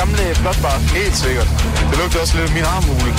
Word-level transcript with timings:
gamle 0.00 0.24
blåtbar. 0.42 0.76
Helt 0.98 1.16
sikkert. 1.24 1.48
Det 1.88 1.94
lugter 2.00 2.18
også 2.24 2.34
lidt 2.36 2.46
af 2.50 2.54
min 2.58 2.66
armhule. 2.74 3.10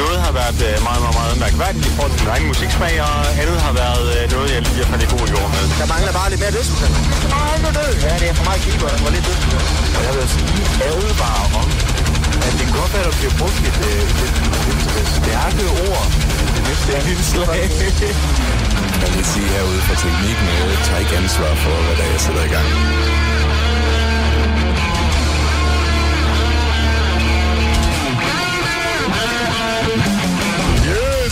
Noget 0.00 0.16
har 0.24 0.32
været 0.40 0.60
øh, 0.68 0.74
meget, 0.88 1.00
meget, 1.04 1.16
meget 1.20 1.34
mærkværdigt 1.44 1.84
i 1.90 1.92
forhold 1.96 2.12
til 2.14 2.20
min 2.24 2.30
egen 2.34 2.46
musiksmag, 2.50 2.94
og 3.08 3.16
andet 3.42 3.58
har 3.66 3.74
været 3.82 4.06
øh, 4.16 4.22
noget, 4.34 4.48
jeg 4.54 4.60
lige 4.66 4.78
har 4.82 4.88
fandt 4.92 5.02
i 5.06 5.08
god 5.14 5.26
jord 5.34 5.48
med. 5.54 5.64
Der 5.80 5.86
mangler 5.94 6.12
bare 6.18 6.28
lidt 6.32 6.40
mere 6.44 6.52
dødsmusik. 6.56 6.92
Åh, 7.36 7.54
det 7.64 8.04
Ja, 8.06 8.12
det 8.20 8.26
er 8.30 8.34
for 8.40 8.46
meget 8.48 8.60
keyboard, 8.64 8.92
og 8.96 9.00
for 9.04 9.10
lidt 9.16 9.24
dødsmusik. 9.28 9.62
Og 9.96 10.00
jeg 10.06 10.10
vil 10.14 10.20
også 10.26 10.38
lige 10.50 10.68
advare 10.90 11.44
om, 11.60 11.68
at 12.46 12.52
det 12.58 12.66
godt 12.78 12.90
være, 12.94 13.04
at 13.04 13.08
der 13.10 13.16
bliver 13.20 13.34
brugt 13.40 13.60
et, 13.70 13.78
øh, 13.90 14.24
et, 14.24 14.36
et, 14.70 14.80
et 15.00 15.08
stærke 15.18 15.64
ord 15.86 16.06
det 16.54 16.62
næste 16.68 16.90
indslag. 17.12 17.60
Jeg 19.02 19.10
vil 19.14 19.24
sige 19.32 19.48
herude 19.54 19.80
fra 19.86 19.94
teknikken, 20.02 20.46
jeg 20.72 20.78
tager 20.86 21.00
ikke 21.04 21.16
ansvar 21.22 21.52
for, 21.64 21.74
hvad 21.84 21.94
der 21.98 22.04
er, 22.06 22.10
jeg 22.14 22.20
sætter 22.26 22.44
i 22.48 22.52
gang. 22.56 22.68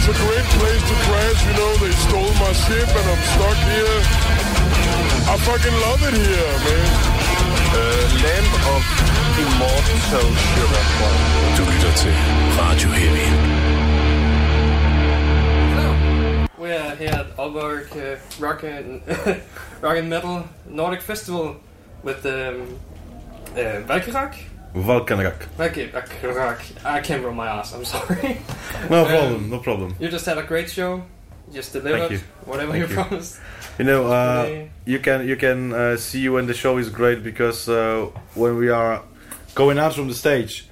It's 0.06 0.20
a 0.20 0.24
great 0.26 0.44
place 0.60 0.82
to 0.90 0.94
crash. 1.06 1.46
You 1.46 1.54
know, 1.54 1.72
they 1.80 1.92
stole 1.92 2.32
my 2.44 2.52
ship 2.52 2.88
and 2.88 3.06
I'm 3.12 3.22
stuck 3.32 3.58
here. 3.72 4.00
I 5.32 5.34
fucking 5.48 5.76
love 5.86 6.00
it 6.08 6.14
here, 6.24 6.54
man. 6.64 6.88
Uh, 7.72 8.04
Land 8.24 8.52
of 8.74 8.82
Immortal 9.40 9.98
Sugar. 10.08 10.84
Du 11.56 11.62
lytter 11.64 11.92
til 11.96 12.14
Radio 12.60 12.88
Heavy. 12.88 13.28
We're 16.58 16.96
here 16.96 17.20
at 17.20 17.26
Aalborg 17.38 17.96
uh, 17.96 18.18
Rock 18.40 18.62
and 18.64 19.02
Rock 19.82 19.96
and 19.96 20.08
Metal 20.10 20.44
Nordic 20.66 21.02
Festival 21.02 21.56
with 22.02 22.26
um, 22.26 22.78
uh, 23.56 23.86
Valkyrak. 23.88 24.53
Valkanrak. 24.74 25.46
Valkyrak. 25.56 26.84
I 26.84 27.00
can't 27.00 27.22
roll 27.24 27.32
my 27.34 27.46
ass. 27.48 27.74
I'm 27.74 27.84
sorry. 27.84 28.38
No 28.90 29.04
problem, 29.06 29.50
no 29.50 29.58
problem. 29.60 29.94
You 30.00 30.08
just 30.10 30.26
had 30.26 30.36
a 30.38 30.42
great 30.42 30.70
show. 30.70 30.96
You 31.48 31.54
just 31.54 31.72
delivered 31.72 32.10
you. 32.10 32.20
whatever 32.44 32.72
Thank 32.72 32.82
you, 32.82 32.88
you. 32.88 32.94
promised. 33.02 33.40
You 33.78 33.84
know, 33.84 34.06
uh, 34.06 34.66
you 34.84 34.98
can 34.98 35.26
you 35.28 35.36
can 35.36 35.72
uh, 35.72 35.96
see 35.96 36.28
when 36.28 36.46
the 36.46 36.54
show 36.54 36.76
is 36.78 36.88
great 36.90 37.22
because 37.22 37.68
uh, 37.68 38.06
when 38.34 38.56
we 38.56 38.68
are 38.68 39.02
going 39.54 39.78
out 39.78 39.94
from 39.94 40.08
the 40.08 40.14
stage, 40.14 40.68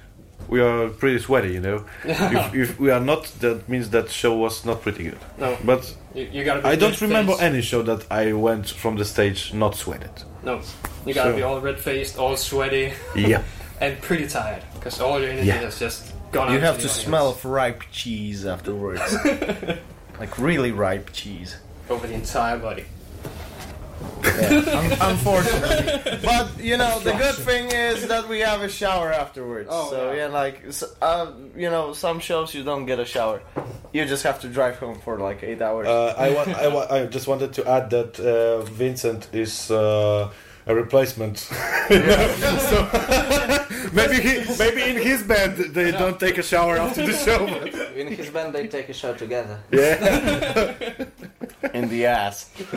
we 0.47 0.59
are 0.61 0.89
pretty 0.89 1.19
sweaty. 1.19 1.53
You 1.53 1.61
know, 1.61 1.85
if, 2.03 2.53
if 2.53 2.79
we 2.79 2.91
are 2.91 2.99
not, 2.99 3.23
that 3.39 3.67
means 3.69 3.89
that 3.91 4.09
show 4.09 4.35
was 4.37 4.65
not 4.65 4.81
pretty 4.81 5.03
good. 5.05 5.19
No, 5.37 5.57
But 5.63 5.95
you, 6.13 6.29
you 6.31 6.43
gotta. 6.43 6.61
Be 6.61 6.67
I 6.67 6.75
don't 6.75 6.99
remember 7.01 7.33
any 7.39 7.61
show 7.61 7.81
that 7.83 8.05
I 8.11 8.33
went 8.33 8.69
from 8.69 8.97
the 8.97 9.05
stage 9.05 9.53
not 9.53 9.75
sweated. 9.75 10.11
No, 10.43 10.61
you 11.05 11.13
gotta 11.13 11.31
So- 11.31 11.35
be 11.37 11.43
all 11.43 11.61
red 11.61 11.79
faced, 11.79 12.17
all 12.19 12.35
sweaty, 12.37 12.93
Yeah, 13.15 13.41
and 13.81 13.99
pretty 14.01 14.27
tired 14.27 14.63
because 14.75 14.99
all 15.01 15.19
your 15.19 15.29
energy 15.29 15.47
Yeah. 15.47 15.55
has 15.61 15.79
just 15.79 16.13
gone. 16.31 16.51
You 16.51 16.57
out 16.57 16.63
have 16.63 16.75
the 16.77 16.83
to 16.83 16.87
audience. 16.89 17.05
smell 17.05 17.29
of 17.29 17.43
ripe 17.45 17.83
cheese 17.91 18.45
afterwards. 18.45 19.01
like 20.19 20.37
really 20.39 20.71
ripe 20.71 21.11
cheese. 21.13 21.57
over 21.89 22.07
the 22.07 22.13
entire 22.13 22.57
body. 22.57 22.85
Un- 24.25 24.97
unfortunately. 25.01 26.19
but 26.23 26.47
you 26.59 26.77
know, 26.77 26.99
the 26.99 27.11
good 27.13 27.35
thing 27.35 27.69
is 27.71 28.07
that 28.07 28.27
we 28.27 28.39
have 28.39 28.61
a 28.61 28.69
shower 28.69 29.11
afterwards. 29.11 29.69
Oh, 29.71 29.89
so 29.89 30.11
yeah. 30.11 30.17
yeah, 30.27 30.27
like 30.27 30.63
s- 30.67 30.83
uh, 31.01 31.31
you 31.55 31.69
know, 31.69 31.93
some 31.93 32.19
shows 32.19 32.53
you 32.53 32.63
don't 32.63 32.85
get 32.85 32.99
a 32.99 33.05
shower. 33.05 33.41
You 33.91 34.05
just 34.05 34.23
have 34.23 34.39
to 34.41 34.47
drive 34.49 34.77
home 34.77 34.99
for 34.99 35.17
like 35.19 35.43
eight 35.43 35.61
hours. 35.61 35.87
uh, 35.87 36.15
I, 36.17 36.29
wa- 36.31 36.45
I, 36.57 36.67
wa- 36.67 36.87
I 36.89 37.05
just 37.05 37.27
wanted 37.27 37.53
to 37.53 37.69
add 37.69 37.89
that 37.91 38.19
uh, 38.19 38.61
Vincent 38.63 39.29
is. 39.33 39.69
Uh, 40.67 40.71
a 40.71 40.75
replacement. 40.75 41.37
so 41.37 42.89
maybe 43.93 44.21
he, 44.21 44.43
maybe 44.57 44.81
in 44.83 44.97
his 45.01 45.23
band 45.23 45.57
they 45.73 45.91
don't 45.91 46.19
take 46.19 46.37
a 46.37 46.43
shower 46.43 46.77
after 46.77 47.05
the 47.05 47.13
show. 47.13 47.45
but- 47.47 47.73
In 47.97 48.07
his 48.07 48.29
band, 48.29 48.53
they 48.53 48.67
take 48.67 48.89
a 48.89 48.93
shower 48.93 49.15
together. 49.15 49.59
yeah. 49.71 50.93
in 51.73 51.89
the 51.89 52.05
ass. 52.05 52.49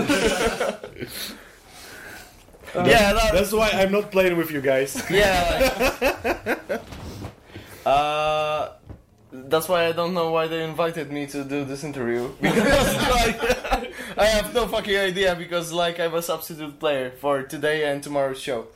yeah, 2.74 3.12
that, 3.12 3.30
That's 3.32 3.52
why 3.52 3.70
I'm 3.70 3.92
not 3.92 4.10
playing 4.10 4.36
with 4.36 4.50
you 4.50 4.60
guys. 4.60 5.03
yeah. 5.10 5.72
like- 6.68 6.80
uh, 7.86 8.68
that's 9.48 9.69
why 9.69 9.86
I 9.86 9.92
don't 9.92 10.14
know 10.14 10.30
why 10.30 10.47
they 10.47 10.62
invited 10.64 11.10
me 11.12 11.26
to 11.26 11.44
do 11.44 11.64
this 11.64 11.84
interview 11.84 12.30
because 12.41 12.97
like 13.10 13.38
I 14.19 14.24
have 14.26 14.54
no 14.54 14.66
fucking 14.66 14.97
idea 14.97 15.34
because 15.34 15.72
like 15.72 16.00
I'm 16.00 16.14
a 16.14 16.22
substitute 16.22 16.78
player 16.78 17.10
for 17.10 17.42
today 17.42 17.91
and 17.91 18.02
tomorrow's 18.02 18.41
show. 18.41 18.69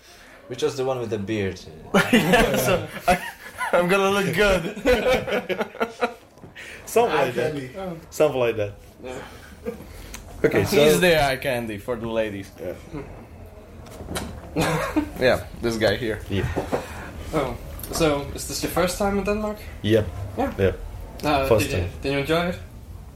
Which 0.48 0.62
was 0.65 0.76
the 0.76 0.84
one 0.84 0.98
with 0.98 1.10
the 1.10 1.19
beard. 1.19 1.60
yeah, 2.12 2.56
so 2.56 2.88
I, 3.06 3.25
I'm 3.72 3.87
gonna 3.87 4.10
look 4.10 4.34
good. 4.34 4.65
Something 6.87 7.16
like 7.16 7.34
that. 7.34 7.71
Oh. 7.78 7.97
Something 8.10 8.41
like 8.41 8.56
that. 8.56 8.75
Okay, 10.42 10.65
so 10.65 10.77
He's 10.77 10.98
the 11.00 11.25
eye 11.25 11.37
candy 11.37 11.78
for 11.78 11.94
the 11.94 12.09
ladies. 12.09 12.50
Yeah. 12.59 12.75
yeah, 15.21 15.44
this 15.62 15.77
guy 15.77 15.94
here. 15.94 16.21
Oh, 17.32 17.56
so 17.93 18.27
is 18.34 18.47
this 18.49 18.62
your 18.62 18.73
first 18.73 18.99
time 18.99 19.19
in 19.19 19.25
Denmark? 19.25 19.56
Yep. 19.83 20.06
Yeah. 20.39 20.53
Yeah. 20.59 20.73
Uh, 21.25 21.47
First 21.49 21.67
did, 21.71 21.73
you, 21.73 21.83
time. 21.83 21.91
did 22.03 22.12
you 22.12 22.19
enjoy 22.19 22.47
it? 22.49 22.59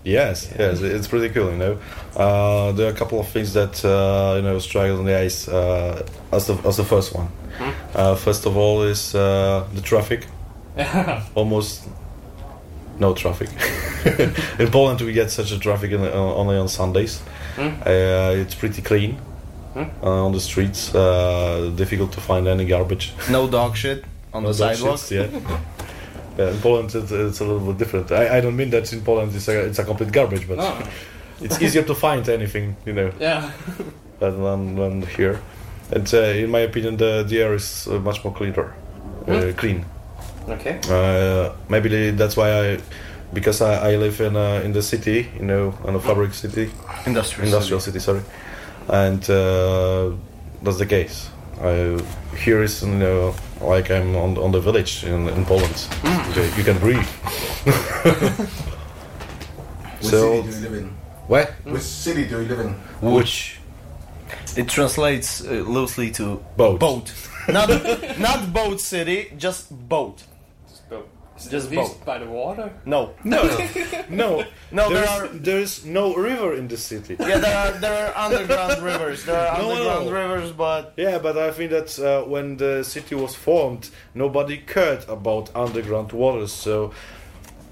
Yes, 0.07 0.51
yes, 0.59 0.81
it's 0.83 1.09
pretty 1.09 1.31
cool. 1.35 1.51
You 1.51 1.57
know, 1.57 1.79
uh, 2.17 2.73
there 2.73 2.87
are 2.89 2.91
a 2.93 2.99
couple 2.99 3.19
of 3.21 3.29
things 3.29 3.53
that 3.55 3.83
uh, 3.85 4.37
you 4.37 4.43
know 4.43 4.59
strike 4.59 4.91
on 4.93 5.07
the 5.07 5.17
ice 5.27 5.49
uh, 5.49 6.07
as 6.31 6.47
the 6.47 6.55
as 6.69 6.77
the 6.77 6.85
first 6.85 7.15
one. 7.15 7.29
Uh, 7.95 8.15
first 8.15 8.47
of 8.47 8.57
all 8.57 8.83
is 8.83 9.15
uh, 9.15 9.65
the 9.75 9.81
traffic. 9.81 10.27
Yeah. 10.77 11.23
Almost 11.35 11.85
no 12.99 13.15
traffic. 13.15 13.49
in 14.59 14.71
Poland, 14.71 15.01
we 15.01 15.13
get 15.13 15.31
such 15.31 15.53
a 15.53 15.59
traffic 15.59 15.93
in, 15.93 16.01
uh, 16.01 16.11
only 16.37 16.57
on 16.59 16.69
Sundays. 16.69 17.23
Hmm? 17.57 17.69
Uh, 17.87 18.43
it's 18.43 18.55
pretty 18.55 18.83
clean 18.83 19.17
Hmm? 19.75 19.85
uh, 20.03 20.27
on 20.27 20.33
the 20.33 20.41
streets. 20.41 20.95
Uh, 20.95 21.73
difficult 21.77 22.13
to 22.13 22.21
find 22.21 22.47
any 22.47 22.65
garbage. 22.67 23.13
No 23.31 23.47
dog 23.49 23.77
shit 23.77 24.05
on 24.35 24.43
No 24.43 24.53
the 24.53 24.59
dog 24.59 24.75
sidewalk. 24.77 24.99
shits, 24.99 25.11
yeah. 25.11 25.59
yeah. 26.39 26.51
In 26.51 26.59
Poland, 26.61 26.95
it's, 26.95 27.11
it's 27.11 27.41
a 27.41 27.45
little 27.45 27.61
bit 27.73 27.79
different. 27.79 28.11
I, 28.13 28.39
I 28.39 28.41
don't 28.41 28.57
mean 28.57 28.71
that 28.71 28.93
in 28.93 29.01
Poland 29.03 29.35
it's 29.35 29.49
a, 29.49 29.65
it's 29.67 29.79
a 29.79 29.85
complete 29.85 30.13
garbage, 30.13 30.47
but 30.49 30.59
No. 30.59 30.77
it's 31.41 31.61
easier 31.63 31.83
to 31.85 31.95
find 31.95 32.29
anything, 32.29 32.77
you 32.85 32.93
know, 32.93 33.11
Yeah. 33.21 33.51
than, 34.21 34.43
than, 34.43 34.75
than 34.77 35.03
here. 35.17 35.41
And 35.93 36.13
uh, 36.15 36.19
in 36.19 36.51
my 36.51 36.61
opinion, 36.61 36.97
the, 36.97 37.25
the 37.27 37.41
air 37.43 37.55
is 37.55 37.87
uh, 37.87 37.99
much 38.01 38.25
more 38.25 38.35
cleaner, 38.35 38.75
uh, 39.29 39.41
Hmm? 39.41 39.53
clean. 39.53 39.85
Okay. 40.49 40.79
Uh, 40.91 41.53
maybe 41.69 42.11
that's 42.11 42.37
why 42.37 42.51
I, 42.73 42.79
because 43.33 43.61
I, 43.63 43.93
I 43.93 43.97
live 43.97 44.21
in 44.21 44.37
uh, 44.37 44.61
in 44.65 44.73
the 44.73 44.83
city, 44.83 45.29
you 45.39 45.45
know, 45.47 45.75
in 45.89 45.95
a 45.95 46.01
fabric 46.01 46.35
city, 46.35 46.71
Industrial. 47.07 47.47
industrial 47.49 47.81
city, 47.81 47.99
sorry, 47.99 48.21
and 48.89 49.23
uh, 49.31 50.11
that's 50.63 50.77
the 50.79 50.87
case. 50.87 51.31
I, 51.63 52.03
here 52.37 52.63
is 52.63 52.83
you 52.83 52.89
know 52.95 53.35
like 53.61 53.91
I'm 53.91 54.17
on 54.17 54.37
on 54.39 54.53
the 54.53 54.61
village 54.61 55.05
in, 55.05 55.29
in 55.29 55.45
Poland. 55.45 55.87
Okay, 56.31 56.51
you 56.57 56.65
can 56.65 56.79
breathe. 56.79 57.07
Which 60.01 60.11
So- 60.11 60.43
city 60.43 60.51
do 60.51 60.57
you 60.57 60.63
live 60.69 60.75
in? 60.75 60.97
What? 61.29 61.53
Which 61.65 61.83
city 61.83 62.25
do 62.25 62.41
you 62.43 62.49
live 62.49 62.61
in? 62.61 62.75
Which 63.01 63.59
It 64.57 64.69
translates 64.69 65.41
uh, 65.45 65.65
loosely 65.67 66.11
to 66.13 66.41
boat? 66.57 66.79
boat. 66.81 67.13
not 67.49 67.69
not 68.19 68.53
boat 68.53 68.81
city, 68.81 69.33
just 69.39 69.69
boat. 69.89 70.23
Just 71.37 71.51
boat. 71.51 71.55
Is 71.57 71.67
Just 71.69 71.75
boat. 71.99 72.05
by 72.07 72.19
the 72.19 72.27
water? 72.27 72.73
No. 72.87 73.15
No, 73.25 73.43
no, 74.09 74.45
No, 74.71 74.89
there 74.89 75.05
There's, 75.05 75.09
are 75.09 75.27
there's 75.29 75.85
no 75.85 76.15
river 76.15 76.55
in 76.55 76.69
the 76.69 76.77
city. 76.77 77.17
yeah, 77.19 77.39
there 77.39 77.57
are 77.57 77.73
there 77.81 78.15
are 78.15 78.27
underground 78.31 78.83
rivers. 78.91 79.25
There 79.25 79.37
are 79.37 79.59
No, 79.59 79.69
no, 79.69 79.75
underground 79.75 80.07
no. 80.07 80.13
rivers, 80.13 80.53
but 80.53 80.93
Yeah, 80.97 81.19
but 81.19 81.37
I 81.37 81.51
think 81.51 81.71
that 81.73 81.99
uh, 81.99 82.23
when 82.29 82.57
the 82.57 82.85
city 82.85 83.15
was 83.17 83.35
formed, 83.35 83.91
nobody 84.15 84.59
cared 84.59 85.09
about 85.09 85.51
underground 85.57 86.13
waters. 86.13 86.53
So 86.53 86.93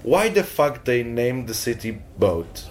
why 0.03 0.27
the 0.29 0.43
fuck 0.43 0.83
they 0.83 1.03
named 1.03 1.47
the 1.47 1.53
city 1.53 1.91
Boat? 2.19 2.65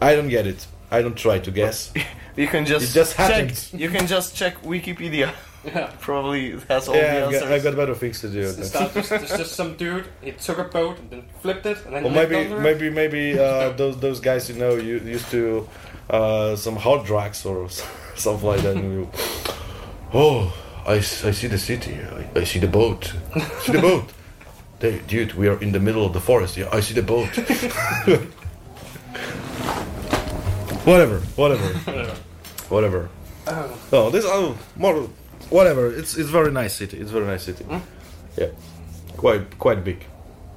I 0.00 0.14
don't 0.16 0.28
get 0.30 0.46
it. 0.46 0.66
I 0.90 1.02
don't 1.02 1.16
try 1.16 1.38
to 1.40 1.50
guess. 1.50 1.92
you 2.36 2.46
can 2.48 2.64
just 2.64 2.90
It 2.90 2.94
just 2.98 3.16
check. 3.16 3.52
You 3.74 3.90
can 3.90 4.06
just 4.06 4.34
check 4.34 4.62
Wikipedia. 4.62 5.32
Yeah. 5.64 5.90
Probably 6.00 6.58
has 6.68 6.88
all 6.88 6.96
yeah, 6.96 7.20
the 7.20 7.26
I've 7.26 7.32
got. 7.32 7.52
I've 7.52 7.62
got 7.62 7.76
better 7.76 7.94
things 7.94 8.20
to 8.22 8.28
do. 8.28 8.40
It's, 8.40 8.58
it's, 8.58 8.74
not 8.74 8.94
just, 8.94 9.12
it's 9.12 9.36
just 9.36 9.54
some 9.54 9.76
dude. 9.76 10.06
He 10.22 10.32
took 10.32 10.58
a 10.58 10.64
boat 10.64 10.98
and 10.98 11.10
then 11.10 11.24
flipped 11.42 11.66
it 11.66 11.84
and 11.84 11.94
then 11.94 12.04
Or 12.04 12.10
maybe 12.10 12.36
under 12.36 12.56
it. 12.56 12.60
maybe 12.60 12.90
maybe 12.90 13.38
uh, 13.38 13.70
those 13.70 13.98
those 14.00 14.20
guys 14.20 14.48
you 14.48 14.56
know 14.56 14.74
you 14.76 14.98
used 14.98 15.30
to 15.32 15.68
uh, 16.08 16.56
some 16.56 16.76
hard 16.76 17.04
drugs 17.06 17.44
or 17.44 17.68
something 18.16 18.48
like 18.52 18.62
that. 18.62 18.76
and 18.76 18.92
you, 18.92 19.10
oh, 20.14 20.52
I, 20.86 20.96
s- 20.96 21.24
I 21.24 21.30
see 21.32 21.46
the 21.48 21.58
city. 21.58 21.94
I, 22.00 22.40
I 22.40 22.44
see 22.44 22.58
the 22.58 22.66
boat. 22.66 23.12
I 23.34 23.40
see 23.60 23.72
the 23.72 23.80
boat. 23.82 24.04
Hey, 24.80 25.00
dude, 25.06 25.34
we 25.34 25.46
are 25.46 25.60
in 25.60 25.72
the 25.72 25.78
middle 25.80 26.06
of 26.06 26.14
the 26.14 26.20
forest. 26.20 26.56
Yeah, 26.56 26.70
I 26.72 26.80
see 26.80 26.94
the 26.94 27.02
boat. 27.02 27.28
whatever, 30.86 31.18
whatever, 31.36 31.66
Whatever. 31.84 32.14
whatever. 32.70 33.08
Oh. 33.46 33.78
No, 33.92 34.10
this 34.10 34.24
oh 34.26 34.56
more 34.76 35.08
whatever. 35.50 35.86
It's 36.00 36.16
it's 36.16 36.30
very 36.30 36.50
nice 36.52 36.74
city. 36.74 36.96
It's 36.98 37.10
very 37.10 37.26
nice 37.26 37.44
city. 37.44 37.64
Yeah, 38.38 38.48
quite 39.16 39.58
quite 39.58 39.84
big. 39.84 40.06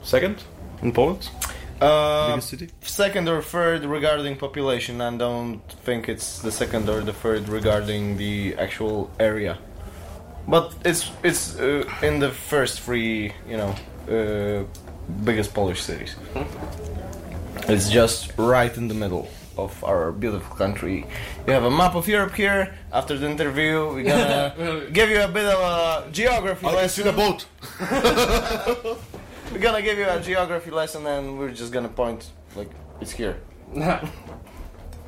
Second 0.04 0.36
in 0.82 0.92
Poland, 0.92 1.30
Uh, 1.82 2.28
biggest 2.30 2.50
city. 2.50 2.68
second 2.82 3.28
or 3.30 3.42
third 3.42 3.84
regarding 3.86 4.38
population, 4.38 5.02
and 5.02 5.20
don't 5.20 5.62
think 5.86 6.08
it's 6.10 6.40
the 6.40 6.52
second 6.52 6.90
or 6.90 7.02
the 7.02 7.14
third 7.14 7.50
regarding 7.50 8.18
the 8.18 8.56
actual 8.58 9.10
area. 9.20 9.58
But 10.48 10.74
it's 10.86 11.12
it's 11.24 11.60
uh, 11.60 11.84
in 12.08 12.20
the 12.20 12.30
first 12.50 12.82
three, 12.82 13.32
you 13.50 13.58
know, 13.58 13.74
uh, 14.10 14.64
biggest 15.24 15.54
Polish 15.54 15.82
cities. 15.82 16.16
It's 17.68 17.90
just 17.90 18.32
right 18.38 18.76
in 18.78 18.88
the 18.90 18.94
middle 18.94 19.28
of 19.58 19.84
our 19.84 20.12
beautiful 20.12 20.56
country. 20.56 21.06
You 21.48 21.54
have 21.54 21.64
a 21.64 21.72
map 21.72 21.96
of 21.96 22.08
Europe 22.08 22.34
here. 22.36 22.74
After 22.92 23.18
the 23.18 23.30
interview, 23.30 23.88
we're 23.94 24.04
gonna 24.04 24.88
give 24.92 25.10
you 25.10 25.22
a 25.22 25.28
bit 25.28 25.46
of 25.46 25.60
a 25.60 26.12
geography 26.12 26.66
lesson. 26.66 26.90
See 26.90 27.10
the 27.10 27.16
boat. 27.16 27.46
We're 29.52 29.60
gonna 29.60 29.82
give 29.84 29.98
you 30.00 30.08
a 30.10 30.20
geography 30.20 30.72
lesson, 30.72 31.06
and 31.06 31.38
we're 31.38 31.52
just 31.52 31.72
gonna 31.72 31.90
point 31.90 32.32
like 32.56 32.70
it's 33.02 33.12
here. 33.12 33.38
I, 33.76 34.00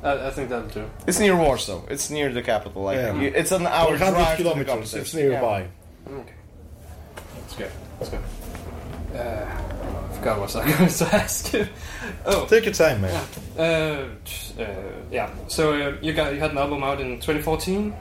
I 0.02 0.30
think 0.30 0.50
that'll 0.50 0.68
do. 0.68 0.88
It's 1.06 1.18
near 1.18 1.34
Warsaw. 1.34 1.86
It's 1.88 2.10
near 2.10 2.32
the 2.32 2.42
capital. 2.42 2.82
Like 2.82 2.96
Yeah. 2.98 3.14
you- 3.20 3.32
it's 3.34 3.50
an 3.50 3.66
hour 3.66 3.90
100 3.90 3.98
drive 4.12 4.36
to 4.36 4.42
the 4.44 4.50
kilometers. 4.50 4.68
capital. 4.92 5.00
It's 5.00 5.14
nearby. 5.14 5.66
Okay. 6.08 6.32
Let's 7.40 7.54
go. 7.56 7.68
Let's 7.98 8.10
go. 8.12 8.18
Uh, 9.16 10.12
forgot 10.14 10.40
what 10.40 10.54
I 10.56 10.64
was 10.84 10.98
going 11.00 11.10
to 11.10 11.16
ask. 11.16 11.52
you. 11.52 11.66
oh, 12.26 12.46
Take 12.46 12.64
your 12.66 12.74
time, 12.74 13.00
man. 13.00 13.26
uh, 13.58 13.62
uh, 13.62 14.64
yeah. 15.10 15.30
So 15.48 15.72
uh, 15.72 15.96
you 16.02 16.12
got 16.12 16.34
you 16.34 16.40
had 16.40 16.50
an 16.52 16.58
album 16.58 16.82
out 16.82 17.00
in 17.00 17.16
2014, 17.20 17.94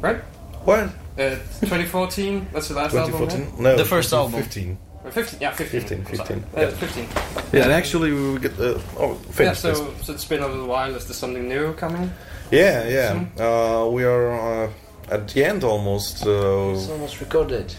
right? 0.00 0.16
What? 0.64 0.80
Uh, 1.18 1.36
2014. 1.60 2.48
That's 2.52 2.68
the 2.68 2.74
last 2.74 2.94
album. 2.94 3.12
2014? 3.28 3.62
No, 3.62 3.76
The 3.76 3.84
first 3.84 4.12
album. 4.12 4.42
15. 4.42 4.78
Uh, 5.04 5.10
15. 5.10 5.40
Yeah, 5.40 5.52
15. 5.52 5.80
15, 5.80 5.98
I'm 6.08 6.14
sorry. 6.16 6.26
15, 6.40 6.44
Uh, 6.56 6.60
yeah. 6.60 6.70
15. 6.70 7.08
Yeah, 7.52 7.62
and 7.64 7.72
actually 7.72 8.12
we 8.12 8.20
will 8.20 8.38
get 8.38 8.58
uh, 8.58 8.78
oh 8.98 9.12
Yeah. 9.12 9.30
finish 9.32 9.58
So, 9.60 9.68
this. 9.72 10.06
so 10.06 10.12
it's 10.12 10.24
been 10.24 10.42
a 10.42 10.48
little 10.48 10.66
while. 10.66 10.94
Is 10.96 11.06
there 11.06 11.14
something 11.14 11.48
new 11.48 11.72
coming? 11.74 12.10
Yeah, 12.50 12.88
yeah. 12.88 13.24
Uh, 13.44 13.88
we 13.88 14.04
are 14.04 14.64
uh, 14.64 14.70
at 15.10 15.28
the 15.28 15.44
end 15.44 15.64
almost. 15.64 16.26
Uh, 16.26 16.72
It's 16.74 16.88
almost 16.90 17.20
recorded. 17.20 17.74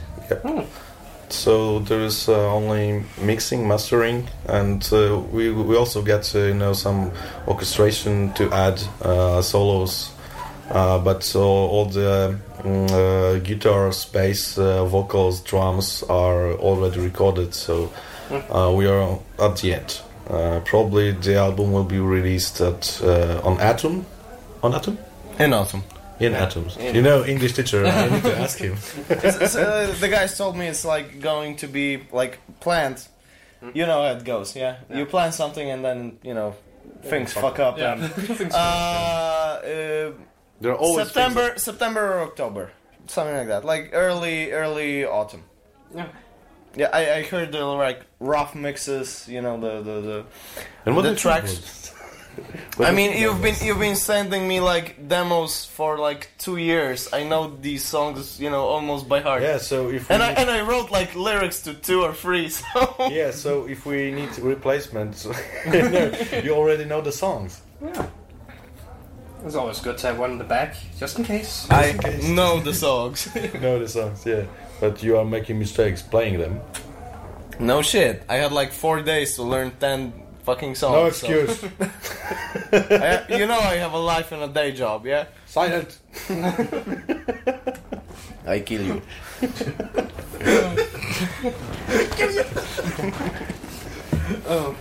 So 1.30 1.80
there 1.80 2.02
is 2.02 2.30
uh, 2.30 2.54
only 2.54 3.04
mixing, 3.22 3.68
mastering, 3.68 4.28
and 4.48 4.88
uh, 4.92 5.20
we 5.32 5.52
we 5.52 5.76
also 5.76 6.02
get 6.02 6.34
uh, 6.36 6.40
you 6.40 6.54
know 6.54 6.74
some 6.74 7.12
orchestration 7.48 8.34
to 8.34 8.52
add 8.52 8.82
uh, 9.02 9.42
solos. 9.42 10.12
Uh, 10.70 11.00
but 11.00 11.32
uh, 11.34 11.40
all 11.40 11.86
the 11.86 12.38
mm, 12.58 12.92
uh, 12.92 13.40
guitars, 13.40 14.04
bass, 14.06 14.58
uh, 14.58 14.84
vocals, 14.86 15.40
drums 15.42 16.04
are 16.10 16.52
already 16.54 17.00
recorded. 17.00 17.54
So 17.54 17.90
uh, 18.50 18.74
we 18.76 18.86
are 18.86 19.18
at 19.40 19.58
the 19.58 19.76
end. 19.76 20.02
Uh, 20.30 20.60
probably 20.66 21.12
the 21.12 21.36
album 21.36 21.72
will 21.72 21.86
be 21.86 22.00
released 22.00 22.60
at 22.60 23.00
uh, 23.02 23.40
on 23.44 23.60
Atom, 23.62 24.06
on 24.62 24.76
Atom. 24.76 24.98
In 25.40 25.54
autumn. 26.26 26.28
In 26.28 26.34
atoms. 26.36 26.78
You 26.96 27.02
know, 27.02 27.24
English 27.26 27.54
teacher. 27.54 27.86
I 27.86 28.10
need 28.10 28.24
to 28.24 28.38
ask 28.40 28.58
him. 28.60 28.74
It's- 29.10 29.56
uh, 29.56 29.96
the 30.00 30.10
guys 30.10 30.38
told 30.38 30.56
me 30.56 30.68
it's 30.68 30.86
like 30.86 31.20
going 31.22 31.58
to 31.58 31.68
be 31.68 32.04
like 32.12 32.40
planned. 32.60 33.08
You 33.74 33.86
know 33.86 34.04
how 34.04 34.12
it 34.18 34.24
goes, 34.24 34.56
yeah. 34.56 34.78
You 34.94 35.06
plan 35.06 35.32
something 35.32 35.70
and 35.70 35.84
then 35.84 36.20
you 36.24 36.34
know 36.34 36.54
things 37.10 37.34
fuck 37.34 37.60
up. 37.60 37.78
Yeah. 37.78 37.94
And, 37.94 38.12
Things- 38.38 38.54
uh, 38.54 38.58
uh, 38.58 40.12
There 40.62 40.72
are 40.72 40.76
always 40.78 41.08
September, 41.08 41.54
September 41.58 42.02
or 42.02 42.22
October, 42.22 42.72
something 43.08 43.36
like 43.36 43.48
that. 43.48 43.66
Like 43.66 43.90
early, 43.94 44.52
early 44.52 45.06
autumn. 45.06 45.44
yeah. 45.96 46.08
Yeah, 46.76 46.90
I, 46.94 47.14
I 47.20 47.24
heard 47.24 47.52
the 47.52 47.66
like 47.66 48.02
rough 48.20 48.54
mixes. 48.54 49.26
You 49.28 49.42
know 49.42 49.60
the 49.60 49.82
the 49.82 50.02
the. 50.02 50.24
And 50.86 50.96
what 50.96 51.02
the 51.04 51.16
tracks- 51.16 51.58
think 51.58 51.97
I 52.80 52.92
mean, 52.92 53.18
you've 53.18 53.42
been 53.42 53.56
you've 53.62 53.80
been 53.80 53.96
sending 53.96 54.48
me 54.48 54.60
like 54.60 55.08
demos 55.08 55.66
for 55.66 55.98
like 55.98 56.30
two 56.38 56.58
years. 56.58 57.10
I 57.12 57.24
know 57.24 57.56
these 57.62 57.84
songs, 57.84 58.40
you 58.40 58.50
know, 58.50 58.66
almost 58.66 59.10
by 59.10 59.22
heart. 59.22 59.42
Yeah, 59.42 59.58
so 59.58 59.90
if 59.90 60.10
we 60.10 60.14
And 60.14 60.24
I 60.24 60.32
and 60.32 60.50
I 60.50 60.62
wrote 60.62 60.92
like 60.92 61.16
lyrics 61.16 61.62
to 61.64 61.74
two 61.74 62.02
or 62.04 62.14
three. 62.14 62.50
So 62.58 62.96
yeah, 63.10 63.32
so 63.32 63.68
if 63.68 63.86
we 63.86 64.12
need 64.12 64.38
replacements, 64.40 65.26
you, 66.44 66.52
already 66.54 66.86
know 66.86 67.02
the 67.02 67.12
songs. 67.12 67.62
Yeah. 67.82 68.08
It's 69.46 69.56
always 69.56 69.80
good 69.80 69.98
to 70.00 70.08
have 70.08 70.20
one 70.20 70.32
in 70.32 70.38
the 70.38 70.44
back, 70.44 70.76
just 71.00 71.18
in 71.20 71.24
case. 71.26 71.68
I 71.70 71.94
know 72.34 72.60
the 72.60 72.74
songs. 72.74 73.30
You 73.54 73.60
know 73.60 73.80
the 73.80 73.88
songs, 73.88 74.26
yeah. 74.26 74.46
But 74.80 75.02
you 75.04 75.18
are 75.18 75.26
making 75.26 75.60
mistakes 75.60 76.02
playing 76.02 76.40
them. 76.40 76.60
no 77.60 77.82
shit. 77.82 78.24
I 78.30 78.36
had 78.36 78.52
like 78.52 78.72
four 78.72 79.02
days 79.02 79.36
to 79.36 79.44
learn 79.44 79.72
ten 79.80 80.14
fucking 80.48 80.76
songs. 80.76 80.96
No 80.96 81.10
so- 81.10 81.28
excuse. 81.44 81.64
I- 82.72 83.26
you 83.30 83.46
know 83.46 83.60
I 83.60 83.76
have 83.76 83.94
a 83.94 84.00
life 84.14 84.32
and 84.32 84.42
a 84.44 84.48
day 84.48 84.72
job. 84.72 85.06
Yeah. 85.06 85.26
Silent. 85.46 86.00
I 88.48 88.60
kill 88.62 88.82
you. 88.82 89.02
Oh, 94.50 94.76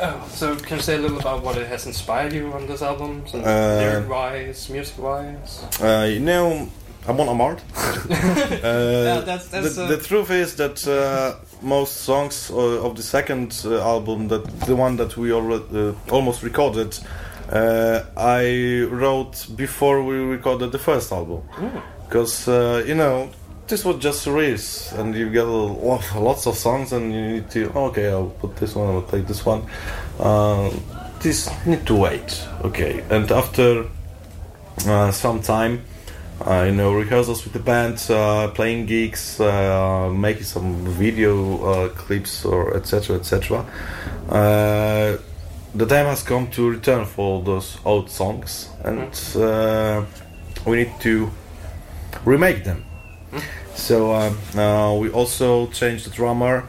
oh. 0.00 0.28
So 0.30 0.56
can 0.56 0.76
you 0.76 0.82
say 0.82 0.96
a 0.96 0.98
little 0.98 1.18
about 1.18 1.42
what 1.42 1.56
it 1.58 1.66
has 1.68 1.86
inspired 1.86 2.32
you 2.32 2.52
on 2.52 2.66
this 2.66 2.80
album, 2.82 3.22
Some 3.26 3.44
Uh, 3.44 3.76
lyric-wise, 3.76 4.70
music-wise? 4.70 5.64
Uh, 5.80 6.06
you 6.08 6.20
know, 6.20 6.68
Amon 7.08 7.28
Amarth. 7.28 7.60
uh, 8.60 9.20
that's- 9.20 9.48
that's, 9.48 9.76
the, 9.76 9.84
uh, 9.84 9.88
the 9.88 9.96
truth 9.98 10.30
is 10.30 10.54
that 10.56 10.86
uh, 10.86 11.34
most 11.62 11.98
songs 12.02 12.50
uh, 12.50 12.86
of 12.86 12.96
the 12.96 13.02
second 13.02 13.60
uh, 13.64 13.80
album, 13.80 14.28
that 14.28 14.44
the 14.66 14.76
one 14.76 14.96
that 14.96 15.16
we 15.16 15.32
already 15.32 15.64
uh, 15.74 15.92
almost 16.10 16.42
recorded, 16.42 16.98
uh, 17.50 18.00
I 18.16 18.82
wrote 18.90 19.46
before 19.56 20.02
we 20.04 20.16
recorded 20.16 20.72
the 20.72 20.78
first 20.78 21.10
album, 21.12 21.42
because 22.06 22.46
uh, 22.48 22.84
you 22.86 22.94
know 22.94 23.30
this 23.66 23.84
was 23.84 23.96
just 23.96 24.26
a 24.26 24.32
race, 24.32 24.92
and 24.92 25.14
you 25.14 25.30
get 25.30 25.44
a 25.46 25.50
lot, 25.50 26.04
lots 26.16 26.46
of 26.46 26.54
songs, 26.56 26.92
and 26.92 27.12
you 27.12 27.20
need 27.32 27.50
to 27.50 27.72
okay, 27.74 28.08
I'll 28.10 28.26
put 28.40 28.56
this 28.56 28.74
one, 28.74 28.88
I'll 28.94 29.02
take 29.02 29.26
this 29.26 29.44
one. 29.46 29.62
Uh, 30.18 30.70
this 31.20 31.48
need 31.66 31.86
to 31.86 31.94
wait, 31.96 32.46
okay, 32.62 33.02
and 33.10 33.30
after 33.32 33.86
uh, 34.86 35.10
some 35.10 35.40
time 35.42 35.82
uh, 36.46 36.64
you 36.66 36.72
know 36.72 36.92
rehearsals 36.92 37.44
with 37.44 37.52
the 37.52 37.58
band 37.58 37.98
uh, 38.10 38.48
playing 38.48 38.86
gigs 38.86 39.40
uh, 39.40 40.10
making 40.12 40.44
some 40.44 40.84
video 40.86 41.62
uh, 41.64 41.88
clips 41.90 42.44
or 42.44 42.76
etc 42.76 43.16
etc 43.16 43.64
uh, 44.28 45.16
the 45.74 45.86
time 45.86 46.06
has 46.06 46.22
come 46.22 46.50
to 46.50 46.68
return 46.70 47.04
for 47.06 47.42
those 47.42 47.78
old 47.84 48.10
songs 48.10 48.68
and 48.84 49.12
uh, 49.36 50.04
we 50.66 50.78
need 50.78 50.92
to 51.00 51.30
remake 52.24 52.64
them. 52.64 52.84
So 53.74 54.12
uh, 54.12 54.34
uh, 54.56 54.98
we 54.98 55.10
also 55.10 55.68
changed 55.68 56.06
the 56.06 56.10
drummer 56.10 56.68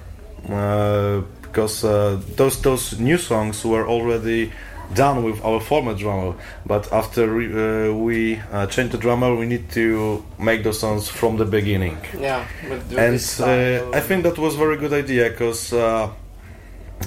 uh, 0.50 1.22
because 1.42 1.84
uh, 1.84 2.22
those 2.36 2.62
those 2.62 3.00
new 3.00 3.18
songs 3.18 3.66
were 3.66 3.88
already 3.88 4.52
done 4.94 5.24
with 5.24 5.44
our 5.44 5.60
former 5.60 5.94
drummer. 5.94 6.36
But 6.66 6.92
after 6.92 7.28
re- 7.28 7.90
uh, 7.90 7.94
we 7.94 8.38
uh, 8.52 8.68
changed 8.68 8.94
the 8.94 8.98
drummer, 8.98 9.36
we 9.36 9.46
need 9.46 9.70
to 9.72 10.24
make 10.40 10.64
those 10.64 10.80
songs 10.80 11.08
from 11.08 11.38
the 11.38 11.46
beginning. 11.46 11.98
Yeah, 12.18 12.46
And 12.98 13.20
uh, 13.40 13.98
I 13.98 14.00
think 14.00 14.24
that 14.24 14.38
was 14.38 14.56
very 14.56 14.78
good 14.78 14.94
idea 14.94 15.30
because. 15.30 15.74
Uh, 15.74 16.12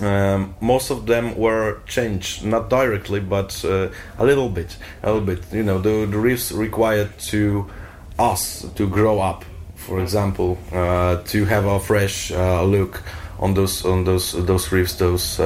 um, 0.02 0.56
most 0.60 0.90
of 0.90 1.06
them 1.06 1.36
were 1.36 1.78
changed, 1.86 2.44
not 2.44 2.68
directly, 2.68 3.20
but 3.20 3.64
uh, 3.64 3.90
a 4.18 4.24
little 4.24 4.48
bit, 4.48 4.76
a 5.04 5.12
little 5.12 5.24
bit. 5.24 5.40
You 5.52 5.62
know, 5.62 5.78
the, 5.78 6.06
the 6.06 6.16
riffs 6.16 6.56
required 6.56 7.16
to 7.30 7.70
us 8.18 8.66
to 8.74 8.88
grow 8.88 9.20
up. 9.20 9.44
For 9.76 10.00
example, 10.00 10.58
uh, 10.72 11.22
to 11.22 11.44
have 11.44 11.66
a 11.66 11.78
fresh 11.78 12.32
uh, 12.32 12.64
look 12.64 13.02
on 13.38 13.54
those 13.54 13.84
on 13.84 14.04
those 14.04 14.32
those 14.32 14.68
riffs, 14.68 14.98
those 14.98 15.38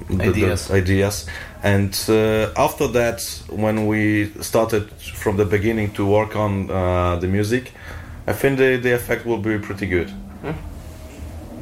uh, 0.00 0.04
the- 0.08 0.16
the 0.16 0.24
Ideas. 0.28 0.70
ideas. 0.70 1.26
And 1.62 1.94
uh, 2.08 2.52
after 2.56 2.88
that, 2.88 3.22
when 3.48 3.86
we 3.86 4.30
started 4.40 4.90
from 5.14 5.36
the 5.36 5.44
beginning 5.46 5.92
to 5.92 6.04
work 6.06 6.36
on 6.36 6.70
uh, 6.70 7.16
the 7.16 7.26
music, 7.26 7.72
I 8.26 8.32
think 8.32 8.58
the, 8.58 8.76
the 8.76 8.94
effect 8.94 9.24
will 9.26 9.38
be 9.38 9.58
pretty 9.58 9.86
good. 9.86 10.10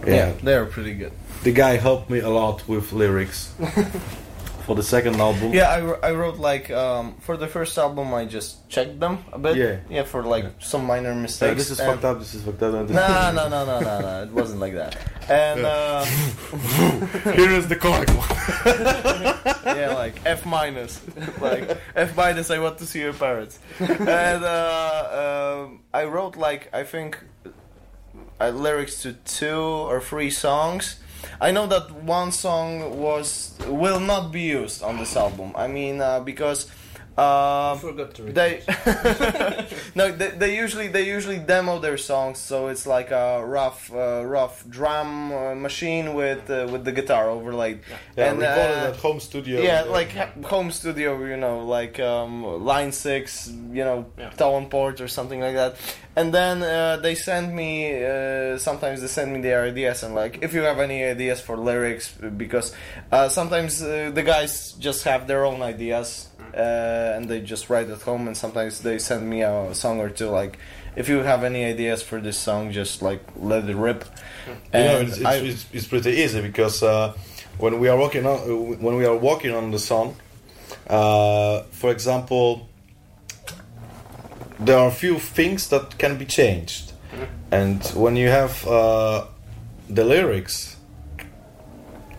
Yeah, 0.07 0.33
they're 0.43 0.67
pretty 0.67 0.95
good. 0.95 1.13
the 1.45 1.53
guy 1.53 1.77
helped 1.77 2.11
me 2.11 2.19
a 2.21 2.29
lot 2.29 2.67
with 2.69 2.93
lyrics 2.93 3.53
for 4.65 4.75
the 4.75 4.83
second 4.83 5.17
album. 5.21 5.53
Yeah, 5.53 5.69
I, 6.03 6.09
I 6.09 6.13
wrote 6.13 6.39
like 6.39 6.71
um, 6.71 7.15
for 7.21 7.37
the 7.37 7.47
first 7.47 7.77
album 7.79 8.15
I 8.15 8.25
just 8.25 8.69
checked 8.69 9.01
them 9.01 9.19
a 9.33 9.39
bit. 9.39 9.57
Yeah. 9.57 9.81
yeah, 9.91 10.03
for 10.05 10.23
like 10.23 10.45
some 10.61 10.85
minor 10.87 11.15
mistakes. 11.15 11.57
This 11.57 11.71
is 11.71 11.81
and- 11.81 11.91
fucked 11.91 12.05
up. 12.05 12.19
This 12.19 12.35
is 12.35 12.43
fucked 12.43 12.63
up. 12.63 12.75
and 12.75 12.89
this- 12.89 12.95
No, 12.97 13.33
no, 13.35 13.49
no, 13.49 13.65
no, 13.65 13.81
no, 13.81 14.01
no. 14.01 14.23
It 14.25 14.31
wasn't 14.31 14.61
like 14.61 14.75
that. 14.75 14.97
And 15.29 15.65
uh, 15.65 16.05
Here 17.35 17.51
is 17.51 17.69
the 17.69 17.77
correct 17.77 18.11
one. 18.11 18.29
yeah, 19.77 19.95
like 19.95 20.15
F 20.27 20.45
minus, 20.47 21.01
like 21.41 21.79
F 21.95 22.17
minus. 22.17 22.51
I 22.51 22.59
want 22.59 22.79
to 22.79 22.87
see 22.87 23.01
your 23.01 23.13
parents. 23.13 23.59
And 23.79 24.45
uh, 24.45 25.65
um, 25.67 25.81
I 25.95 26.05
wrote 26.05 26.37
like 26.37 26.69
I 26.75 26.83
think 26.85 27.19
uh, 28.41 28.51
lyrics 28.51 29.03
to 29.03 29.13
two 29.13 29.55
or 29.55 30.01
three 30.01 30.31
songs. 30.31 30.97
I 31.41 31.51
know 31.51 31.67
that 31.67 31.91
one 31.91 32.33
song 32.33 32.99
was 32.99 33.55
will 33.67 34.01
not 34.01 34.33
be 34.33 34.43
used 34.43 34.83
on 34.83 34.99
this 34.99 35.17
album. 35.17 35.53
I 35.55 35.69
mean, 35.69 36.01
uh, 36.01 36.21
because 36.21 36.67
uh, 37.17 37.75
forgot 37.77 38.15
to 38.15 38.23
read 38.23 38.35
they 38.35 38.63
no 39.95 40.11
they, 40.13 40.29
they 40.31 40.57
usually 40.57 40.89
they 40.89 41.07
usually 41.07 41.39
demo 41.39 41.79
their 41.79 41.99
songs 41.99 42.39
so 42.39 42.69
it's 42.69 42.87
like 42.87 43.11
a 43.11 43.45
rough 43.45 43.93
uh, 43.93 44.23
rough 44.25 44.65
drum 44.69 45.33
uh, 45.33 45.55
machine 45.55 46.15
with 46.15 46.49
uh, 46.51 46.67
with 46.73 46.85
the 46.85 46.93
guitar 46.93 47.29
overlaid 47.29 47.81
Yeah, 48.17 48.31
and 48.31 48.39
recorded 48.41 48.79
uh, 48.79 48.89
at 48.91 48.97
home 48.97 49.21
studio. 49.21 49.61
yeah, 49.63 49.83
like 49.83 50.11
ha- 50.13 50.33
home 50.45 50.71
studio, 50.71 51.23
you 51.25 51.37
know, 51.37 51.65
like 51.67 51.99
um, 52.01 52.45
line 52.65 52.93
six, 52.93 53.49
you 53.49 53.85
know, 53.85 54.07
Yeah. 54.19 54.31
TonePort 54.37 55.01
or 55.01 55.09
something 55.09 55.41
like 55.41 55.55
that. 55.55 55.77
And 56.17 56.33
then 56.33 56.63
uh, 56.63 56.97
they 57.03 57.15
send 57.15 57.55
me. 57.57 58.05
Uh, 58.05 58.59
sometimes 58.59 59.01
they 59.01 59.07
send 59.09 59.33
me 59.33 59.41
their 59.41 59.63
ideas 59.65 60.03
and 60.03 60.15
like, 60.15 60.39
if 60.43 60.53
you 60.53 60.63
have 60.63 60.79
any 60.79 61.05
ideas 61.05 61.41
for 61.41 61.57
lyrics, 61.57 62.13
because 62.37 62.75
uh, 63.11 63.29
sometimes 63.29 63.83
uh, 63.83 64.11
the 64.13 64.23
guys 64.23 64.73
just 64.79 65.05
have 65.05 65.27
their 65.27 65.45
own 65.45 65.63
ideas 65.63 66.29
uh, 66.55 67.15
and 67.17 67.29
they 67.29 67.41
just 67.41 67.69
write 67.71 67.89
at 67.91 68.03
home. 68.03 68.27
And 68.27 68.37
sometimes 68.37 68.81
they 68.81 68.99
send 68.99 69.29
me 69.29 69.43
a 69.43 69.75
song 69.75 70.01
or 70.01 70.11
two. 70.11 70.29
Like, 70.29 70.59
if 70.97 71.09
you 71.09 71.19
have 71.19 71.45
any 71.45 71.65
ideas 71.65 72.03
for 72.03 72.21
this 72.21 72.39
song, 72.39 72.73
just 72.73 73.03
like 73.03 73.23
let 73.37 73.69
it 73.69 73.77
rip. 73.77 74.05
you 74.47 74.53
know, 74.81 74.99
it's, 75.01 75.17
it's, 75.17 75.27
I- 75.27 75.37
it's, 75.37 75.67
it's 75.73 75.87
pretty 75.87 76.11
easy 76.11 76.41
because 76.43 76.83
uh, 76.83 77.15
when 77.59 77.79
we 77.81 77.89
are 77.89 77.99
working 77.99 78.27
on 78.27 78.39
when 78.81 78.97
we 78.97 79.05
are 79.07 79.17
working 79.17 79.55
on 79.55 79.71
the 79.71 79.79
song, 79.79 80.17
uh, 80.89 81.63
for 81.71 81.91
example, 81.91 82.69
there 84.59 84.79
are 84.79 84.89
a 84.89 84.93
few 84.93 85.19
things 85.19 85.69
that 85.69 85.99
can 85.99 86.19
be 86.19 86.25
changed, 86.25 86.93
and 87.51 87.83
when 87.95 88.17
you 88.17 88.29
have 88.29 88.67
uh, 88.67 89.27
the 89.89 90.05
lyrics, 90.05 90.77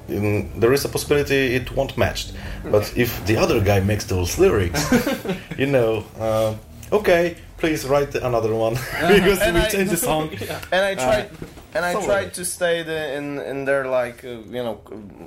mm, 0.07 0.59
there 0.59 0.73
is 0.73 0.85
a 0.85 0.89
possibility 0.89 1.55
it 1.55 1.71
won't 1.75 1.97
match. 1.97 2.31
But 2.63 2.93
if 2.97 3.25
the 3.25 3.37
other 3.37 3.59
guy 3.61 3.79
makes 3.81 4.05
those 4.05 4.37
lyrics, 4.39 4.81
you 5.57 5.67
know, 5.67 6.03
uh, 6.19 6.55
okay, 6.91 7.35
please 7.57 7.85
write 7.85 8.15
another 8.15 8.53
one 8.55 8.73
because 9.07 9.39
And 9.41 9.55
we 9.55 9.61
I- 9.61 9.69
change 9.69 9.89
the 9.89 9.97
song. 9.97 10.29
and 10.71 10.85
I 10.85 10.95
tried 10.95 11.29
and 11.75 11.83
I 11.85 11.93
somewhere. 11.93 12.21
tried 12.21 12.33
to 12.35 12.45
stay 12.45 12.83
the, 12.83 13.15
in 13.17 13.39
in 13.39 13.65
their 13.65 13.85
like 13.87 14.23
uh, 14.23 14.29
you 14.55 14.61
know 14.63 14.77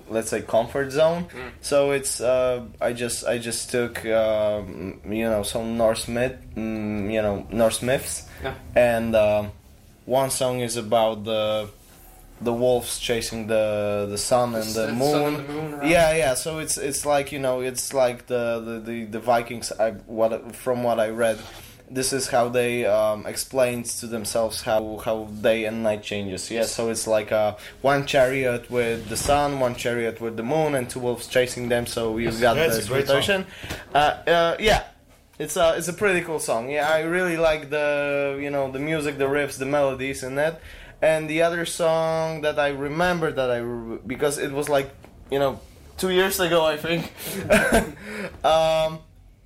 let's 0.08 0.30
say 0.30 0.42
comfort 0.42 0.90
zone. 0.92 1.26
So 1.60 1.90
it's 1.90 2.20
uh, 2.20 2.62
I 2.80 2.92
just 2.92 3.26
I 3.26 3.38
just 3.38 3.70
took 3.70 4.04
um, 4.06 5.00
you 5.04 5.24
know 5.28 5.42
some 5.42 5.76
Norse 5.76 6.06
myth 6.08 6.36
mm, 6.54 7.10
you 7.12 7.20
know 7.22 7.46
Norse 7.50 7.82
myths 7.82 8.28
Yeah. 8.44 8.54
and 8.76 9.16
um, 9.16 9.50
one 10.04 10.30
song 10.30 10.60
is 10.60 10.76
about 10.76 11.24
the 11.24 11.68
the 12.40 12.52
wolves 12.52 12.98
chasing 12.98 13.46
the 13.46 14.06
the 14.10 14.18
sun 14.18 14.54
and 14.54 14.64
the, 14.74 14.86
The 14.86 14.92
moon. 14.92 15.24
and 15.34 15.36
the 15.48 15.52
moon, 15.52 15.72
right? 15.78 15.88
Yeah, 15.88 16.14
yeah. 16.16 16.34
So 16.34 16.58
it's 16.58 16.76
it's 16.76 17.06
like 17.06 17.32
you 17.32 17.38
know 17.38 17.60
it's 17.60 17.94
like 17.94 18.26
the 18.26 18.60
the, 18.60 18.78
the, 18.80 19.04
the 19.04 19.20
Vikings. 19.20 19.72
I 19.72 19.92
what 20.06 20.54
from 20.54 20.82
what 20.82 21.00
I 21.00 21.08
read, 21.08 21.38
this 21.90 22.12
is 22.12 22.28
how 22.28 22.48
they 22.50 22.84
um, 22.84 23.24
explained 23.26 23.86
to 24.00 24.06
themselves 24.06 24.60
how 24.62 24.98
how 25.04 25.24
day 25.40 25.64
and 25.64 25.82
night 25.82 26.02
changes. 26.02 26.50
Yeah. 26.50 26.64
So 26.64 26.90
it's 26.90 27.06
like 27.06 27.32
uh, 27.32 27.56
one 27.80 28.04
chariot 28.06 28.70
with 28.70 29.08
the 29.08 29.16
sun, 29.16 29.58
one 29.60 29.74
chariot 29.74 30.20
with 30.20 30.36
the 30.36 30.42
moon, 30.42 30.74
and 30.74 30.90
two 30.90 31.00
wolves 31.00 31.26
chasing 31.28 31.68
them. 31.70 31.86
So 31.86 32.18
you 32.18 32.30
got 32.32 32.56
Yeah, 32.56 32.66
it's 32.66 32.76
this 32.76 32.90
rotation. 32.90 33.46
Uh, 33.94 33.98
uh, 34.26 34.56
yeah. 34.60 34.84
It's 35.38 35.56
a 35.56 35.74
it's 35.76 35.88
a 35.88 35.92
pretty 35.92 36.22
cool 36.22 36.38
song. 36.40 36.70
Yeah, 36.70 36.88
I 36.88 37.00
really 37.02 37.36
like 37.36 37.68
the 37.68 38.38
you 38.40 38.48
know 38.50 38.70
the 38.70 38.78
music, 38.78 39.18
the 39.18 39.26
riffs, 39.28 39.58
the 39.58 39.66
melodies, 39.66 40.22
and 40.22 40.36
that. 40.38 40.60
And 41.02 41.28
the 41.28 41.42
other 41.42 41.64
song 41.66 42.40
that 42.42 42.58
I 42.58 42.68
remember 42.68 43.30
that 43.32 43.50
I 43.50 43.58
re- 43.58 43.98
because 44.06 44.38
it 44.38 44.52
was 44.52 44.68
like 44.68 44.90
you 45.30 45.38
know 45.38 45.60
two 45.98 46.10
years 46.10 46.40
ago 46.40 46.64
I 46.64 46.76
think. 46.76 47.12
um, 48.44 49.00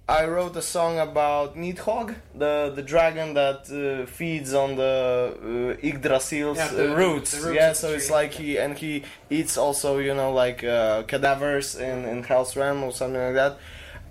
I 0.09 0.27
wrote 0.27 0.57
a 0.57 0.63
song 0.63 0.99
about 0.99 1.55
Nidhogg, 1.57 2.15
the 2.35 2.73
the 2.75 2.83
dragon 2.83 3.35
that 3.35 3.61
uh, 3.71 4.07
feeds 4.07 4.55
on 4.55 4.75
the 4.77 5.77
uh, 5.81 5.87
Yggdrasil's 5.87 6.57
Yeah, 6.59 6.69
the- 6.69 6.93
uh, 6.93 6.97
roots. 6.97 7.31
the 7.33 7.47
roots 7.47 7.57
Yeah, 7.57 7.73
so 7.75 7.89
it's 7.95 8.07
tree. 8.07 8.15
like 8.17 8.33
he 8.33 8.59
and 8.59 8.77
he 8.77 9.05
eats 9.29 9.57
also 9.57 9.99
you 9.99 10.15
know 10.15 10.33
like 10.33 10.65
uh, 10.65 11.03
cadavers 11.05 11.77
in 11.77 12.05
in 12.05 12.23
Hell's 12.25 12.57
Realm 12.57 12.83
or 12.83 12.93
something 12.93 13.21
like 13.23 13.35
that. 13.35 13.59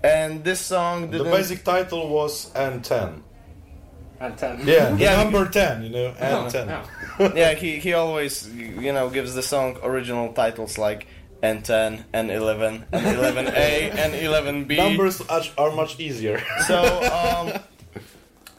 And 0.02 0.42
this 0.44 0.60
song 0.60 1.10
The 1.10 1.18
didn't. 1.18 1.32
basic 1.32 1.64
title 1.64 2.08
was 2.08 2.50
N10. 2.54 3.20
And 4.20 4.36
ten. 4.36 4.60
Yeah, 4.66 4.94
Yeah. 4.98 5.16
number 5.22 5.48
10, 5.48 5.82
you 5.84 5.90
know, 5.90 6.14
Oh, 6.20 6.48
N10. 6.50 6.66
yeah. 6.68 7.32
yeah, 7.34 7.54
he 7.54 7.78
he 7.78 7.94
always 7.94 8.46
you 8.54 8.92
know 8.92 9.08
gives 9.08 9.34
the 9.34 9.42
song 9.42 9.78
original 9.82 10.32
titles 10.34 10.76
like 10.78 11.06
N10, 11.42 12.04
N11, 12.12 12.84
N11A, 12.92 13.90
N11B. 13.96 14.76
Numbers 14.76 15.22
are, 15.22 15.42
are 15.56 15.72
much 15.72 15.98
easier. 15.98 16.38
So 16.68 16.76
um, 17.08 17.58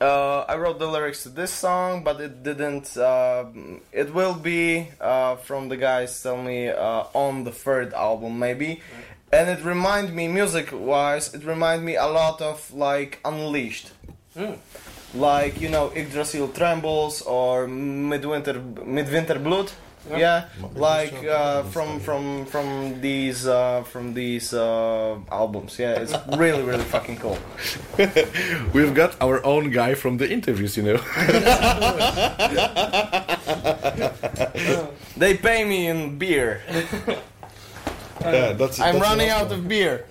uh, 0.02 0.46
I 0.50 0.56
wrote 0.58 0.80
the 0.80 0.88
lyrics 0.88 1.22
to 1.24 1.30
this 1.30 1.52
song, 1.54 2.04
but 2.04 2.20
it 2.20 2.42
didn't. 2.42 2.98
Uh, 2.98 3.46
it 3.92 4.12
will 4.16 4.34
be 4.34 4.88
uh, 5.00 5.36
from 5.36 5.70
the 5.70 5.78
guys 5.78 6.24
tell 6.24 6.42
me 6.42 6.70
uh, 6.70 7.04
on 7.14 7.44
the 7.44 7.52
third 7.52 7.94
album 7.94 8.40
maybe, 8.40 8.82
and 9.32 9.48
it 9.48 9.64
remind 9.64 10.16
me 10.16 10.28
music 10.28 10.70
wise. 10.74 11.36
It 11.36 11.46
remind 11.46 11.86
me 11.86 11.98
a 11.98 12.08
lot 12.08 12.42
of 12.42 12.74
like 12.74 13.20
Unleashed. 13.24 13.92
Like 15.14 15.60
you 15.60 15.70
know, 15.70 15.92
Yggdrasil 15.96 16.48
Trembles 16.50 17.22
or 17.28 17.68
Midwinter 17.68 18.62
Midwinter 18.86 19.40
Blood. 19.40 19.72
Yeah, 20.10 20.46
like 20.74 21.14
uh, 21.24 21.62
from 21.70 22.00
from 22.00 22.46
from 22.48 23.00
these 23.02 23.46
uh, 23.46 23.84
from 23.84 24.16
these 24.16 24.52
uh, 24.52 25.20
albums. 25.32 25.78
Yeah, 25.78 26.02
it's 26.02 26.16
really 26.38 26.64
really 26.64 26.84
fucking 26.86 27.18
cool. 27.18 27.38
We've 28.74 28.96
got 28.96 29.16
our 29.22 29.46
own 29.46 29.70
guy 29.70 29.94
from 29.94 30.18
the 30.18 30.28
interviews, 30.28 30.76
you 30.76 30.84
know. 30.84 30.98
They 35.18 35.38
pay 35.38 35.64
me 35.66 35.88
in 35.88 36.18
beer. 36.18 36.62
yeah, 38.22 38.54
that's 38.54 38.80
I'm 38.80 38.98
that's 38.98 39.00
running 39.00 39.28
enough 39.28 39.44
out 39.44 39.50
now. 39.50 39.56
of 39.56 39.68
beer. 39.68 40.06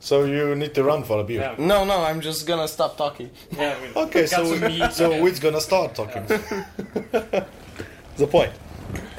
So 0.00 0.24
you 0.24 0.54
need 0.56 0.74
to 0.74 0.82
run 0.82 1.04
for 1.04 1.20
a 1.20 1.24
beer. 1.24 1.40
Yeah. 1.40 1.54
No, 1.58 1.84
no, 1.84 2.02
I'm 2.02 2.22
just 2.22 2.46
gonna 2.46 2.66
stop 2.66 2.96
talking. 2.96 3.30
Yeah, 3.52 3.76
we 3.82 3.88
Okay, 4.02 4.26
so 4.26 4.56
some 4.56 4.90
so 4.90 5.22
we're 5.22 5.38
gonna 5.38 5.60
start 5.60 5.94
talking. 5.94 6.24
the 8.16 8.26
point. 8.26 8.52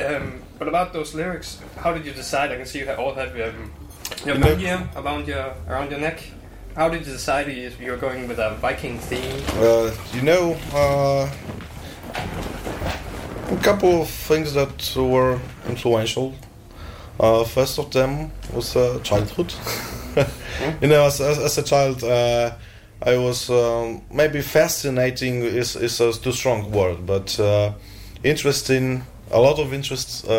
Um, 0.03 0.41
but 0.57 0.67
about 0.67 0.91
those 0.91 1.13
lyrics, 1.13 1.59
how 1.77 1.93
did 1.93 2.03
you 2.05 2.13
decide? 2.13 2.51
I 2.51 2.57
can 2.57 2.65
see 2.65 2.79
you 2.79 2.91
all 2.91 3.13
have 3.13 3.29
um, 3.29 3.71
your 4.25 4.35
You 4.35 4.41
know- 4.41 4.87
around 4.95 5.27
your 5.27 5.53
around 5.69 5.91
your 5.91 5.99
neck. 5.99 6.19
How 6.75 6.89
did 6.89 7.05
you 7.05 7.13
decide 7.13 7.47
if 7.49 7.79
you're 7.79 7.97
going 7.97 8.27
with 8.27 8.39
a 8.39 8.55
Viking 8.55 8.97
theme? 8.97 9.43
Uh, 9.57 9.91
you 10.13 10.21
know, 10.21 10.57
uh, 10.73 11.29
a 13.51 13.57
couple 13.61 14.01
of 14.01 14.09
things 14.09 14.53
that 14.53 14.95
were 14.95 15.37
influential. 15.67 16.33
Uh, 17.19 17.43
first 17.43 17.79
of 17.79 17.91
them 17.91 18.31
was 18.53 18.75
uh, 18.75 18.99
childhood. 19.03 19.53
you 20.81 20.87
know, 20.87 21.05
as, 21.05 21.21
as, 21.21 21.37
as 21.39 21.57
a 21.57 21.63
child, 21.63 22.03
uh, 22.03 22.51
I 23.01 23.17
was 23.17 23.49
um, 23.49 24.01
maybe 24.11 24.41
fascinating 24.41 25.41
is 25.41 25.75
is 25.75 25.99
a 26.01 26.11
too 26.13 26.31
strong 26.31 26.71
word, 26.71 27.05
but 27.05 27.39
uh, 27.39 27.73
interesting. 28.23 29.03
A 29.33 29.39
lot 29.39 29.59
of 29.59 29.73
interest 29.73 30.25
uh, 30.27 30.29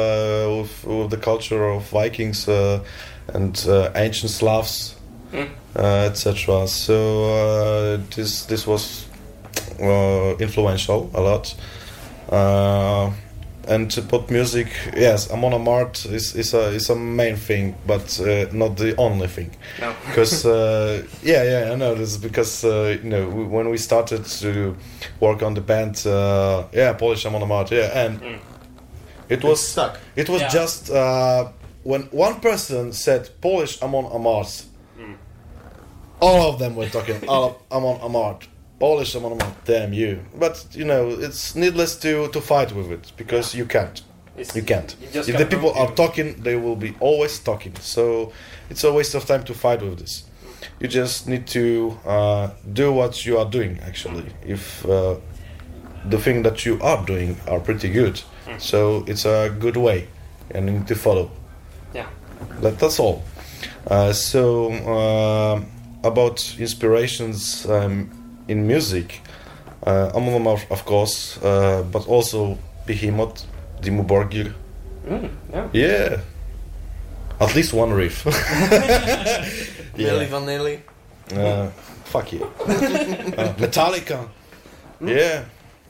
with, 0.61 0.85
with 0.85 1.11
the 1.11 1.17
culture 1.17 1.65
of 1.65 1.89
Vikings 1.89 2.47
uh, 2.47 2.85
and 3.33 3.65
uh, 3.67 3.91
ancient 3.95 4.31
Slavs 4.31 4.97
uh, 5.35 6.09
etc. 6.11 6.67
So 6.67 7.25
uh, 7.25 8.01
this 8.15 8.45
this 8.45 8.67
was 8.67 9.07
uh, 9.81 10.37
influential 10.39 11.11
a 11.15 11.21
lot. 11.21 11.55
And 13.69 13.89
to 13.93 14.03
put 14.03 14.29
music, 14.31 14.67
yes, 14.97 15.31
Amon 15.31 15.53
Amarth 15.53 16.11
is, 16.13 16.35
is 16.35 16.53
a 16.55 16.71
is 16.75 16.91
a 16.91 16.97
main 16.97 17.37
thing, 17.37 17.75
but 17.87 18.21
uh, 18.21 18.47
not 18.53 18.77
the 18.77 18.95
only 18.97 19.29
thing. 19.29 19.51
No. 19.81 19.95
Because 20.07 20.45
uh, 20.45 21.07
yeah, 21.23 21.45
yeah, 21.45 21.73
I 21.73 21.77
know 21.77 21.95
this 21.95 22.17
because 22.17 22.65
uh, 22.65 22.99
you 23.03 23.09
know 23.11 23.29
we, 23.29 23.45
when 23.45 23.71
we 23.71 23.79
started 23.79 24.25
to 24.41 24.77
work 25.21 25.43
on 25.43 25.55
the 25.55 25.61
band, 25.61 26.05
uh, 26.07 26.65
yeah, 26.73 26.93
Polish 26.95 27.25
Amon 27.27 27.43
Amarth, 27.43 27.71
yeah, 27.71 28.05
and 28.07 28.21
it 29.29 29.45
was 29.45 29.61
stuck. 29.69 29.99
It 30.17 30.29
was 30.29 30.41
Yeah. 30.41 30.49
just 30.49 30.91
uh, 30.91 31.49
when 31.85 32.03
one 32.11 32.41
person 32.41 32.93
said 32.93 33.31
Polish 33.41 33.81
Amon 33.83 34.07
Amarth, 34.07 34.65
all 36.21 36.53
of 36.53 36.59
them 36.59 36.75
were 36.75 36.89
talking 36.89 37.29
all 37.29 37.63
Amon 37.71 37.99
Amarth, 38.01 38.47
Polish 38.83 39.15
Amon 39.15 39.39
Amarth. 39.39 39.55
Damn 39.65 39.93
you! 39.93 40.19
But 40.35 40.67
you 40.73 40.85
know, 40.85 41.09
it's 41.27 41.55
needless 41.55 41.95
to 41.99 42.27
to 42.35 42.41
fight 42.41 42.73
with 42.73 42.91
it 42.91 43.13
because 43.17 43.55
you 43.59 43.65
can't. 43.65 44.03
It's- 44.37 44.57
You 44.57 44.63
can't. 44.65 44.97
you 45.15 45.21
if 45.21 45.37
the 45.39 45.47
people 45.47 45.71
are 45.83 45.93
talking, 45.95 46.43
they 46.43 46.57
will 46.57 46.75
be 46.77 46.91
always 47.01 47.39
talking. 47.39 47.75
So 47.81 48.33
it's 48.71 48.83
a 48.85 48.93
waste 48.93 49.15
of 49.15 49.25
time 49.25 49.45
to 49.45 49.55
fight 49.55 49.83
with 49.83 49.99
this. 49.99 50.25
You 50.81 50.89
just 50.89 51.29
need 51.29 51.47
to 51.59 51.65
uh, 52.05 52.51
do 52.73 52.93
what 52.93 53.25
you 53.27 53.39
are 53.39 53.49
doing. 53.51 53.79
Actually, 53.87 54.25
if 54.55 54.85
uh, 54.85 55.15
the 56.11 56.19
thing 56.19 56.43
that 56.43 56.65
you 56.67 56.81
are 56.83 57.05
doing 57.07 57.37
are 57.47 57.61
pretty 57.61 57.89
good. 57.89 58.21
So 58.59 59.05
it's 59.07 59.25
a 59.25 59.49
good 59.65 59.77
way, 59.77 60.09
and 60.51 60.67
you 60.67 60.73
need 60.79 60.89
to 60.89 60.95
follow. 60.97 61.31
Yeah. 61.95 62.09
That, 62.63 62.79
that's 62.81 62.99
all. 62.99 63.23
Uh, 63.87 64.13
so 64.13 64.73
uh, 64.97 65.61
about 66.03 66.37
inspirations 66.59 67.65
um, 67.67 68.11
in 68.49 68.67
music, 68.67 69.21
uh, 69.87 70.11
among 70.15 70.33
them 70.33 70.47
are, 70.47 70.59
of 70.71 70.85
course, 70.85 71.39
uh, 71.43 71.83
but 71.91 72.07
also 72.07 72.59
Behemoth, 72.87 73.47
Dimmu 73.81 74.07
Borgir. 74.07 74.55
Mm, 75.07 75.31
yeah. 75.53 75.69
Yeah. 75.73 76.21
At 77.41 77.55
least 77.57 77.73
one 77.73 77.93
riff. 77.93 78.25
Milli 79.97 80.27
Vanilli. 80.29 80.81
Uh, 81.35 81.69
fuck 82.05 82.33
you. 82.33 82.45
uh, 82.67 83.55
Metallica. 83.59 84.29
Yeah. 85.01 85.45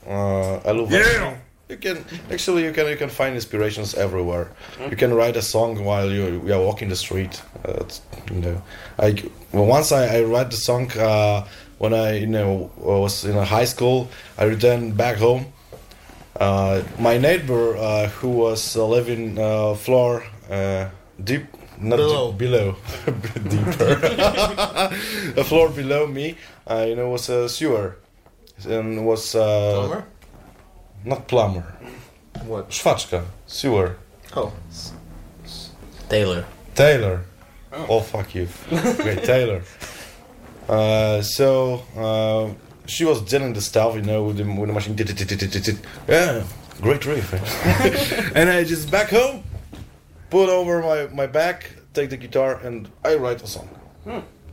Uh, 0.07 0.57
I 0.65 0.71
love 0.71 0.91
yeah. 0.91 1.37
You 1.69 1.77
can 1.77 2.05
actually 2.29 2.65
you 2.65 2.73
can 2.73 2.87
you 2.87 2.97
can 2.97 3.09
find 3.09 3.35
inspirations 3.35 3.95
everywhere. 3.95 4.51
You 4.89 4.95
can 4.95 5.13
write 5.13 5.37
a 5.37 5.41
song 5.41 5.83
while 5.83 6.11
you 6.11 6.43
you 6.45 6.53
are 6.53 6.61
walking 6.61 6.89
the 6.89 6.95
street. 6.95 7.41
Uh, 7.65 7.83
you 8.31 8.41
know, 8.41 8.61
I 8.99 9.15
well, 9.53 9.65
once 9.65 9.91
I, 9.91 10.17
I 10.17 10.23
write 10.23 10.51
the 10.51 10.57
song 10.57 10.91
uh, 10.91 11.47
when 11.83 11.93
I 11.93 12.19
you 12.19 12.27
know 12.27 12.71
was 12.77 13.25
in 13.25 13.35
a 13.37 13.43
high 13.43 13.65
school. 13.67 14.07
I 14.37 14.45
returned 14.45 14.95
back 14.95 15.17
home. 15.17 15.45
Uh, 16.39 16.81
my 16.97 17.17
neighbor 17.17 17.75
uh, 17.77 18.07
who 18.21 18.29
was 18.29 18.75
uh, 18.77 18.87
living 18.87 19.37
uh, 19.37 19.75
floor 19.75 20.23
uh, 20.49 20.85
deep 21.23 21.43
not 21.77 21.97
Below. 21.97 22.31
deep, 22.31 22.37
below 22.39 22.75
deeper 23.49 23.99
a 25.41 25.43
floor 25.43 25.69
below 25.69 26.07
me 26.07 26.35
uh, 26.71 26.85
you 26.87 26.95
know 26.95 27.09
was 27.09 27.29
a 27.29 27.47
sewer 27.49 27.95
and 28.65 29.05
was 29.05 29.35
uh, 29.35 29.73
Plumber? 29.75 30.03
not 31.05 31.27
plumber 31.27 31.63
What? 32.47 32.69
Szwaczka 32.71 33.21
sewer 33.47 33.95
Oh. 34.35 34.51
Taylor. 36.09 36.45
Taylor 36.75 37.19
oh, 37.89 38.01
fuck 38.01 38.35
you 38.35 38.47
great 39.03 39.23
Taylor 39.23 39.61
so 41.21 41.83
uh, 41.97 42.53
she 42.85 43.05
was 43.05 43.21
dealing 43.21 43.53
the 43.53 43.61
stuff 43.61 43.95
you 43.95 44.01
know 44.01 44.23
with 44.23 44.37
the, 44.37 44.43
with 44.43 44.67
the 44.67 44.73
machine 44.73 44.95
yeah 46.07 46.43
great 46.81 47.05
riff 47.05 47.33
and 48.35 48.49
I 48.49 48.63
just 48.63 48.89
back 48.91 49.09
home 49.09 49.43
put 50.29 50.49
over 50.49 50.81
my, 50.81 51.07
my 51.13 51.27
back 51.27 51.71
take 51.93 52.09
the 52.09 52.17
guitar 52.17 52.59
and 52.63 52.89
I 53.05 53.15
write 53.15 53.41
a 53.43 53.47
song 53.47 53.67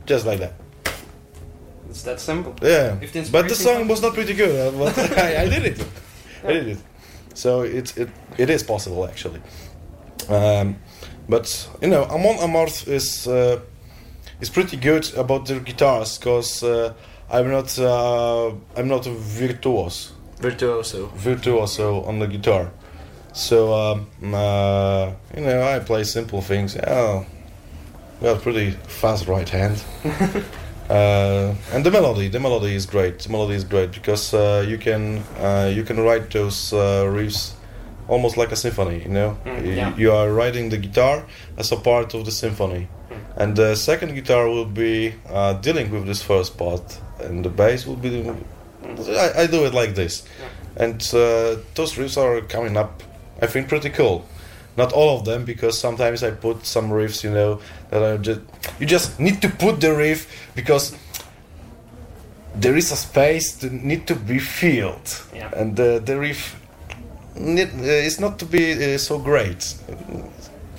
just 0.05 0.25
like 0.25 0.39
that 0.39 0.53
It's 1.89 2.03
that 2.03 2.19
simple. 2.21 2.53
Yeah, 2.61 2.95
the 2.95 3.29
but 3.31 3.47
the 3.49 3.55
song 3.55 3.75
comes- 3.79 3.89
was 3.89 4.01
not 4.01 4.13
pretty 4.13 4.33
good. 4.33 4.53
uh, 4.55 4.71
But 4.79 4.97
I, 5.17 5.43
I 5.43 5.49
did 5.49 5.63
it. 5.71 5.85
I 6.47 6.53
did 6.53 6.67
it. 6.67 6.77
So 7.33 7.63
it's 7.63 7.97
it 7.97 8.09
it 8.37 8.49
is 8.49 8.63
possible 8.63 9.03
actually. 9.11 9.41
Um, 10.29 10.75
but 11.27 11.45
you 11.81 11.89
know, 11.89 12.03
Amon 12.05 12.37
Amarth 12.39 12.87
is 12.87 13.27
uh, 13.27 13.59
is 14.41 14.49
pretty 14.49 14.77
good 14.77 15.13
about 15.15 15.45
the 15.45 15.59
guitars 15.59 16.17
because 16.17 16.63
uh, 16.63 16.93
I'm 17.29 17.49
not 17.51 17.77
uh, 17.79 18.49
I'm 18.75 18.87
not 18.87 19.05
a 19.07 19.11
virtuos 19.11 20.11
Virtuoso. 20.39 21.07
virtuoso 21.15 22.03
on 22.03 22.19
the 22.19 22.27
guitar. 22.27 22.71
So 23.33 23.73
um, 23.73 24.07
uh, 24.33 25.11
you 25.35 25.41
know, 25.43 25.61
I 25.75 25.79
play 25.79 26.03
simple 26.03 26.41
things. 26.41 26.75
Yeah, 26.75 27.23
got 28.21 28.41
pretty 28.41 28.71
fast 28.87 29.27
right 29.27 29.47
hand. 29.47 29.83
uh, 30.89 31.53
and 31.73 31.85
the 31.85 31.91
melody, 31.91 32.27
the 32.27 32.39
melody 32.39 32.75
is 32.75 32.85
great. 32.85 33.19
The 33.19 33.29
melody 33.29 33.55
is 33.55 33.63
great 33.63 33.91
because 33.91 34.33
uh, 34.33 34.65
you 34.67 34.77
can 34.77 35.19
uh, 35.39 35.71
you 35.73 35.83
can 35.83 35.99
write 35.99 36.29
those 36.31 36.73
uh, 36.73 37.05
riffs 37.05 37.53
almost 38.07 38.35
like 38.37 38.51
a 38.51 38.55
symphony. 38.55 39.03
You 39.03 39.09
know, 39.09 39.37
Mm, 39.45 39.75
yeah. 39.75 39.95
you 39.95 40.11
are 40.11 40.29
writing 40.33 40.69
the 40.69 40.77
guitar 40.77 41.25
as 41.57 41.71
a 41.71 41.77
part 41.77 42.13
of 42.13 42.25
the 42.25 42.31
symphony, 42.31 42.87
and 43.37 43.55
the 43.55 43.75
second 43.75 44.13
guitar 44.15 44.47
will 44.47 44.65
be 44.65 45.13
uh, 45.29 45.53
dealing 45.53 45.91
with 45.91 46.05
this 46.05 46.21
first 46.21 46.57
part, 46.57 46.99
and 47.19 47.43
the 47.45 47.49
bass 47.49 47.85
will 47.85 47.95
be. 47.95 48.29
I, 49.17 49.43
I 49.43 49.47
do 49.47 49.65
it 49.65 49.73
like 49.73 49.95
this, 49.95 50.23
and 50.75 51.01
uh, 51.13 51.57
those 51.75 51.93
riffs 51.95 52.17
are 52.17 52.41
coming 52.41 52.77
up. 52.77 53.03
I 53.41 53.47
think 53.47 53.67
pretty 53.69 53.89
cool. 53.89 54.25
Not 54.77 54.93
all 54.93 55.17
of 55.19 55.25
them 55.25 55.43
because 55.45 55.77
sometimes 55.77 56.23
I 56.23 56.31
put 56.31 56.65
some 56.65 56.89
riffs, 56.89 57.23
you 57.23 57.31
know, 57.31 57.59
that 57.89 58.01
are 58.01 58.17
just 58.17 58.41
you 58.79 58.85
just 58.85 59.19
need 59.19 59.41
to 59.41 59.49
put 59.49 59.81
the 59.81 59.93
riff 59.93 60.27
because 60.55 60.95
there 62.55 62.75
is 62.75 62.91
a 62.91 62.95
space 62.95 63.55
to 63.59 63.69
need 63.69 64.07
to 64.07 64.15
be 64.15 64.39
filled, 64.39 65.21
Yeah. 65.33 65.51
and 65.55 65.79
uh, 65.79 65.99
the 65.99 66.17
riff 66.19 66.55
need, 67.35 67.69
uh, 67.79 67.83
is 68.07 68.19
not 68.19 68.39
to 68.39 68.45
be 68.45 68.93
uh, 68.95 68.97
so 68.97 69.17
great. 69.19 69.75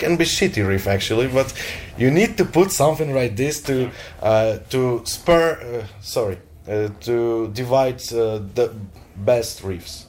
Can 0.03 0.17
be 0.17 0.25
shitty 0.25 0.67
riff 0.67 0.87
actually, 0.89 1.29
but 1.29 1.55
you 1.97 2.11
need 2.11 2.37
to 2.37 2.45
put 2.45 2.73
something 2.73 3.15
like 3.15 3.37
this 3.37 3.63
to 3.63 3.75
uh, 4.21 4.59
to 4.71 5.01
spur. 5.05 5.47
Uh, 5.63 5.87
sorry, 6.01 6.39
uh, 6.67 6.89
to 7.07 7.49
divide 7.55 8.03
uh, 8.13 8.41
the 8.55 8.75
best 9.17 9.63
riffs 9.63 10.07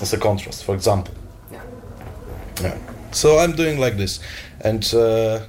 as 0.00 0.12
a 0.14 0.16
contrast, 0.16 0.64
for 0.64 0.74
example. 0.74 1.12
Yeah. 1.52 1.62
Yeah. 2.62 2.78
So 3.12 3.38
I'm 3.38 3.52
doing 3.52 3.78
like 3.78 3.96
this, 3.98 4.20
and 4.64 4.82
uh, 4.94 5.40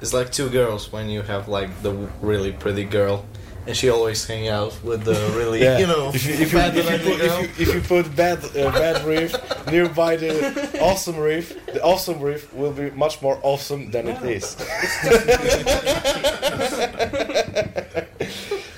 It's 0.00 0.12
like 0.12 0.30
two 0.30 0.50
girls 0.50 0.92
when 0.92 1.08
you 1.08 1.22
have 1.22 1.48
like 1.48 1.70
the 1.82 1.92
really 2.20 2.52
pretty 2.52 2.84
girl, 2.84 3.24
and 3.66 3.76
she 3.76 3.88
always 3.90 4.24
hang 4.26 4.48
out 4.48 4.72
with 4.84 5.02
the 5.04 5.14
really, 5.36 5.62
yeah, 5.62 5.78
you 5.78 5.86
know, 5.86 6.10
if 6.14 6.24
you, 6.26 6.34
if 6.34 6.52
you, 6.52 6.58
bad 6.58 6.76
if 6.76 6.84
you, 6.90 6.98
put, 7.10 7.20
if 7.20 7.58
you, 7.58 7.62
if 7.66 7.74
you 7.74 7.80
put 7.80 8.14
bad 8.16 8.38
uh, 8.56 8.70
bad 8.72 9.04
riff 9.04 9.32
nearby 9.70 10.16
the 10.16 10.78
awesome 10.80 11.16
reef 11.16 11.54
the 11.66 11.82
awesome 11.82 12.20
reef 12.20 12.52
will 12.54 12.72
be 12.72 12.90
much 12.92 13.20
more 13.22 13.38
awesome 13.42 13.90
than 13.90 14.08
it 14.08 14.22
is. 14.22 14.44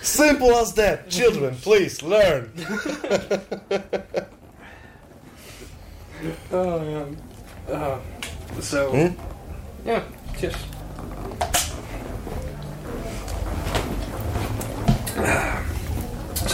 Simple 0.02 0.54
as 0.56 0.72
that. 0.74 1.08
Children, 1.10 1.54
please 1.56 2.02
learn. 2.02 2.50
Oh 6.50 6.82
yeah. 6.82 7.72
Uh, 7.72 7.98
so 8.60 8.90
Hmm? 8.90 9.14
yeah, 9.86 10.02
cheers. 10.36 10.56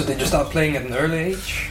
So 0.05 0.11
did 0.11 0.21
you 0.21 0.27
start 0.27 0.51
playing 0.51 0.77
at 0.77 0.85
an 0.85 0.93
early 0.93 1.17
age? 1.17 1.71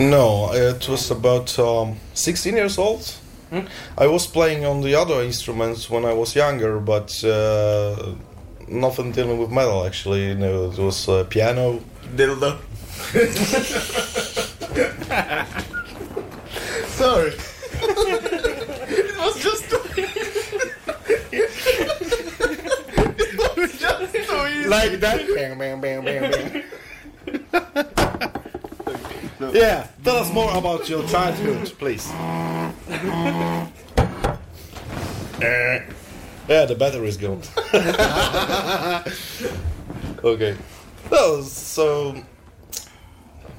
No, 0.00 0.50
it 0.52 0.88
was 0.88 1.12
about 1.12 1.56
um, 1.60 1.94
16 2.12 2.56
years 2.56 2.76
old. 2.76 3.06
Hmm? 3.50 3.60
I 3.96 4.08
was 4.08 4.26
playing 4.26 4.64
on 4.64 4.80
the 4.80 4.96
other 4.96 5.22
instruments 5.22 5.88
when 5.88 6.04
I 6.04 6.12
was 6.12 6.34
younger, 6.34 6.80
but 6.80 7.22
uh, 7.22 8.14
nothing 8.66 9.12
dealing 9.12 9.38
with 9.38 9.52
metal 9.52 9.86
actually. 9.86 10.26
You 10.26 10.34
know, 10.34 10.72
it 10.72 10.78
was 10.78 11.08
uh, 11.08 11.22
piano. 11.22 11.80
Dildo. 12.16 12.58
Sorry. 16.98 17.30
it 18.90 19.16
was 19.18 19.40
just 19.40 19.70
too 19.70 19.80
It 23.38 23.56
was 23.56 23.78
just 23.78 24.12
too 24.12 24.46
easy. 24.48 24.68
Like 24.68 24.98
that. 24.98 25.24
bang, 25.32 25.56
bang, 25.56 25.80
bang, 25.80 26.04
bang, 26.04 26.30
bang. 26.32 26.64
Yeah, 29.56 29.86
tell 30.04 30.16
us 30.16 30.30
more 30.32 30.56
about 30.56 30.88
your 30.88 31.02
childhood, 31.08 31.72
please. 31.78 32.08
Eh. 35.40 35.80
yeah, 36.48 36.64
the 36.66 36.74
battery 36.74 37.08
is 37.08 37.16
gone. 37.16 37.40
okay. 40.24 40.56
Well, 41.10 41.42
so 41.42 42.22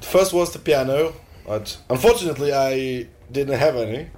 first 0.00 0.32
was 0.32 0.52
the 0.52 0.60
piano, 0.60 1.12
but 1.46 1.76
unfortunately 1.90 2.52
I 2.52 3.06
didn't 3.32 3.58
have 3.58 3.76
any, 3.76 4.08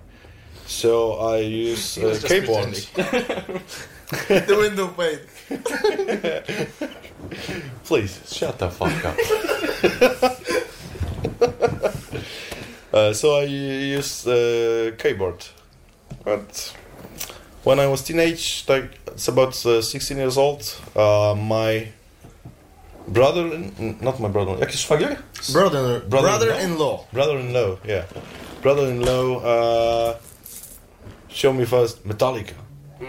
so 0.67 1.15
I 1.15 1.39
used 1.39 1.99
uh, 1.99 2.09
was 2.09 2.23
keyboard. 2.25 2.73
the 4.29 4.57
window 4.59 4.89
pane. 4.89 5.21
Please 7.85 8.21
shut 8.27 8.59
the 8.59 8.69
fuck 8.71 9.05
up. 9.05 9.17
uh, 12.93 13.13
so 13.13 13.37
I 13.39 13.45
used 13.45 14.27
uh, 14.29 14.93
keyboard, 14.97 15.45
but 16.25 16.75
when 17.65 17.79
I 17.79 17.87
was 17.87 18.03
teenage, 18.03 18.65
like 18.69 18.99
it's 19.07 19.29
about 19.29 19.55
uh, 19.67 19.83
16 19.83 20.17
years 20.17 20.37
old, 20.39 20.63
uh, 20.97 21.35
my 21.37 21.89
brother, 23.09 23.59
not 24.01 24.21
my 24.21 24.29
brother, 24.29 24.57
jakiś 24.59 24.81
szwagier? 24.81 25.17
Brother, 25.53 26.01
Brother-in-law? 26.09 26.09
brother-in-law. 26.09 27.07
Brother-in-law, 27.13 27.77
yeah, 27.87 28.05
brother-in-law 28.63 29.41
uh, 29.45 30.15
showed 31.29 31.57
me 31.57 31.65
first 31.65 32.05
Metallica, 32.07 32.55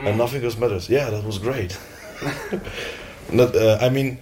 and 0.05 0.17
nothing 0.17 0.43
else 0.43 0.57
matters. 0.57 0.89
Yeah, 0.89 1.09
that 1.09 1.23
was 1.23 1.39
great. 1.39 1.77
Not, 3.31 3.55
uh, 3.55 3.77
I 3.81 3.89
mean, 3.89 4.17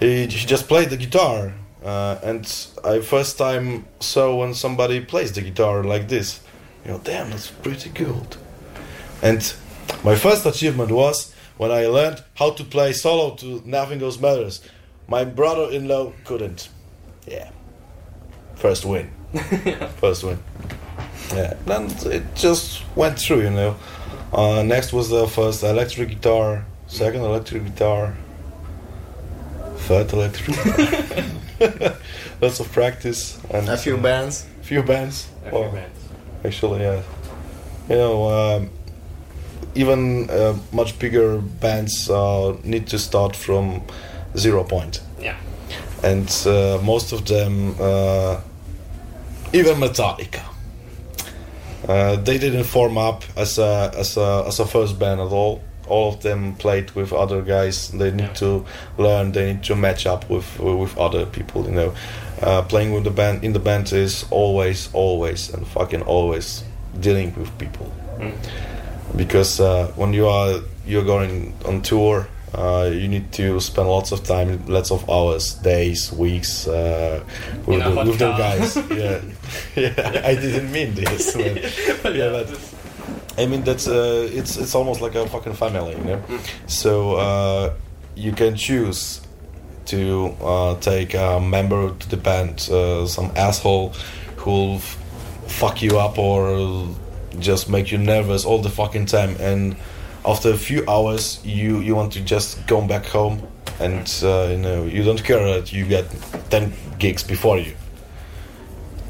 he, 0.00 0.26
he 0.26 0.46
just 0.46 0.68
played 0.68 0.90
the 0.90 0.96
guitar, 0.96 1.52
uh, 1.84 2.18
and 2.22 2.68
I 2.82 3.00
first 3.00 3.36
time 3.36 3.84
saw 4.00 4.34
when 4.36 4.54
somebody 4.54 5.00
plays 5.00 5.32
the 5.32 5.42
guitar 5.42 5.84
like 5.84 6.08
this. 6.08 6.40
You 6.84 6.92
know, 6.92 7.00
damn, 7.04 7.30
that's 7.30 7.50
pretty 7.50 7.90
good. 7.90 8.36
And 9.22 9.54
my 10.02 10.16
first 10.16 10.46
achievement 10.46 10.90
was 10.90 11.34
when 11.58 11.70
I 11.70 11.86
learned 11.86 12.22
how 12.36 12.50
to 12.50 12.64
play 12.64 12.92
solo 12.92 13.34
to 13.36 13.62
Nothing 13.64 14.02
Else 14.02 14.18
Matters. 14.18 14.62
My 15.08 15.24
brother-in-law 15.24 16.12
couldn't. 16.24 16.70
Yeah. 17.26 17.50
First 18.56 18.86
win. 18.86 19.10
First 20.00 20.24
win. 20.24 20.38
Yeah. 21.32 21.54
Then 21.66 21.90
it 22.06 22.34
just 22.34 22.82
went 22.96 23.18
through, 23.18 23.42
you 23.42 23.50
know. 23.50 23.76
Uh, 24.32 24.62
next 24.62 24.92
was 24.92 25.10
the 25.10 25.28
first 25.28 25.62
electric 25.62 26.08
guitar, 26.08 26.64
second 26.88 27.20
electric 27.20 27.64
guitar, 27.64 28.16
third 29.76 30.12
electric 30.12 30.56
guitar. 30.56 31.24
Lots 32.40 32.60
of 32.60 32.70
practice 32.72 33.38
and 33.50 33.68
A 33.68 33.76
few 33.76 33.96
bands. 33.96 34.46
few 34.62 34.82
bands. 34.82 35.28
A 35.46 35.50
few 35.50 35.58
Well, 35.60 35.70
bands. 35.72 35.98
Actually, 36.44 36.80
yeah. 36.82 37.02
You 37.88 37.96
know, 37.96 38.28
um, 38.28 38.70
even 39.74 40.28
uh, 40.30 40.56
much 40.72 40.98
bigger 40.98 41.38
bands 41.38 42.08
uh, 42.10 42.56
need 42.64 42.86
to 42.88 42.98
start 42.98 43.36
from 43.36 43.82
zero 44.36 44.64
point, 44.64 45.00
Yeah. 45.20 45.36
and 46.02 46.28
uh, 46.46 46.78
most 46.82 47.12
of 47.12 47.24
them, 47.26 47.74
uh, 47.80 48.40
even 49.52 49.76
Metallica, 49.76 50.42
uh, 51.88 52.16
they 52.16 52.38
didn't 52.38 52.64
form 52.64 52.96
up 52.98 53.24
as 53.36 53.58
a 53.58 53.92
as 53.96 54.16
a 54.16 54.44
as 54.46 54.60
a 54.60 54.66
first 54.66 54.98
band 54.98 55.20
at 55.20 55.28
all. 55.32 55.60
All 55.88 56.08
of 56.14 56.20
them 56.22 56.54
played 56.54 56.90
with 56.92 57.12
other 57.12 57.42
guys. 57.42 57.88
They 57.90 58.10
need 58.10 58.20
Yeah. 58.20 58.32
to 58.40 58.64
learn. 58.98 59.32
They 59.32 59.46
need 59.52 59.62
to 59.64 59.74
match 59.76 60.06
up 60.06 60.28
with 60.30 60.58
with 60.60 60.96
other 60.98 61.26
people. 61.26 61.64
You 61.64 61.72
know, 61.72 61.92
uh, 62.42 62.62
playing 62.62 62.92
with 62.94 63.04
the 63.04 63.10
band 63.10 63.44
in 63.44 63.52
the 63.52 63.58
band 63.60 63.92
is 63.92 64.24
always, 64.30 64.88
always, 64.92 65.50
and 65.54 65.66
fucking 65.66 66.02
always 66.02 66.62
dealing 67.00 67.34
with 67.36 67.50
people. 67.58 67.86
Because 69.16 69.60
uh, 69.60 69.92
when 69.96 70.12
you 70.12 70.26
are 70.28 70.60
you're 70.86 71.04
going 71.04 71.54
on 71.64 71.82
tour, 71.82 72.26
uh, 72.54 72.90
you 72.92 73.08
need 73.08 73.32
to 73.32 73.60
spend 73.60 73.88
lots 73.88 74.12
of 74.12 74.22
time, 74.24 74.60
lots 74.66 74.90
of 74.90 75.08
hours, 75.08 75.54
days, 75.54 76.12
weeks 76.12 76.66
uh, 76.68 77.22
with, 77.66 77.82
the, 77.82 77.90
with 78.04 78.18
the 78.18 78.30
guys. 78.32 78.76
yeah, 78.90 79.20
yeah. 79.76 80.22
I 80.24 80.34
didn't 80.34 80.70
mean 80.72 80.94
this. 80.94 81.34
But, 82.02 82.14
yeah, 82.14 82.30
but 82.30 82.73
I 83.36 83.46
mean 83.46 83.62
that's 83.64 83.88
uh, 83.88 84.28
it's 84.32 84.56
it's 84.56 84.74
almost 84.74 85.00
like 85.00 85.14
a 85.14 85.26
fucking 85.28 85.54
family, 85.54 85.92
you 85.96 86.04
know. 86.04 86.22
So 86.66 87.16
uh, 87.16 87.74
you 88.14 88.32
can 88.32 88.56
choose 88.56 89.20
to 89.86 90.34
uh, 90.40 90.78
take 90.80 91.14
a 91.14 91.40
member 91.40 91.92
to 91.94 92.08
the 92.08 92.16
band, 92.16 92.68
uh, 92.70 93.06
some 93.06 93.32
asshole 93.36 93.92
who'll 94.36 94.76
f- 94.76 94.98
fuck 95.46 95.82
you 95.82 95.98
up 95.98 96.16
or 96.18 96.88
just 97.38 97.68
make 97.68 97.90
you 97.90 97.98
nervous 97.98 98.44
all 98.44 98.62
the 98.62 98.70
fucking 98.70 99.06
time, 99.06 99.36
and 99.40 99.76
after 100.24 100.50
a 100.50 100.56
few 100.56 100.84
hours, 100.88 101.40
you 101.44 101.80
you 101.80 101.96
want 101.96 102.12
to 102.12 102.20
just 102.20 102.64
go 102.68 102.80
back 102.86 103.04
home, 103.06 103.42
and 103.80 104.08
uh, 104.22 104.46
you 104.50 104.58
know 104.58 104.84
you 104.84 105.02
don't 105.02 105.22
care 105.24 105.44
that 105.54 105.72
you 105.72 105.84
get 105.86 106.04
ten 106.50 106.72
gigs 107.00 107.24
before 107.24 107.58
you. 107.58 107.74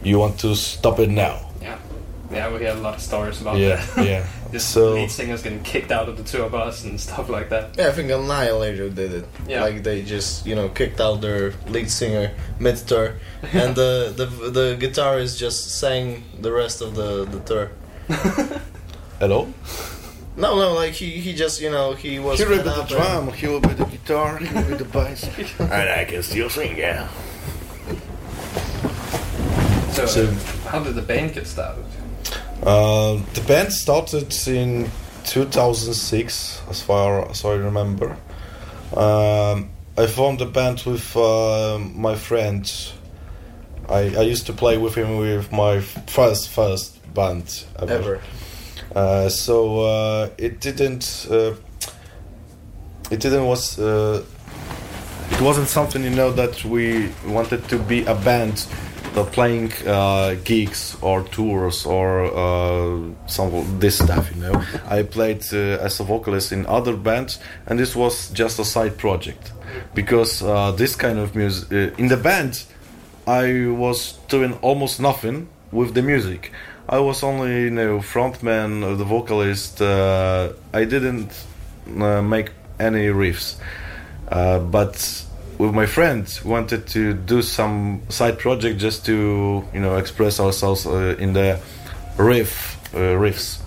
You 0.03 0.19
want 0.19 0.39
to 0.41 0.55
stop 0.55 0.99
it 0.99 1.11
now. 1.11 1.44
Yeah. 2.31 2.37
Yeah, 2.49 2.53
we 2.53 2.59
hear 2.61 2.71
a 2.71 2.75
lot 2.75 2.95
of 2.95 3.01
stories 3.01 3.41
about 3.41 3.59
Yeah, 3.59 3.85
that. 3.97 4.07
yeah. 4.07 4.27
This 4.51 4.65
So- 4.65 4.95
lead 4.95 5.11
singer's 5.11 5.43
getting 5.43 5.63
kicked 5.63 5.91
out 5.91 6.09
of 6.09 6.17
the 6.17 6.23
tour 6.23 6.49
bus 6.49 6.85
and 6.85 6.99
stuff 7.01 7.29
like 7.29 7.49
that. 7.51 7.77
Yeah, 7.77 7.89
I 7.89 7.93
think 7.93 8.11
Annihilator 8.11 8.89
did 8.89 9.13
it. 9.13 9.27
Yeah. 9.49 9.63
Like 9.63 9.83
they 9.83 10.03
just 10.03 10.47
you 10.47 10.55
know 10.55 10.69
kicked 10.69 11.01
out 11.01 11.21
their 11.21 11.53
lead 11.69 11.91
singer 11.91 12.31
mid 12.59 12.77
tour, 12.77 13.15
and 13.53 13.75
the, 13.75 14.13
the 14.17 14.27
the 14.51 14.77
guitarist 14.81 15.39
just 15.39 15.79
sang 15.79 16.23
the 16.41 16.53
rest 16.53 16.81
of 16.83 16.95
the 16.95 17.25
the 17.25 17.41
tour. 17.41 17.71
Hello. 19.21 19.53
No, 20.37 20.57
no, 20.57 20.73
like 20.75 20.93
he, 20.95 21.11
he 21.21 21.33
just 21.35 21.61
you 21.61 21.71
know 21.71 21.95
he 21.95 22.19
was. 22.19 22.39
He 22.39 22.45
will 22.45 22.57
be 22.59 22.63
the 22.63 22.71
up 22.75 22.89
drum, 22.89 23.33
he 23.33 23.47
will 23.47 23.61
be 23.61 23.75
the 23.75 23.85
guitar, 23.87 24.39
he 24.39 24.53
will 24.55 24.65
be 24.65 24.75
the 24.75 24.85
bass, 24.85 25.25
and 25.61 25.73
I 26.01 26.05
can 26.05 26.23
still 26.23 26.51
sing. 26.51 26.77
Yeah. 26.79 27.09
So, 29.93 30.07
So- 30.07 30.27
how 30.71 30.81
did 30.83 30.95
the 30.97 31.03
band 31.03 31.35
get 31.35 31.47
started? 31.47 31.85
Uh, 32.65 33.21
the 33.35 33.43
band 33.47 33.73
started 33.73 34.33
in 34.47 34.91
2006, 35.25 36.63
as 36.71 36.81
far 36.81 37.29
as 37.29 37.45
I 37.45 37.55
remember. 37.55 38.17
Um, 38.97 39.71
I 39.99 40.07
formed 40.07 40.41
a 40.41 40.47
band 40.47 40.83
with 40.87 41.15
uh, 41.15 41.79
my 41.79 42.15
friend. 42.15 42.71
I, 43.89 44.17
I 44.17 44.23
used 44.23 44.47
to 44.47 44.55
play 44.55 44.79
with 44.79 44.95
him 44.95 45.19
with 45.19 45.53
my 45.53 45.81
first 45.81 46.49
first 46.49 46.99
band 47.13 47.65
ever. 47.79 47.93
Ever. 47.93 48.21
Uh, 48.95 49.29
so 49.29 49.81
uh, 49.81 50.31
it 50.39 50.61
didn't. 50.61 51.27
Uh, 51.31 51.55
it 53.11 53.21
didn't 53.21 53.47
was. 53.47 53.79
Uh, 53.79 54.25
it 55.31 55.41
wasn't 55.41 55.69
something 55.69 56.03
you 56.03 56.11
know 56.11 56.33
that 56.33 56.65
we 56.65 57.11
wanted 57.27 57.69
to 57.69 57.79
be 57.79 58.05
a 58.07 58.15
band 58.15 58.67
that 59.15 59.33
playing 59.33 59.73
uh, 59.87 60.35
gigs 60.45 60.97
or 61.01 61.23
tours 61.23 61.87
or 61.87 62.25
uh, 62.25 63.01
some 63.27 63.55
of 63.55 63.81
this 63.81 63.99
stuff 63.99 64.31
you 64.35 64.43
know. 64.43 64.65
I 64.87 65.03
played 65.03 65.45
uh, 65.53 65.85
as 65.87 66.01
a 66.01 66.05
vocalist 66.05 66.53
in 66.53 66.67
other 66.67 66.97
bands 66.97 67.39
and 67.67 67.79
this 67.79 67.95
was 67.97 68.31
just 68.31 68.59
a 68.59 68.65
side 68.65 68.99
project. 68.99 69.53
Because 69.95 70.43
uh, 70.43 70.73
this 70.73 70.95
kind 70.97 71.19
of 71.19 71.35
music 71.35 71.73
uh, 71.73 72.03
in 72.03 72.09
the 72.09 72.17
band 72.17 72.65
i 73.27 73.67
was 73.69 74.19
doing 74.29 74.53
almost 74.61 75.01
nothing 75.01 75.49
with 75.73 75.95
the 75.95 76.03
music. 76.03 76.53
I 76.89 76.99
was 76.99 77.23
only 77.23 77.63
you 77.63 77.71
know 77.71 77.99
frontman 78.01 78.85
uh, 78.85 78.95
the 78.97 79.05
vocalist 79.05 79.81
uh, 79.81 80.53
i 80.73 80.85
didn't 80.85 81.33
uh, 82.01 82.21
make 82.21 82.51
any 82.79 83.07
riffs. 83.07 83.57
Uh, 84.29 84.59
but 84.59 85.25
with 85.59 85.75
my 85.75 85.87
friends 85.87 86.45
wanted 86.45 86.87
to 86.89 87.15
do 87.15 87.43
some 87.43 88.03
side 88.09 88.39
project 88.39 88.79
just 88.79 89.07
to 89.07 89.65
you 89.73 89.81
know 89.81 89.97
express 89.97 90.41
ourselves 90.41 90.87
uh, 90.87 91.17
in 91.19 91.33
the 91.33 91.61
riff 92.19 92.79
uh, 92.95 93.17
riffs. 93.19 93.61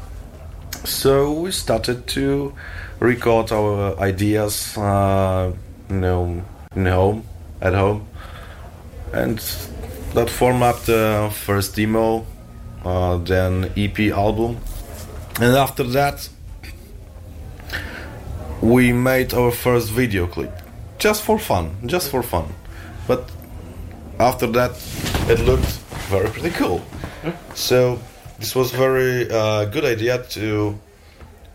So 0.86 1.32
we 1.32 1.52
started 1.52 2.08
to 2.08 2.54
record 3.00 3.52
our 3.52 3.98
ideas 4.00 4.78
uh, 4.78 5.54
you 5.90 5.96
know 5.96 6.44
in 6.76 6.86
home 6.86 7.24
at 7.62 7.74
home. 7.74 8.08
And 9.14 9.40
that 10.14 10.30
formed 10.30 10.64
up 10.64 10.82
the 10.82 11.32
first 11.34 11.76
demo 11.76 12.26
uh, 12.84 13.18
then 13.18 13.72
ep 13.76 14.00
album. 14.00 14.58
And 15.40 15.56
after 15.56 15.84
that 15.84 16.30
we 18.62 18.92
made 18.92 19.34
our 19.34 19.52
first 19.52 19.92
video 19.92 20.28
clip 20.28 20.67
just 20.98 21.24
for 21.24 21.40
fun 21.40 21.76
just 21.86 22.10
for 22.10 22.24
fun. 22.24 22.54
But 23.08 23.30
after 24.20 24.48
that 24.48 24.72
it 25.30 25.40
looked 25.40 25.72
very 26.10 26.30
pretty 26.30 26.52
cool. 26.52 26.82
So 27.54 28.00
this 28.40 28.56
was 28.56 28.72
very 28.72 29.30
uh, 29.30 29.66
good 29.66 29.86
idea 29.86 30.24
to 30.24 30.78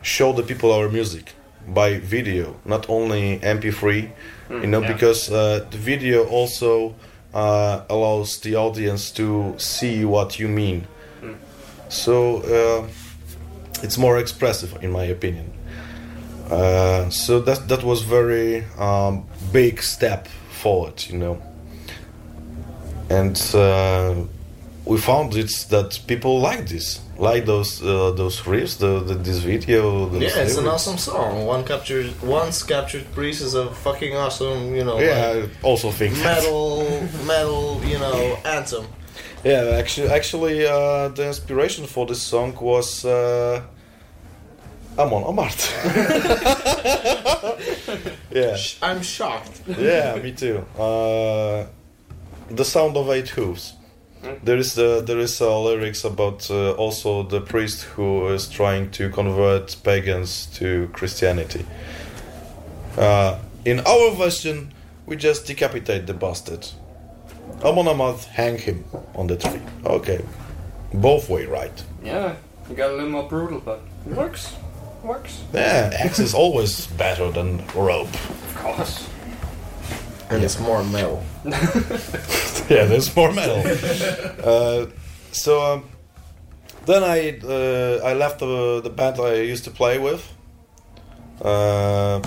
show 0.03 0.33
the 0.33 0.43
people 0.43 0.73
our 0.73 0.89
music 0.89 1.33
by 1.69 1.99
video 1.99 2.57
not 2.65 2.91
only 2.91 3.39
mp3 3.39 4.11
you 4.51 4.67
know 4.67 4.81
yeah. 4.81 4.93
because 4.93 5.31
uh, 5.31 5.65
the 5.71 5.79
video 5.79 6.27
also 6.27 6.93
uh, 7.35 7.85
allows 7.89 8.41
the 8.41 8.57
audience 8.57 9.11
to 9.13 9.55
see 9.59 10.05
what 10.05 10.39
you 10.39 10.49
mean. 10.49 10.87
So 11.89 12.39
uh, 12.43 12.89
it's 13.83 13.97
more 13.97 14.19
expressive 14.19 14.83
in 14.83 14.91
my 14.91 15.05
opinion 15.05 15.52
uh, 16.53 17.09
so 17.11 17.41
that 17.41 17.69
that 17.69 17.83
was 17.83 18.03
very 18.03 18.65
um, 18.79 19.25
big 19.53 19.83
step 19.83 20.29
forward, 20.51 21.05
you 21.09 21.19
know. 21.19 21.43
And 23.09 23.41
uh, 23.55 24.15
we 24.85 24.99
found 24.99 25.35
it's 25.35 25.65
that 25.65 25.99
people 26.07 26.41
like 26.41 26.69
this, 26.69 27.01
like 27.19 27.47
those 27.47 27.83
uh, 27.83 28.11
those 28.13 28.41
riffs, 28.43 28.79
the, 28.79 29.01
the 29.01 29.15
this 29.15 29.39
video. 29.39 30.11
Yeah, 30.13 30.45
it's 30.45 30.59
an 30.59 30.67
awesome 30.67 30.99
song. 30.99 31.47
One 31.47 31.65
captured, 31.65 32.11
once 32.23 32.63
captured 32.63 33.11
priest 33.13 33.43
is 33.43 33.55
a 33.55 33.71
fucking 33.71 34.15
awesome, 34.17 34.75
you 34.75 34.85
know, 34.85 34.99
Yeah, 34.99 35.29
like 35.29 35.51
I 35.51 35.67
also 35.67 35.91
think 35.91 36.17
metal, 36.19 36.85
metal, 37.27 37.81
you 37.85 37.99
know, 37.99 38.39
anthem. 38.45 38.87
Yeah, 39.45 39.77
actually, 39.79 40.09
actually, 40.09 40.67
uh, 40.67 41.09
the 41.09 41.27
inspiration 41.27 41.87
for 41.87 42.07
this 42.07 42.23
song 42.23 42.57
was 42.61 43.05
uh, 44.99 45.03
Amon 45.03 45.25
Amarth. 45.25 45.71
yeah. 48.31 48.57
I'm 48.83 49.03
shocked. 49.03 49.63
yeah, 49.67 50.17
me 50.17 50.33
too. 50.33 50.59
Uh, 50.79 51.67
the 52.51 52.65
sound 52.65 52.97
of 52.97 53.09
eight 53.11 53.29
hooves. 53.29 53.75
There 54.45 54.57
is 54.57 54.79
uh, 54.79 55.01
there 55.01 55.19
is 55.19 55.41
uh, 55.41 55.61
lyrics 55.61 56.05
about 56.05 56.49
uh, 56.49 56.73
also 56.73 57.25
the 57.25 57.41
priest 57.41 57.83
who 57.83 58.29
is 58.29 58.49
trying 58.49 58.91
to 58.93 59.11
convert 59.11 59.77
pagans 59.83 60.47
to 60.59 60.89
Christianity. 60.93 61.67
Uh, 62.97 63.39
in 63.65 63.81
our 63.81 64.11
version, 64.15 64.73
we 65.07 65.17
just 65.17 65.47
decapitate 65.47 66.07
the 66.07 66.15
bastard. 66.15 66.69
Amon 67.65 67.87
Amarth, 67.87 68.27
hang 68.27 68.59
him 68.59 68.85
on 69.17 69.27
the 69.27 69.37
tree. 69.37 69.61
Okay. 69.85 70.21
Both 70.95 71.29
way 71.29 71.47
right. 71.47 71.85
Yeah, 72.05 72.37
you 72.69 72.77
got 72.77 72.91
a 72.91 72.95
little 72.95 73.11
more 73.11 73.29
brutal, 73.29 73.61
but 73.61 73.81
it 74.07 74.15
works. 74.15 74.55
Works. 75.03 75.43
Yeah, 75.53 75.91
axe 75.99 76.19
is 76.21 76.35
always 76.35 76.87
better 76.87 77.31
than 77.31 77.67
rope. 77.75 78.09
Of 78.15 78.55
course. 78.57 79.09
And 80.31 80.43
it's 80.45 80.59
more 80.61 80.83
metal. 80.85 81.23
yeah, 81.45 82.85
there's 82.87 83.15
more 83.15 83.33
metal. 83.33 83.63
uh, 84.45 84.87
so 85.33 85.61
um, 85.61 85.85
then 86.87 87.03
I 87.03 87.39
uh, 87.45 88.01
I 88.05 88.15
left 88.15 88.39
the, 88.39 88.81
the 88.81 88.91
band 88.91 89.19
I 89.21 89.35
used 89.43 89.65
to 89.65 89.71
play 89.71 89.99
with. 89.99 90.23
Uh, 91.43 92.23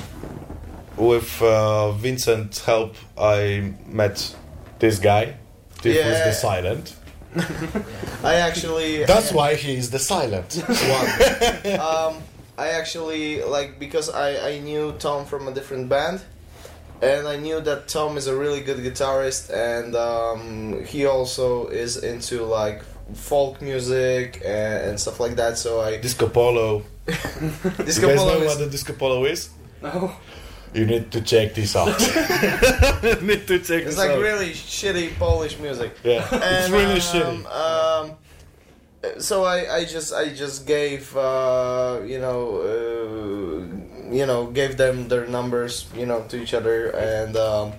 with 0.97 1.41
uh, 1.41 1.91
Vincent's 1.93 2.63
help, 2.63 2.95
I 3.17 3.73
met 3.88 4.35
this 4.79 4.99
guy. 4.99 5.35
This 5.81 5.97
was 6.05 6.23
the 6.25 6.33
silent. 6.33 6.95
I 8.23 8.35
actually 8.35 9.03
That's 9.05 9.31
why 9.31 9.55
he 9.55 9.75
is 9.75 9.89
the 9.89 9.99
silent 9.99 10.53
one. 10.67 11.79
um, 11.79 12.21
I 12.57 12.69
actually 12.69 13.43
like 13.43 13.79
because 13.79 14.09
I, 14.09 14.49
I 14.51 14.59
knew 14.59 14.93
Tom 14.99 15.25
from 15.25 15.47
a 15.47 15.51
different 15.53 15.89
band, 15.89 16.21
and 17.01 17.27
I 17.27 17.37
knew 17.37 17.59
that 17.61 17.87
Tom 17.87 18.17
is 18.17 18.27
a 18.27 18.35
really 18.35 18.61
good 18.61 18.77
guitarist, 18.77 19.49
and 19.53 19.95
um, 19.95 20.83
he 20.85 21.05
also 21.05 21.67
is 21.67 21.97
into 21.97 22.43
like 22.45 22.83
folk 23.13 23.61
music 23.61 24.41
and, 24.45 24.89
and 24.91 24.99
stuff 24.99 25.19
like 25.19 25.35
that. 25.35 25.57
So 25.57 25.81
I 25.81 25.97
Disco 25.97 26.27
Polo. 26.29 26.83
Disco 27.05 28.07
you 28.07 28.15
guys 28.15 28.17
Polo 28.17 28.33
know 28.33 28.41
is- 28.41 28.47
what 28.47 28.59
the 28.59 28.67
Disco 28.69 28.93
Polo 28.93 29.25
is? 29.25 29.49
No. 29.81 30.11
You 30.73 30.85
need 30.85 31.09
to 31.13 31.21
check 31.21 31.53
this 31.55 31.73
out. 31.73 31.87
need 33.21 33.47
to 33.47 33.59
check 33.59 33.83
It's 33.87 33.95
this 33.95 33.97
like 33.97 34.09
out. 34.09 34.19
really 34.19 34.49
shitty 34.51 35.15
Polish 35.17 35.57
music. 35.59 35.95
Yeah, 36.03 36.27
it's 36.33 36.69
really 36.69 36.95
um, 36.95 36.99
shitty. 36.99 37.25
Um, 37.25 37.45
so 39.19 39.43
I, 39.43 39.77
I 39.77 39.85
just 39.85 40.13
I 40.13 40.33
just 40.33 40.67
gave 40.67 41.15
uh, 41.15 41.99
you 42.05 42.19
know 42.19 42.61
uh, 42.61 44.13
you 44.13 44.25
know 44.25 44.47
gave 44.47 44.77
them 44.77 45.07
their 45.07 45.25
numbers 45.27 45.85
you 45.95 46.05
know 46.05 46.23
to 46.29 46.41
each 46.41 46.53
other 46.53 46.89
and 46.89 47.35
um, 47.35 47.73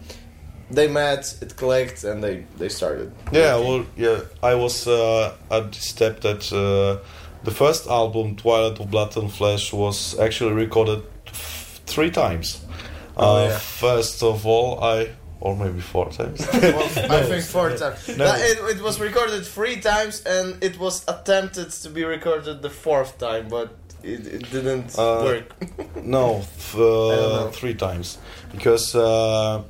they 0.70 0.88
met 0.88 1.36
it 1.40 1.56
clicked 1.56 2.04
and 2.04 2.22
they 2.22 2.44
they 2.58 2.68
started 2.68 3.12
Yeah, 3.32 3.56
well, 3.56 3.86
yeah, 3.96 4.20
I 4.42 4.54
was 4.54 4.86
uh, 4.86 5.34
at 5.50 5.72
the 5.72 5.80
step 5.80 6.20
that 6.20 6.52
uh, 6.52 7.04
the 7.44 7.50
first 7.52 7.86
album, 7.86 8.36
Twilight 8.36 8.80
of 8.80 8.90
Blood 8.90 9.16
and 9.16 9.32
Flesh, 9.32 9.72
was 9.72 10.18
actually 10.18 10.52
recorded 10.52 11.02
f- 11.28 11.80
three 11.86 12.10
times. 12.10 12.64
Oh, 13.16 13.36
uh, 13.36 13.48
yeah. 13.48 13.58
First 13.58 14.22
of 14.22 14.44
all, 14.46 14.82
I, 14.82 15.10
or 15.40 15.54
maybe 15.56 15.80
four 15.80 16.10
times. 16.10 16.40
well, 16.52 16.82
I 17.10 17.22
think 17.22 17.44
four 17.44 17.70
times. 17.76 18.08
No. 18.16 18.24
It, 18.36 18.76
it 18.76 18.82
was 18.82 18.98
recorded 19.00 19.44
three 19.46 19.76
times, 19.80 20.22
and 20.26 20.62
it 20.62 20.78
was 20.78 21.04
attempted 21.08 21.70
to 21.82 21.90
be 21.90 22.04
recorded 22.04 22.62
the 22.62 22.70
fourth 22.70 23.18
time, 23.18 23.48
but 23.48 23.68
it, 24.02 24.26
it 24.26 24.50
didn't 24.50 24.98
Uh, 24.98 25.22
work. 25.24 25.44
no, 26.02 26.36
f- 26.38 26.74
I 26.76 26.78
uh, 26.80 27.50
three 27.50 27.74
times. 27.74 28.18
Because 28.52 28.94
uh, 28.94 29.62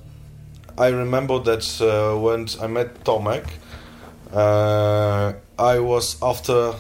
I 0.79 0.88
remember 0.88 1.38
that 1.40 1.64
uh, 1.81 2.16
when 2.20 2.46
I 2.62 2.66
met 2.68 3.02
Tomek, 3.05 3.44
uh, 4.33 5.33
I 5.59 5.79
was 5.79 6.16
after 6.22 6.74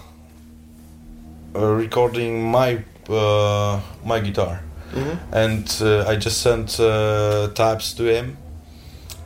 uh, 1.54 1.60
recording 1.74 2.42
my 2.42 2.84
uh, 3.08 3.80
my 4.04 4.20
guitar, 4.20 4.60
Mhm. 4.94 5.18
and 5.32 5.78
uh, 5.80 6.04
I 6.12 6.16
just 6.16 6.40
sent 6.42 6.78
uh, 6.80 7.48
tabs 7.54 7.94
to 7.94 8.04
him, 8.04 8.36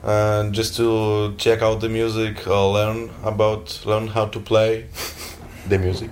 and 0.03 0.53
just 0.53 0.77
to 0.77 1.35
check 1.37 1.63
out 1.63 1.81
the 1.81 1.89
music, 1.89 2.47
uh, 2.47 2.71
learn 2.71 3.11
about, 3.23 3.83
learn 3.85 4.09
how 4.09 4.27
to 4.27 4.41
play 4.41 4.87
the 5.69 5.79
music, 5.79 6.11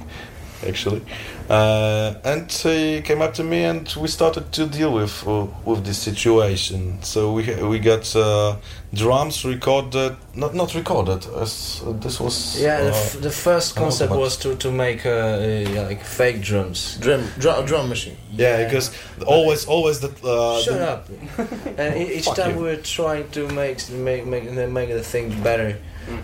actually. 0.66 1.03
Uh, 1.49 2.15
and 2.25 2.53
he 2.53 3.01
came 3.01 3.23
up 3.23 3.33
to 3.35 3.43
me, 3.43 3.65
and 3.65 3.95
we 3.99 4.07
started 4.09 4.53
to 4.53 4.67
deal 4.67 4.93
with 4.93 5.27
uh, 5.27 5.47
with 5.65 5.83
this 5.85 5.97
situation. 5.97 6.99
So 7.03 7.33
we 7.33 7.43
we 7.65 7.79
got 7.79 8.15
uh, 8.15 8.57
drums 8.93 9.45
recorded, 9.47 10.17
not 10.35 10.55
not 10.55 10.75
recorded. 10.75 11.25
As 11.41 11.83
uh, 11.87 11.93
this 11.93 12.21
was 12.21 12.61
Yeah, 12.61 12.83
the, 12.83 12.91
uh, 12.93 12.95
f- 12.97 13.21
the 13.23 13.31
first 13.31 13.77
concept 13.77 14.13
was 14.13 14.37
to 14.39 14.57
to 14.57 14.71
make 14.71 15.07
uh, 15.07 15.11
uh, 15.11 15.71
yeah, 15.75 15.87
like 15.89 16.05
fake 16.05 16.43
drums. 16.43 16.99
Drum, 17.01 17.23
drum, 17.39 17.65
drum 17.65 17.89
machine. 17.89 18.17
yeah, 18.33 18.65
because 18.65 18.91
always 19.27 19.65
always 19.67 20.01
the 20.01 20.09
uh, 20.29 20.61
Shut 20.61 20.75
the- 20.79 20.91
up! 20.93 21.09
and 21.79 21.97
e- 21.97 22.15
each 22.19 22.27
time 22.35 22.51
you. 22.51 22.57
we 22.59 22.63
were 22.65 22.83
trying 22.83 23.27
to 23.31 23.49
make 23.49 23.89
make 23.91 24.27
make 24.27 24.53
make 24.71 24.89
the 24.91 25.03
things 25.03 25.35
better. 25.43 25.79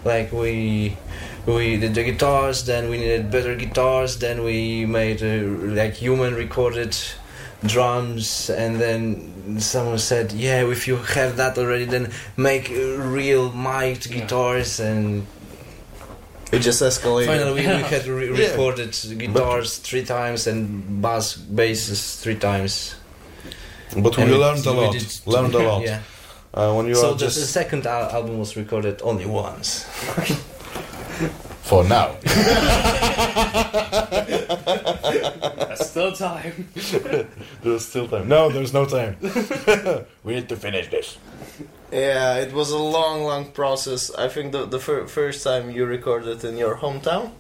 Like 0.05 0.33
we 0.33 0.97
we 1.47 1.77
did 1.77 1.95
the 1.95 2.05
guitars, 2.05 2.65
then 2.65 2.89
we 2.89 2.99
needed 2.99 3.31
better 3.31 3.55
guitars, 3.55 4.19
then 4.19 4.43
we 4.43 4.87
made 4.87 5.23
uh, 5.23 5.45
like 5.75 5.95
human 5.95 6.35
recorded 6.35 6.97
drums, 7.67 8.51
and 8.51 8.81
then 8.81 9.59
someone 9.61 9.99
said, 9.99 10.33
"Yeah, 10.33 10.65
if 10.71 10.87
you 10.89 10.97
have 10.97 11.37
that 11.37 11.59
already, 11.59 11.85
then 11.85 12.11
make 12.37 12.71
uh, 12.71 12.97
real 12.99 13.53
mic'd 13.53 14.11
guitars." 14.11 14.81
And 14.81 15.27
It 16.53 16.61
just 16.61 16.83
escalated. 16.83 17.27
finally, 17.27 17.53
we, 17.53 17.67
we 17.67 17.83
had 17.95 18.07
re- 18.07 18.33
Yeah. 18.39 18.51
recorded 18.51 18.97
guitars 19.19 19.79
three 19.79 20.05
times 20.05 20.47
and 20.47 21.03
bass 21.03 21.35
basses 21.37 22.17
three 22.23 22.37
times. 22.37 22.95
But 23.97 24.17
we 24.17 24.23
And 24.25 24.33
learned 24.33 24.67
a 24.67 24.73
we 24.73 24.79
lot. 24.79 24.93
did- 24.93 25.21
Learned 25.27 25.55
a 25.55 25.59
lot. 25.59 25.83
Yeah. 25.91 26.01
Uh, 26.55 26.73
when 26.75 26.87
you 26.87 26.95
so 26.95 27.09
are 27.11 27.13
the, 27.15 27.19
just 27.27 27.37
the 27.41 27.47
second 27.47 27.85
al- 27.87 28.11
album 28.11 28.39
was 28.39 28.57
recorded 28.57 29.01
only 29.03 29.27
once. 29.27 29.85
for 31.63 31.85
now. 31.85 32.17
That's 35.75 35.91
still 35.91 36.13
time. 36.13 36.69
there's 37.63 37.87
still 37.87 38.09
time. 38.09 38.29
No, 38.29 38.49
there's 38.51 38.73
no 38.73 38.85
time. 38.87 39.17
we 40.25 40.35
need 40.35 40.49
to 40.49 40.57
finish 40.57 40.89
this. 40.89 41.19
Yeah, 41.93 42.37
it 42.37 42.53
was 42.53 42.71
a 42.71 42.79
long, 42.79 43.23
long 43.23 43.53
process. 43.53 44.11
I 44.15 44.29
think 44.29 44.53
the 44.53 44.67
the 44.67 44.79
fir- 44.81 45.07
first 45.07 45.45
time 45.45 45.71
you 45.71 45.87
recorded 45.87 46.45
in 46.45 46.57
your 46.57 46.77
hometown. 46.77 47.31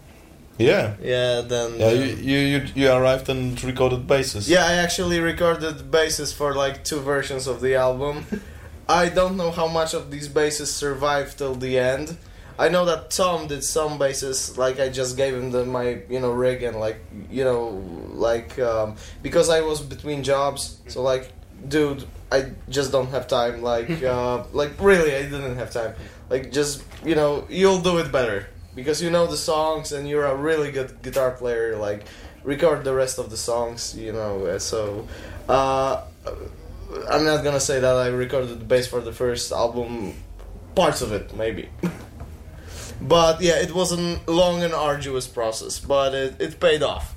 Yeah. 0.58 0.94
Yeah, 1.02 1.40
then. 1.40 1.80
Yeah, 1.80 1.90
you, 1.90 2.14
you, 2.14 2.38
you, 2.38 2.66
you 2.74 2.90
arrived 2.90 3.28
and 3.28 3.62
recorded 3.64 4.06
basses. 4.06 4.48
Yeah, 4.48 4.64
I 4.64 4.74
actually 4.74 5.18
recorded 5.18 5.90
basses 5.90 6.32
for 6.32 6.54
like 6.54 6.84
two 6.84 7.00
versions 7.00 7.46
of 7.48 7.60
the 7.60 7.74
album. 7.74 8.26
I 8.88 9.08
don't 9.08 9.36
know 9.36 9.50
how 9.50 9.66
much 9.66 9.94
of 9.94 10.10
these 10.10 10.28
basses 10.28 10.72
survived 10.72 11.38
till 11.38 11.54
the 11.54 11.78
end. 11.78 12.16
I 12.58 12.68
know 12.68 12.84
that 12.84 13.10
Tom 13.10 13.48
did 13.48 13.64
some 13.64 13.98
basses, 13.98 14.56
like 14.56 14.78
I 14.78 14.88
just 14.88 15.16
gave 15.16 15.34
him 15.34 15.50
the 15.50 15.64
my 15.64 16.02
you 16.08 16.20
know 16.20 16.32
rig 16.32 16.62
and 16.62 16.78
like 16.78 16.98
you 17.30 17.42
know 17.44 17.82
like 18.12 18.58
um, 18.60 18.96
because 19.22 19.48
I 19.50 19.60
was 19.62 19.80
between 19.80 20.22
jobs, 20.22 20.78
so 20.86 21.02
like 21.02 21.32
dude, 21.68 22.04
I 22.30 22.52
just 22.68 22.92
don't 22.92 23.08
have 23.10 23.26
time. 23.26 23.62
Like 23.62 23.90
uh, 24.02 24.44
like 24.52 24.72
really, 24.80 25.14
I 25.14 25.22
didn't 25.22 25.56
have 25.56 25.72
time. 25.72 25.94
Like 26.30 26.52
just 26.52 26.84
you 27.04 27.14
know, 27.16 27.44
you'll 27.48 27.80
do 27.80 27.98
it 27.98 28.12
better 28.12 28.46
because 28.74 29.02
you 29.02 29.10
know 29.10 29.26
the 29.26 29.36
songs 29.36 29.90
and 29.92 30.08
you're 30.08 30.24
a 30.26 30.36
really 30.36 30.70
good 30.70 31.02
guitar 31.02 31.32
player. 31.32 31.76
Like 31.76 32.04
record 32.44 32.84
the 32.84 32.94
rest 32.94 33.18
of 33.18 33.30
the 33.30 33.36
songs, 33.36 33.96
you 33.96 34.12
know. 34.12 34.46
uh, 34.46 34.58
So 34.60 35.08
uh, 35.48 36.02
I'm 37.10 37.24
not 37.24 37.42
gonna 37.42 37.58
say 37.60 37.80
that 37.80 37.96
I 37.96 38.08
recorded 38.08 38.60
the 38.60 38.64
bass 38.64 38.86
for 38.86 39.00
the 39.00 39.12
first 39.12 39.50
album, 39.50 40.14
parts 40.76 41.02
of 41.02 41.12
it 41.12 41.34
maybe. 41.34 41.68
but 43.00 43.40
yeah, 43.40 43.56
it 43.62 43.74
was 43.74 43.92
a 43.92 44.18
long 44.30 44.62
and 44.62 44.72
arduous 44.74 45.26
process, 45.26 45.78
but 45.80 46.14
it, 46.14 46.34
it 46.40 46.60
paid 46.60 46.82
off. 46.82 47.16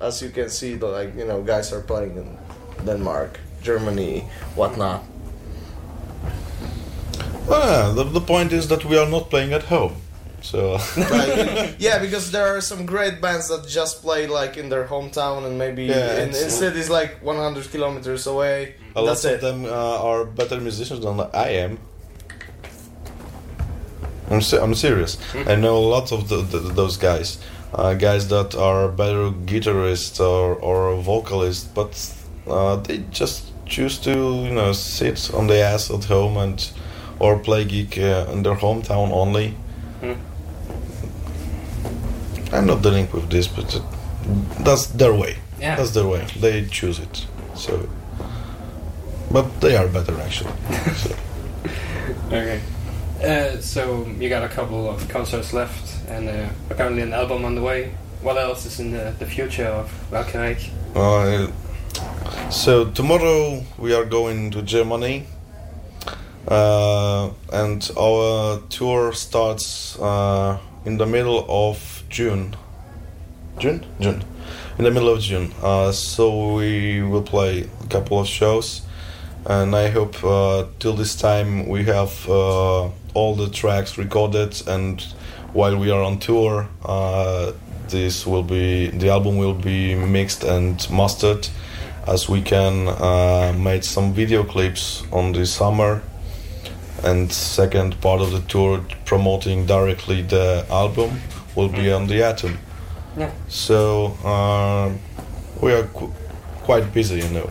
As 0.00 0.20
you 0.22 0.30
can 0.30 0.48
see, 0.50 0.74
the, 0.74 0.86
like 0.86 1.16
you 1.16 1.24
know, 1.26 1.42
guys 1.42 1.72
are 1.72 1.80
playing 1.80 2.16
in 2.16 2.38
Denmark, 2.84 3.38
Germany, 3.62 4.20
whatnot. 4.56 5.02
Ah, 7.50 7.92
the, 7.94 8.04
the 8.04 8.20
point 8.20 8.52
is 8.52 8.68
that 8.68 8.84
we 8.84 8.96
are 8.98 9.08
not 9.08 9.30
playing 9.30 9.52
at 9.52 9.62
home. 9.64 9.94
So 10.42 10.72
like, 10.96 11.76
yeah, 11.78 11.98
because 12.00 12.30
there 12.32 12.46
are 12.56 12.60
some 12.60 12.84
great 12.84 13.20
bands 13.20 13.48
that 13.48 13.66
just 13.68 14.02
play 14.02 14.26
like 14.26 14.56
in 14.56 14.68
their 14.68 14.86
hometown 14.86 15.46
and 15.46 15.56
maybe 15.58 15.84
Yeah, 15.84 16.22
in, 16.22 16.28
in 16.30 16.50
cities 16.50 16.90
like 16.90 17.22
100 17.22 17.70
kilometers 17.70 18.26
away. 18.26 18.74
a 18.96 19.00
lot 19.00 19.06
That's 19.06 19.24
of 19.24 19.30
it. 19.32 19.40
them 19.40 19.64
uh, 19.64 19.68
are 20.02 20.24
better 20.24 20.60
musicians 20.60 21.00
than 21.04 21.20
I 21.32 21.48
am. 21.62 21.78
I'm 24.32 24.40
se- 24.40 24.58
I'm 24.62 24.74
serious. 24.74 25.18
I 25.46 25.56
know 25.56 25.76
a 25.76 25.86
lot 25.96 26.10
of 26.12 26.28
the, 26.28 26.36
the, 26.36 26.58
those 26.58 26.96
guys, 26.96 27.38
uh, 27.74 27.94
guys 27.94 28.28
that 28.28 28.54
are 28.54 28.88
better 28.88 29.30
guitarists 29.46 30.18
or 30.20 30.54
or 30.56 30.96
vocalists, 31.02 31.64
but 31.74 31.92
uh, 32.46 32.76
they 32.76 32.98
just 33.10 33.52
choose 33.66 33.98
to 33.98 34.10
you 34.10 34.50
know 34.54 34.72
sit 34.72 35.30
on 35.34 35.46
the 35.48 35.58
ass 35.62 35.90
at 35.90 36.04
home 36.04 36.36
and 36.38 36.70
or 37.18 37.38
play 37.38 37.64
gig 37.64 37.98
uh, 37.98 38.26
in 38.32 38.42
their 38.42 38.56
hometown 38.56 39.10
only. 39.12 39.54
I'm 42.52 42.66
not 42.66 42.82
dealing 42.82 43.08
with 43.12 43.30
this, 43.30 43.48
but 43.48 43.74
it, 43.74 43.82
that's 44.64 44.86
their 44.86 45.14
way. 45.14 45.36
Yeah. 45.60 45.76
That's 45.76 45.92
their 45.92 46.06
way. 46.06 46.26
They 46.38 46.66
choose 46.66 46.98
it. 46.98 47.26
So, 47.54 47.88
but 49.30 49.60
they 49.60 49.76
are 49.76 49.88
better 49.88 50.18
actually. 50.20 50.52
so. 50.96 51.14
Okay. 52.26 52.60
Uh, 53.22 53.60
so 53.60 54.04
you 54.18 54.28
got 54.28 54.42
a 54.42 54.48
couple 54.48 54.90
of 54.90 55.08
concerts 55.08 55.52
left, 55.52 56.08
and 56.08 56.28
uh, 56.28 56.48
apparently 56.70 57.02
an 57.02 57.12
album 57.12 57.44
on 57.44 57.54
the 57.54 57.62
way. 57.62 57.94
What 58.20 58.36
else 58.36 58.66
is 58.66 58.80
in 58.80 58.90
the, 58.90 59.14
the 59.16 59.26
future 59.26 59.66
of 59.66 59.92
Valkenrag? 60.10 60.58
Uh, 60.96 61.52
so 62.50 62.90
tomorrow 62.90 63.62
we 63.78 63.94
are 63.94 64.04
going 64.04 64.50
to 64.50 64.62
Germany, 64.62 65.26
uh, 66.48 67.30
and 67.52 67.88
our 67.96 68.60
tour 68.68 69.12
starts 69.12 69.96
uh, 70.00 70.58
in 70.84 70.96
the 70.98 71.06
middle 71.06 71.46
of 71.48 72.02
June. 72.08 72.56
June, 73.58 73.86
June, 74.00 74.24
in 74.78 74.84
the 74.84 74.90
middle 74.90 75.10
of 75.10 75.20
June. 75.20 75.52
Uh, 75.62 75.92
so 75.92 76.54
we 76.54 77.02
will 77.02 77.22
play 77.22 77.68
a 77.84 77.86
couple 77.86 78.18
of 78.18 78.26
shows, 78.26 78.82
and 79.46 79.76
I 79.76 79.90
hope 79.90 80.16
till 80.80 80.94
this 80.94 81.14
time 81.14 81.68
we 81.68 81.84
have 81.84 82.10
all 83.14 83.34
the 83.34 83.48
tracks 83.48 83.98
recorded, 83.98 84.62
and 84.66 85.00
while 85.52 85.76
we 85.76 85.90
are 85.90 86.02
on 86.02 86.18
tour, 86.18 86.66
uh, 86.84 87.52
this 87.88 88.26
will 88.26 88.42
be 88.42 88.88
the 88.88 89.10
album 89.10 89.36
will 89.36 89.54
be 89.54 89.94
mixed 89.94 90.44
and 90.44 90.88
mastered 90.90 91.48
as 92.06 92.28
we 92.28 92.40
can 92.42 92.88
uh, 92.88 93.52
make 93.58 93.84
some 93.84 94.12
video 94.12 94.42
clips 94.44 95.02
on 95.12 95.32
the 95.32 95.44
summer 95.46 96.02
and 97.04 97.30
second 97.32 98.00
part 98.00 98.20
of 98.20 98.30
the 98.32 98.40
tour 98.48 98.80
promoting 99.04 99.66
directly 99.66 100.22
the 100.22 100.64
album 100.70 101.20
will 101.54 101.68
be 101.68 101.92
on 101.92 102.06
the 102.06 102.22
atom. 102.22 102.58
Yeah. 103.16 103.30
so 103.48 104.16
uh, 104.24 104.90
we 105.60 105.72
are 105.74 105.82
qu- 105.88 106.12
quite 106.64 106.92
busy 106.94 107.16
you 107.16 107.28
know 107.28 107.50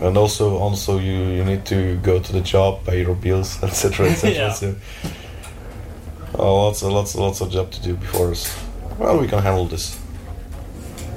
and 0.00 0.16
also 0.16 0.56
also 0.58 0.98
you, 0.98 1.12
you 1.12 1.44
need 1.44 1.64
to 1.66 1.96
go 1.98 2.18
to 2.18 2.32
the 2.32 2.40
job 2.40 2.84
pay 2.84 3.00
your 3.02 3.14
bills 3.14 3.62
etc 3.62 4.06
etc 4.10 4.34
Yeah. 4.34 4.52
so 4.52 4.74
uh, 6.38 6.52
lots 6.52 6.82
of 6.82 6.92
lots 6.92 7.14
lots 7.14 7.40
of 7.40 7.50
job 7.50 7.70
to 7.70 7.80
do 7.82 7.94
before 7.94 8.30
us 8.30 8.56
well 8.98 9.18
we 9.18 9.28
can 9.28 9.40
handle 9.42 9.66
this 9.66 9.98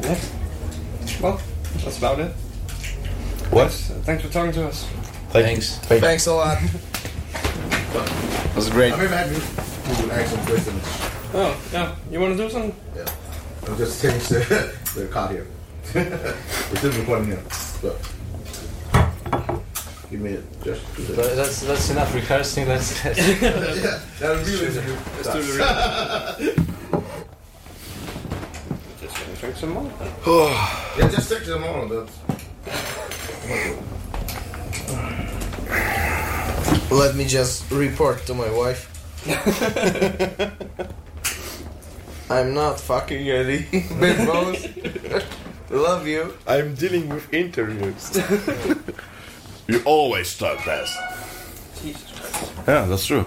Yeah. 0.03 0.17
Well, 1.21 1.39
that's 1.83 1.97
about 1.97 2.19
it. 2.19 2.31
what 3.49 3.71
Thanks, 3.71 4.05
thanks 4.05 4.23
for 4.23 4.29
talking 4.31 4.51
to 4.53 4.67
us. 4.67 4.85
Thank 5.31 5.45
Thanks. 5.47 5.91
you. 5.91 5.99
Thanks 5.99 6.27
a 6.27 6.33
lot. 6.33 6.57
That 7.93 8.55
was 8.55 8.69
great. 8.69 8.93
I 8.93 8.97
maybe 8.97 9.13
have 9.13 9.31
you 9.31 9.39
to 9.39 10.13
ask 10.13 10.31
some 10.35 10.45
questions. 10.45 10.83
Oh, 11.33 11.57
yeah. 11.73 11.95
You 12.11 12.19
want 12.19 12.37
to 12.37 12.43
do 12.43 12.49
something? 12.49 12.75
Yeah. 12.95 13.05
I'll 13.67 13.75
just 13.77 14.01
change 14.01 14.27
the, 14.27 14.75
the 14.95 15.07
card 15.07 15.31
here. 15.31 15.47
We're 15.95 16.75
still 16.77 16.91
recording 16.91 17.27
here. 17.27 17.43
So. 17.51 17.95
Give 20.09 20.21
me 20.21 20.29
it. 20.31 20.43
Just 20.63 20.95
that. 20.95 21.35
that's 21.35 21.59
that's 21.61 21.89
enough 21.89 22.15
rehearsing. 22.15 22.65
Let's. 22.67 23.03
let's 23.05 23.19
yeah, 23.19 23.99
that'll 24.19 24.45
be 24.45 24.51
with 24.51 24.87
you. 24.87 24.95
Let's 25.17 25.33
do 25.33 25.41
the 25.41 25.53
real. 25.57 25.67
Just 29.01 29.15
gonna 29.19 29.35
drink 29.35 29.55
some 29.57 29.71
more. 29.71 29.91
Yeah, 30.97 31.09
just 31.09 31.29
take 31.29 31.45
them 31.45 31.63
on. 31.63 31.89
That's. 31.89 32.17
Let 36.89 37.15
me 37.15 37.25
just 37.25 37.69
report 37.69 38.25
to 38.27 38.33
my 38.33 38.49
wife. 38.49 38.87
I'm 42.31 42.53
not 42.53 42.79
fucking 42.79 43.29
Eddie. 43.29 43.67
Big 43.71 44.25
boss. 44.25 44.65
Love 45.69 46.07
you. 46.07 46.37
I'm 46.47 46.75
dealing 46.75 47.09
with 47.09 47.33
interviews. 47.33 48.17
You 49.67 49.81
always 49.85 50.27
start 50.27 50.59
fast. 50.61 50.97
Jesus 51.81 52.11
Christ. 52.19 52.51
Yeah, 52.67 52.85
that's 52.85 53.05
true. 53.05 53.25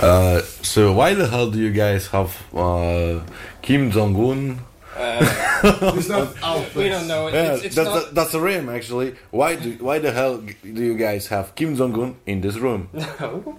Uh, 0.00 0.42
so 0.62 0.92
why 0.92 1.14
the 1.14 1.26
hell 1.26 1.50
do 1.50 1.58
you 1.58 1.72
guys 1.72 2.08
have 2.08 2.36
uh, 2.54 3.20
Kim 3.62 3.90
Jong 3.90 4.14
Un? 4.16 4.60
It's 5.66 6.08
not 6.08 6.34
out. 6.42 6.74
We 6.74 6.88
don't 6.88 7.08
know. 7.08 7.28
Yeah, 7.28 7.54
It's, 7.54 7.64
it's 7.64 7.76
that's 7.76 7.88
not. 7.88 8.10
a, 8.10 8.14
that's 8.14 8.34
a 8.34 8.40
rim 8.40 8.68
actually. 8.68 9.14
Why 9.30 9.56
do 9.56 9.72
why 9.80 9.98
the 9.98 10.12
hell 10.12 10.38
do 10.38 10.82
you 10.84 10.96
guys 10.96 11.28
have 11.28 11.54
Kim 11.54 11.76
Jong 11.76 11.94
Un 11.98 12.16
in 12.26 12.40
this 12.42 12.56
room? 12.56 12.88
I 12.94 12.98
don't 13.20 13.46
know. 13.46 13.56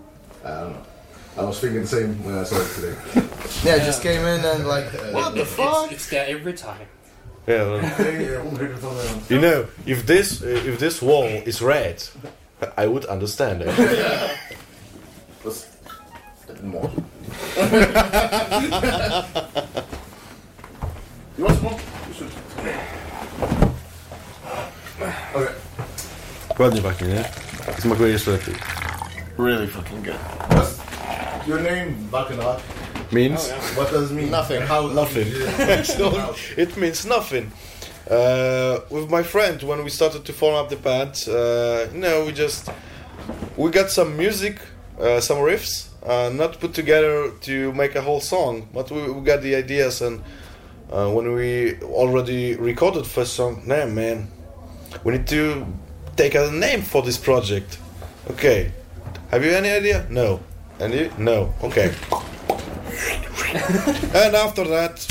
I 1.37 1.43
was 1.43 1.59
thinking 1.59 1.81
the 1.81 1.87
same 1.87 2.23
when 2.23 2.35
I 2.35 2.43
saw 2.43 2.57
it 2.61 2.69
today. 2.75 2.95
Yeah, 3.63 3.75
I 3.75 3.79
just 3.79 4.01
came 4.03 4.21
in 4.21 4.43
and 4.45 4.67
like, 4.67 4.85
what 5.13 5.33
the 5.35 5.45
fuck? 5.45 5.85
It's, 5.85 5.93
it's 5.93 6.09
there 6.09 6.27
every 6.27 6.53
time. 6.53 6.87
Yeah, 7.47 7.63
well, 7.69 7.79
Yeah, 8.21 8.45
omgekeerd 8.45 8.79
van, 8.79 8.95
you 9.29 9.39
know, 9.39 9.65
if 9.85 10.03
this 10.05 10.41
uh, 10.41 10.65
if 10.65 10.77
this 10.77 10.99
wall 10.99 11.41
is 11.45 11.61
red, 11.61 12.09
I 12.77 12.87
would 12.87 13.05
understand 13.05 13.61
it. 13.61 13.75
dat 15.43 15.53
is- 15.53 15.65
dat. 16.45 16.91
You 21.37 21.43
want 21.45 21.55
some 21.55 21.63
more? 21.63 21.79
You 22.07 22.13
should. 22.13 22.31
Okay. 25.35 25.53
Ładnie 26.57 26.81
pachnie, 26.81 27.07
nie? 27.07 27.23
Smakuje 27.79 28.11
jeszcze 28.11 28.31
lepiej. 28.31 28.55
Really 29.37 29.67
fucking 29.67 30.03
good. 30.05 30.15
What's 30.49 30.77
your 31.47 31.61
name, 31.61 31.93
Valkenrag? 32.11 32.59
Means 33.11 33.49
What 33.75 33.89
does 33.91 34.11
it 34.11 34.15
mean? 34.15 34.31
Nothing. 34.31 34.61
How 34.61 34.87
nothing. 34.87 35.31
So, 35.83 36.35
it 36.57 36.75
means 36.77 37.05
nothing. 37.05 37.51
Uh, 38.09 38.79
with 38.89 39.09
my 39.09 39.23
friend, 39.23 39.61
when 39.63 39.83
we 39.83 39.89
started 39.89 40.25
to 40.25 40.33
form 40.33 40.55
up 40.55 40.69
the 40.69 40.75
band, 40.75 41.25
uh, 41.27 41.87
you 41.93 41.99
know, 41.99 42.25
we 42.25 42.31
just 42.31 42.69
we 43.57 43.69
got 43.71 43.89
some 43.89 44.15
music, 44.15 44.59
uh, 44.99 45.19
some 45.19 45.37
riffs, 45.37 45.87
uh, 46.05 46.29
not 46.33 46.59
put 46.59 46.73
together 46.73 47.31
to 47.41 47.73
make 47.73 47.95
a 47.95 48.01
whole 48.01 48.21
song, 48.21 48.67
but 48.73 48.89
we, 48.91 49.11
we 49.11 49.21
got 49.21 49.41
the 49.41 49.55
ideas. 49.55 50.01
And 50.01 50.21
uh, 50.91 51.09
when 51.09 51.33
we 51.33 51.79
already 51.81 52.55
recorded 52.55 53.05
first 53.05 53.33
song, 53.33 53.63
nah, 53.65 53.85
man, 53.85 54.29
we 55.03 55.13
need 55.13 55.27
to 55.27 55.65
take 56.15 56.35
a 56.35 56.49
name 56.51 56.81
for 56.81 57.01
this 57.01 57.17
project. 57.17 57.77
Okay, 58.31 58.71
have 59.31 59.43
you 59.43 59.51
any 59.51 59.69
idea? 59.69 60.05
No. 60.09 60.39
And 60.79 60.93
you? 60.93 61.11
No. 61.17 61.53
Okay. 61.63 61.93
and 64.13 64.35
after 64.35 64.63
that, 64.65 65.07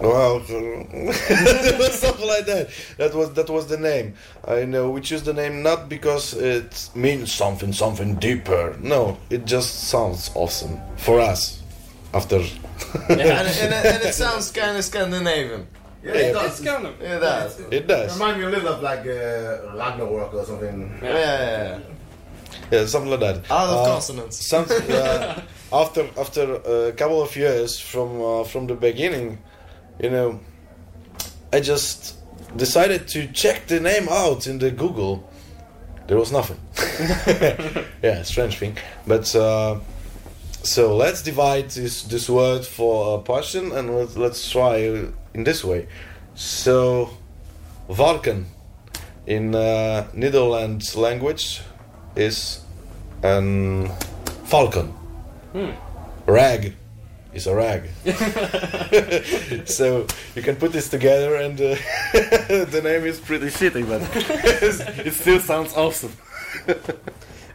well, 0.00 0.40
something 0.44 2.26
like 2.26 2.46
that. 2.46 2.68
That 2.98 3.14
was 3.14 3.32
that 3.34 3.48
was 3.48 3.66
the 3.68 3.78
name. 3.78 4.14
I 4.46 4.64
know 4.64 4.90
we 4.90 5.00
choose 5.00 5.22
the 5.22 5.32
name 5.32 5.62
not 5.62 5.88
because 5.88 6.34
it 6.34 6.90
means 6.94 7.32
something 7.32 7.72
something 7.72 8.16
deeper. 8.16 8.76
No, 8.80 9.16
it 9.30 9.46
just 9.46 9.88
sounds 9.88 10.30
awesome 10.34 10.78
for 10.96 11.20
us. 11.20 11.62
After 12.12 12.36
And, 13.08 13.20
and, 13.20 13.20
and 13.20 14.02
it 14.04 14.14
sounds 14.14 14.50
kind 14.50 14.76
of 14.76 14.84
Scandinavian. 14.84 15.66
Yeah, 16.02 16.12
it 16.12 16.32
does. 16.32 16.60
It's 16.60 16.68
kind 16.68 16.86
of. 16.86 17.00
Yeah, 17.00 17.18
that. 17.18 17.60
it 17.72 17.86
does, 17.88 18.14
Remind 18.14 18.38
me 18.38 18.44
a 18.46 18.50
little 18.50 18.68
of 18.68 18.82
like 18.82 19.00
uh, 19.00 19.76
Ragnarok 19.76 20.34
or 20.34 20.44
something. 20.44 20.98
Yeah, 21.02 21.08
yeah, 21.12 21.78
yeah. 21.78 21.80
yeah, 22.70 22.86
something 22.86 23.10
like 23.10 23.20
that. 23.20 23.50
Out 23.50 23.68
of 23.68 23.80
Uh, 23.80 23.86
consonants. 23.86 24.36
Some, 24.46 24.66
uh, 24.70 25.40
after 25.80 26.08
after 26.18 26.54
a 26.88 26.92
couple 26.92 27.22
of 27.22 27.36
years 27.36 27.78
from 27.78 28.20
uh, 28.20 28.44
from 28.44 28.66
the 28.66 28.74
beginning, 28.74 29.38
you 30.02 30.10
know, 30.10 30.40
I 31.52 31.60
just 31.60 32.16
decided 32.56 33.08
to 33.08 33.26
check 33.28 33.66
the 33.66 33.80
name 33.80 34.08
out 34.08 34.46
in 34.46 34.58
the 34.58 34.70
Google. 34.70 35.28
There 36.06 36.16
was 36.16 36.30
nothing. 36.32 36.60
yeah, 38.02 38.22
strange 38.22 38.58
thing. 38.58 38.76
But 39.06 39.34
uh, 39.34 39.80
so 40.62 40.96
let's 40.96 41.22
divide 41.22 41.70
this 41.70 42.02
this 42.02 42.28
word 42.28 42.64
for 42.64 43.18
a 43.18 43.22
portion 43.22 43.72
and 43.72 43.94
let's, 43.96 44.16
let's 44.16 44.50
try 44.50 44.76
in 45.34 45.44
this 45.44 45.64
way. 45.64 45.88
So, 46.34 47.10
varken 47.88 48.46
in 49.26 49.54
uh, 49.54 50.06
Netherlands 50.12 50.96
language 50.96 51.62
is 52.14 52.60
an 53.22 53.88
falcon. 54.44 54.94
Rag 56.26 56.74
is 57.32 57.46
a 57.46 57.54
rag. 57.54 57.88
so 59.68 60.06
you 60.34 60.42
can 60.42 60.56
put 60.56 60.72
this 60.72 60.88
together, 60.88 61.36
and 61.36 61.60
uh, 61.60 61.76
the 62.12 62.80
name 62.82 63.04
is 63.04 63.20
pretty 63.20 63.46
shitty, 63.46 63.86
but 63.86 64.02
it 65.06 65.12
still 65.12 65.40
sounds 65.40 65.74
awesome. 65.74 66.12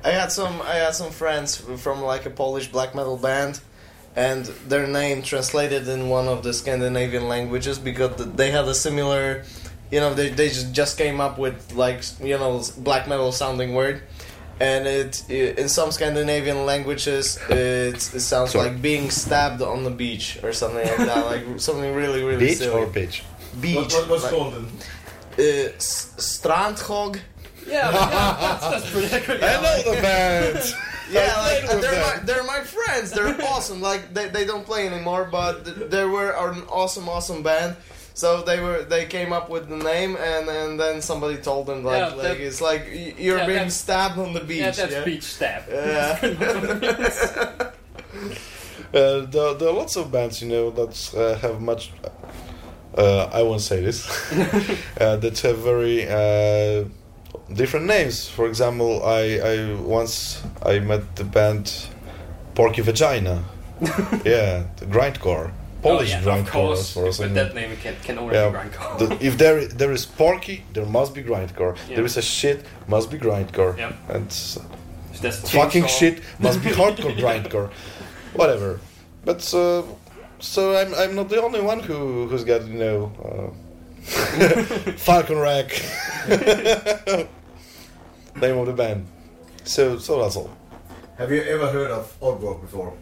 I 0.04 0.12
had 0.12 0.32
some 0.32 0.62
I 0.62 0.76
had 0.76 0.96
some 0.96 1.12
friends 1.12 1.58
from 1.58 2.02
like 2.02 2.26
a 2.26 2.30
Polish 2.30 2.68
black 2.72 2.96
metal 2.96 3.18
band, 3.18 3.60
and 4.16 4.46
their 4.68 4.88
name 4.88 5.22
translated 5.22 5.88
in 5.88 6.10
one 6.10 6.28
of 6.28 6.44
the 6.44 6.54
Scandinavian 6.54 7.28
languages 7.28 7.78
because 7.80 8.16
they 8.36 8.52
had 8.52 8.66
a 8.66 8.74
similar, 8.74 9.44
you 9.92 10.00
know, 10.00 10.14
they 10.14 10.30
they 10.30 10.48
just 10.48 10.74
just 10.74 10.98
came 10.98 11.20
up 11.20 11.38
with 11.38 11.74
like 11.74 12.04
you 12.22 12.38
know 12.38 12.64
black 12.78 13.08
metal 13.08 13.32
sounding 13.32 13.74
word, 13.74 14.02
and 14.68 14.82
it, 14.98 15.12
i 15.30 15.34
in 15.62 15.68
some 15.78 15.90
Scandinavian 15.98 16.60
languages 16.72 17.24
it, 17.50 17.96
it 18.18 18.24
sounds 18.32 18.52
Sorry. 18.52 18.70
like 18.70 18.78
being 18.90 19.06
stabbed 19.24 19.62
on 19.74 19.80
the 19.88 19.94
beach 20.04 20.28
or 20.44 20.52
something 20.54 20.86
like 20.92 21.04
that, 21.12 21.24
like 21.34 21.44
something 21.68 21.92
really 22.02 22.22
really 22.30 22.46
Beach 22.48 22.60
silly. 22.60 22.84
or 22.84 22.88
pitch? 23.00 23.16
beach. 23.60 23.76
What, 23.76 23.94
what, 23.94 24.10
what's 24.10 24.24
like- 24.24 24.34
called 24.34 24.54
then? 24.56 24.66
uh, 25.40 25.76
S- 25.76 26.14
Strandhog. 26.18 27.14
Yeah, 27.68 27.92
yeah 27.92 28.38
that's, 28.42 28.66
that's 28.72 28.88
pretty 28.92 29.26
good. 29.28 29.44
I 29.44 29.54
know 29.64 29.76
the 29.96 30.02
band. 30.02 30.74
Yeah, 31.12 31.34
like 31.48 31.64
uh, 31.70 31.80
they're 31.84 31.92
them. 31.92 32.02
my, 32.08 32.16
they're 32.28 32.44
my 32.56 32.62
friends. 32.76 33.12
They're 33.12 33.36
awesome. 33.52 33.80
Like 33.82 34.14
they, 34.16 34.28
they 34.30 34.46
don't 34.46 34.66
play 34.66 34.88
anymore, 34.88 35.28
but 35.32 35.92
they 35.92 36.06
were 36.06 36.32
an 36.32 36.64
awesome 36.70 37.08
awesome 37.10 37.44
band. 37.44 37.76
So 38.22 38.44
they 38.44 38.60
were 38.62 38.84
they 38.84 39.06
came 39.08 39.34
up 39.34 39.50
with 39.50 39.68
the 39.68 39.78
name, 39.78 40.16
and, 40.16 40.48
and 40.48 40.80
then 40.80 41.02
somebody 41.02 41.38
told 41.38 41.66
them 41.66 41.84
like, 41.84 41.98
Yeah, 41.98 42.14
like 42.14 42.38
that- 42.38 42.48
it's 42.48 42.62
like 42.62 42.84
you're 43.18 43.40
Yeah, 43.40 43.46
being 43.52 43.58
that's- 43.66 43.78
stabbed 43.86 44.20
on 44.20 44.34
the 44.34 44.42
beach. 44.42 44.60
Yeah, 44.60 44.70
that's 44.72 44.94
yeah? 44.94 45.04
beach 45.06 45.24
stab. 45.24 45.64
Yeah. 45.70 47.72
Uh, 48.94 49.22
there, 49.34 49.54
there 49.54 49.70
are 49.70 49.74
lots 49.84 49.96
of 49.96 50.12
bands, 50.12 50.42
you 50.42 50.50
know, 50.50 50.70
that 50.70 50.94
uh, 51.16 51.36
have 51.40 51.62
much. 51.62 51.94
Uh, 52.98 53.30
I 53.32 53.42
won't 53.42 53.62
say 53.62 53.80
this. 53.82 54.02
uh, 55.00 55.16
that 55.16 55.40
have 55.40 55.60
very 55.60 56.06
uh, 56.10 56.84
different 57.54 57.86
names. 57.86 58.28
For 58.28 58.48
example, 58.48 59.02
I, 59.06 59.40
I 59.52 59.74
once 59.76 60.44
I 60.66 60.80
met 60.80 61.16
the 61.16 61.24
band 61.24 61.72
Porky 62.54 62.82
Vagina. 62.82 63.46
yeah, 64.26 64.66
the 64.76 64.86
grindcore, 64.94 65.54
Polish 65.82 66.14
oh, 66.14 66.18
yeah, 66.18 66.22
grindcore. 66.24 66.40
of 66.46 66.52
course. 66.52 66.94
for 66.94 67.08
us, 67.08 67.18
With 67.20 67.28
and- 67.30 67.38
that 67.38 67.56
name, 67.56 67.76
can, 67.78 67.96
can 68.04 68.18
only 68.20 68.36
yeah, 68.36 68.50
be 68.50 68.58
grindcore. 68.58 68.98
the, 69.00 69.26
if 69.26 69.38
there 69.38 69.66
there 69.66 69.92
is 69.92 70.06
Porky, 70.06 70.64
there 70.74 70.86
must 70.86 71.14
be 71.16 71.24
grindcore. 71.24 71.76
Yeah. 71.90 71.96
There 71.96 72.06
is 72.06 72.18
a 72.18 72.22
shit, 72.22 72.66
must 72.88 73.10
be 73.12 73.18
grindcore. 73.18 73.78
Yeah. 73.78 73.94
And 74.10 74.28
s- 74.28 74.60
fucking 75.52 75.84
chainsaw. 75.84 76.00
shit 76.00 76.22
must 76.40 76.64
be 76.64 76.70
hardcore 76.80 77.16
grindcore 77.16 77.70
whatever 78.34 78.80
but 79.24 79.42
uh, 79.54 79.84
so 80.40 80.76
I'm, 80.76 80.96
I'm 80.96 81.14
not 81.16 81.30
the 81.30 81.40
only 81.44 81.62
one 81.62 81.80
who 81.80 82.28
who's 82.28 82.44
got 82.44 82.66
you 82.66 82.80
know 82.80 83.12
uh, 83.24 83.50
Falcon 84.98 85.38
Rack 85.38 85.70
name 88.42 88.58
of 88.58 88.66
the 88.66 88.74
band 88.74 89.06
so 89.64 90.00
so 90.00 90.22
that's 90.22 90.36
all 90.36 90.50
Have 91.18 91.32
you 91.32 91.44
ever 91.44 91.68
heard 91.70 91.92
of 91.92 92.18
Aalborg 92.20 92.62
before? 92.62 92.94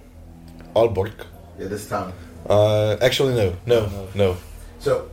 Aalborg 0.75 1.13
Yeah, 1.59 1.67
this 1.67 1.87
town. 1.87 2.11
Uh, 2.47 2.97
actually 3.01 3.33
no 3.35 3.53
no 3.65 3.89
no 4.15 4.37
So, 4.79 5.09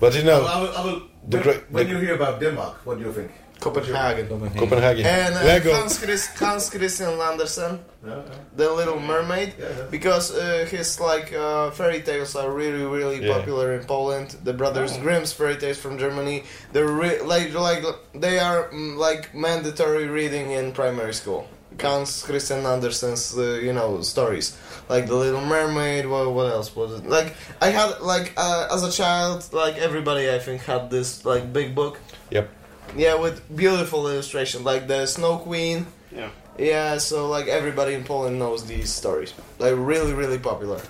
but 0.00 0.14
you 0.14 0.22
know 0.22 0.44
I 0.46 0.60
will, 0.62 0.72
I 0.78 0.84
will, 0.84 1.00
The 1.28 1.36
when, 1.36 1.42
great- 1.42 1.64
when 1.70 1.84
the- 1.86 1.92
you 1.92 1.98
hear 1.98 2.14
about 2.14 2.40
Denmark, 2.40 2.74
what 2.86 2.98
do 2.98 3.04
you 3.04 3.12
think? 3.12 3.30
Copenhagen. 3.60 4.26
Copenhagen 4.56 5.04
And 5.04 5.34
uh, 5.34 5.60
Hans, 5.76 5.98
Chris, 5.98 6.26
Hans 6.40 6.70
Christian 6.70 7.20
Andersen, 7.20 7.78
Yeah, 8.06 8.22
the 8.56 8.72
Little 8.72 8.98
Mermaid, 8.98 9.52
yeah, 9.58 9.68
yeah. 9.68 9.84
because 9.90 10.32
uh, 10.32 10.64
his 10.70 10.98
like 10.98 11.28
uh, 11.36 11.70
fairy 11.70 12.00
tales 12.00 12.34
are 12.36 12.48
really 12.50 12.84
really 12.88 13.20
Yeah. 13.20 13.36
popular 13.36 13.74
in 13.76 13.84
Poland. 13.84 14.28
The 14.44 14.54
Brothers 14.54 14.96
Grimm's 14.96 15.32
fairy 15.34 15.56
tales 15.56 15.76
from 15.78 15.98
Germany. 15.98 16.42
They're 16.72 16.88
re- 17.02 17.20
like 17.20 17.52
like 17.52 17.84
they 18.14 18.38
are 18.40 18.70
mm, 18.72 18.96
like 18.96 19.28
mandatory 19.34 20.06
reading 20.08 20.52
in 20.56 20.72
primary 20.72 21.12
school. 21.12 21.44
Hans 21.82 22.22
Christian 22.22 22.64
Andersen's 22.66 23.36
uh, 23.36 23.60
you 23.62 23.72
know 23.72 24.00
stories 24.02 24.56
like 24.88 25.06
the 25.06 25.14
Little 25.14 25.40
Mermaid. 25.40 26.06
What, 26.06 26.32
what 26.32 26.46
else 26.52 26.74
was 26.74 26.90
it? 27.00 27.06
Like 27.08 27.34
I 27.60 27.68
had 27.70 28.00
like 28.00 28.32
uh, 28.36 28.68
as 28.74 28.82
a 28.82 28.90
child, 28.90 29.48
like 29.52 29.76
everybody 29.78 30.30
I 30.30 30.38
think 30.38 30.62
had 30.62 30.90
this 30.90 31.24
like 31.24 31.52
big 31.52 31.74
book. 31.74 31.98
yep 32.30 32.48
Yeah, 32.96 33.14
with 33.20 33.40
beautiful 33.56 34.08
illustration, 34.08 34.64
like 34.64 34.86
the 34.88 35.06
Snow 35.06 35.38
Queen. 35.38 35.86
Yeah. 36.12 36.30
Yeah, 36.58 36.98
so 36.98 37.28
like 37.30 37.46
everybody 37.48 37.94
in 37.94 38.04
Poland 38.04 38.38
knows 38.38 38.66
these 38.66 38.90
stories. 38.92 39.32
Like 39.58 39.74
really, 39.76 40.12
really 40.12 40.38
popular. 40.38 40.80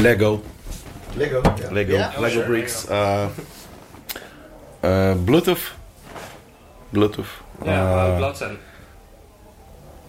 Lego 0.00 0.42
Lego. 1.16 1.40
Yeah. 1.42 1.70
Lego 1.72 1.94
Yeah, 1.94 2.12
Lego 2.20 2.34
sure. 2.34 2.46
bricks 2.46 2.88
uh, 2.90 3.30
uh, 4.82 5.14
Bluetooth 5.26 5.72
Bluetooth 6.92 7.30
Yeah, 7.64 7.82
uh, 7.84 8.18
Blotten. 8.20 8.58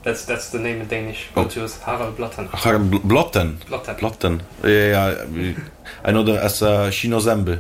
That's 0.08 0.24
that's 0.24 0.49
the 0.51 0.60
name 0.60 0.80
in 0.80 0.88
Danish. 0.88 1.28
Oh. 1.36 1.43
Bluetooth 1.43 1.82
Harald 1.84 2.16
Blotten. 2.16 2.47
Harald 2.64 2.89
Bl- 2.91 3.03
Blotten 3.12 3.58
Blotten. 3.68 3.95
Blotten. 3.99 4.41
Yeah, 4.64 5.26
yeah, 5.36 5.53
I 6.05 6.12
know 6.14 6.24
them 6.24 6.38
as 6.38 6.62
uh, 6.62 6.89
Sinozęby. 6.89 7.60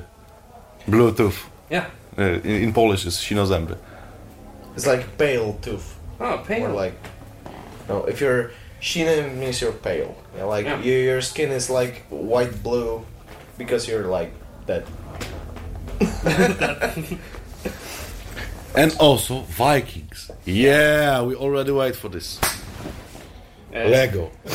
Bluetooth. 0.87 1.35
Yeah. 1.69 1.87
Uh, 2.17 2.39
in, 2.47 2.63
in 2.63 2.71
Polish 2.73 3.05
is 3.05 3.15
Sinozęby. 3.17 3.77
It's 4.77 4.87
like 4.87 5.17
pale 5.17 5.59
tooth, 5.61 5.99
Oh, 6.21 6.41
pale. 6.47 6.67
or 6.67 6.71
like 6.85 6.93
no. 7.89 8.05
If 8.05 8.21
you're 8.21 8.51
Shina 8.79 9.27
means 9.35 9.59
you're 9.59 9.73
pale. 9.73 10.15
Yeah, 10.37 10.45
like 10.45 10.65
Yeah. 10.65 10.79
You, 10.81 10.93
your 10.93 11.21
skin 11.21 11.51
is 11.51 11.69
like 11.69 12.05
white 12.09 12.63
blue 12.63 13.03
because 13.57 13.89
you're 13.89 14.05
like 14.07 14.31
that. 14.67 14.83
And 18.75 18.95
also 18.99 19.41
Vikings. 19.41 20.31
Yeah, 20.45 21.21
we 21.23 21.35
already 21.35 21.71
wait 21.71 21.95
for 21.95 22.09
this. 22.09 22.39
Lego. 23.73 24.31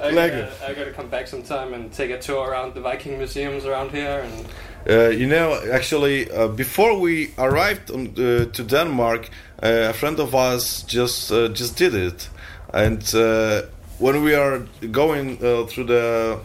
I 0.00 0.10
Lego. 0.10 0.42
gotta, 0.42 0.68
I 0.68 0.74
gotta 0.74 0.92
come 0.92 1.08
back 1.08 1.26
sometime 1.26 1.74
and 1.74 1.92
take 1.92 2.10
a 2.10 2.18
tour 2.18 2.48
around 2.50 2.74
the 2.74 2.80
Viking 2.80 3.18
museums 3.18 3.64
around 3.64 3.90
here. 3.90 4.20
And 4.24 4.46
Uh, 4.88 5.08
you 5.10 5.26
know, 5.26 5.58
actually, 5.72 6.30
uh, 6.30 6.46
before 6.56 6.94
we 7.00 7.30
arrived 7.38 7.90
on, 7.90 8.06
uh, 8.06 8.44
to 8.52 8.62
Denmark, 8.62 9.28
uh, 9.60 9.90
a 9.90 9.92
friend 9.92 10.20
of 10.20 10.32
us 10.34 10.84
just 10.86 11.32
uh, 11.32 11.48
just 11.48 11.76
did 11.78 11.92
it, 11.94 12.28
and 12.72 13.02
uh, 13.14 13.62
when 13.98 14.22
we 14.22 14.36
are 14.36 14.60
going 14.92 15.38
uh, 15.42 15.66
through 15.66 15.86
the 15.88 16.38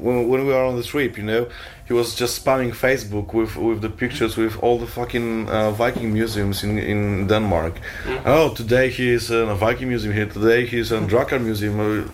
when, 0.00 0.28
when 0.28 0.46
we 0.46 0.52
are 0.52 0.64
on 0.64 0.76
the 0.76 0.82
trip, 0.82 1.16
you 1.16 1.24
know, 1.24 1.48
he 1.86 1.92
was 1.92 2.14
just 2.14 2.44
spamming 2.44 2.72
Facebook 2.72 3.32
with 3.32 3.56
with 3.56 3.80
the 3.80 3.88
pictures 3.88 4.36
with 4.36 4.56
all 4.62 4.78
the 4.78 4.86
fucking 4.86 5.48
uh, 5.48 5.70
Viking 5.70 6.12
museums 6.12 6.64
in 6.64 6.78
in 6.78 7.26
Denmark. 7.28 7.74
Oh, 8.24 8.54
today 8.54 8.90
he 8.90 9.10
is 9.10 9.30
in 9.30 9.48
a 9.48 9.54
Viking 9.54 9.88
museum 9.88 10.12
here. 10.14 10.26
Today 10.26 10.66
he 10.66 10.78
is 10.78 10.92
in 10.92 11.06
Drakkar 11.12 11.40
museum. 11.40 11.78
Uh, 11.80 12.04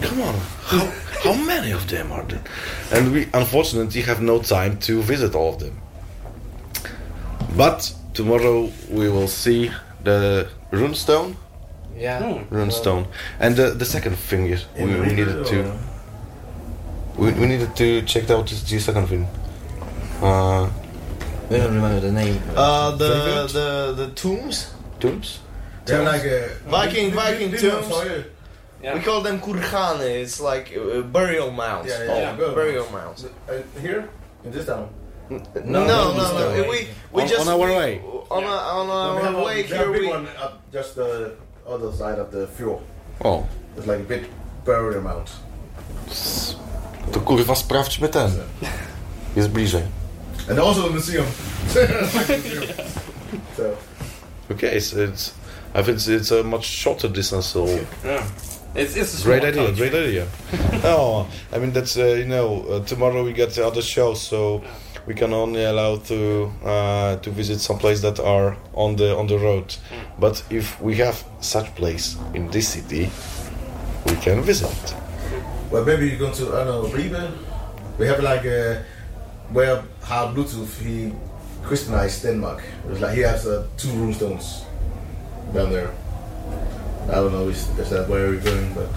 come 0.00 0.20
on, 0.22 0.34
how 0.64 0.86
how 1.24 1.34
many 1.34 1.72
of 1.72 1.86
them 1.88 2.12
are 2.12 2.24
there? 2.24 2.42
And 2.92 3.12
we 3.12 3.26
unfortunately 3.34 4.02
have 4.02 4.22
no 4.22 4.40
time 4.40 4.78
to 4.86 5.02
visit 5.02 5.34
all 5.34 5.54
of 5.54 5.58
them. 5.58 5.80
But 7.56 7.92
tomorrow 8.14 8.70
we 8.90 9.08
will 9.08 9.28
see 9.28 9.70
the 10.04 10.48
runestone. 10.70 11.36
Yeah. 11.98 12.44
Runestone. 12.50 13.06
And 13.40 13.56
the, 13.56 13.70
the 13.70 13.84
second 13.84 14.16
thing 14.16 14.46
is 14.46 14.66
we, 14.78 14.84
we 14.84 15.06
needed 15.06 15.46
to 15.46 15.78
we, 17.18 17.32
we 17.32 17.46
needed 17.46 17.74
to 17.76 18.02
check 18.02 18.30
out 18.30 18.46
the, 18.46 18.54
the 18.54 18.78
second 18.78 19.06
thing. 19.08 19.26
Uh, 20.22 20.64
I 20.64 20.70
don't 21.50 21.74
remember 21.74 22.00
the 22.00 22.12
name. 22.12 22.40
Uh, 22.54 22.90
the 22.92 23.48
the 23.52 23.94
the 24.06 24.10
tombs. 24.14 24.72
tombs. 25.00 25.40
They're 25.84 26.02
like 26.02 26.24
a 26.24 26.48
Viking- 26.68 27.12
Viking 27.12 27.50
Did- 27.50 27.60
did- 27.60 27.70
tombs. 27.70 28.24
yeah. 28.82 28.94
We 28.94 29.00
call 29.00 29.20
them 29.20 29.40
kurgane. 29.40 30.00
It's 30.22 30.40
like 30.40 30.76
uh, 30.76 31.02
burial 31.02 31.50
mounds. 31.50 31.88
Yeah, 31.88 32.04
yeah, 32.04 32.36
Oh, 32.40 32.48
yeah. 32.48 32.54
burial 32.54 32.90
mounds. 32.90 33.24
Uh, 33.24 33.62
here 33.80 34.08
in 34.44 34.50
this 34.50 34.66
town. 34.66 34.88
No, 35.30 35.38
no, 35.64 35.86
no. 35.86 36.14
no. 36.16 36.62
no. 36.62 36.68
We 36.70 36.88
we 37.12 37.22
On- 37.22 37.28
just 37.28 37.46
on 37.48 37.60
our 37.60 37.68
way. 37.68 38.00
On, 38.30 38.42
a, 38.42 38.46
on 38.46 38.90
our 38.90 39.40
a, 39.40 39.44
way 39.44 39.62
we 39.62 39.68
have 39.68 39.78
here 39.78 39.88
a 39.88 39.92
big 39.92 40.00
we. 40.02 40.08
one 40.08 40.26
up 40.38 40.60
just 40.72 40.96
the 40.96 41.36
other 41.66 41.92
side 41.92 42.18
of 42.18 42.30
the 42.32 42.46
fjord. 42.48 42.82
Oh, 43.24 43.46
It's 43.76 43.86
like 43.86 44.00
a 44.00 44.02
big 44.02 44.24
burial 44.64 45.02
mound. 45.02 45.30
To 47.12 47.20
kurwa 47.20 47.54
sprawdźmy 47.54 48.08
ten. 48.08 48.30
Jest 49.36 49.48
bliżej. 49.48 49.82
And 50.50 50.58
also 50.58 50.82
the 50.82 50.90
museum. 50.90 51.26
so 53.56 53.62
Okay, 54.50 54.80
so 54.80 54.96
it's 55.00 55.34
I 55.74 55.82
think 55.82 55.96
it's, 55.98 56.08
it's 56.08 56.32
a 56.32 56.42
much 56.42 56.64
shorter 56.64 57.08
distance. 57.08 57.46
So 57.46 57.66
yeah. 58.04 58.24
It's 58.74 58.96
it's 58.96 59.20
a 59.20 59.24
great 59.24 59.44
idea, 59.44 59.66
country. 59.66 59.90
great 59.90 60.08
idea. 60.08 60.26
oh, 60.84 61.26
I 61.52 61.58
mean 61.58 61.72
that's 61.72 61.96
uh, 61.96 62.04
you 62.18 62.26
know 62.26 62.62
uh, 62.68 62.84
tomorrow 62.84 63.24
we 63.24 63.32
get 63.32 63.54
the 63.54 63.66
other 63.66 63.82
shows, 63.82 64.20
so 64.22 64.62
we 65.06 65.14
can 65.14 65.32
only 65.32 65.64
allow 65.64 65.96
to 65.96 66.50
uh, 66.64 67.16
to 67.16 67.30
visit 67.30 67.60
some 67.60 67.78
places 67.78 68.02
that 68.02 68.20
are 68.20 68.56
on 68.74 68.96
the 68.96 69.16
on 69.16 69.26
the 69.26 69.38
road. 69.38 69.74
But 70.18 70.42
if 70.50 70.80
we 70.80 70.96
have 70.96 71.24
such 71.40 71.74
place 71.74 72.16
in 72.34 72.50
this 72.50 72.68
city, 72.68 73.10
we 74.06 74.16
can 74.16 74.42
visit. 74.42 74.94
Well 75.70 75.84
maybe 75.84 76.08
you 76.08 76.16
go 76.16 76.32
to 76.32 76.44
I 76.56 76.64
don't 76.64 76.66
know 76.66 76.88
Ribe. 76.96 77.30
We 77.98 78.06
have 78.06 78.22
like 78.22 78.44
a 78.44 78.84
where 79.52 79.82
how 80.02 80.32
Bluetooth 80.34 80.78
he 80.82 81.12
Christianized 81.64 82.22
Denmark. 82.22 82.62
It 82.84 82.90
was 82.90 83.00
like 83.00 83.14
he 83.16 83.22
has 83.22 83.46
uh, 83.46 83.66
two 83.76 83.88
runestones 83.88 84.64
down 85.54 85.70
there. 85.72 85.90
I 87.08 87.14
don't 87.14 87.32
know 87.32 87.48
if, 87.48 87.56
is 87.78 87.90
that 87.90 88.08
where 88.08 88.28
we're 88.30 88.40
going, 88.40 88.74
but 88.74 88.88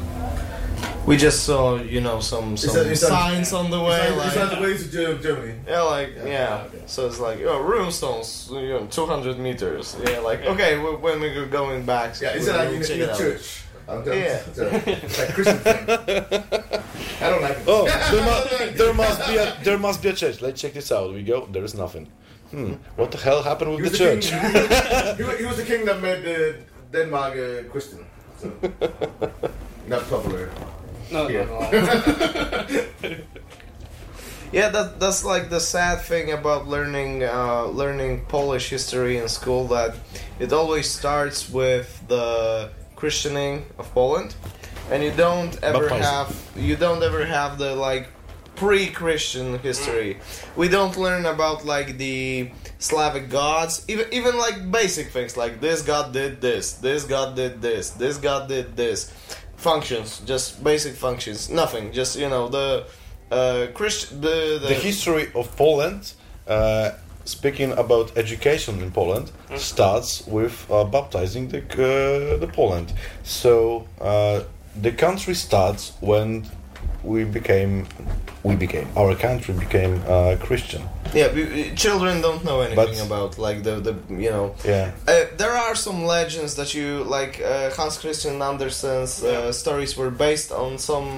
We 1.06 1.18
just 1.18 1.44
saw, 1.46 1.78
you 1.78 2.02
know, 2.02 2.20
some 2.20 2.58
some 2.58 2.76
that- 2.76 2.92
is 2.92 3.02
that- 3.02 3.10
signs 3.10 3.54
on 3.54 3.70
the 3.72 3.80
way. 3.80 4.00
it's 4.02 4.18
like, 4.18 4.28
it's 4.28 4.36
like 4.36 4.50
the 4.58 4.62
way 4.62 4.78
to 4.78 4.92
Ger- 4.92 5.18
Germany. 5.24 5.54
yeah, 5.68 5.82
like 5.82 6.10
Yeah, 6.18 6.26
yeah. 6.28 6.64
okay. 6.68 6.84
So 6.86 7.08
it's 7.08 7.20
like 7.20 7.40
oh, 7.46 7.64
runestones, 7.64 8.50
you 8.52 8.70
know, 8.74 8.86
two 8.92 9.06
hundred 9.06 9.38
meters. 9.40 9.96
Yeah, 10.06 10.20
like 10.30 10.46
okay, 10.46 10.78
when 10.78 11.20
we're 11.22 11.46
going 11.48 11.86
back, 11.86 12.22
Yeah, 12.22 12.36
it's 12.38 12.48
like 12.48 12.70
in, 12.70 13.02
in 13.02 13.10
a 13.10 13.18
church. 13.18 13.64
I'm 13.90 14.04
Yeah. 14.06 14.42
it's 14.48 14.58
a- 14.60 14.90
it's 15.06 15.20
like 15.20 15.34
Christian 15.34 15.58
thing. 15.60 15.78
I 17.22 17.30
don't 17.30 17.42
like 17.42 17.58
it. 17.58 17.64
Oh, 17.68 17.86
there, 18.12 18.24
mu- 18.30 18.72
there 18.78 18.94
must 18.94 19.20
be 19.28 19.36
a 19.38 19.58
there 19.64 19.78
must 19.80 20.02
be 20.04 20.10
a 20.10 20.14
church. 20.14 20.42
Let's 20.42 20.62
check 20.62 20.74
this 20.74 20.92
out. 20.92 21.14
We 21.14 21.24
go. 21.24 21.48
There 21.52 21.64
is 21.66 21.74
nothing. 21.76 22.08
Hmm. 22.52 22.74
What 22.96 23.12
the 23.12 23.18
hell 23.18 23.42
happened 23.44 23.72
with 23.72 23.82
was 23.82 23.92
the 23.92 23.98
the 23.98 24.04
church? 24.06 24.26
king. 24.30 24.40
he, 25.18 25.24
was, 25.24 25.38
he 25.40 25.46
was 25.46 25.58
the 25.58 25.66
king 25.66 25.86
that 25.86 26.00
made 26.02 26.26
uh, 26.26 26.54
Denmark 26.92 27.34
uh, 27.38 27.70
Christian. 27.72 28.06
So, 28.42 28.52
not 29.88 30.10
popular. 30.10 30.50
No, 31.12 31.28
Yeah. 31.30 31.46
no, 31.46 31.60
no. 31.72 33.16
Yeah, 34.52 34.70
that 34.70 35.00
that's 35.00 35.24
like 35.24 35.50
the 35.50 35.60
sad 35.60 36.02
thing 36.02 36.32
about 36.32 36.68
learning 36.68 37.24
uh, 37.24 37.66
learning 37.66 38.26
Polish 38.28 38.70
history 38.70 39.18
in 39.18 39.28
school 39.30 39.68
that 39.68 39.94
it 40.40 40.52
always 40.54 40.90
starts 40.90 41.50
with 41.50 41.88
the 42.08 42.72
christening 43.00 43.66
of 43.78 43.92
Poland, 43.94 44.36
and 44.92 45.04
you 45.04 45.12
don't 45.12 45.56
ever 45.64 45.88
have 45.90 46.30
you 46.56 46.76
don't 46.76 47.02
ever 47.02 47.26
have 47.26 47.58
the 47.58 47.76
like 47.76 48.08
pre-Christian 48.56 49.58
history. 49.60 50.18
We 50.58 50.68
don't 50.68 50.98
learn 50.98 51.26
about 51.26 51.66
like 51.66 51.98
the 51.98 52.52
Slavic 52.78 53.30
gods, 53.30 53.86
even 53.88 54.06
even 54.12 54.38
like 54.38 54.70
basic 54.72 55.08
things 55.16 55.38
like 55.38 55.62
this 55.62 55.82
god 55.82 56.12
did 56.14 56.42
this, 56.42 56.74
this 56.74 57.06
god 57.06 57.36
did 57.36 57.62
this, 57.62 57.92
this 57.92 58.18
god 58.18 58.50
did 58.50 58.76
this. 58.76 59.12
Functions, 59.56 60.22
just 60.26 60.64
basic 60.64 60.96
functions, 60.96 61.50
nothing. 61.50 61.92
Just 61.92 62.18
you 62.18 62.30
know 62.30 62.48
the 62.48 62.88
uh, 63.32 63.68
Christ 63.74 64.22
the 64.22 64.60
the, 64.62 64.70
the 64.70 64.74
history 64.74 65.26
of 65.36 65.46
Poland, 65.56 66.14
uh, 66.48 66.92
speaking 67.30 67.72
about 67.78 68.18
education 68.18 68.82
in 68.82 68.92
Poland, 68.92 69.32
starts 69.58 70.24
with 70.28 70.54
uh, 70.70 70.84
baptizing 70.84 71.50
the 71.50 71.60
uh, 71.60 72.40
the 72.40 72.48
Poland. 72.48 72.88
So 73.24 73.86
uh, 74.02 74.40
the 74.82 74.92
country 74.92 75.36
starts 75.36 75.94
when 76.02 76.46
we 77.04 77.24
became 77.24 77.86
we 78.44 78.56
became 78.56 78.88
our 78.96 79.16
country 79.16 79.54
became 79.66 79.94
uh, 80.08 80.36
Christian. 80.48 80.82
yeah 81.14 81.34
we- 81.36 81.72
children 81.76 82.22
don't 82.22 82.44
know 82.44 82.60
anything 82.62 83.00
But- 83.08 83.08
about 83.12 83.32
like 83.48 83.60
the 83.64 83.76
the 83.88 83.94
you 84.26 84.32
know 84.36 84.48
Yeah. 84.66 84.92
Uh, 85.08 85.14
there 85.42 85.56
are 85.66 85.76
some 85.76 86.00
legends 86.18 86.54
that 86.56 86.70
you 86.74 86.88
like. 87.18 87.34
Uh, 87.42 87.76
Hans 87.78 87.98
Christian 87.98 88.42
Andersen's 88.42 89.24
uh, 89.24 89.52
stories 89.52 89.98
were 89.98 90.12
based 90.12 90.52
on 90.52 90.78
some, 90.78 91.10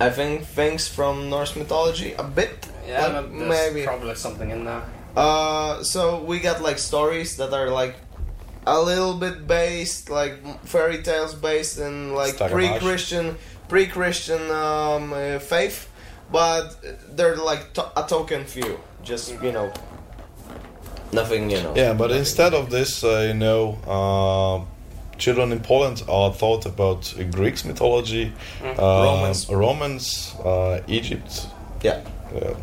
I 0.00 0.10
think, 0.10 0.44
things 0.56 0.88
from 0.88 1.28
Norse 1.30 1.56
mythology 1.58 2.14
a 2.18 2.22
bit. 2.22 2.54
Yeah, 2.88 3.02
like, 3.02 3.12
but 3.12 3.38
there's 3.38 3.48
maybe. 3.48 3.84
probably 3.84 4.14
something 4.14 4.50
in 4.50 4.64
there. 4.64 4.82
Uh, 5.16 5.82
so 5.82 6.22
we 6.24 6.38
got 6.40 6.62
like 6.62 6.78
stories 6.78 7.36
that 7.36 7.52
are 7.52 7.70
like 7.70 7.96
a 8.66 8.80
little 8.80 9.14
bit 9.14 9.46
based, 9.46 10.10
like 10.10 10.34
fairy 10.64 11.02
tales 11.02 11.34
based 11.34 11.78
in 11.78 12.14
like 12.14 12.36
pre-Christian, 12.38 13.36
pre-Christian 13.68 14.42
um, 14.50 15.12
uh, 15.12 15.38
faith, 15.38 15.88
but 16.30 16.76
they're 17.16 17.36
like 17.36 17.72
to- 17.74 17.92
a 17.96 18.06
token 18.06 18.44
few. 18.44 18.78
Just 19.02 19.32
you 19.42 19.52
know, 19.52 19.72
nothing. 21.12 21.50
You 21.50 21.62
know. 21.62 21.74
Yeah, 21.76 21.94
but 21.94 22.10
instead 22.10 22.54
of 22.54 22.70
this, 22.70 23.02
uh, 23.04 23.26
you 23.28 23.34
know, 23.34 23.78
uh, 23.86 25.16
children 25.18 25.52
in 25.52 25.60
Poland 25.60 26.02
are 26.08 26.32
taught 26.34 26.66
about 26.66 27.14
uh, 27.18 27.24
Greek 27.24 27.64
mythology, 27.64 28.32
uh, 28.62 28.74
Romans. 28.78 29.48
Romans, 29.48 30.34
uh, 30.44 30.80
Egypt. 30.86 31.46
yeah. 31.82 32.00
Uh, 32.34 32.54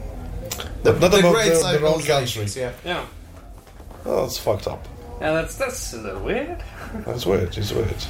The, 0.84 0.92
But 0.94 1.00
not 1.02 1.12
the 1.12 1.20
about 1.20 1.34
great 1.34 1.50
their- 1.54 1.80
their 1.80 1.86
own 1.86 2.02
country. 2.02 2.46
yeah. 2.56 2.72
Yeah. 2.86 3.06
oh, 4.06 4.26
it's 4.26 4.38
fucked 4.38 4.68
up. 4.68 4.86
Yeah, 5.22 5.32
that's 5.34 5.56
that's 5.58 5.94
a 5.94 5.98
little 5.98 6.22
weird. 6.24 6.62
That's 7.06 7.26
weird. 7.26 7.56
It's 7.58 7.72
weird. 7.72 8.04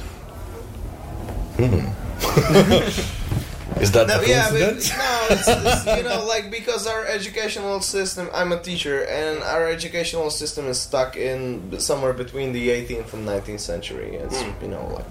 Hmm. 1.56 1.88
Is 3.80 3.92
that 3.92 4.06
No, 4.08 4.20
a 4.20 4.26
yeah, 4.26 4.50
but 4.50 4.60
no, 4.60 4.68
it's, 4.70 4.90
it's, 5.48 5.86
you 5.98 6.02
know, 6.04 6.24
like 6.28 6.50
because 6.50 6.86
our 6.86 7.04
educational 7.04 7.80
system. 7.80 8.30
I'm 8.32 8.52
a 8.52 8.58
teacher, 8.60 9.04
and 9.04 9.42
our 9.42 9.68
educational 9.68 10.30
system 10.30 10.66
is 10.66 10.80
stuck 10.80 11.16
in 11.16 11.78
somewhere 11.78 12.12
between 12.14 12.52
the 12.52 12.68
18th 12.70 13.12
and 13.12 13.28
19th 13.28 13.60
century. 13.60 14.16
It's 14.16 14.42
you 14.62 14.68
know 14.68 14.86
like 14.94 15.04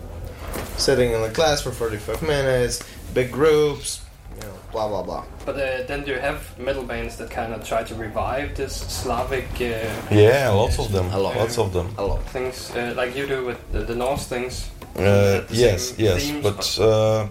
sitting 0.79 1.11
in 1.11 1.21
the 1.21 1.29
class 1.29 1.61
for 1.61 1.71
45 1.71 2.21
minutes, 2.23 2.81
big 3.13 3.31
groups, 3.31 4.01
you 4.35 4.41
know, 4.47 4.53
blah 4.71 4.87
blah 4.87 5.03
blah. 5.03 5.23
But 5.45 5.55
uh, 5.55 5.83
then 5.87 6.05
you 6.05 6.15
have 6.19 6.39
metal 6.59 6.83
bands 6.83 7.15
that 7.17 7.29
kind 7.29 7.53
of 7.53 7.63
try 7.67 7.83
to 7.83 7.95
revive 7.95 8.55
this 8.55 8.73
Slavic 8.75 9.47
uh, 9.61 9.89
Yeah, 10.11 10.49
lots 10.49 10.79
of 10.79 10.91
them. 10.91 11.07
A 11.11 11.17
lot. 11.19 11.35
Lots 11.35 11.57
of 11.57 11.71
them. 11.73 11.93
A 11.97 12.03
lot. 12.05 12.21
things, 12.29 12.71
uh, 12.75 12.93
like 12.97 13.15
you 13.15 13.27
do 13.27 13.45
with 13.45 13.57
the, 13.71 13.79
the 13.79 13.95
Norse 13.95 14.27
things. 14.27 14.69
Uh, 14.95 15.01
The 15.01 15.45
yes, 15.51 15.93
yes, 15.97 16.23
themes, 16.23 16.43
but 16.43 16.79
uh, 16.79 17.27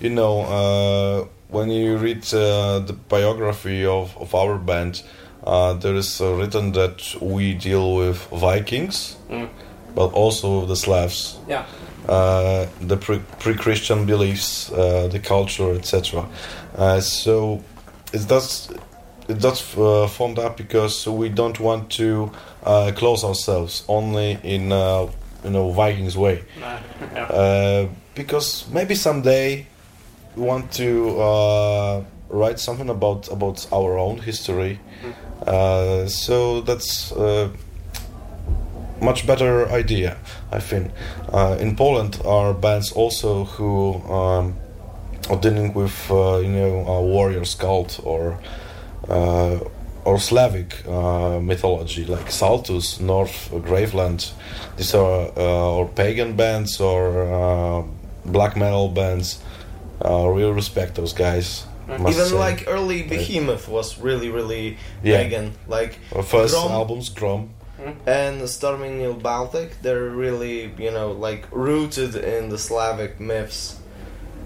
you 0.00 0.10
know, 0.10 0.40
uh, 0.42 1.26
when 1.48 1.68
you 1.70 1.98
read 1.98 2.24
uh, 2.34 2.78
the 2.80 2.94
biography 3.08 3.84
of, 3.86 4.16
of 4.18 4.34
our 4.34 4.56
band, 4.58 5.02
uh, 5.44 5.74
there 5.74 5.94
is 5.94 6.20
uh, 6.20 6.32
written 6.34 6.72
that 6.72 7.14
we 7.20 7.54
deal 7.54 7.96
with 7.96 8.16
Vikings, 8.30 9.16
Mm. 9.30 9.48
but 9.94 10.12
also 10.14 10.60
with 10.60 10.68
the 10.68 10.76
Slavs, 10.76 11.38
Yeah. 11.48 11.64
Uh, 12.08 12.66
the 12.80 12.96
pre- 12.96 13.22
pre-Christian 13.38 14.06
beliefs, 14.06 14.70
uh, 14.72 15.08
the 15.08 15.18
culture, 15.18 15.72
etc. 15.74 16.28
Uh, 16.76 17.00
so 17.00 17.62
it 18.12 18.26
does 18.28 18.70
it 19.28 19.38
does 19.40 19.78
uh, 19.78 20.06
formed 20.08 20.38
up 20.38 20.56
because 20.56 21.06
we 21.06 21.28
don't 21.28 21.58
want 21.60 21.90
to 21.90 22.30
uh, 22.64 22.92
close 22.94 23.24
ourselves 23.24 23.84
only 23.88 24.38
in 24.42 24.72
uh, 24.72 25.06
you 25.44 25.50
know 25.50 25.70
Vikings 25.70 26.16
way. 26.16 26.42
Uh, 27.12 27.86
because 28.14 28.68
maybe 28.70 28.94
someday 28.94 29.66
we 30.36 30.42
want 30.42 30.70
to 30.72 31.18
uh, 31.20 32.02
write 32.28 32.58
something 32.58 32.88
about 32.88 33.28
about 33.28 33.66
our 33.72 33.98
own 33.98 34.18
history. 34.18 34.78
Uh, 35.46 36.06
so 36.06 36.60
that's 36.62 37.12
much 39.02 39.26
better 39.26 39.68
idea, 39.70 40.16
I 40.52 40.60
think. 40.60 40.90
Uh, 41.32 41.56
in 41.60 41.76
Poland, 41.76 42.20
are 42.24 42.54
bands 42.54 42.92
also 42.92 43.44
who 43.44 43.94
um, 44.12 44.54
are 45.30 45.36
dealing 45.40 45.74
with 45.74 46.10
uh, 46.10 46.38
you 46.38 46.48
know 46.48 46.86
uh, 46.86 47.00
warrior 47.00 47.44
cult 47.58 48.00
or 48.04 48.38
uh, 49.08 49.58
or 50.04 50.18
Slavic 50.18 50.86
uh, 50.88 51.38
mythology, 51.40 52.04
like 52.04 52.30
Saltus, 52.30 53.00
North 53.00 53.50
Graveland. 53.52 54.32
These 54.76 54.94
are 54.94 55.30
uh, 55.36 55.76
or 55.78 55.88
pagan 55.88 56.36
bands 56.36 56.80
or 56.80 57.02
uh, 57.32 57.82
black 58.24 58.56
metal 58.56 58.88
bands. 58.88 59.40
Uh, 60.04 60.26
real 60.28 60.52
respect 60.52 60.94
those 60.96 61.12
guys. 61.12 61.66
must 61.86 62.16
Even 62.16 62.26
say. 62.30 62.38
like 62.38 62.64
early 62.66 63.02
Behemoth 63.02 63.68
was 63.68 63.98
really 64.00 64.28
really 64.30 64.76
Yeah. 65.04 65.22
pagan. 65.22 65.52
Like 65.68 65.98
Our 66.16 66.22
first 66.24 66.54
Grom- 66.54 66.72
albums, 66.72 67.08
Grom. 67.10 67.50
And 68.06 68.48
Storming 68.48 68.98
New 68.98 69.14
Baltic, 69.14 69.80
they're 69.82 70.10
really, 70.10 70.72
you 70.78 70.90
know, 70.90 71.12
like 71.12 71.46
rooted 71.50 72.14
in 72.16 72.48
the 72.48 72.58
Slavic 72.58 73.20
myths. 73.20 73.78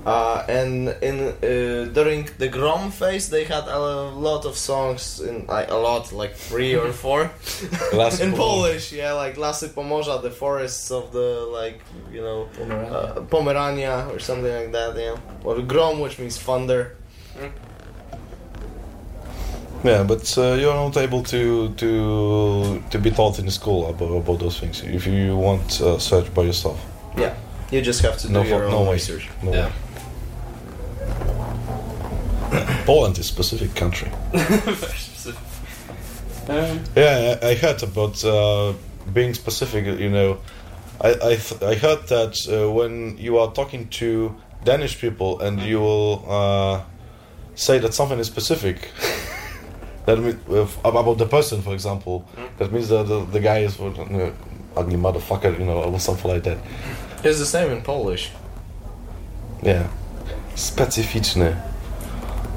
Uh, 0.06 0.44
and 0.48 0.90
in 1.02 1.18
uh, 1.42 1.90
during 1.92 2.28
the 2.38 2.46
Grom 2.46 2.92
phase, 2.92 3.28
they 3.28 3.42
had 3.42 3.64
a 3.66 3.78
lot 4.14 4.44
of 4.44 4.56
songs 4.56 5.18
in 5.20 5.44
like 5.48 5.68
a 5.68 5.74
lot, 5.74 6.12
like 6.12 6.36
three 6.36 6.76
or 6.76 6.92
four, 7.04 7.28
in 8.20 8.32
Polish. 8.32 8.92
Yeah, 8.92 9.14
like 9.14 9.36
Lasy 9.36 9.66
Pomorza, 9.66 10.22
the 10.22 10.30
forests 10.30 10.92
of 10.92 11.10
the 11.12 11.48
like 11.50 11.80
you 12.12 12.20
know 12.20 12.48
uh, 12.70 13.20
Pomerania 13.22 14.06
or 14.08 14.20
something 14.20 14.54
like 14.54 14.70
that. 14.70 14.96
Yeah, 14.96 15.16
or 15.42 15.60
Grom, 15.62 15.98
which 15.98 16.20
means 16.20 16.38
thunder. 16.38 16.96
Yeah, 19.86 20.02
but 20.02 20.36
uh, 20.38 20.54
you're 20.60 20.74
not 20.74 20.96
able 20.96 21.22
to 21.22 21.68
to 21.74 22.82
to 22.90 22.98
be 22.98 23.10
taught 23.10 23.38
in 23.38 23.50
school 23.50 23.86
about, 23.88 24.10
about 24.12 24.38
those 24.40 24.58
things. 24.58 24.82
If 24.82 25.06
you 25.06 25.36
want, 25.36 25.80
uh, 25.80 25.98
search 25.98 26.32
by 26.34 26.42
yourself. 26.42 26.78
Yeah, 27.16 27.34
you 27.70 27.80
just 27.82 28.02
have 28.02 28.16
to 28.18 28.26
do 28.26 28.32
No, 28.32 28.42
your 28.42 28.64
own 28.64 28.70
no 28.86 28.92
research. 28.92 29.28
No 29.42 29.52
Yeah. 29.52 29.66
way. 29.66 29.72
Poland 32.86 33.18
is 33.18 33.26
a 33.26 33.28
specific 33.28 33.74
country. 33.74 34.10
Um, 36.48 36.80
Yeah, 36.96 37.38
I 37.42 37.54
heard 37.54 37.82
about 37.82 38.24
uh, 38.24 38.72
being 39.12 39.34
specific. 39.34 39.84
You 40.00 40.10
know, 40.10 40.38
I 41.00 41.10
I, 41.10 41.36
th- 41.36 41.62
I 41.62 41.74
heard 41.74 42.06
that 42.08 42.34
uh, 42.48 42.70
when 42.72 43.16
you 43.18 43.38
are 43.38 43.52
talking 43.52 43.88
to 44.00 44.34
Danish 44.64 45.00
people 45.00 45.40
and 45.40 45.60
you 45.60 45.80
will 45.80 46.24
uh, 46.28 46.80
say 47.54 47.78
that 47.80 47.94
something 47.94 48.18
is 48.20 48.26
specific, 48.28 48.90
that 50.06 50.18
means 50.18 50.36
if, 50.48 50.78
about 50.84 51.18
the 51.18 51.26
person, 51.26 51.62
for 51.62 51.74
example, 51.74 52.26
that 52.58 52.72
means 52.72 52.88
that 52.88 53.06
the, 53.06 53.24
the 53.24 53.40
guy 53.40 53.58
is 53.58 53.78
uh, 53.80 53.84
you 53.84 54.16
know, 54.16 54.32
ugly 54.76 54.96
motherfucker, 54.96 55.58
you 55.58 55.64
know, 55.64 55.82
or 55.82 56.00
something 56.00 56.30
like 56.30 56.44
that. 56.44 56.58
It's 57.24 57.38
the 57.38 57.46
same 57.46 57.72
in 57.72 57.82
Polish. 57.82 58.30
Yeah, 59.62 59.88
specyficzny. 60.54 61.56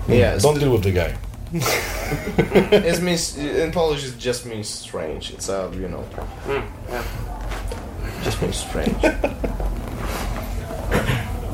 Yeah, 0.07 0.37
Don't 0.37 0.59
deal 0.59 0.71
with 0.71 0.83
the 0.83 0.91
guy. 0.91 1.17
it 1.53 3.01
means 3.01 3.37
in 3.37 3.71
Polish 3.71 4.05
it 4.07 4.17
just 4.17 4.45
means 4.45 4.69
strange. 4.69 5.31
It's 5.31 5.49
a 5.49 5.71
you 5.73 5.87
know, 5.87 6.05
mm, 6.45 6.63
yeah. 6.89 7.03
just 8.23 8.41
means 8.41 8.57
strange. 8.57 8.95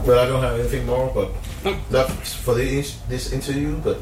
Well, 0.06 0.20
I 0.20 0.28
don't 0.28 0.44
have 0.44 0.60
anything 0.60 0.86
more, 0.86 1.12
but 1.16 1.32
not 1.90 2.12
for 2.12 2.54
the 2.54 2.86
this 3.10 3.34
interview. 3.34 3.76
But 3.78 3.98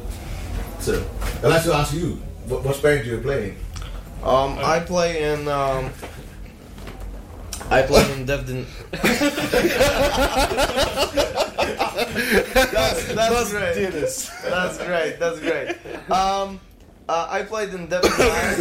so, 0.84 1.06
I'd 1.38 1.44
like 1.50 1.64
to 1.64 1.74
ask 1.74 1.94
you, 1.94 2.16
what, 2.48 2.64
what 2.66 2.82
band 2.84 3.06
do 3.06 3.12
you 3.12 3.20
play 3.20 3.52
in? 3.52 3.58
Um, 4.22 4.60
I 4.60 4.82
play 4.82 5.24
in. 5.24 5.48
Um, 5.48 5.92
I 7.70 7.82
play 7.84 8.12
in 8.14 8.26
Death 8.26 8.46
Denied. 8.46 8.68
that's 12.74 13.14
that's 13.14 13.52
great. 13.52 13.92
That's 14.44 14.78
great. 14.78 15.20
That's 15.20 15.40
great. 15.48 15.70
Um, 16.12 16.60
uh, 17.08 17.28
I 17.30 17.44
played 17.44 17.74
in 17.74 17.88
Death 17.88 18.04
Denied. 18.04 18.60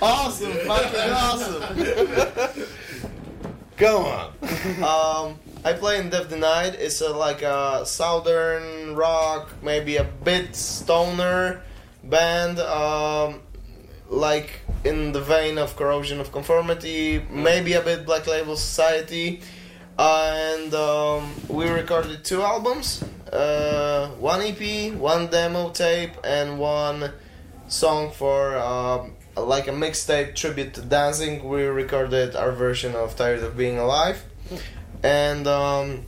awesome, 0.02 0.52
fucking 0.52 1.10
awesome. 1.10 2.66
Go 3.76 3.98
on. 4.06 4.32
Um, 4.82 5.38
I 5.66 5.72
play 5.72 5.98
in 5.98 6.10
Death 6.10 6.28
Denied. 6.28 6.76
It's 6.76 7.00
a, 7.00 7.08
like 7.08 7.42
a 7.42 7.84
southern 7.84 8.94
rock, 8.94 9.50
maybe 9.64 9.96
a 9.96 10.04
bit 10.04 10.54
stoner 10.54 11.60
band. 12.04 12.60
Um, 12.60 13.40
like 14.08 14.60
in 14.84 15.10
the 15.10 15.20
vein 15.20 15.58
of 15.58 15.74
Corrosion 15.74 16.20
of 16.20 16.30
Conformity, 16.30 17.20
maybe 17.28 17.72
a 17.72 17.80
bit 17.80 18.06
Black 18.06 18.28
Label 18.28 18.54
Society. 18.56 19.40
And 19.98 20.72
um, 20.72 21.34
we 21.48 21.68
recorded 21.68 22.24
two 22.24 22.42
albums, 22.42 23.02
uh, 23.32 24.10
one 24.20 24.42
EP, 24.42 24.92
one 24.94 25.26
demo 25.26 25.70
tape, 25.70 26.12
and 26.22 26.60
one 26.60 27.10
song 27.66 28.12
for 28.12 28.56
um, 28.56 29.16
like 29.36 29.66
a 29.66 29.72
mixtape 29.72 30.36
tribute 30.36 30.74
to 30.74 30.82
Danzig. 30.82 31.42
We 31.42 31.64
recorded 31.64 32.36
our 32.36 32.52
version 32.52 32.94
of 32.94 33.16
Tired 33.16 33.42
of 33.42 33.56
Being 33.56 33.78
Alive, 33.78 34.22
and 35.02 35.46
um, 35.46 36.02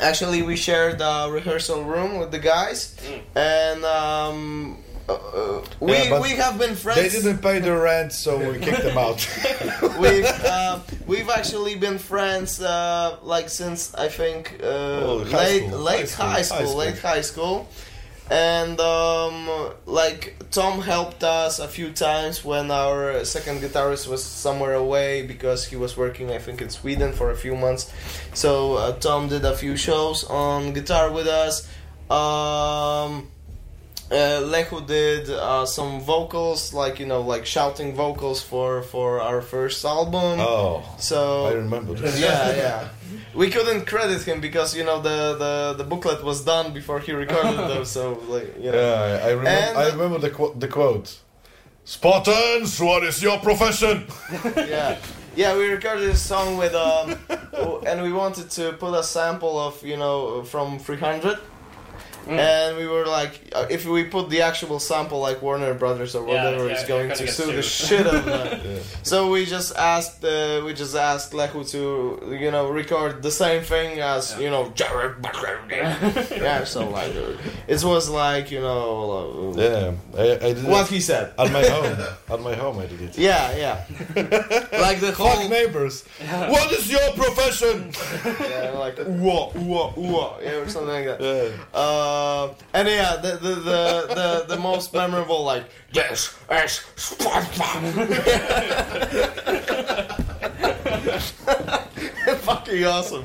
actually 0.00 0.42
we 0.42 0.56
shared 0.56 0.98
the 0.98 1.28
rehearsal 1.30 1.84
room 1.84 2.18
with 2.18 2.30
the 2.30 2.38
guys, 2.38 2.96
and 3.34 3.84
um, 3.84 4.78
uh, 5.08 5.14
uh, 5.14 5.64
we 5.80 5.92
Yeah, 5.92 6.20
we 6.20 6.30
have 6.30 6.58
been 6.58 6.74
friends. 6.74 7.00
They 7.00 7.08
didn't 7.08 7.38
pay 7.42 7.60
the 7.60 7.74
rent, 7.76 8.12
so 8.12 8.36
we 8.38 8.58
kicked 8.58 8.82
them 8.82 8.98
out. 8.98 9.26
we've 9.98 10.24
uh, 10.44 10.80
we've 11.06 11.30
actually 11.30 11.76
been 11.76 11.98
friends 11.98 12.60
uh, 12.60 13.16
like 13.22 13.48
since 13.48 13.94
I 13.94 14.08
think 14.08 14.58
uh, 14.62 14.66
Oh, 14.66 15.24
high 15.24 15.38
late 15.38 15.66
school, 15.66 15.78
late 15.78 16.10
high 16.12 16.32
high 16.32 16.42
school, 16.42 16.58
school, 16.66 16.80
high 16.80 16.84
late 16.86 16.98
high 16.98 17.20
school, 17.22 17.68
and 18.30 18.78
um, 18.80 19.48
like 19.86 20.36
Tom 20.50 20.80
helped 20.80 21.24
us 21.24 21.58
a 21.58 21.68
few 21.68 21.90
times 21.92 22.44
when 22.44 22.70
our 22.70 23.24
second 23.24 23.60
guitarist 23.60 24.06
was 24.08 24.22
somewhere 24.22 24.74
away 24.74 25.26
because 25.26 25.66
he 25.66 25.76
was 25.76 25.96
working 25.96 26.30
I 26.30 26.38
think 26.38 26.60
in 26.60 26.68
Sweden 26.70 27.12
for 27.12 27.30
a 27.30 27.36
few 27.36 27.54
months. 27.54 27.92
So 28.34 28.74
uh, 28.74 28.92
Tom 28.98 29.28
did 29.28 29.44
a 29.44 29.56
few 29.56 29.76
shows 29.76 30.24
on 30.24 30.72
guitar 30.72 31.10
with 31.10 31.26
us. 31.26 31.66
Um, 32.10 33.28
uh, 34.10 34.40
Lechu 34.42 34.86
did 34.86 35.28
uh, 35.28 35.66
some 35.66 36.00
vocals, 36.00 36.72
like 36.72 36.98
you 36.98 37.06
know, 37.06 37.20
like 37.20 37.44
shouting 37.44 37.94
vocals 37.94 38.42
for 38.42 38.82
for 38.82 39.20
our 39.20 39.42
first 39.42 39.84
album. 39.84 40.40
oh, 40.40 40.82
so 40.98 41.46
I 41.46 41.52
remember 41.52 41.94
this. 41.94 42.18
yeah, 42.18 42.56
yeah. 42.56 42.88
We 43.34 43.50
couldn't 43.50 43.86
credit 43.86 44.22
him 44.22 44.40
because 44.40 44.76
you 44.76 44.84
know 44.84 45.00
the 45.00 45.36
the, 45.38 45.74
the 45.78 45.84
booklet 45.84 46.22
was 46.24 46.44
done 46.44 46.72
before 46.72 47.00
he 47.00 47.12
recorded 47.12 47.56
them. 47.58 47.84
So 47.84 48.22
like 48.28 48.56
you 48.58 48.70
know. 48.72 48.80
Yeah, 48.80 49.26
I 49.26 49.30
remember. 49.30 49.48
And- 49.48 49.78
I 49.78 49.86
remember 49.90 50.18
the 50.18 50.30
qu- 50.30 50.54
the 50.58 50.68
quote. 50.68 51.18
Spartans, 51.84 52.78
what 52.80 53.02
is 53.02 53.22
your 53.22 53.38
profession? 53.38 54.06
yeah 54.56 54.98
yeah 55.36 55.56
we 55.56 55.68
recorded 55.68 56.08
a 56.10 56.16
song 56.16 56.56
with 56.58 56.74
um 56.74 57.16
and 57.86 58.02
we 58.02 58.12
wanted 58.12 58.50
to 58.50 58.72
put 58.72 58.92
a 58.94 59.02
sample 59.02 59.58
of 59.58 59.82
you 59.84 59.96
know 59.96 60.42
from 60.42 60.78
300 60.78 61.38
and 62.28 62.76
we 62.76 62.86
were 62.86 63.06
like 63.06 63.40
uh, 63.54 63.66
if 63.70 63.86
we 63.86 64.04
put 64.04 64.28
the 64.30 64.42
actual 64.42 64.78
sample 64.78 65.20
like 65.20 65.40
warner 65.42 65.74
brothers 65.74 66.14
or 66.14 66.24
whatever 66.24 66.66
yeah, 66.68 66.74
is 66.74 66.84
going 66.84 67.08
gonna 67.08 67.16
to 67.16 67.26
sue 67.26 67.52
the 67.52 67.62
shit 67.62 68.06
out 68.06 68.14
of 68.16 68.24
them 68.64 68.80
so 69.02 69.30
we 69.30 69.44
just 69.46 69.76
asked 69.76 70.24
uh, 70.24 70.62
we 70.64 70.74
just 70.74 70.94
asked 70.94 71.32
Lechu 71.32 71.68
to 71.70 72.36
you 72.36 72.50
know 72.50 72.68
record 72.68 73.22
the 73.22 73.30
same 73.30 73.62
thing 73.62 74.00
as 74.00 74.38
you 74.38 74.50
know 74.50 74.70
Jared 74.74 75.16
yeah 75.70 76.64
so 76.64 76.88
like 76.88 77.14
uh, 77.14 77.32
it 77.66 77.82
was 77.84 78.10
like 78.10 78.50
you 78.50 78.60
know 78.60 79.52
uh, 79.56 79.60
Yeah, 79.60 79.92
I, 80.16 80.46
I 80.48 80.52
did 80.54 80.64
what 80.64 80.86
it 80.86 80.94
he 80.94 81.00
said 81.00 81.32
at 81.38 81.52
my 81.52 81.64
home. 81.76 81.96
At 82.30 82.40
my 82.40 82.54
home, 82.54 82.78
I 82.78 82.86
did 82.86 83.00
it. 83.00 83.18
yeah 83.18 83.56
yeah 83.56 83.84
like 84.72 85.00
the 85.00 85.12
whole 85.16 85.28
Fuck 85.30 85.50
neighbors. 85.50 86.04
What 86.28 86.72
is 86.72 86.90
your 86.90 87.12
profession? 87.12 87.92
Yeah, 88.24 88.70
like 88.70 88.98
ooh 88.98 89.50
ooh 89.56 89.92
ooh 89.98 90.28
yeah, 90.42 90.60
or 90.62 90.68
something 90.68 90.94
like 90.94 91.06
that. 91.06 91.20
Yeah. 91.20 91.78
Uh, 92.18 92.54
and 92.72 92.88
yeah, 92.88 93.16
the 93.16 93.32
the, 93.46 93.54
the 93.70 93.80
the 94.18 94.28
the 94.48 94.58
most 94.68 94.92
memorable 94.92 95.44
like 95.44 95.64
yes 95.92 96.36
yes 96.50 96.78
fucking 102.48 102.84
awesome. 102.84 103.24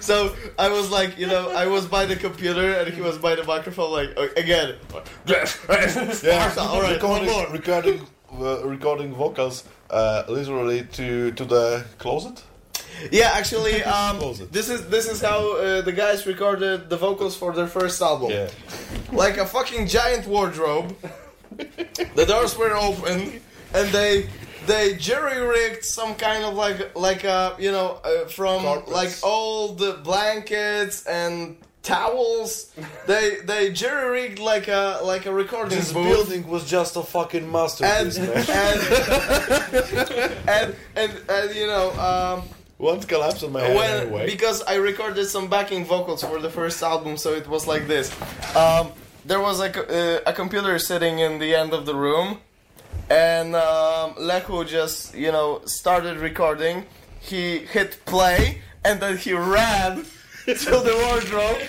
so 0.00 0.34
I 0.58 0.68
was 0.68 0.90
like, 0.90 1.18
you 1.18 1.26
know, 1.26 1.50
I 1.50 1.66
was 1.66 1.86
by 1.86 2.04
the 2.04 2.16
computer 2.16 2.66
and 2.78 2.92
he 2.92 3.00
was 3.00 3.16
by 3.18 3.34
the 3.36 3.44
microphone, 3.44 3.90
like 3.92 4.10
again. 4.36 4.76
Yes, 5.26 5.58
yes, 5.68 6.22
Yeah, 6.24 6.54
all 6.58 6.82
right, 6.82 6.94
recording, 6.94 7.52
recording, 7.52 8.00
uh, 8.32 8.66
recording 8.76 9.14
vocals, 9.14 9.64
uh, 9.90 10.24
literally 10.28 10.82
to 10.98 11.30
to 11.38 11.44
the 11.44 11.84
closet. 11.98 12.42
Yeah, 13.10 13.30
actually, 13.34 13.82
um, 13.96 14.18
this 14.50 14.68
is 14.68 14.88
this 14.88 15.08
is 15.08 15.20
how 15.20 15.56
uh, 15.56 15.82
the 15.82 15.92
guys 15.92 16.26
recorded 16.26 16.88
the 16.90 16.96
vocals 16.96 17.36
for 17.36 17.52
their 17.52 17.66
first 17.66 18.00
album. 18.02 18.30
Yeah, 18.30 18.48
like 19.12 19.36
a 19.38 19.46
fucking 19.46 19.86
giant 19.86 20.26
wardrobe. 20.26 20.96
the 22.14 22.24
doors 22.26 22.56
were 22.56 22.76
open, 22.76 23.40
and 23.74 23.88
they 23.88 24.28
they 24.66 24.94
jerry 24.96 25.40
rigged 25.40 25.84
some 25.84 26.14
kind 26.14 26.44
of 26.44 26.54
like 26.54 26.94
like 26.96 27.24
a 27.24 27.56
you 27.58 27.72
know 27.72 28.00
uh, 28.04 28.26
from 28.28 28.62
Carpets. 28.62 28.92
like 28.92 29.10
old 29.22 29.78
blankets 30.04 31.06
and 31.06 31.56
towels. 31.82 32.72
they 33.06 33.36
they 33.44 33.72
jerry 33.72 34.10
rigged 34.10 34.38
like 34.38 34.68
a 34.68 35.00
like 35.02 35.26
a 35.26 35.32
recording 35.32 35.78
this 35.78 35.92
booth. 35.92 36.06
building 36.06 36.46
was 36.48 36.68
just 36.68 36.96
a 36.96 37.02
fucking 37.02 37.44
and 37.44 37.52
masterpiece, 37.52 38.18
man. 38.18 38.28
and, 40.46 40.46
and 40.48 40.74
and 40.96 41.20
and 41.28 41.54
you 41.54 41.66
know 41.66 41.90
um, 41.98 42.42
One 42.80 43.00
collapsed 43.02 43.44
on 43.44 43.52
my 43.52 43.60
head 43.60 43.76
when 43.76 43.90
anyway. 43.90 44.24
because 44.24 44.62
I 44.62 44.76
recorded 44.76 45.26
some 45.26 45.50
backing 45.50 45.84
vocals 45.84 46.22
for 46.22 46.40
the 46.40 46.48
first 46.48 46.82
album, 46.82 47.18
so 47.18 47.34
it 47.34 47.46
was 47.46 47.66
like 47.66 47.86
this. 47.86 48.10
Um, 48.56 48.92
there 49.26 49.38
was 49.38 49.60
a, 49.60 49.68
uh, 49.68 50.20
a 50.26 50.32
computer 50.32 50.78
sitting 50.78 51.18
in 51.18 51.38
the 51.38 51.54
end 51.54 51.74
of 51.74 51.84
the 51.84 51.94
room, 51.94 52.38
and 53.10 53.54
um, 53.54 54.14
Lechu 54.14 54.66
just 54.66 55.14
you 55.14 55.30
know 55.30 55.60
started 55.66 56.16
recording. 56.16 56.86
He 57.20 57.58
hit 57.58 58.02
play, 58.06 58.62
and 58.82 58.98
then 58.98 59.18
he 59.18 59.34
ran. 59.34 60.06
to 60.46 60.54
the 60.54 60.96
wardrobe 61.04 61.60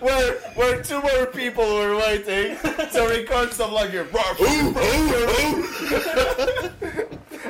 where 0.02 0.32
where 0.56 0.82
two 0.82 1.00
more 1.00 1.26
people 1.26 1.64
were 1.64 1.94
waiting 1.96 2.56
to 2.92 3.06
record 3.08 3.52
some 3.52 3.70
like 3.72 3.94
a 3.94 4.04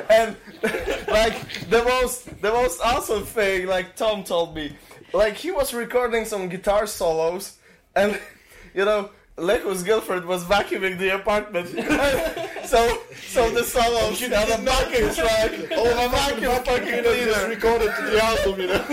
and 0.09 0.35
like 1.07 1.35
the 1.69 1.83
most 1.83 2.41
the 2.41 2.51
most 2.51 2.81
awesome 2.81 3.23
thing 3.23 3.67
like 3.67 3.95
tom 3.95 4.23
told 4.23 4.55
me 4.55 4.75
like 5.13 5.35
he 5.35 5.51
was 5.51 5.73
recording 5.73 6.25
some 6.25 6.49
guitar 6.49 6.87
solos 6.87 7.57
and 7.95 8.19
you 8.73 8.83
know 8.85 9.09
Lechu's 9.37 9.83
girlfriend 9.83 10.25
was 10.25 10.45
vacuuming 10.45 10.97
the 10.97 11.13
apartment. 11.13 11.67
so 12.65 12.97
so 13.27 13.49
the 13.49 13.63
solos 13.65 14.23
on 14.23 14.31
a 14.31 14.63
backing 14.63 15.13
track. 15.13 15.51
Oh, 15.71 16.05
a 16.05 16.09
vacuum 16.09 16.63
fucking 16.63 17.03
cleaner. 17.03 17.49
recorded 17.49 17.91
to 17.97 18.01
the 18.11 18.23
album, 18.31 18.61
you 18.61 18.67
know. 18.67 18.85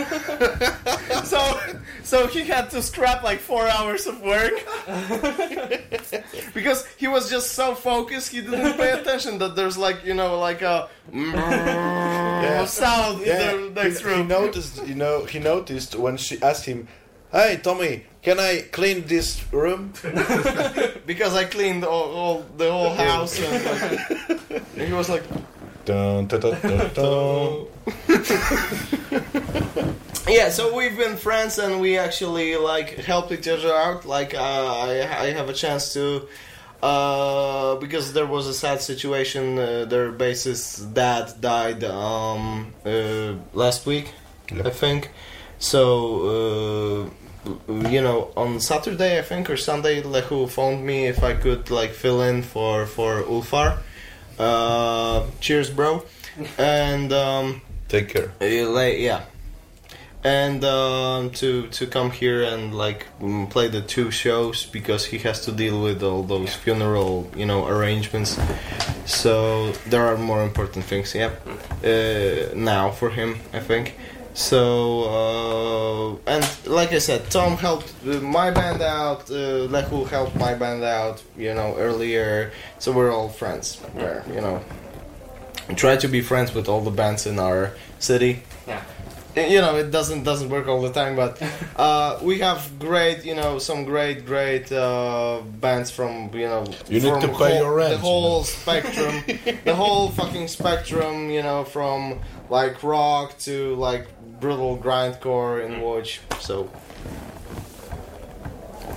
So 1.25 1.61
so 2.03 2.27
he 2.27 2.41
had 2.41 2.69
to 2.71 2.83
scrap 2.83 3.23
like 3.23 3.39
four 3.39 3.69
hours 3.69 4.07
of 4.09 4.21
work. 4.21 4.53
because 6.55 6.87
he 6.97 7.07
was 7.07 7.31
just 7.31 7.53
so 7.53 7.75
focused 7.77 8.31
he 8.33 8.41
didn't 8.41 8.75
pay 8.77 8.91
attention 8.91 9.39
that 9.39 9.55
there's 9.55 9.79
like, 9.79 10.05
you 10.05 10.15
know, 10.15 10.39
like 10.41 10.63
a 10.63 10.89
sound 12.67 13.23
in 13.23 13.75
the 13.75 13.83
next 13.83 14.01
he, 14.01 14.09
he 14.09 14.15
room. 14.15 14.29
noticed, 14.29 14.85
you 14.87 14.95
know, 14.97 15.25
he 15.25 15.39
noticed 15.39 15.95
when 15.95 16.17
she 16.17 16.43
asked 16.43 16.65
him, 16.65 16.89
"Hey, 17.33 17.61
Tommy, 17.63 18.05
can 18.23 18.39
I 18.39 18.63
clean 18.71 19.07
this 19.07 19.43
room?" 19.53 19.93
because 21.07 21.35
I 21.35 21.45
cleaned 21.45 21.85
all, 21.85 22.13
all 22.15 22.47
the 22.57 22.71
whole 22.71 22.95
house 22.95 23.41
and, 23.41 23.65
like, 23.65 24.11
and 24.77 24.87
he 24.89 24.93
was 24.93 25.09
like 25.09 25.25
dun, 25.85 26.27
dun, 26.27 26.41
dun, 26.41 26.61
dun, 26.61 26.91
dun. 26.95 27.67
Yeah, 30.29 30.51
so 30.51 30.73
we've 30.73 30.97
been 30.97 31.17
friends 31.17 31.59
and 31.59 31.81
we 31.81 31.99
actually 31.99 32.57
like 32.57 32.91
helped 32.95 33.33
each 33.33 33.49
other 33.49 33.75
out. 33.75 34.07
Like 34.07 34.35
uh, 34.35 34.39
I, 34.39 34.91
I 35.25 35.33
have 35.33 35.49
a 35.49 35.53
chance 35.53 35.93
to 35.95 36.29
Uh, 36.83 37.77
because 37.77 38.13
there 38.13 38.27
was 38.27 38.49
a 38.49 38.55
sad 38.55 38.81
situation. 38.81 39.57
Uh, 39.57 39.85
their 39.85 40.11
bassist 40.13 40.93
dad 40.93 41.33
died 41.41 41.85
um, 41.85 42.73
uh, 42.85 43.35
last 43.55 43.87
week, 43.87 44.13
I 44.51 44.71
think. 44.71 45.11
So, 45.61 45.87
uh, 46.33 47.11
you 47.69 48.01
know, 48.01 48.31
on 48.37 48.61
Saturday, 48.61 49.19
I 49.19 49.23
think, 49.23 49.51
or 49.51 49.57
Sunday, 49.57 50.03
Lechu 50.03 50.49
phoned 50.49 50.85
me 50.85 51.07
if 51.07 51.23
I 51.25 51.35
could 51.35 51.71
like 51.71 51.91
fill 51.91 52.23
in 52.23 52.43
for 52.43 52.87
for 52.87 53.23
Ulfar. 53.23 53.79
Uh, 54.39 55.27
cheers, 55.41 55.71
bro. 55.71 56.05
And 56.59 57.13
um, 57.13 57.63
Take 57.89 58.09
care. 58.09 58.33
uh, 58.41 58.71
like 58.71 58.99
yeah, 58.99 59.23
and 60.25 60.65
um, 60.65 61.31
to 61.31 61.67
to 61.69 61.87
come 61.87 62.11
here 62.11 62.43
and 62.43 62.75
like 62.75 63.07
mm, 63.21 63.51
play 63.51 63.69
the 63.69 63.83
two 63.83 64.11
shows 64.11 64.65
because 64.67 65.05
he 65.07 65.19
has 65.19 65.45
to 65.45 65.53
deal 65.53 65.83
with 65.83 66.03
all 66.03 66.23
those 66.23 66.55
funeral 66.55 67.29
you 67.37 67.45
know 67.45 67.67
arrangements. 67.67 68.39
So 69.05 69.73
there 69.91 70.07
are 70.07 70.17
more 70.17 70.43
important 70.43 70.85
things. 70.87 71.15
Yeah, 71.15 71.33
uh, 71.85 72.55
now 72.55 72.91
for 72.93 73.11
him, 73.11 73.41
I 73.53 73.61
think. 73.61 73.95
So 74.35 76.19
uh, 76.27 76.31
and 76.31 76.45
like 76.67 76.93
I 76.93 76.99
said, 76.99 77.31
Tom 77.31 77.57
helped 77.57 77.93
uh, 78.07 78.21
my 78.21 78.51
band 78.51 78.81
out. 78.83 79.31
Uh, 79.31 79.69
Lechu 79.69 80.07
helped 80.09 80.35
my 80.37 80.55
band 80.55 80.83
out. 80.85 81.23
You 81.37 81.55
know 81.55 81.75
earlier, 81.79 82.53
so 82.79 82.93
we're 82.93 83.13
all 83.13 83.29
friends. 83.29 83.81
There, 83.95 84.25
you 84.29 84.41
know. 84.41 84.63
Try 85.77 85.97
to 85.97 86.09
be 86.09 86.21
friends 86.23 86.55
with 86.55 86.69
all 86.69 86.81
the 86.81 86.91
bands 86.91 87.25
in 87.27 87.39
our 87.39 87.73
city 87.99 88.43
Yeah. 88.67 88.83
you 89.37 89.61
know 89.61 89.77
it 89.77 89.91
doesn't 89.93 90.25
doesn't 90.25 90.51
work 90.51 90.67
all 90.67 90.83
the 90.83 90.91
time 90.93 91.15
but 91.17 91.41
uh, 91.77 92.19
we 92.21 92.41
have 92.41 92.61
great 92.81 93.25
you 93.25 93.35
know 93.37 93.59
some 93.61 93.85
great 93.85 94.27
great 94.27 94.71
uh, 94.73 95.41
bands 95.61 95.89
from 95.91 96.31
you 96.35 96.49
know 96.49 96.65
You 96.89 97.01
need 97.01 97.21
to 97.23 97.29
pay 97.29 97.33
whole- 97.35 97.63
your 97.63 97.75
rent, 97.77 97.91
the 97.91 97.97
you 97.97 98.03
whole 98.03 98.39
know. 98.39 98.43
spectrum 98.43 99.15
the 99.65 99.75
whole 99.75 100.11
fucking 100.11 100.49
spectrum 100.49 101.31
you 101.31 101.43
know 101.43 101.63
from 101.65 102.19
like 102.51 102.83
rock 102.83 103.39
to 103.47 103.75
like 103.77 104.07
brutal 104.43 104.77
grindcore 104.77 105.65
in 105.65 105.73
mm. 105.73 105.81
Watch 105.81 106.21
so. 106.41 106.69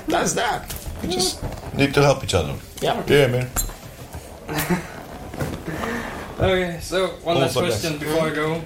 That's 0.07 0.33
that. 0.33 0.75
We 1.01 1.09
just 1.09 1.41
mm. 1.41 1.77
need 1.77 1.93
to 1.93 2.01
help 2.01 2.23
each 2.23 2.33
other. 2.33 2.55
yeah. 2.81 3.03
Yeah, 3.07 3.27
man. 3.27 3.49
Okay, 6.37 6.79
so 6.81 7.07
one 7.23 7.37
last 7.39 7.55
question 7.55 7.97
before 7.97 8.27
I 8.27 8.29
go. 8.29 8.61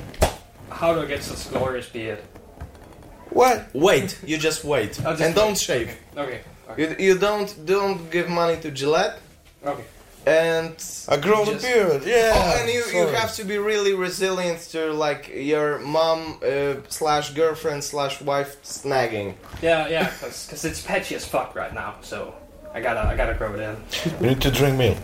How 0.72 0.92
do 0.92 1.02
I 1.02 1.06
get 1.06 1.22
such 1.22 1.52
glorious 1.52 1.88
beard? 1.88 2.18
what? 3.30 3.68
Wait 3.76 4.20
you 4.26 4.38
just 4.40 4.64
wait. 4.64 5.00
I'll 5.06 5.12
just 5.14 5.22
and 5.22 5.36
don't 5.36 5.56
shave. 5.56 5.96
Okay, 6.18 6.42
okay, 6.72 6.82
you, 6.82 7.14
you 7.14 7.20
don't 7.20 7.50
don't 7.68 8.10
give 8.10 8.28
money 8.28 8.60
to 8.62 8.72
Gillette? 8.72 9.20
Okay. 9.64 9.84
And 10.26 10.76
I 11.08 11.18
grow 11.18 11.46
the 11.46 11.54
Just- 11.54 11.66
beard. 11.66 12.04
Yeah. 12.06 12.34
Oh, 12.36 12.58
and 12.62 12.70
you, 12.70 12.84
you 12.94 13.08
have 13.08 13.34
to 13.36 13.44
be 13.44 13.58
really 13.58 13.94
resilient 13.94 14.60
to 14.72 14.92
like 14.94 15.30
your 15.34 15.80
mom 15.80 16.40
uh, 16.44 16.76
slash 16.90 17.32
girlfriend 17.32 17.84
slash 17.84 18.22
wife 18.22 18.62
snagging. 18.64 19.36
Yeah, 19.62 19.88
yeah, 19.88 20.12
because 20.22 20.66
it's 20.66 20.82
patchy 20.82 21.16
as 21.16 21.26
fuck 21.26 21.56
right 21.56 21.74
now, 21.74 21.96
so 22.02 22.34
I 22.74 22.82
gotta 22.82 23.02
I 23.02 23.16
gotta 23.16 23.34
grow 23.34 23.54
it 23.56 23.60
in. 23.60 23.78
You 24.22 24.28
need 24.30 24.42
to 24.42 24.52
drink 24.52 24.78
milk. 24.78 24.98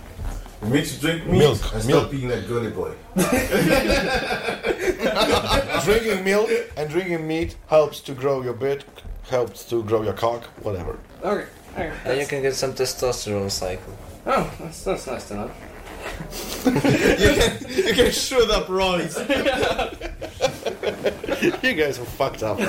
It 0.62 0.68
makes 0.70 0.94
you 0.96 1.02
drink 1.02 1.26
meat 1.28 1.40
Milk, 1.40 1.60
and 1.74 1.86
milk. 1.86 2.02
stop 2.04 2.12
being 2.12 2.28
that 2.30 2.48
girly 2.48 2.72
boy. 2.72 2.94
drinking 5.86 6.24
milk 6.24 6.50
and 6.78 6.90
drinking 6.90 7.28
meat 7.28 7.56
helps 7.68 8.00
to 8.02 8.14
grow 8.14 8.42
your 8.42 8.54
beard, 8.54 8.84
helps 9.30 9.66
to 9.66 9.84
grow 9.84 10.02
your 10.04 10.14
cock, 10.14 10.46
whatever. 10.64 10.98
Okay, 11.24 11.48
okay. 11.74 11.92
And 12.06 12.20
you 12.20 12.26
can 12.28 12.42
get 12.42 12.56
some 12.56 12.74
testosterone 12.74 13.52
cycle. 13.52 13.94
Oh, 14.26 14.52
that's, 14.60 14.84
that's 14.84 15.08
nice 15.08 15.28
to 15.30 15.36
know. 15.36 15.52
You 16.66 16.72
can 16.82 17.66
you 17.70 17.94
can 17.94 18.12
shoot 18.12 18.50
up 18.50 18.68
roids. 18.68 19.18
you 21.64 21.74
guys 21.74 22.00
are 22.00 22.06
fucked 22.06 22.44
up. 22.44 22.60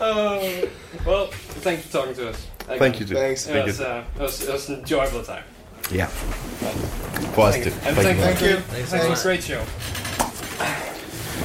Uh, 0.00 0.66
well, 1.06 1.26
thanks 1.62 1.86
for 1.86 1.92
talking 1.92 2.14
to 2.14 2.28
us. 2.30 2.46
Again. 2.66 2.78
Thank 2.78 3.00
you, 3.00 3.06
too. 3.06 3.14
Thanks. 3.14 3.46
It 3.48 3.64
was, 3.64 3.80
uh, 3.80 4.04
it 4.16 4.20
was, 4.20 4.42
it 4.42 4.52
was 4.52 4.68
an 4.68 4.80
enjoyable 4.80 5.22
time. 5.22 5.44
Yeah. 5.90 6.06
Thank 6.06 7.34
Positive. 7.34 7.74
you. 7.74 7.80
And 7.88 7.96
Thank 7.96 8.18
thank, 8.18 8.18
you. 8.18 8.24
thank 8.24 8.40
you. 8.42 8.56
Thanks. 8.60 8.90
Thanks 8.90 9.22
for 9.22 9.28
a 9.28 9.32
great 9.32 9.42
show. 9.42 9.64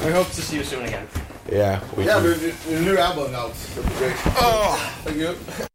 We 0.06 0.12
hope 0.12 0.28
to 0.28 0.42
see 0.42 0.58
you 0.58 0.64
soon 0.64 0.86
again. 0.86 1.08
Yeah. 1.52 1.82
We 1.96 2.06
Yeah, 2.06 2.20
do. 2.22 2.34
the, 2.34 2.52
the 2.70 2.82
new 2.82 2.98
album 2.98 3.34
out. 3.36 3.54
That'd 3.54 3.92
be 3.92 3.98
great. 3.98 4.16
Thank 4.16 5.18
you. 5.18 5.68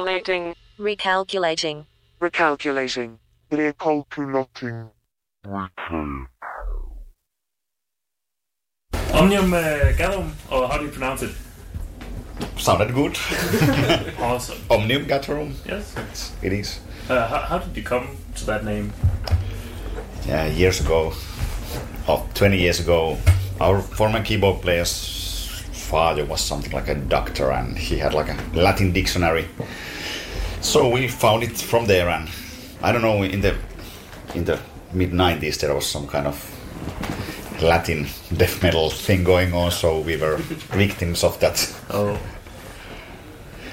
Recalculating. 0.00 0.54
Recalculating. 0.78 1.84
Recalculating. 2.20 3.18
Recalculating. 3.52 4.90
Omnium 9.12 9.52
uh, 9.52 9.92
Gathrum, 9.98 10.32
or 10.50 10.68
how 10.68 10.78
do 10.78 10.86
you 10.86 10.90
pronounce 10.90 11.22
it? 11.22 11.34
Sounded 12.56 12.94
good. 12.94 13.18
Awesome. 14.18 14.58
Omnium 14.70 15.04
Gatherum. 15.04 15.54
Yes. 15.66 16.32
It 16.42 16.54
is. 16.54 16.80
Uh, 17.08 17.26
how, 17.26 17.38
how 17.40 17.58
did 17.58 17.76
you 17.76 17.82
come 17.82 18.16
to 18.36 18.46
that 18.46 18.64
name? 18.64 18.92
Yeah, 20.26 20.46
years 20.46 20.80
ago, 20.80 21.12
oh, 22.08 22.26
20 22.34 22.58
years 22.58 22.80
ago, 22.80 23.18
our 23.60 23.82
former 23.82 24.22
keyboard 24.22 24.62
player's 24.62 25.62
father 25.72 26.24
was 26.24 26.40
something 26.40 26.72
like 26.72 26.88
a 26.88 26.94
doctor 26.94 27.50
and 27.50 27.76
he 27.76 27.98
had 27.98 28.14
like 28.14 28.28
a 28.28 28.36
Latin 28.54 28.92
dictionary. 28.92 29.46
So 30.60 30.88
we 30.88 31.08
found 31.08 31.42
it 31.42 31.56
from 31.56 31.86
there 31.86 32.08
and 32.08 32.28
I 32.82 32.92
don't 32.92 33.02
know, 33.02 33.22
in 33.22 33.40
the 33.40 33.56
in 34.34 34.44
the 34.44 34.58
mid 34.92 35.12
90s 35.12 35.58
there 35.60 35.74
was 35.74 35.86
some 35.86 36.06
kind 36.06 36.26
of 36.26 36.36
Latin 37.62 38.06
death 38.36 38.62
metal 38.62 38.90
thing 38.90 39.24
going 39.24 39.52
on, 39.52 39.70
so 39.70 40.00
we 40.00 40.16
were 40.16 40.36
victims 40.76 41.24
of 41.24 41.38
that. 41.40 41.74
Oh. 41.90 42.18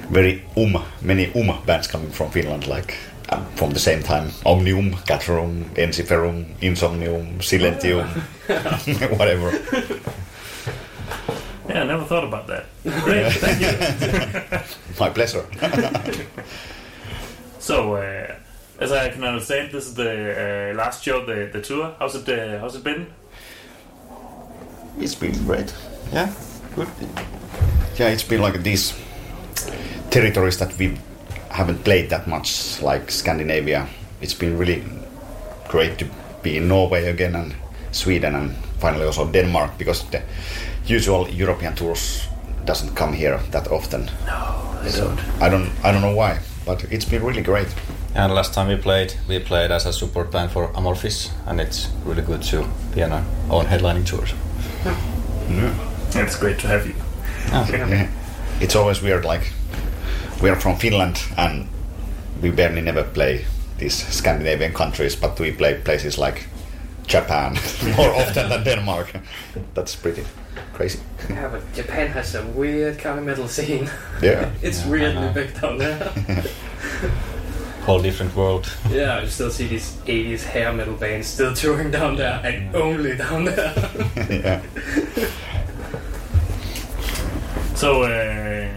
Very 0.09 0.43
um, 0.55 0.83
many 1.01 1.31
um 1.33 1.65
bands 1.65 1.87
coming 1.87 2.09
from 2.11 2.31
Finland, 2.31 2.67
like 2.67 2.97
um, 3.29 3.45
from 3.55 3.71
the 3.71 3.79
same 3.79 4.03
time. 4.03 4.31
Omnium, 4.45 4.91
Gatherum, 5.05 5.65
Ensiferum, 5.75 6.45
Insomnium, 6.61 7.37
Silentium, 7.39 8.07
whatever. 9.17 9.51
Yeah, 11.69 11.81
I 11.81 11.85
never 11.85 12.05
thought 12.05 12.23
about 12.23 12.47
that. 12.47 12.65
Great, 13.03 13.31
thank 13.33 13.61
you. 13.61 14.59
My 14.99 15.09
pleasure. 15.09 15.45
so, 17.67 17.95
uh, 17.95 18.35
as 18.79 18.91
I 18.91 19.09
can 19.09 19.23
understand, 19.23 19.71
this 19.71 19.87
is 19.87 19.93
the 19.93 20.71
uh, 20.71 20.77
last 20.77 21.03
show 21.03 21.19
of 21.19 21.25
the, 21.27 21.49
the 21.51 21.61
tour. 21.61 21.95
How's 21.99 22.15
it? 22.15 22.29
Uh, 22.29 22.59
how's 22.59 22.75
it 22.75 22.83
been? 22.83 23.07
It's 24.99 25.15
been 25.15 25.33
great. 25.45 25.73
Yeah, 26.13 26.31
good. 26.75 26.87
Yeah, 27.99 28.09
it's 28.13 28.23
been 28.23 28.41
like 28.41 28.63
these 28.63 28.93
territories 30.09 30.57
that 30.59 30.77
we 30.79 30.97
haven't 31.49 31.83
played 31.83 32.09
that 32.09 32.27
much, 32.27 32.81
like 32.81 33.11
Scandinavia. 33.11 33.87
It's 34.21 34.33
been 34.39 34.57
really 34.57 34.83
great 35.67 35.97
to 35.99 36.05
be 36.43 36.57
in 36.57 36.67
Norway 36.67 37.09
again 37.09 37.35
and 37.35 37.53
Sweden 37.91 38.35
and 38.35 38.55
finally 38.79 39.05
also 39.05 39.25
Denmark 39.31 39.77
because 39.77 40.03
the 40.11 40.21
usual 40.85 41.27
European 41.29 41.75
tours 41.75 42.27
doesn't 42.65 42.95
come 42.95 43.13
here 43.13 43.39
that 43.51 43.67
often. 43.71 44.09
No, 44.25 44.79
they 44.83 44.89
So 44.91 45.07
don't. 45.07 45.19
I 45.41 45.49
don't 45.49 45.69
I 45.83 45.91
don't 45.91 46.01
know 46.01 46.15
why, 46.15 46.39
but 46.67 46.83
it's 46.91 47.05
been 47.05 47.23
really 47.23 47.41
great. 47.41 47.67
And 48.13 48.33
last 48.33 48.53
time 48.53 48.67
we 48.67 48.75
played, 48.75 49.13
we 49.27 49.39
played 49.39 49.71
as 49.71 49.85
a 49.85 49.93
support 49.93 50.31
band 50.31 50.51
for 50.51 50.67
Amorphis, 50.73 51.31
and 51.47 51.61
it's 51.61 51.89
really 52.05 52.21
good 52.21 52.41
to 52.51 52.67
be 52.93 53.03
on 53.03 53.11
our 53.11 53.23
own 53.49 53.65
headlining 53.65 54.05
tours. 54.05 54.33
yeah 55.49 55.73
It's 56.23 56.37
great 56.39 56.59
to 56.59 56.67
have 56.67 56.85
you. 56.87 56.95
Ah. 57.51 57.67
Yeah. 57.69 58.09
It's 58.59 58.75
always 58.75 59.01
weird, 59.01 59.25
like 59.25 59.53
we 60.41 60.49
are 60.49 60.59
from 60.59 60.77
Finland 60.77 61.21
and 61.37 61.67
we 62.41 62.51
barely 62.51 62.81
never 62.81 63.03
play 63.03 63.45
these 63.77 63.95
Scandinavian 64.17 64.73
countries, 64.73 65.15
but 65.15 65.39
we 65.39 65.51
play 65.51 65.81
places 65.85 66.17
like 66.17 66.47
Japan 67.07 67.57
more 67.97 68.13
often 68.13 68.49
than 68.49 68.63
Denmark. 68.63 69.07
That's 69.73 69.95
pretty 69.95 70.23
crazy. 70.77 70.99
Yeah, 71.29 71.47
but 71.49 71.61
Japan 71.73 72.07
has 72.09 72.35
a 72.35 72.45
weird 72.45 72.99
kind 72.99 73.17
of 73.19 73.25
metal 73.25 73.47
scene. 73.47 73.89
Yeah. 74.21 74.51
it's 74.61 74.79
Yeah, 74.81 74.85
I 74.85 74.89
weirdly 74.91 75.21
know. 75.21 75.33
big 75.33 75.59
down 75.59 75.77
there. 75.79 75.97
Whole 77.85 78.01
different 78.01 78.35
world. 78.35 78.69
yeah, 78.91 79.21
you 79.21 79.27
still 79.27 79.49
see 79.49 79.65
these 79.67 79.93
80s 80.05 80.43
hair 80.43 80.71
metal 80.73 80.93
bands 80.93 81.27
still 81.27 81.53
touring 81.55 81.89
down 81.89 82.15
there 82.17 82.39
and 82.43 82.75
only 82.75 83.15
down 83.17 83.45
there. 83.45 83.73
yeah. 84.29 84.61
So, 87.75 88.03
uh, 88.03 88.69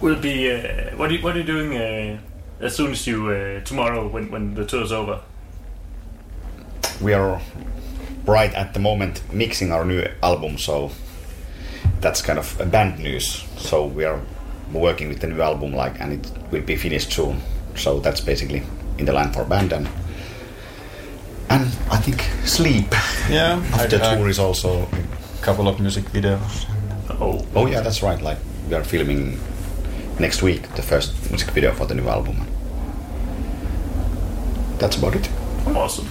will 0.00 0.20
be 0.20 0.50
uh, 0.52 0.96
what 0.96 1.10
are 1.10 1.14
you, 1.14 1.22
what 1.24 1.34
are 1.34 1.38
you 1.38 1.44
doing 1.44 1.74
uh, 1.76 2.18
as 2.60 2.76
soon 2.76 2.90
as 2.92 3.06
you 3.06 3.30
uh, 3.30 3.60
tomorrow 3.64 4.06
when 4.08 4.30
when 4.30 4.54
the 4.54 4.64
tour's 4.64 4.92
over? 4.92 5.20
We 7.00 7.14
are 7.14 7.40
right 8.26 8.52
at 8.54 8.74
the 8.74 8.80
moment 8.80 9.22
mixing 9.32 9.72
our 9.72 9.84
new 9.84 10.04
album, 10.22 10.58
so 10.58 10.90
that's 12.00 12.22
kind 12.22 12.38
of 12.38 12.58
a 12.60 12.66
band 12.66 12.98
news. 12.98 13.44
So 13.56 13.86
we 13.86 14.04
are 14.04 14.20
working 14.72 15.08
with 15.08 15.20
the 15.20 15.26
new 15.26 15.40
album, 15.40 15.72
like, 15.74 15.98
and 16.00 16.12
it 16.12 16.30
will 16.50 16.62
be 16.62 16.76
finished 16.76 17.12
soon. 17.12 17.40
So 17.76 18.00
that's 18.00 18.20
basically 18.20 18.62
in 18.98 19.04
the 19.06 19.12
line 19.12 19.32
for 19.32 19.44
band 19.44 19.72
and 19.72 19.88
and 21.50 21.64
I 21.90 21.96
think 21.96 22.20
sleep. 22.44 22.92
Yeah, 23.30 23.62
After 23.72 23.96
I- 24.02 24.12
I- 24.12 24.16
tour 24.16 24.28
is 24.28 24.38
also 24.38 24.82
a 24.82 25.42
couple 25.42 25.66
of 25.68 25.80
music 25.80 26.04
videos. 26.12 26.66
Oh, 27.20 27.44
oh 27.54 27.66
yeah, 27.66 27.80
that's 27.80 28.02
right. 28.02 28.20
Like 28.20 28.38
we 28.68 28.74
are 28.74 28.84
filming 28.84 29.38
next 30.18 30.42
week 30.42 30.62
the 30.74 30.82
first 30.82 31.14
music 31.30 31.50
video 31.54 31.72
for 31.72 31.86
the 31.86 31.94
new 31.94 32.08
album. 32.08 32.46
That's 34.78 34.96
about 34.96 35.16
it. 35.16 35.28
Awesome. 35.74 36.08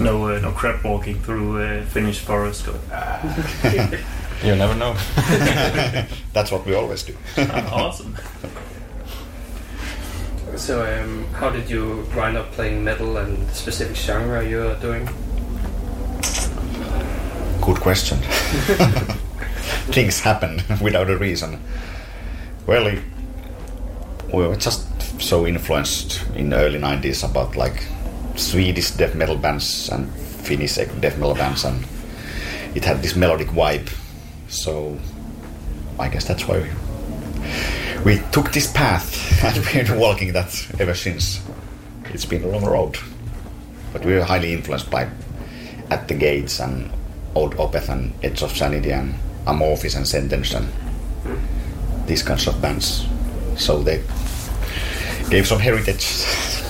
No, 0.00 0.28
uh, 0.28 0.38
no 0.38 0.52
crab 0.52 0.84
walking 0.84 1.20
through 1.20 1.60
uh, 1.62 1.84
Finnish 1.86 2.20
forest. 2.20 2.64
Going, 2.66 2.78
You 4.44 4.54
never 4.54 4.74
know. 4.76 4.94
That's 6.32 6.52
what 6.52 6.64
we 6.64 6.74
always 6.74 7.02
do. 7.02 7.16
ah, 7.38 7.86
awesome. 7.86 8.14
so, 10.56 10.82
um, 11.02 11.26
how 11.34 11.50
did 11.50 11.68
you 11.68 12.06
wind 12.16 12.36
up 12.36 12.52
playing 12.52 12.84
metal 12.84 13.16
and 13.16 13.48
the 13.48 13.54
specific 13.54 13.96
genre 13.96 14.44
you're 14.48 14.76
doing? 14.76 15.06
Good 17.60 17.80
question. 17.80 18.18
Things 19.90 20.20
happen 20.20 20.62
without 20.80 21.10
a 21.10 21.16
reason. 21.18 21.60
Well, 22.66 22.86
it- 22.86 23.02
we 24.32 24.46
were 24.46 24.56
just 24.56 24.86
so 25.20 25.46
influenced 25.46 26.22
in 26.36 26.50
the 26.50 26.56
early 26.56 26.78
90s 26.78 27.24
about 27.28 27.56
like 27.56 27.82
Swedish 28.38 28.92
death 28.92 29.14
metal 29.14 29.36
bands 29.36 29.88
and 29.88 30.10
Finnish 30.12 30.76
death 30.76 31.18
metal 31.18 31.34
bands, 31.34 31.64
and 31.64 31.84
it 32.74 32.84
had 32.84 33.02
this 33.02 33.16
melodic 33.16 33.48
vibe. 33.48 33.92
So 34.48 34.98
I 35.98 36.08
guess 36.08 36.26
that's 36.26 36.46
why 36.46 36.70
we, 38.04 38.14
we 38.16 38.22
took 38.30 38.52
this 38.52 38.70
path 38.72 39.42
and 39.44 39.56
we've 39.56 39.88
been 39.88 39.98
walking 39.98 40.32
that 40.32 40.66
ever 40.78 40.94
since. 40.94 41.40
It's 42.06 42.24
been 42.24 42.44
a 42.44 42.48
long 42.48 42.64
road, 42.64 42.96
but 43.92 44.04
we 44.04 44.14
were 44.14 44.24
highly 44.24 44.54
influenced 44.54 44.90
by 44.90 45.10
At 45.90 46.08
the 46.08 46.14
Gates 46.14 46.60
and 46.60 46.90
Old 47.34 47.56
Opeth 47.56 47.90
and 47.90 48.14
Edge 48.22 48.42
of 48.42 48.56
Sanity 48.56 48.92
and 48.92 49.14
Amorphis 49.46 49.96
and 49.96 50.08
Sentenced 50.08 50.54
and 50.54 50.68
these 52.06 52.22
kinds 52.22 52.46
of 52.46 52.62
bands. 52.62 53.06
So 53.56 53.82
they 53.82 54.02
gave 55.28 55.46
some 55.46 55.58
heritage. 55.58 56.24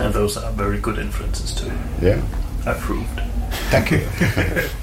And 0.00 0.14
those 0.14 0.36
are 0.36 0.50
very 0.52 0.78
good 0.78 0.98
influences 0.98 1.54
too. 1.54 1.70
Yeah. 2.00 2.20
Approved. 2.66 3.20
Thank 3.70 3.90
you. 3.90 4.06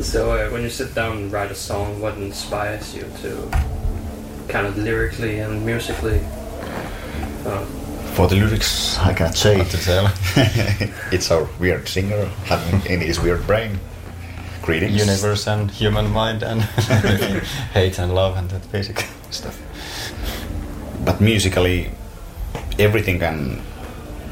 So, 0.00 0.30
uh, 0.30 0.48
when 0.50 0.62
you 0.62 0.70
sit 0.70 0.94
down 0.94 1.16
and 1.16 1.32
write 1.32 1.50
a 1.50 1.56
song, 1.56 2.00
what 2.00 2.16
inspires 2.18 2.94
you 2.94 3.02
to 3.22 3.48
kind 4.48 4.64
of 4.66 4.78
lyrically 4.78 5.40
and 5.40 5.66
musically? 5.66 6.20
Uh, 7.44 7.64
For 8.14 8.28
the 8.28 8.36
lyrics, 8.36 8.96
I 8.98 9.12
can't 9.12 9.36
say. 9.36 9.58
What 9.58 9.70
to 9.70 9.76
tell? 9.76 10.12
it's 11.12 11.30
our 11.32 11.48
weird 11.58 11.88
singer 11.88 12.26
having 12.44 12.86
in 12.90 13.00
his 13.00 13.18
weird 13.20 13.44
brain. 13.46 13.80
Greetings. 14.62 14.96
Universe 14.96 15.48
and 15.48 15.68
human 15.68 16.10
mind 16.10 16.44
and 16.44 16.62
hate 17.74 17.98
and 17.98 18.14
love 18.14 18.36
and 18.36 18.48
that 18.50 18.70
basic 18.70 19.04
stuff. 19.30 19.58
But 21.04 21.20
musically, 21.20 21.90
everything 22.78 23.18
can 23.18 23.62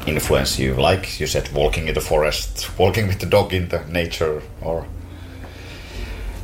influence 0.07 0.57
you. 0.59 0.75
Like 0.75 1.19
you 1.19 1.27
said, 1.27 1.51
walking 1.53 1.87
in 1.87 1.93
the 1.93 2.01
forest, 2.01 2.77
walking 2.79 3.07
with 3.07 3.19
the 3.19 3.25
dog 3.25 3.53
in 3.53 3.69
the 3.69 3.83
nature, 3.85 4.41
or 4.61 4.85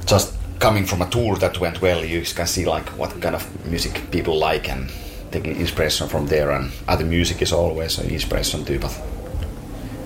just 0.05 0.35
coming 0.59 0.85
from 0.85 1.01
a 1.01 1.09
tour 1.09 1.35
that 1.37 1.59
went 1.59 1.81
well. 1.81 2.03
You 2.03 2.21
can 2.21 2.47
see 2.47 2.65
like 2.65 2.87
what 2.97 3.19
kind 3.21 3.35
of 3.35 3.65
music 3.65 4.11
people 4.11 4.37
like 4.37 4.69
and 4.69 4.91
taking 5.31 5.55
inspiration 5.55 6.07
from 6.07 6.27
there. 6.27 6.51
And 6.51 6.71
other 6.87 7.05
music 7.05 7.41
is 7.41 7.51
always 7.51 7.97
an 7.97 8.09
inspiration 8.09 8.65
too. 8.65 8.79
But 8.79 8.99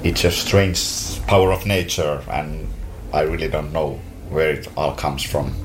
it's 0.03 0.23
a 0.23 0.31
strange 0.31 1.25
power 1.27 1.51
of 1.51 1.65
nature, 1.65 2.21
and 2.29 2.67
I 3.13 3.21
really 3.21 3.47
don't 3.47 3.73
know 3.73 3.99
where 4.29 4.51
it 4.51 4.67
all 4.77 4.93
comes 4.93 5.23
from 5.23 5.55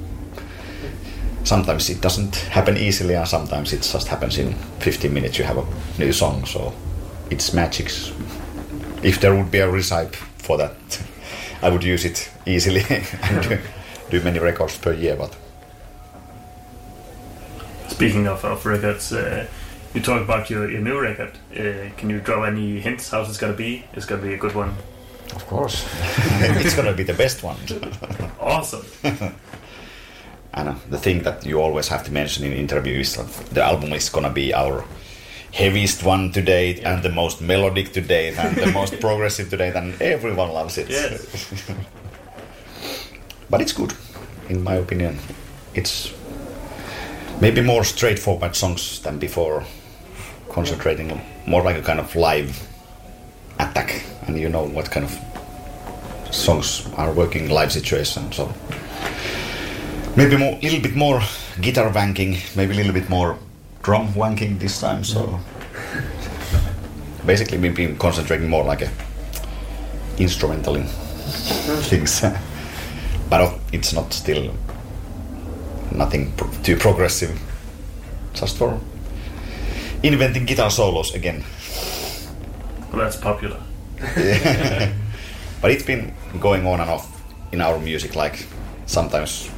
sometimes 1.44 1.90
it 1.90 2.00
doesn't 2.00 2.36
happen 2.36 2.76
easily 2.76 3.14
and 3.14 3.26
sometimes 3.26 3.72
it 3.72 3.82
just 3.82 4.06
happens 4.06 4.38
in 4.38 4.54
15 4.80 5.12
minutes 5.12 5.38
you 5.38 5.44
have 5.44 5.58
a 5.58 5.66
new 5.98 6.12
song 6.12 6.44
so 6.44 6.72
it's 7.32 7.52
magic 7.52 7.86
if 9.02 9.20
there 9.20 9.34
would 9.34 9.50
be 9.50 9.58
a 9.58 9.70
recipe 9.70 10.16
for 10.38 10.56
that 10.58 11.02
i 11.62 11.68
would 11.68 11.84
use 11.84 12.04
it 12.04 12.30
easily 12.46 12.82
and 13.22 13.42
do, 13.48 13.58
do 14.10 14.20
many 14.22 14.38
records 14.38 14.78
per 14.78 14.92
year 14.92 15.16
but 15.16 15.36
Speaking 17.92 18.26
of, 18.26 18.44
of 18.44 18.64
records, 18.64 19.12
uh, 19.12 19.46
you 19.94 20.00
talk 20.00 20.22
about 20.22 20.48
your, 20.48 20.70
your 20.70 20.80
new 20.80 20.98
record. 20.98 21.32
Uh, 21.52 21.90
can 21.96 22.08
you 22.10 22.20
draw 22.20 22.42
any 22.44 22.80
hints 22.80 23.10
how 23.10 23.20
it's 23.20 23.36
gonna 23.36 23.52
be? 23.52 23.84
It's 23.92 24.06
gonna 24.06 24.22
be 24.22 24.34
a 24.34 24.38
good 24.38 24.54
one. 24.54 24.74
Of 25.36 25.46
course. 25.46 25.86
it's 26.64 26.74
gonna 26.74 26.94
be 26.94 27.02
the 27.04 27.14
best 27.14 27.42
one. 27.42 27.56
Awesome. 28.40 28.84
And. 30.54 30.76
The 30.90 30.98
thing 30.98 31.22
that 31.22 31.46
you 31.46 31.60
always 31.60 31.88
have 31.88 32.04
to 32.04 32.12
mention 32.12 32.44
in 32.44 32.52
interviews 32.52 33.14
that 33.16 33.28
the 33.54 33.62
album 33.62 33.92
is 33.92 34.08
gonna 34.08 34.30
be 34.30 34.52
our 34.54 34.84
heaviest 35.52 36.02
one 36.02 36.32
to 36.32 36.40
date 36.42 36.80
and 36.80 37.02
the 37.02 37.10
most 37.10 37.40
melodic 37.40 37.92
to 37.92 38.00
date 38.00 38.38
and 38.38 38.56
the 38.56 38.66
most 38.72 38.98
progressive 39.00 39.50
to 39.50 39.56
date 39.56 39.74
and 39.74 40.00
everyone 40.00 40.50
loves 40.50 40.78
it. 40.78 40.88
Yes. 40.88 41.62
but 43.50 43.60
it's 43.60 43.72
good, 43.72 43.92
in 44.48 44.64
my 44.64 44.74
opinion. 44.74 45.18
It's 45.74 46.12
maybe 47.40 47.60
more 47.60 47.84
straightforward 47.84 48.56
songs 48.56 49.00
than 49.00 49.18
before, 49.18 49.64
concentrating 50.48 51.20
more 51.46 51.62
like 51.62 51.76
a 51.76 51.82
kind 51.82 52.00
of 52.00 52.14
live 52.16 52.68
attack, 53.58 54.04
and 54.26 54.38
you 54.38 54.48
know 54.48 54.64
what 54.64 54.90
kind 54.90 55.04
of 55.04 56.34
songs 56.34 56.88
are 56.96 57.12
working 57.12 57.50
live 57.50 57.72
situation. 57.72 58.32
So 58.32 58.52
maybe 60.16 60.36
a 60.36 60.58
little 60.62 60.80
bit 60.80 60.96
more 60.96 61.20
guitar 61.60 61.90
wanking, 61.90 62.56
maybe 62.56 62.72
a 62.72 62.76
little 62.76 62.92
bit 62.92 63.10
more 63.10 63.38
drum 63.82 64.08
wanking 64.14 64.58
this 64.58 64.80
time. 64.80 65.04
So 65.04 65.38
basically, 67.26 67.58
we've 67.58 67.74
been 67.74 67.96
concentrating 67.98 68.48
more 68.48 68.64
like 68.64 68.82
a 68.82 68.90
instrumental 70.18 70.76
in 70.76 70.84
things, 71.88 72.20
but 73.30 73.40
uh, 73.40 73.58
it's 73.72 73.92
not 73.92 74.12
still 74.12 74.54
nothing 75.92 76.32
pro- 76.36 76.50
too 76.62 76.76
progressive. 76.76 77.38
Just 78.34 78.56
for 78.56 78.80
inventing 80.02 80.46
guitar 80.46 80.70
solos 80.70 81.14
again. 81.14 81.44
Well, 82.92 83.02
that's 83.02 83.16
popular. 83.16 83.60
But 85.62 85.70
it's 85.70 85.84
been 85.84 86.12
going 86.40 86.66
on 86.66 86.80
and 86.80 86.90
off 86.90 87.06
in 87.52 87.60
our 87.60 87.78
music. 87.78 88.16
Like 88.16 88.46
sometimes 88.86 89.48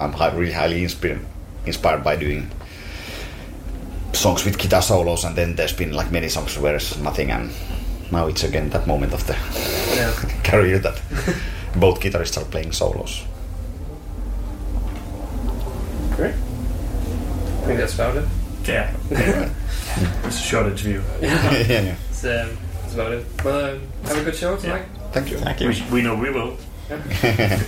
I'm 0.00 0.10
hi- 0.12 0.32
really 0.34 0.52
highly 0.52 0.82
inspired 0.82 1.20
inspired 1.66 2.02
by 2.02 2.16
doing 2.16 2.50
songs 4.20 4.44
with 4.44 4.58
guitar 4.58 4.82
solos, 4.82 5.24
and 5.24 5.34
then 5.34 5.56
there's 5.56 5.72
been 5.72 5.92
like 5.92 6.12
many 6.12 6.28
songs 6.28 6.58
where 6.58 6.76
it's 6.76 6.96
nothing, 6.98 7.30
and 7.30 7.50
now 8.12 8.26
it's 8.28 8.44
again 8.44 8.68
that 8.70 8.86
moment 8.86 9.12
of 9.14 9.26
the 9.26 9.34
Yeah. 9.96 10.12
career 10.44 10.78
that 10.78 11.00
both 11.76 12.00
guitarists 12.00 12.36
are 12.40 12.44
playing 12.44 12.72
solos. 12.72 13.24
Great. 16.16 16.34
I 16.34 17.66
think 17.66 17.78
that's 17.80 17.94
about 17.94 18.16
it. 18.16 18.24
Yeah. 18.66 18.94
it's 20.24 20.38
a 20.38 20.42
short 20.42 20.66
interview. 20.66 21.02
Yeah. 21.20 21.50
Yeah, 21.68 21.82
yeah. 21.82 21.96
It's, 22.10 22.24
um, 22.24 22.58
that's 22.82 22.94
about 22.94 23.12
it. 23.12 23.26
Well, 23.44 23.74
um, 23.76 23.82
have 24.04 24.18
a 24.18 24.24
good 24.24 24.36
show 24.36 24.56
tonight. 24.56 24.84
Thank 25.12 25.30
you. 25.30 25.38
Thank 25.38 25.60
you. 25.60 25.68
We, 25.68 25.82
we 25.90 26.02
know 26.02 26.14
we 26.14 26.30
will. 26.30 26.56
Darker 26.88 27.64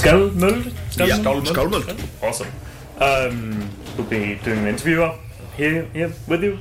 Skálmöld? 0.00 0.72
Yeah, 0.96 1.18
Skálmöld. 1.44 1.94
Awesome. 2.22 2.48
Um, 3.00 3.68
we'll 3.96 4.06
be 4.06 4.38
doing 4.44 4.58
an 4.60 4.66
interview 4.66 5.02
up 5.02 5.18
here, 5.56 5.88
here 5.92 6.12
with 6.26 6.42
you. 6.42 6.58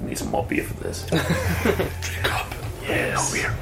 Need 0.00 0.18
some 0.18 0.30
more 0.30 0.44
beer 0.44 0.64
for 0.64 0.74
this. 0.84 1.06
Drink 1.06 2.32
up. 2.32 2.54
Yes. 2.86 3.32
beer. 3.32 3.52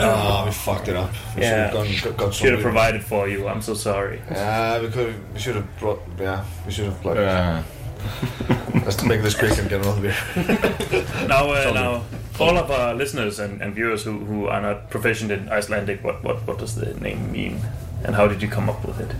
Oh, 0.00 0.44
we 0.46 0.52
fucked 0.52 0.88
it 0.88 0.96
up. 0.96 1.12
We 1.36 1.42
yeah. 1.42 1.70
should 1.70 1.76
have 1.76 2.02
gone, 2.02 2.16
got 2.16 2.24
some 2.24 2.32
Should 2.32 2.52
have 2.52 2.62
provided 2.62 3.04
for 3.04 3.28
you. 3.28 3.46
I'm 3.46 3.60
so 3.60 3.74
sorry. 3.74 4.22
Yeah, 4.30 4.80
we 4.80 4.88
could. 4.88 5.14
We 5.34 5.38
should 5.40 5.56
have 5.56 5.78
brought. 5.78 6.00
Yeah, 6.18 6.44
we 6.64 6.72
should 6.72 6.86
have. 6.86 7.04
Like, 7.04 7.16
Yeah. 7.16 7.62
Let's 8.84 9.02
make 9.04 9.22
this 9.22 9.34
quick 9.34 9.56
and 9.58 9.68
get 9.68 9.82
another 9.82 10.00
beer. 10.00 10.16
Now, 11.28 11.52
uh, 11.52 11.70
now, 11.72 12.02
all 12.40 12.56
of 12.58 12.70
our 12.70 12.94
listeners 12.94 13.38
and, 13.38 13.60
and 13.62 13.74
viewers 13.74 14.02
who, 14.02 14.18
who 14.18 14.46
are 14.46 14.60
not 14.60 14.90
proficient 14.90 15.30
in 15.30 15.48
Icelandic, 15.48 16.02
what, 16.02 16.24
what 16.24 16.46
what 16.46 16.58
does 16.58 16.74
the 16.74 16.94
name 16.94 17.30
mean, 17.30 17.60
and 18.04 18.14
how 18.14 18.26
did 18.26 18.42
you 18.42 18.48
come 18.48 18.68
up 18.68 18.84
with 18.84 19.00
it? 19.00 19.14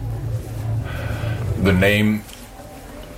The 1.65 1.73
name 1.73 2.23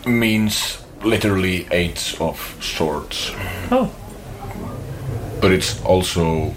means 0.07 0.85
literally 1.03 1.67
eight 1.71 2.15
of 2.21 2.57
swords. 2.61 3.31
Oh. 3.71 3.91
But 5.41 5.53
it's 5.53 5.83
also, 5.85 6.55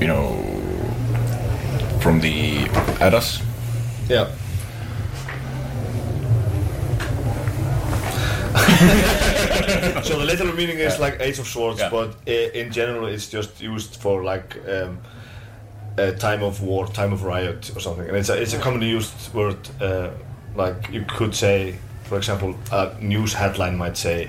you 0.00 0.06
know, 0.06 0.36
from 2.00 2.20
the 2.20 2.68
Eddas. 3.00 3.40
Yeah. 4.08 4.30
so 10.02 10.18
the 10.18 10.24
literal 10.24 10.54
meaning 10.54 10.78
is 10.78 10.98
like 10.98 11.18
Ace 11.20 11.38
of 11.38 11.46
Swords, 11.46 11.80
but 11.90 12.14
uh, 12.26 12.30
in 12.30 12.72
general 12.72 13.06
it's 13.06 13.28
just 13.28 13.60
used 13.60 13.96
for 13.96 14.24
like 14.24 14.56
um, 14.68 14.98
a 15.96 16.12
time 16.12 16.42
of 16.42 16.60
war, 16.62 16.86
time 16.86 17.12
of 17.12 17.22
riot 17.24 17.70
or 17.76 17.80
something. 17.80 18.08
And 18.08 18.16
it's 18.16 18.28
a, 18.30 18.40
it's 18.42 18.54
a 18.54 18.58
commonly 18.58 18.88
used 18.88 19.34
word. 19.34 19.56
Uh, 19.80 20.08
like 20.56 20.88
you 20.92 21.04
could 21.18 21.34
say, 21.34 21.74
for 22.04 22.16
example, 22.18 22.54
a 22.72 22.92
news 23.00 23.34
headline 23.34 23.76
might 23.76 23.96
say, 23.96 24.28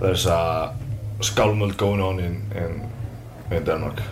"There's 0.00 0.26
a 0.26 0.74
skálmöld 1.20 1.76
going 1.76 2.00
on 2.00 2.18
in 2.20 2.34
in, 2.56 2.90
in 3.56 3.64
Denmark," 3.64 4.02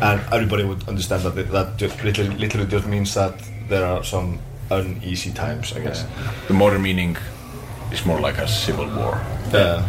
and 0.00 0.20
everybody 0.32 0.64
would 0.64 0.88
understand 0.88 1.22
that 1.22 1.36
it- 1.38 1.50
that 1.52 1.76
just 1.80 2.04
literally, 2.04 2.34
literally 2.38 2.66
just 2.72 2.86
means 2.86 3.14
that 3.14 3.34
there 3.68 3.84
are 3.86 4.04
some 4.04 4.38
uneasy 4.70 5.30
times, 5.32 5.72
I 5.76 5.80
guess. 5.80 6.04
The 6.48 6.54
modern 6.54 6.82
meaning 6.82 7.16
is 7.92 8.04
more 8.06 8.20
like 8.28 8.42
a 8.42 8.46
civil 8.48 8.86
war. 8.96 9.20
Yeah. 9.54 9.82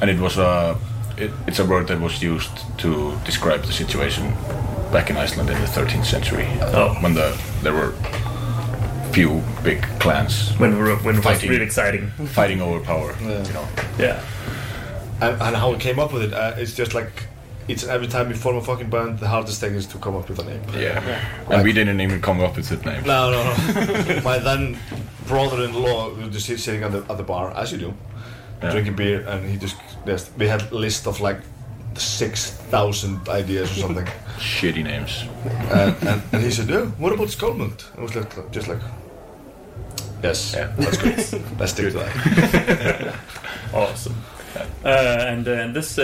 And 0.00 0.10
it 0.10 0.18
was 0.20 0.38
a, 0.38 0.76
it, 1.16 1.30
it's 1.46 1.58
a 1.58 1.64
word 1.64 1.88
that 1.88 2.00
was 2.00 2.22
used 2.22 2.50
to 2.78 3.16
describe 3.24 3.62
the 3.64 3.72
situation 3.72 4.32
back 4.92 5.10
in 5.10 5.16
Iceland 5.16 5.50
in 5.50 5.60
the 5.60 5.66
13th 5.66 6.04
century. 6.04 6.46
Oh. 6.60 6.96
When 7.00 7.14
the 7.14 7.38
there 7.62 7.72
were 7.72 7.92
few 9.12 9.42
big 9.62 9.82
clans. 10.00 10.50
When 10.58 10.72
we 10.76 10.82
were, 10.82 10.96
when 10.96 11.14
it 11.14 11.18
was 11.18 11.24
fighting, 11.24 11.50
really 11.50 11.64
exciting. 11.64 12.10
Fighting 12.32 12.60
over 12.60 12.80
power. 12.80 13.14
Yeah. 13.22 13.46
You 13.46 13.52
know. 13.52 13.68
Yeah. 13.98 14.24
And, 15.20 15.40
and 15.40 15.56
how 15.56 15.70
we 15.70 15.78
came 15.78 15.98
up 16.00 16.12
with 16.12 16.24
it, 16.24 16.32
uh, 16.34 16.54
it's 16.56 16.74
just 16.74 16.94
like 16.94 17.28
it's 17.68 17.84
every 17.84 18.08
time 18.08 18.28
we 18.28 18.34
form 18.34 18.56
a 18.56 18.60
fucking 18.60 18.90
band, 18.90 19.20
the 19.20 19.28
hardest 19.28 19.60
thing 19.60 19.74
is 19.74 19.86
to 19.86 19.98
come 19.98 20.16
up 20.16 20.28
with 20.28 20.38
a 20.40 20.44
name. 20.44 20.62
Yeah. 20.74 21.24
And 21.48 21.62
we 21.62 21.72
didn't 21.72 22.00
even 22.00 22.20
come 22.20 22.40
up 22.40 22.56
with 22.56 22.68
that 22.68 22.84
name. 22.84 23.04
No, 23.04 23.30
no, 23.30 23.42
no. 23.44 24.20
My 24.24 24.38
then 24.38 24.76
brother-in-law 25.26 26.14
was 26.14 26.46
just 26.46 26.62
sitting 26.64 26.82
at 26.82 26.92
the, 26.92 26.98
at 27.08 27.16
the 27.16 27.22
bar, 27.22 27.52
as 27.56 27.72
you 27.72 27.78
do, 27.78 27.94
Yeah. 28.62 28.70
drinking 28.70 28.96
beer, 28.96 29.26
and 29.26 29.48
he 29.48 29.56
just 29.56 29.76
yes, 30.06 30.30
we 30.38 30.48
had 30.48 30.62
a 30.72 30.74
list 30.74 31.06
of 31.06 31.20
like 31.20 31.40
six 31.96 32.50
thousand 32.50 33.28
ideas 33.28 33.70
or 33.72 33.80
something. 33.80 34.06
Shitty 34.38 34.82
names. 34.82 35.24
and, 35.70 35.96
and, 36.08 36.22
and 36.32 36.42
he 36.42 36.50
said, 36.50 36.68
"Yeah, 36.68 36.86
what 36.98 37.12
about 37.12 37.28
Skálmöld?" 37.28 37.84
I 37.96 38.02
was 38.02 38.14
like, 38.14 38.52
just 38.52 38.68
like, 38.68 38.80
yes, 40.22 40.52
that's 40.52 40.98
good. 40.98 41.42
Let's 41.58 41.72
stick 41.72 41.92
to 41.92 41.98
that. 41.98 43.14
awesome. 43.74 44.16
Uh, 44.84 44.88
and, 44.88 45.48
uh, 45.48 45.52
and 45.52 45.74
this, 45.74 45.98
uh, 45.98 46.02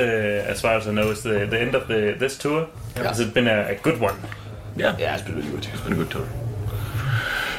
as 0.48 0.60
far 0.60 0.74
as 0.74 0.88
I 0.88 0.92
know, 0.92 1.10
is 1.10 1.22
the, 1.22 1.46
the 1.46 1.60
end 1.60 1.74
of 1.74 1.86
the 1.86 2.16
this 2.18 2.38
tour. 2.38 2.68
Has 2.96 3.20
it 3.20 3.32
been 3.34 3.46
a, 3.46 3.68
a 3.70 3.74
good 3.76 4.00
one? 4.00 4.16
Yeah. 4.76 4.96
Yeah, 4.98 5.14
it's 5.14 5.22
been 5.22 5.36
really 5.36 5.50
good. 5.50 5.66
It's 5.72 5.82
been 5.82 5.92
a 5.92 5.96
good 5.96 6.10
tour. 6.10 6.26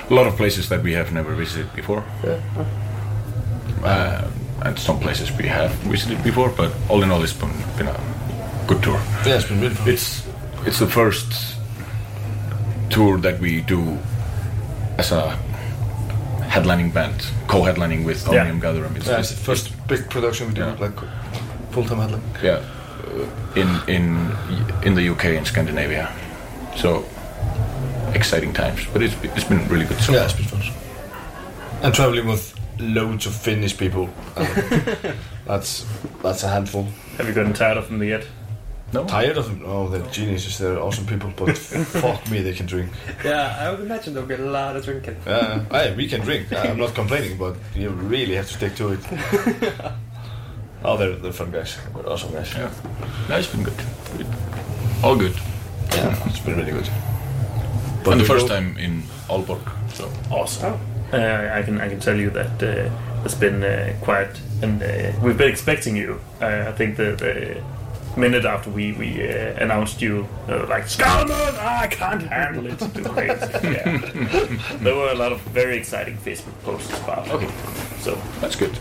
A 0.10 0.14
lot 0.14 0.28
of 0.28 0.36
places 0.36 0.68
that 0.70 0.84
we 0.84 0.94
have 0.94 1.14
never 1.14 1.34
visited 1.36 1.74
before. 1.74 2.04
Uh, 3.84 4.30
and 4.64 4.78
some 4.80 5.00
places 5.00 5.32
we 5.38 5.48
have 5.48 5.72
visited 5.92 6.24
before, 6.24 6.50
but 6.50 6.72
all 6.90 7.04
in 7.04 7.12
all, 7.12 7.24
it's 7.24 7.34
been, 7.34 7.52
been 7.78 7.88
a 7.88 8.00
good 8.68 8.82
tour. 8.84 9.00
Yeah, 9.26 9.36
it's 9.38 9.46
been 9.48 9.60
really 9.62 9.76
fun. 9.76 9.90
It's 9.90 10.22
it's 10.66 10.78
the 10.80 10.88
first 10.88 11.56
tour 12.90 13.18
that 13.20 13.40
we 13.40 13.62
do 13.62 13.98
as 14.98 15.12
a 15.12 15.38
headlining 16.44 16.94
band, 16.94 17.26
co-headlining 17.48 18.06
with 18.06 18.28
Yeah. 18.28 18.42
Omnium 18.42 18.60
Gatherum. 18.62 18.96
It's, 18.96 19.08
Yeah, 19.08 19.20
it's 19.20 19.30
the 19.32 19.38
first 19.38 19.72
big 19.88 20.10
production 20.10 20.48
we 20.50 20.54
do, 20.54 20.62
Yeah. 20.62 20.76
like 20.80 20.94
full-time 21.72 22.00
headlining. 22.00 22.44
yeah, 22.44 22.60
uh, 22.60 23.60
in 23.62 23.70
in 23.88 24.32
in 24.84 24.96
the 24.96 25.10
UK 25.12 25.38
and 25.38 25.48
Scandinavia. 25.48 26.08
So 26.76 27.04
exciting 28.14 28.54
times, 28.54 28.86
but 28.94 29.02
it's 29.02 29.16
it's 29.24 29.48
been 29.50 29.68
really 29.70 29.86
good. 29.86 30.00
So 30.02 30.12
Yeah, 30.14 30.26
it's 30.26 30.34
been 30.36 30.46
fun. 30.48 30.62
And 31.84 31.94
traveling 31.96 32.28
with 32.28 32.54
loads 32.82 33.26
of 33.26 33.34
Finnish 33.36 33.78
people. 33.78 34.10
uh, 34.36 34.46
that's 35.46 35.86
that's 36.22 36.44
a 36.44 36.48
handful. 36.50 36.88
Have 37.18 37.28
you 37.28 37.34
gotten 37.34 37.54
tired 37.54 37.78
of 37.78 37.88
them 37.90 38.04
yet? 38.04 38.26
No. 38.94 39.06
Tired 39.06 39.38
of 39.38 39.46
them? 39.46 39.64
Oh, 39.66 39.88
they're 39.88 40.06
geniuses. 40.12 40.58
They're 40.58 40.78
awesome 40.78 41.06
people, 41.06 41.32
but 41.38 41.58
fuck 41.58 42.30
me, 42.30 42.42
they 42.42 42.54
can 42.54 42.66
drink. 42.66 42.92
Yeah, 43.24 43.56
I 43.58 43.72
would 43.72 43.80
imagine 43.80 44.14
there'll 44.14 44.28
be 44.28 44.36
a 44.36 44.38
lot 44.40 44.76
of 44.76 44.84
drinking. 44.84 45.16
Uh, 45.26 45.64
hey, 45.72 45.96
we 45.96 46.10
can 46.10 46.20
drink. 46.22 46.52
I'm 46.52 46.78
not 46.78 46.94
complaining, 46.94 47.38
but 47.38 47.56
you 47.74 47.90
really 47.90 48.36
have 48.36 48.48
to 48.48 48.54
stick 48.54 48.76
to 48.76 48.90
it. 48.92 49.00
oh, 50.84 50.98
they're, 50.98 51.16
they're 51.16 51.32
fun 51.32 51.52
guys. 51.52 51.78
They're 51.96 52.10
awesome 52.10 52.34
guys. 52.34 52.54
Yeah, 52.54 52.70
no, 53.30 53.38
it's 53.38 53.48
been 53.48 53.64
good. 53.64 53.80
Good. 54.18 54.28
All 55.04 55.16
good. 55.16 55.36
Yeah, 55.92 56.28
it's 56.28 56.40
been 56.40 56.58
really 56.58 56.72
good. 56.72 56.90
and 58.08 58.20
the 58.20 58.26
first 58.26 58.48
go- 58.48 58.56
time 58.56 58.78
in 58.78 59.04
Aalborg, 59.30 59.62
so 59.94 60.12
Awesome. 60.30 60.74
Uh, 60.74 60.78
I 61.14 61.62
can 61.64 61.82
I 61.82 61.90
can 61.90 62.00
tell 62.00 62.18
you 62.18 62.30
that 62.32 62.64
uh, 62.64 62.90
it's 63.26 63.36
been 63.36 63.64
uh, 63.64 63.94
quiet, 64.02 64.40
and 64.62 64.82
uh, 64.82 65.12
we've 65.22 65.38
been 65.38 65.50
expecting 65.50 65.96
you. 65.96 66.20
Uh, 66.42 66.66
I 66.68 66.72
think 66.72 66.98
the, 66.98 67.16
the 67.16 68.20
minute 68.20 68.46
after 68.46 68.70
we 68.70 68.92
we 68.94 69.22
uh, 69.28 69.54
announced 69.64 70.02
you, 70.02 70.28
uh, 70.48 70.66
like 70.68 70.86
Skálmöld, 70.86 71.58
I 71.58 71.88
can't 71.88 72.24
handle 72.24 72.68
it. 72.68 72.80
Too 72.80 73.04
crazy. 73.04 73.34
yeah. 73.64 73.98
there 74.82 74.96
were 74.96 75.12
a 75.12 75.16
lot 75.16 75.32
of 75.32 75.42
very 75.54 75.78
exciting 75.78 76.18
Facebook 76.18 76.58
posts 76.64 76.98
about. 77.00 77.28
it. 77.28 77.34
Okay. 77.34 77.50
so 78.00 78.16
that's 78.40 78.56
good. 78.56 78.78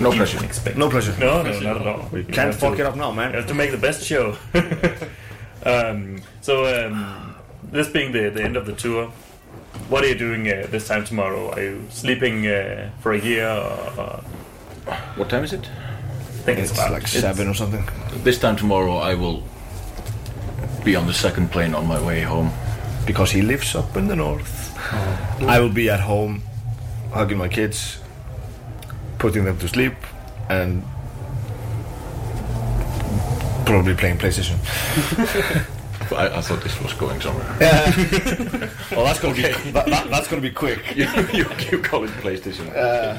No 0.00 0.10
you 0.10 0.16
pressure. 0.16 0.44
expect. 0.44 0.76
No 0.76 0.88
pressure. 0.88 1.14
No, 1.18 1.42
no, 1.42 1.60
not 1.60 1.80
at 1.80 1.86
all. 1.86 2.08
We 2.10 2.24
can't 2.24 2.54
fuck 2.54 2.76
to- 2.76 2.80
it 2.82 2.86
up 2.86 2.96
now, 2.96 3.12
man. 3.12 3.30
You 3.30 3.36
have 3.36 3.46
to 3.48 3.54
make 3.54 3.70
the 3.70 3.76
best 3.78 4.04
show. 4.04 4.36
um, 5.64 6.20
so, 6.40 6.86
um, 6.86 7.36
this 7.70 7.88
being 7.88 8.10
the, 8.10 8.30
the 8.30 8.42
end 8.42 8.56
of 8.56 8.66
the 8.66 8.72
tour, 8.72 9.12
what 9.92 10.02
are 10.04 10.08
you 10.08 10.14
doing 10.14 10.48
uh, 10.48 10.66
this 10.70 10.88
time 10.88 11.04
tomorrow? 11.04 11.50
Are 11.52 11.62
you 11.62 11.84
sleeping 11.90 12.46
uh, 12.46 12.90
for 13.00 13.12
a 13.12 13.20
year? 13.20 13.46
Or, 13.46 14.00
or 14.00 14.24
What 15.16 15.28
time 15.28 15.44
is 15.44 15.52
it? 15.52 15.68
I 15.68 16.44
think 16.44 16.58
it's, 16.58 16.70
It's 16.70 16.80
about 16.80 16.92
like 16.92 17.06
seven 17.06 17.46
or 17.46 17.54
something. 17.54 17.84
This 18.24 18.38
time 18.38 18.56
tomorrow, 18.56 18.96
I 18.96 19.14
will 19.14 19.42
be 20.82 20.96
on 20.96 21.06
the 21.06 21.12
second 21.12 21.52
plane 21.52 21.74
on 21.74 21.86
my 21.86 22.00
way 22.00 22.22
home. 22.22 22.50
Because 23.06 23.32
he 23.32 23.42
lives 23.42 23.74
up 23.74 23.94
in 23.96 24.08
the 24.08 24.16
north. 24.16 24.72
I 25.42 25.60
will 25.60 25.72
be 25.72 25.90
at 25.90 26.00
home, 26.00 26.42
hugging 27.12 27.36
my 27.36 27.48
kids, 27.48 27.98
putting 29.18 29.44
them 29.44 29.58
to 29.58 29.68
sleep, 29.68 29.94
and 30.48 30.82
probably 33.66 33.94
playing 33.94 34.18
PlayStation. 34.18 34.56
I, 36.10 36.38
I 36.38 36.40
thought 36.40 36.62
this 36.62 36.80
was 36.80 36.92
going 36.94 37.20
somewhere. 37.20 37.46
well, 38.90 39.04
that's 39.04 39.20
gonna 39.20 39.34
be 39.34 39.42
that, 39.42 39.86
that, 39.86 40.10
that's 40.10 40.28
gonna 40.28 40.42
be 40.42 40.50
quick. 40.50 40.96
you, 40.96 41.06
you, 41.32 41.46
you 41.70 41.78
call 41.82 42.04
it 42.04 42.10
PlayStation. 42.22 42.74
Uh, 42.74 43.18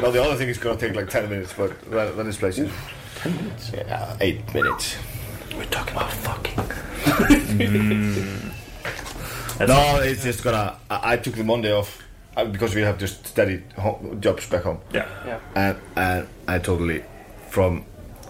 no, 0.00 0.10
the 0.10 0.22
other 0.22 0.36
thing 0.36 0.48
is 0.48 0.58
gonna 0.58 0.78
take 0.78 0.94
like 0.94 1.08
ten 1.08 1.28
minutes, 1.28 1.52
but 1.56 1.80
that, 1.90 2.26
it's 2.26 2.38
PlayStation. 2.38 2.70
Ten 3.16 3.36
minutes? 3.36 3.72
Yeah, 3.74 4.16
eight 4.20 4.54
minutes. 4.54 4.96
We're 5.56 5.64
talking 5.64 5.96
about 5.96 6.12
fucking. 6.12 6.56
no, 9.66 10.00
it's 10.02 10.22
just 10.22 10.44
gonna. 10.44 10.76
I, 10.90 11.14
I 11.14 11.16
took 11.16 11.34
the 11.34 11.44
Monday 11.44 11.72
off 11.72 12.02
uh, 12.36 12.44
because 12.44 12.74
we 12.74 12.82
have 12.82 12.98
just 12.98 13.26
steady 13.26 13.62
ho- 13.76 14.16
jobs 14.20 14.48
back 14.48 14.62
home. 14.62 14.80
Yeah. 14.92 15.08
Yeah. 15.26 15.40
And 15.54 15.78
and 15.96 16.28
I 16.48 16.58
totally, 16.58 17.04
from 17.48 17.84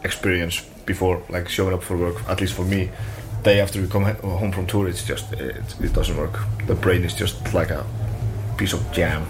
experience 0.04 0.60
before, 0.86 1.22
like 1.28 1.48
showing 1.48 1.74
up 1.74 1.82
for 1.82 1.96
work, 1.96 2.16
at 2.28 2.40
least 2.40 2.54
for 2.54 2.64
me, 2.64 2.90
day 3.42 3.60
after 3.60 3.80
we 3.80 3.88
come 3.88 4.04
home 4.04 4.52
from 4.52 4.66
tour, 4.66 4.88
it's 4.88 5.04
just 5.04 5.32
it, 5.32 5.56
it 5.80 5.92
doesn't 5.92 6.16
work. 6.16 6.38
The 6.66 6.74
brain 6.74 7.02
is 7.02 7.14
just 7.14 7.54
like 7.54 7.70
a 7.70 7.84
piece 8.56 8.72
of 8.72 8.80
jam. 8.92 9.26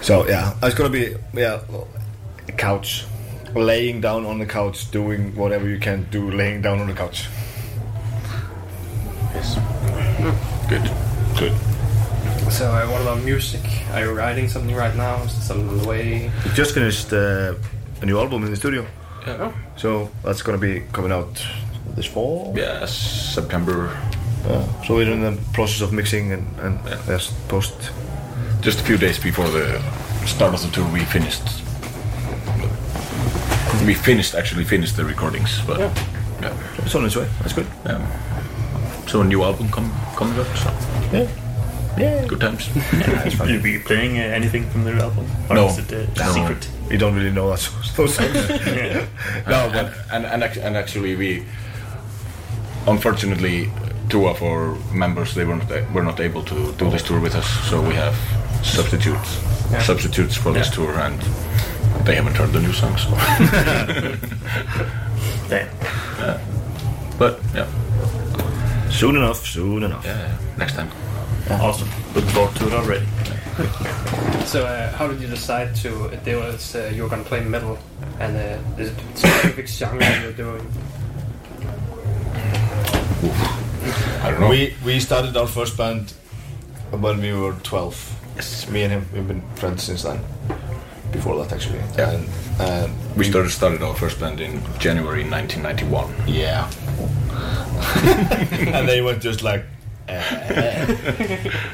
So 0.00 0.26
yeah, 0.28 0.54
it's 0.62 0.74
gonna 0.74 0.90
be 0.90 1.16
yeah, 1.32 1.60
a 2.48 2.52
couch, 2.52 3.06
laying 3.54 4.00
down 4.00 4.26
on 4.26 4.38
the 4.38 4.46
couch, 4.46 4.90
doing 4.90 5.34
whatever 5.34 5.68
you 5.68 5.78
can 5.78 6.06
do, 6.10 6.30
laying 6.30 6.60
down 6.62 6.80
on 6.80 6.88
the 6.88 6.94
couch. 6.94 7.28
Yes. 9.34 9.56
Good. 10.68 10.90
Good. 11.38 11.52
So, 12.52 12.70
uh, 12.70 12.86
what 12.86 13.00
about 13.00 13.22
music? 13.24 13.62
Are 13.92 14.04
you 14.04 14.12
writing 14.12 14.48
something 14.48 14.76
right 14.76 14.94
now? 14.94 15.22
Is 15.22 15.32
there 15.32 15.42
something 15.42 15.68
on 15.68 15.78
the 15.78 15.88
way? 15.88 16.30
We 16.44 16.50
just 16.52 16.74
finished 16.74 17.12
uh, 17.12 17.54
a 18.02 18.06
new 18.06 18.18
album 18.18 18.44
in 18.44 18.50
the 18.50 18.56
studio. 18.56 18.86
Yeah. 19.26 19.52
So 19.76 20.10
that's 20.22 20.42
gonna 20.42 20.58
be 20.58 20.82
coming 20.92 21.10
out 21.10 21.42
this 21.94 22.06
fall. 22.06 22.52
Yeah, 22.56 22.86
September. 22.86 23.96
Yeah. 24.46 24.82
So 24.84 24.94
we're 24.96 25.10
in 25.10 25.20
the 25.22 25.38
process 25.52 25.80
of 25.80 25.92
mixing 25.92 26.32
and, 26.32 26.46
and 26.60 26.78
yes, 27.08 27.32
post. 27.48 27.74
Just 28.60 28.80
a 28.80 28.84
few 28.84 28.96
days 28.96 29.18
before 29.18 29.48
the 29.48 29.78
start 30.26 30.54
of 30.54 30.62
the 30.62 30.68
tour, 30.70 30.90
we 30.92 31.00
finished. 31.04 31.42
We 33.86 33.94
finished 33.94 34.34
actually 34.34 34.64
finished 34.64 34.96
the 34.96 35.04
recordings, 35.04 35.60
but 35.66 35.78
Yeah. 35.78 35.92
yeah. 36.40 36.52
It's 36.78 36.94
on 36.94 37.04
its 37.04 37.16
way. 37.16 37.26
That's 37.40 37.52
good. 37.52 37.66
Yeah. 37.84 38.00
So 39.06 39.20
a 39.20 39.24
new 39.24 39.42
album 39.42 39.68
com- 39.68 39.92
coming 40.16 40.38
up. 40.40 40.46
So 40.56 40.70
Yeah. 41.12 41.26
Yeah. 41.98 42.26
good 42.26 42.40
times. 42.40 42.68
Will 43.40 43.50
you 43.50 43.60
be 43.60 43.78
playing 43.78 44.16
uh, 44.18 44.22
anything 44.22 44.70
from 44.70 44.84
the 44.84 44.92
album? 44.92 45.26
Or 45.50 45.56
No. 45.56 45.66
is 45.68 45.78
it 45.78 45.92
uh, 45.92 46.24
No. 46.26 46.32
secret? 46.32 46.68
We 46.90 46.96
don't 46.96 47.14
really 47.14 47.30
know 47.30 47.50
that 47.50 47.68
those 47.96 48.14
songs. 48.14 48.34
Yeah. 48.66 49.04
no, 49.46 49.70
but 49.72 49.92
and 50.10 50.24
and, 50.26 50.42
and 50.44 50.76
actually 50.76 51.14
we, 51.16 51.44
unfortunately, 52.86 53.70
two 54.08 54.26
of 54.28 54.42
our 54.42 54.74
members 54.92 55.34
they 55.34 55.44
were 55.44 55.56
not 55.56 55.68
were 55.94 56.02
not 56.04 56.20
able 56.20 56.42
to 56.44 56.72
do 56.78 56.90
this 56.90 57.02
tour 57.02 57.20
with 57.20 57.34
us, 57.34 57.46
so 57.70 57.80
we 57.80 57.94
have 57.94 58.14
substitutes 58.62 59.38
Yeah. 59.72 59.82
substitutes 59.82 60.36
for 60.36 60.52
this 60.52 60.68
tour, 60.70 60.92
and 61.00 61.18
they 62.04 62.14
haven't 62.16 62.36
heard 62.36 62.52
the 62.52 62.60
new 62.60 62.72
songs. 62.72 63.02
So. 63.02 63.10
Damn. 65.48 65.68
Yeah. 66.18 66.38
But 67.18 67.40
yeah, 67.54 67.66
Soon 68.90 69.16
enough. 69.16 69.44
Soon 69.46 69.82
enough. 69.82 70.04
yeah, 70.04 70.36
next 70.56 70.74
time. 70.74 70.90
Awesome. 71.50 71.88
Looking 72.14 72.30
forward 72.30 72.56
to 72.56 72.66
it 72.68 72.72
already. 72.72 73.06
So, 74.46 74.64
uh, 74.66 74.90
how 74.96 75.06
did 75.08 75.20
you 75.20 75.28
decide 75.28 75.74
to? 75.76 76.10
There 76.24 76.38
was 76.38 76.74
uh, 76.74 76.90
you 76.94 77.02
were 77.04 77.08
gonna 77.08 77.24
play 77.24 77.40
metal, 77.44 77.78
and 78.20 78.36
uh, 78.36 78.80
is 78.82 78.90
it 78.90 78.98
a 78.98 79.16
specific 79.16 79.68
genre 79.68 80.20
you're 80.22 80.32
doing? 80.32 80.66
I 83.30 84.30
don't 84.30 84.40
know. 84.40 84.48
We 84.48 84.74
we 84.84 85.00
started 85.00 85.36
our 85.36 85.46
first 85.46 85.76
band 85.76 86.12
when 86.90 87.20
we 87.20 87.32
were 87.32 87.54
12. 87.62 88.20
Yes. 88.36 88.68
Me 88.68 88.82
and 88.82 88.92
him, 88.92 89.08
we've 89.12 89.28
been 89.28 89.42
friends 89.56 89.84
since 89.84 90.02
then. 90.02 90.20
Before 91.12 91.36
that, 91.44 91.52
actually. 91.52 91.78
Yeah. 91.96 92.10
And, 92.10 92.28
and 92.60 93.16
we 93.16 93.24
started 93.24 93.50
started 93.50 93.82
our 93.82 93.94
first 93.94 94.18
band 94.18 94.40
in 94.40 94.60
January 94.78 95.24
1991. 95.24 96.12
Yeah. 96.26 96.70
and 98.74 98.88
they 98.88 99.00
were 99.00 99.14
just 99.14 99.42
like 99.42 99.64
uh, 100.08 100.96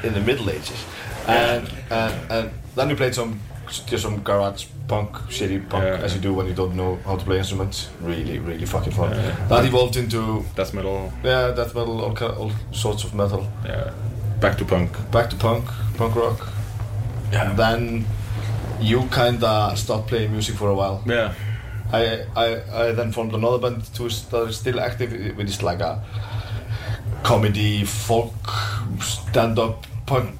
in 0.02 0.12
the 0.14 0.20
Middle 0.20 0.50
Ages, 0.50 0.84
and 1.26 1.72
and, 1.90 2.30
and 2.30 2.50
then 2.74 2.88
we 2.88 2.94
played 2.94 3.14
some 3.14 3.40
just 3.78 4.02
some 4.02 4.20
garage 4.22 4.66
punk, 4.88 5.10
shitty 5.28 5.68
punk, 5.68 5.84
Yeah. 5.84 6.04
as 6.04 6.14
you 6.14 6.20
do 6.20 6.34
when 6.34 6.46
you 6.46 6.54
don't 6.54 6.74
know 6.74 6.98
how 7.04 7.16
to 7.16 7.24
play 7.24 7.38
instruments. 7.38 7.88
Really, 8.00 8.38
really 8.38 8.66
fucking 8.66 8.92
fun. 8.92 9.10
That 9.48 9.64
evolved 9.64 9.96
into 9.96 10.44
Death 10.56 10.74
metal. 10.74 11.12
yeah, 11.24 11.52
death 11.52 11.74
metal, 11.74 12.00
all, 12.00 12.16
all 12.40 12.52
sorts 12.72 13.04
of 13.04 13.14
metal. 13.14 13.46
Yeah. 13.64 13.90
Back 14.40 14.58
to 14.58 14.64
punk. 14.64 14.90
Back 15.10 15.30
to 15.30 15.36
punk, 15.36 15.64
punk 15.96 16.14
rock. 16.16 16.48
Yeah. 17.32 17.52
Then 17.54 18.04
you 18.80 19.08
kinda 19.12 19.72
stopped 19.76 20.08
playing 20.08 20.32
music 20.32 20.56
for 20.56 20.68
a 20.70 20.74
while. 20.74 21.02
Yeah. 21.06 21.32
I, 21.92 22.24
I, 22.36 22.62
I 22.72 22.92
then 22.92 23.12
formed 23.12 23.34
another 23.34 23.58
band 23.58 23.84
to 23.94 24.08
that 24.08 24.46
is 24.48 24.56
still 24.56 24.80
active, 24.80 25.36
which 25.36 25.48
is 25.48 25.62
like 25.62 25.80
a 25.80 26.02
comedy, 27.22 27.84
folk, 27.84 28.32
stand-up, 29.00 29.86
punk 30.06 30.34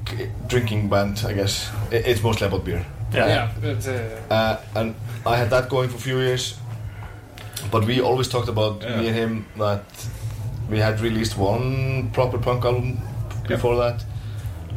drinking 0.48 0.88
band. 0.88 1.22
I 1.26 1.32
guess 1.34 1.70
it's 1.90 2.22
mostly 2.22 2.46
about 2.46 2.64
beer. 2.64 2.84
Yeah, 3.12 3.50
it's, 3.62 3.88
uh, 3.88 4.20
Uh, 4.30 4.56
and 4.74 4.94
I 5.26 5.36
had 5.36 5.50
that 5.50 5.68
going 5.68 5.88
for 5.88 5.96
a 5.96 6.00
few 6.00 6.18
years, 6.20 6.56
but 7.70 7.84
we 7.84 8.00
always 8.00 8.28
talked 8.28 8.48
about 8.48 8.80
me 8.80 9.08
and 9.08 9.16
him 9.16 9.46
that 9.58 9.82
we 10.70 10.78
had 10.78 11.00
released 11.00 11.36
one 11.36 12.10
proper 12.12 12.38
punk 12.38 12.64
album 12.64 12.98
before 13.48 13.76
that, 13.76 14.04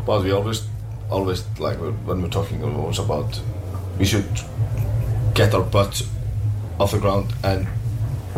but 0.06 0.24
we 0.24 0.32
always, 0.32 0.64
always 1.12 1.44
like 1.60 1.78
when 1.80 2.18
we 2.18 2.24
we're 2.24 2.30
talking, 2.30 2.62
it 2.62 2.66
was 2.88 3.00
about 3.00 3.40
we 4.00 4.06
should 4.06 4.26
get 5.36 5.54
our 5.54 5.64
butts 5.64 6.04
off 6.80 6.92
the 6.92 7.00
ground 7.00 7.32
and 7.44 7.68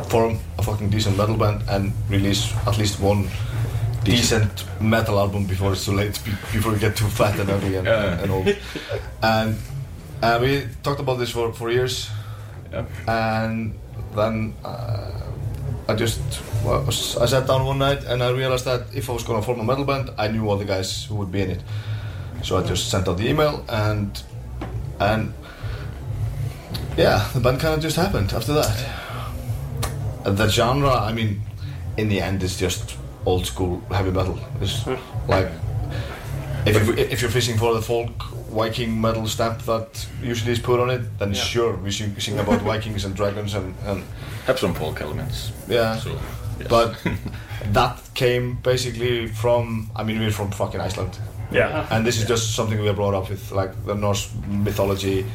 form 0.10 0.38
a 0.60 0.62
fucking 0.64 0.90
decent 0.90 1.16
metal 1.18 1.38
band 1.38 1.62
and 1.70 1.94
release 2.10 2.54
at 2.68 2.78
least 2.78 3.00
one 3.00 3.30
decent, 4.04 4.66
metal 4.82 5.18
album 5.20 5.46
before 5.46 5.72
it's 5.72 5.86
too 5.86 5.94
late, 5.94 6.20
before 6.54 6.74
we 6.74 6.80
get 6.80 6.96
too 6.96 7.08
fat 7.08 7.40
and 7.40 7.50
ugly 7.50 7.76
and, 7.78 7.88
Yeah. 7.88 8.22
and 8.22 8.32
old. 8.32 8.56
And 9.24 9.58
uh, 10.26 10.40
we 10.42 10.68
talked 10.82 11.00
about 11.00 11.18
this 11.20 11.30
for, 11.30 11.54
for 11.54 11.70
years. 11.70 12.10
And 13.08 13.78
then 14.16 14.54
uh, 14.64 15.12
I 15.88 15.94
just 15.94 16.22
well, 16.64 16.84
I 16.88 17.26
sat 17.28 17.46
down 17.48 17.66
one 17.66 17.78
night 17.78 18.04
and 18.06 18.24
I 18.24 18.32
realized 18.32 18.66
that 18.66 18.88
if 18.94 19.10
I 19.10 19.14
was 19.14 19.24
going 19.24 19.40
to 19.40 19.46
form 19.46 19.60
a 19.60 19.64
metal 19.64 19.86
band, 19.86 20.10
I 20.18 20.28
knew 20.28 20.50
all 20.50 20.58
the 20.58 20.66
guys 20.66 21.06
who 21.06 21.16
would 21.16 21.32
be 21.32 21.42
in 21.42 21.52
it. 21.52 21.62
So 22.44 22.58
I 22.58 22.64
just 22.64 22.90
sent 22.90 23.08
out 23.08 23.18
the 23.18 23.28
email 23.30 23.64
and 23.70 24.22
and 25.00 25.34
yeah, 26.98 27.30
the 27.34 27.40
band 27.40 27.60
kind 27.60 27.76
of 27.76 27.82
just 27.82 27.96
happened 27.96 28.34
after 28.34 28.54
that. 28.54 28.76
The 30.24 30.48
genre, 30.48 30.92
I 30.92 31.14
mean, 31.14 31.42
in 31.98 32.10
the 32.10 32.20
end, 32.20 32.42
it's 32.42 32.58
just 32.58 32.98
old 33.26 33.46
school 33.46 33.80
heavy 33.92 34.12
metal. 34.12 34.40
It's 34.60 34.88
like 35.28 35.50
if 36.66 36.88
you, 36.88 36.94
if 36.94 37.22
you're 37.22 37.32
fishing 37.32 37.58
for 37.58 37.76
the 37.76 37.82
folk 37.82 38.35
Viking 38.56 39.02
metal 39.02 39.28
stamp 39.28 39.62
that 39.66 40.08
usually 40.24 40.52
is 40.54 40.60
put 40.60 40.80
on 40.80 40.90
it, 40.90 41.02
then 41.20 41.30
Yeah. 41.34 41.42
sure 41.44 41.76
we 41.84 41.92
sing, 41.92 42.20
sing 42.20 42.40
about 42.40 42.62
Vikings 42.72 43.06
and 43.06 43.16
dragons 43.16 43.54
and, 43.54 43.74
and 43.86 44.04
Have 44.48 44.58
some 44.60 44.74
folk 44.74 45.02
elements. 45.02 45.52
yeah. 45.68 45.98
So, 46.00 46.10
yes. 46.60 46.68
But 46.70 46.96
that 47.74 48.00
came 48.14 48.56
basically 48.64 49.28
from 49.28 49.90
I 49.96 50.04
mean 50.04 50.20
we're 50.20 50.32
from 50.32 50.52
fucking 50.52 50.82
Iceland. 50.82 51.18
Yeah. 51.52 51.86
And 51.92 52.06
this 52.06 52.18
is 52.18 52.28
just 52.28 52.56
something 52.56 52.80
we 52.80 52.86
were 52.86 52.96
brought 52.96 53.14
up 53.14 53.30
with, 53.30 53.52
like 53.52 53.72
the 53.86 53.94
Norse 53.96 54.30
mythology, 54.48 55.26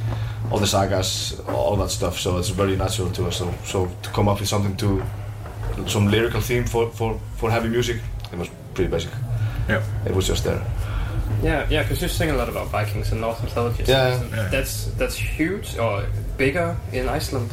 all 0.51 0.59
the 0.59 0.67
sagas, 0.67 1.41
all 1.49 1.77
that 1.77 1.91
stuff. 1.91 2.19
So 2.19 2.39
it's 2.39 2.49
very 2.51 2.77
natural 2.77 3.11
to 3.11 3.27
us. 3.29 3.37
So, 3.37 3.55
so 3.65 3.87
to 4.03 4.11
come 4.11 4.29
up 4.29 4.41
with 4.41 4.49
something 4.49 4.77
to 4.79 5.03
some 5.87 6.11
lyrical 6.11 6.41
theme 6.41 6.65
for, 6.67 6.91
for, 6.91 7.19
for 7.37 7.51
heavy 7.51 7.69
music, 7.69 8.01
it 8.33 8.39
was 8.39 8.49
pretty 8.75 8.91
basic. 8.91 9.11
Yeah. 9.69 9.83
It 10.05 10.15
was 10.15 10.27
just 10.27 10.45
there. 10.45 10.61
Yeah, 11.43 11.67
yeah, 11.71 11.83
because 11.83 12.03
you 12.03 12.09
sing 12.09 12.31
a 12.31 12.35
lot 12.37 12.49
about 12.49 12.69
Vikings 12.69 13.13
and 13.13 13.21
Norse 13.21 13.43
mythology. 13.43 13.85
Yeah. 13.87 14.11
that's- 14.11 14.31
Yeah. 14.33 14.49
that's 14.51 14.85
that's 14.99 15.17
huge 15.17 15.79
or 15.79 16.05
bigger 16.37 16.77
in 16.93 17.09
Iceland. 17.09 17.51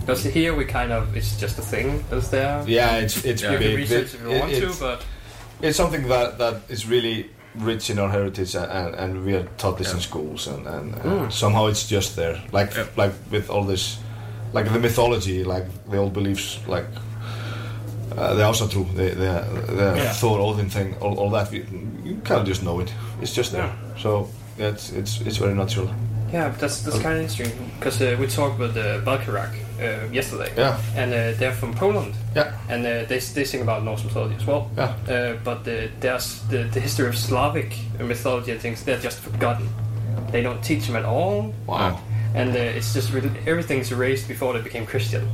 Because 0.00 0.24
here 0.24 0.54
we 0.54 0.64
kind 0.64 0.92
of 0.92 1.16
it's 1.16 1.36
just 1.40 1.58
a 1.58 1.62
thing 1.62 2.04
that's 2.10 2.28
there. 2.28 2.62
Yeah, 2.66 2.96
it's 2.96 3.24
it's 3.24 3.42
you 3.42 3.50
big. 3.50 3.60
can 3.60 3.76
research 3.76 4.14
if 4.14 4.22
you 4.22 4.30
It- 4.30 4.40
want 4.40 4.52
to, 4.54 4.74
but 4.80 5.04
it's 5.62 5.76
something 5.76 6.08
that, 6.08 6.38
that 6.38 6.54
is 6.68 6.86
really 6.86 7.30
rich 7.54 7.90
in 7.90 7.98
our 7.98 8.08
heritage 8.08 8.54
and, 8.54 8.70
and, 8.70 8.94
and 8.94 9.24
we 9.24 9.34
are 9.34 9.44
taught 9.58 9.76
this 9.76 9.92
in 9.92 10.00
schools 10.00 10.46
and, 10.46 10.66
and, 10.66 10.94
and 10.94 11.04
Mm. 11.04 11.32
somehow 11.32 11.66
it's 11.66 11.88
just 11.88 12.14
there 12.16 12.40
like 12.52 12.72
like 12.96 13.12
with 13.30 13.50
all 13.50 13.64
this 13.64 13.98
like 14.52 14.72
the 14.72 14.78
mythology 14.78 15.42
like 15.44 15.66
the 15.90 15.96
old 15.98 16.12
beliefs 16.12 16.60
like 16.68 16.86
uh, 18.16 18.34
the 18.34 18.44
also 18.44 18.66
true 18.68 18.86
the, 18.94 19.02
the, 19.10 19.72
the 19.74 19.94
Yeah. 19.96 20.12
Thor 20.12 20.38
Odin 20.40 20.70
thing 20.70 20.94
all, 21.00 21.18
all 21.18 21.30
that 21.30 21.50
we, 21.50 21.58
you 22.04 22.20
kind 22.24 22.40
of 22.40 22.46
just 22.46 22.62
know 22.62 22.78
it 22.80 22.92
it's 23.22 23.34
just 23.34 23.52
there 23.52 23.72
so 23.98 24.28
yeah, 24.58 24.68
it's, 24.68 24.92
it's 24.92 25.20
it's 25.22 25.36
very 25.38 25.54
natural 25.54 25.88
yeah, 26.32 26.50
that's 26.60 26.82
that's 26.82 26.98
kind 27.00 27.16
of 27.16 27.22
interesting 27.22 27.50
because 27.78 28.00
uh, 28.00 28.16
we 28.20 28.26
talked 28.28 28.58
with 28.60 28.76
uh, 28.76 29.00
Valkenrag 29.00 29.50
uh, 29.80 30.12
yesterday. 30.12 30.52
Yeah. 30.56 30.80
and 30.94 31.12
uh, 31.12 31.38
they're 31.38 31.52
from 31.52 31.74
Poland. 31.74 32.14
Yeah. 32.36 32.56
and 32.68 32.86
uh, 32.86 33.04
they 33.08 33.18
they 33.18 33.44
sing 33.44 33.62
about 33.62 33.82
Norse 33.82 34.04
mythology 34.04 34.36
as 34.36 34.46
well. 34.46 34.70
Yeah. 34.76 34.94
uh, 35.08 35.36
but 35.42 35.64
the, 35.64 35.90
there's 35.98 36.42
the, 36.42 36.58
the 36.72 36.80
history 36.80 37.08
of 37.08 37.16
Slavic 37.16 37.74
mythology 37.98 38.52
and 38.52 38.60
things 38.60 38.84
they're 38.84 39.00
just 39.00 39.18
forgotten. 39.18 39.68
They 40.30 40.42
don't 40.42 40.62
teach 40.62 40.86
them 40.86 40.96
at 40.96 41.04
all. 41.04 41.52
Wow. 41.66 42.00
and 42.34 42.50
uh, 42.50 42.58
it's 42.78 42.94
just 42.94 43.12
really, 43.12 43.30
everything's 43.46 43.90
erased 43.90 44.28
before 44.28 44.52
they 44.52 44.60
became 44.62 44.86
Christian. 44.86 45.28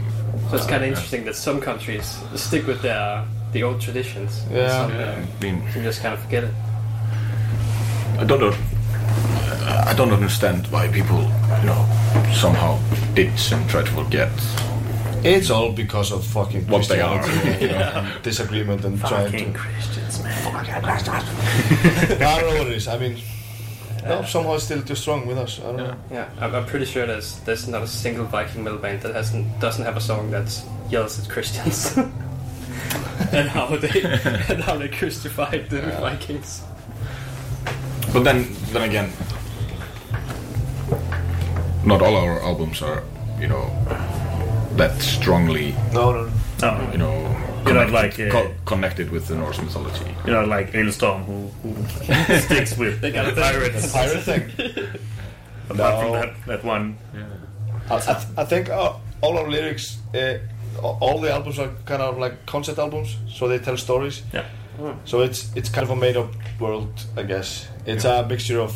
So 0.48 0.56
it's 0.56 0.66
kind 0.66 0.82
of 0.82 0.88
interesting 0.88 1.24
that 1.26 1.34
some 1.36 1.60
countries 1.60 2.18
stick 2.36 2.66
with 2.66 2.80
their 2.80 3.22
the 3.52 3.62
old 3.62 3.80
traditions. 3.82 4.42
and 4.48 4.56
Yeah. 4.56 4.68
some, 4.68 4.90
Yeah, 4.98 5.26
I 5.40 5.42
mean, 5.44 5.72
some 5.72 5.82
just 5.82 6.00
kind 6.00 6.14
of 6.14 6.20
forget 6.20 6.44
it. 6.44 6.54
I 8.18 8.24
don't 8.24 8.40
know. 8.40 8.54
I 9.88 9.94
don't 9.94 10.12
understand 10.12 10.66
why 10.68 10.88
people, 10.88 11.20
you 11.60 11.66
know, 11.66 11.86
somehow 12.34 12.78
ditch 13.14 13.52
and 13.52 13.68
try 13.68 13.82
to 13.82 13.90
forget. 13.90 14.30
it's 15.24 15.50
all 15.50 15.72
because 15.72 16.12
of 16.12 16.24
fucking 16.24 16.66
What 16.68 16.86
they 16.88 17.00
are. 17.00 17.20
Christianity, 17.22 17.64
you 17.66 17.72
know, 17.72 17.78
Yeah. 17.80 18.14
and 18.14 18.22
disagreement 18.22 18.84
and 18.84 18.98
trying 19.00 19.30
Fucking 19.30 19.52
to 19.52 19.58
Christians, 19.58 20.22
man. 20.22 20.56
I 22.22 22.40
don't 22.40 22.54
know 22.54 22.58
what 22.58 22.66
it 22.68 22.76
is 22.76 22.86
I 22.88 22.98
mean 22.98 23.16
no, 24.04 24.22
somehow 24.22 24.54
it's 24.54 24.64
still 24.64 24.82
too 24.82 24.94
strong 24.94 25.26
with 25.26 25.36
us 25.38 25.58
I 25.58 25.62
don't 25.64 25.76
know 25.78 25.96
Yeah, 26.12 26.28
I'm, 26.40 26.54
I'm 26.54 26.64
pretty 26.66 26.84
sure 26.86 27.06
there's 27.06 27.40
there's 27.40 27.66
not 27.66 27.82
a 27.82 27.88
single 27.88 28.24
Viking 28.26 28.62
metal 28.62 28.78
band 28.78 29.02
that 29.02 29.14
hasn't 29.14 29.58
doesn't 29.60 29.84
have 29.84 29.96
a 29.96 30.00
song 30.00 30.30
that 30.30 30.48
yells 30.90 31.18
at 31.18 31.28
Christians 31.28 31.96
and 33.32 33.48
how 33.48 33.74
they 33.76 34.02
and 34.48 34.62
how 34.62 34.76
they 34.78 34.88
crucified 34.88 35.68
the 35.70 35.80
Vikings. 36.00 36.62
But 38.12 38.24
then, 38.24 38.46
then 38.72 38.82
again, 38.88 39.12
not 41.84 42.02
all 42.02 42.16
our 42.16 42.40
albums 42.42 42.82
are, 42.82 43.02
you 43.40 43.48
know, 43.48 43.70
that 44.76 45.00
strongly, 45.00 45.74
No, 45.92 46.12
no. 46.12 46.30
No. 46.62 46.88
you 46.92 46.98
know, 46.98 47.36
You're 47.64 47.74
not 47.74 47.90
like, 47.90 48.18
uh, 48.18 48.30
co- 48.30 48.54
connected 48.64 49.10
with 49.10 49.26
the 49.28 49.34
Norse 49.34 49.60
mythology. 49.60 50.14
You 50.24 50.32
know, 50.32 50.44
like 50.44 50.72
Alestorm, 50.72 51.24
who, 51.24 51.48
who 51.62 51.74
sticks 52.40 52.76
with 52.78 53.00
the 53.02 53.10
pirates. 53.12 53.86
The 53.86 53.92
pirate 53.92 54.22
thing. 54.22 54.42
Apart 55.70 56.02
from 56.02 56.12
that, 56.12 56.46
that 56.46 56.64
one. 56.64 56.96
I, 57.90 57.96
I, 57.96 57.98
th- 58.00 58.26
I 58.38 58.44
think 58.44 58.68
uh, 58.70 58.94
all 59.20 59.36
our 59.38 59.48
lyrics, 59.50 59.98
uh, 60.14 60.38
all 60.82 61.20
the 61.20 61.32
albums 61.32 61.58
are 61.58 61.70
kind 61.84 62.00
of 62.02 62.18
like 62.18 62.46
concept 62.46 62.78
albums, 62.78 63.16
so 63.28 63.48
they 63.48 63.58
tell 63.58 63.76
stories. 63.76 64.22
Yeah. 64.32 64.44
So 65.04 65.20
it's 65.22 65.54
it's 65.56 65.68
kind 65.68 65.84
of 65.84 65.90
a 65.90 65.96
made 65.96 66.16
up 66.16 66.30
world, 66.60 66.92
I 67.16 67.22
guess. 67.22 67.68
It's 67.86 68.04
a 68.04 68.26
mixture 68.26 68.60
of 68.60 68.72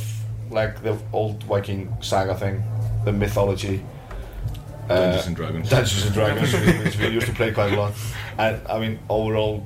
like 0.51 0.83
the 0.83 0.97
old 1.13 1.43
Viking 1.45 1.93
saga 2.01 2.35
thing, 2.35 2.63
the 3.05 3.13
mythology. 3.13 3.83
uh, 4.89 4.95
Dungeons 4.97 5.27
and 5.27 5.37
Dragons. 5.37 5.71
Dungeons 5.71 6.05
and 6.07 6.15
Dragons, 6.15 6.53
which 6.85 6.99
we 6.99 7.09
used 7.09 7.27
to 7.27 7.33
play 7.33 7.53
quite 7.53 7.73
a 7.73 7.77
lot. 7.77 7.93
And 8.39 8.61
I 8.69 8.79
mean, 8.81 8.99
overall, 9.09 9.65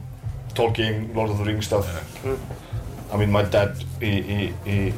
Tolkien, 0.55 1.15
Lord 1.15 1.31
of 1.31 1.39
the 1.39 1.45
Rings 1.45 1.67
stuff. 1.67 1.87
I 3.13 3.17
mean, 3.17 3.31
my 3.31 3.43
dad, 3.43 3.77
he, 4.01 4.23
he, 4.23 4.53
he, 4.65 4.93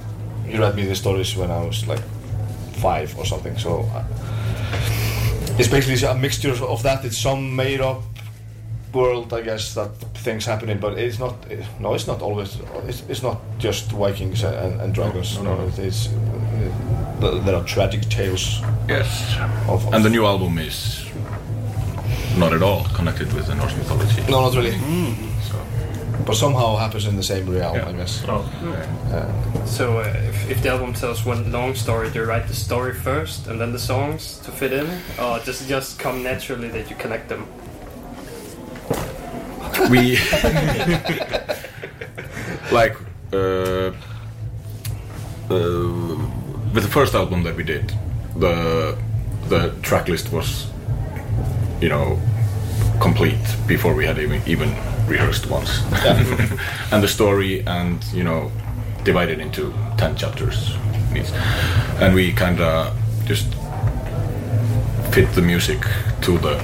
he 0.48 0.58
read 0.58 0.74
me 0.74 0.84
the 0.86 0.94
stories 0.94 1.36
when 1.36 1.50
I 1.50 1.64
was 1.64 1.86
like 1.86 2.02
five 2.80 3.16
or 3.18 3.24
something. 3.26 3.56
So 3.58 3.80
uh, 3.94 4.04
it's 5.58 5.68
basically 5.68 6.06
a 6.08 6.14
mixture 6.14 6.52
of 6.64 6.82
that. 6.82 7.04
It's 7.04 7.18
some 7.18 7.54
made 7.54 7.80
up 7.80 8.02
world, 8.96 9.32
I 9.32 9.42
guess, 9.42 9.74
that 9.74 9.90
things 10.24 10.46
happening. 10.46 10.78
but 10.80 10.98
it's 10.98 11.18
not. 11.18 11.34
It, 11.50 11.64
no, 11.80 11.94
it's 11.94 12.06
not 12.06 12.22
always. 12.22 12.58
It's, 12.88 13.02
it's 13.08 13.22
not 13.22 13.38
just 13.58 13.92
Vikings 13.92 14.42
and, 14.44 14.80
and 14.80 14.94
dragons. 14.94 15.38
No, 15.42 15.52
it 15.68 15.78
is. 15.78 16.08
Uh, 17.22 17.40
there 17.44 17.54
are 17.54 17.64
tragic 17.64 18.02
tales. 18.10 18.60
Yes. 18.88 19.36
Of, 19.68 19.86
of 19.86 19.94
And 19.94 20.04
the 20.04 20.10
new 20.10 20.24
album 20.26 20.58
is 20.58 21.04
not 22.38 22.52
at 22.52 22.62
all 22.62 22.84
connected 22.94 23.32
with 23.32 23.46
the 23.46 23.54
Norse 23.54 23.74
mythology. 23.76 24.20
No, 24.30 24.40
not 24.42 24.54
really. 24.54 24.78
So, 25.48 25.56
But 26.26 26.34
somehow 26.36 26.76
happens 26.76 27.06
in 27.06 27.16
the 27.16 27.22
same 27.22 27.48
realm, 27.48 27.76
I 27.76 27.92
guess. 27.92 28.22
Oh. 28.28 28.44
Uh, 29.12 29.66
So 29.66 29.98
uh, 29.98 30.12
if, 30.28 30.50
if 30.50 30.62
the 30.62 30.68
album 30.70 30.92
tells 30.92 31.24
one 31.26 31.50
long 31.50 31.74
story, 31.74 32.10
do 32.10 32.20
you 32.20 32.24
write 32.26 32.46
the 32.46 32.54
story 32.54 32.94
first 32.94 33.46
and 33.48 33.58
then 33.60 33.72
the 33.72 33.78
songs 33.78 34.38
to 34.44 34.50
fit 34.52 34.72
in, 34.72 34.86
or 35.18 35.40
does 35.44 35.60
it 35.62 35.68
just 35.68 35.98
come 35.98 36.22
naturally 36.22 36.68
that 36.68 36.90
you 36.90 36.96
connect 36.96 37.28
them? 37.28 37.46
We 39.90 40.16
like 42.72 42.96
uh, 43.32 43.92
uh, 45.50 46.16
with 46.74 46.82
the 46.82 46.88
first 46.90 47.14
album 47.14 47.42
that 47.44 47.56
we 47.56 47.62
did 47.62 47.92
the 48.36 48.96
the 49.48 49.72
track 49.82 50.08
list 50.08 50.32
was 50.32 50.66
you 51.80 51.88
know 51.88 52.18
complete 53.00 53.38
before 53.66 53.94
we 53.94 54.04
had 54.06 54.18
even, 54.18 54.40
even 54.46 54.70
rehearsed 55.06 55.46
once. 55.50 55.82
And 56.92 57.02
the 57.02 57.08
story 57.08 57.62
and 57.66 58.02
you 58.12 58.24
know 58.24 58.50
divided 59.04 59.38
into 59.38 59.72
10 59.98 60.16
chapters. 60.16 60.74
And 62.00 62.14
we 62.14 62.32
kind 62.32 62.60
of 62.60 62.96
just 63.24 63.46
fit 65.12 65.32
the 65.34 65.42
music 65.42 65.80
to 66.22 66.38
the 66.38 66.54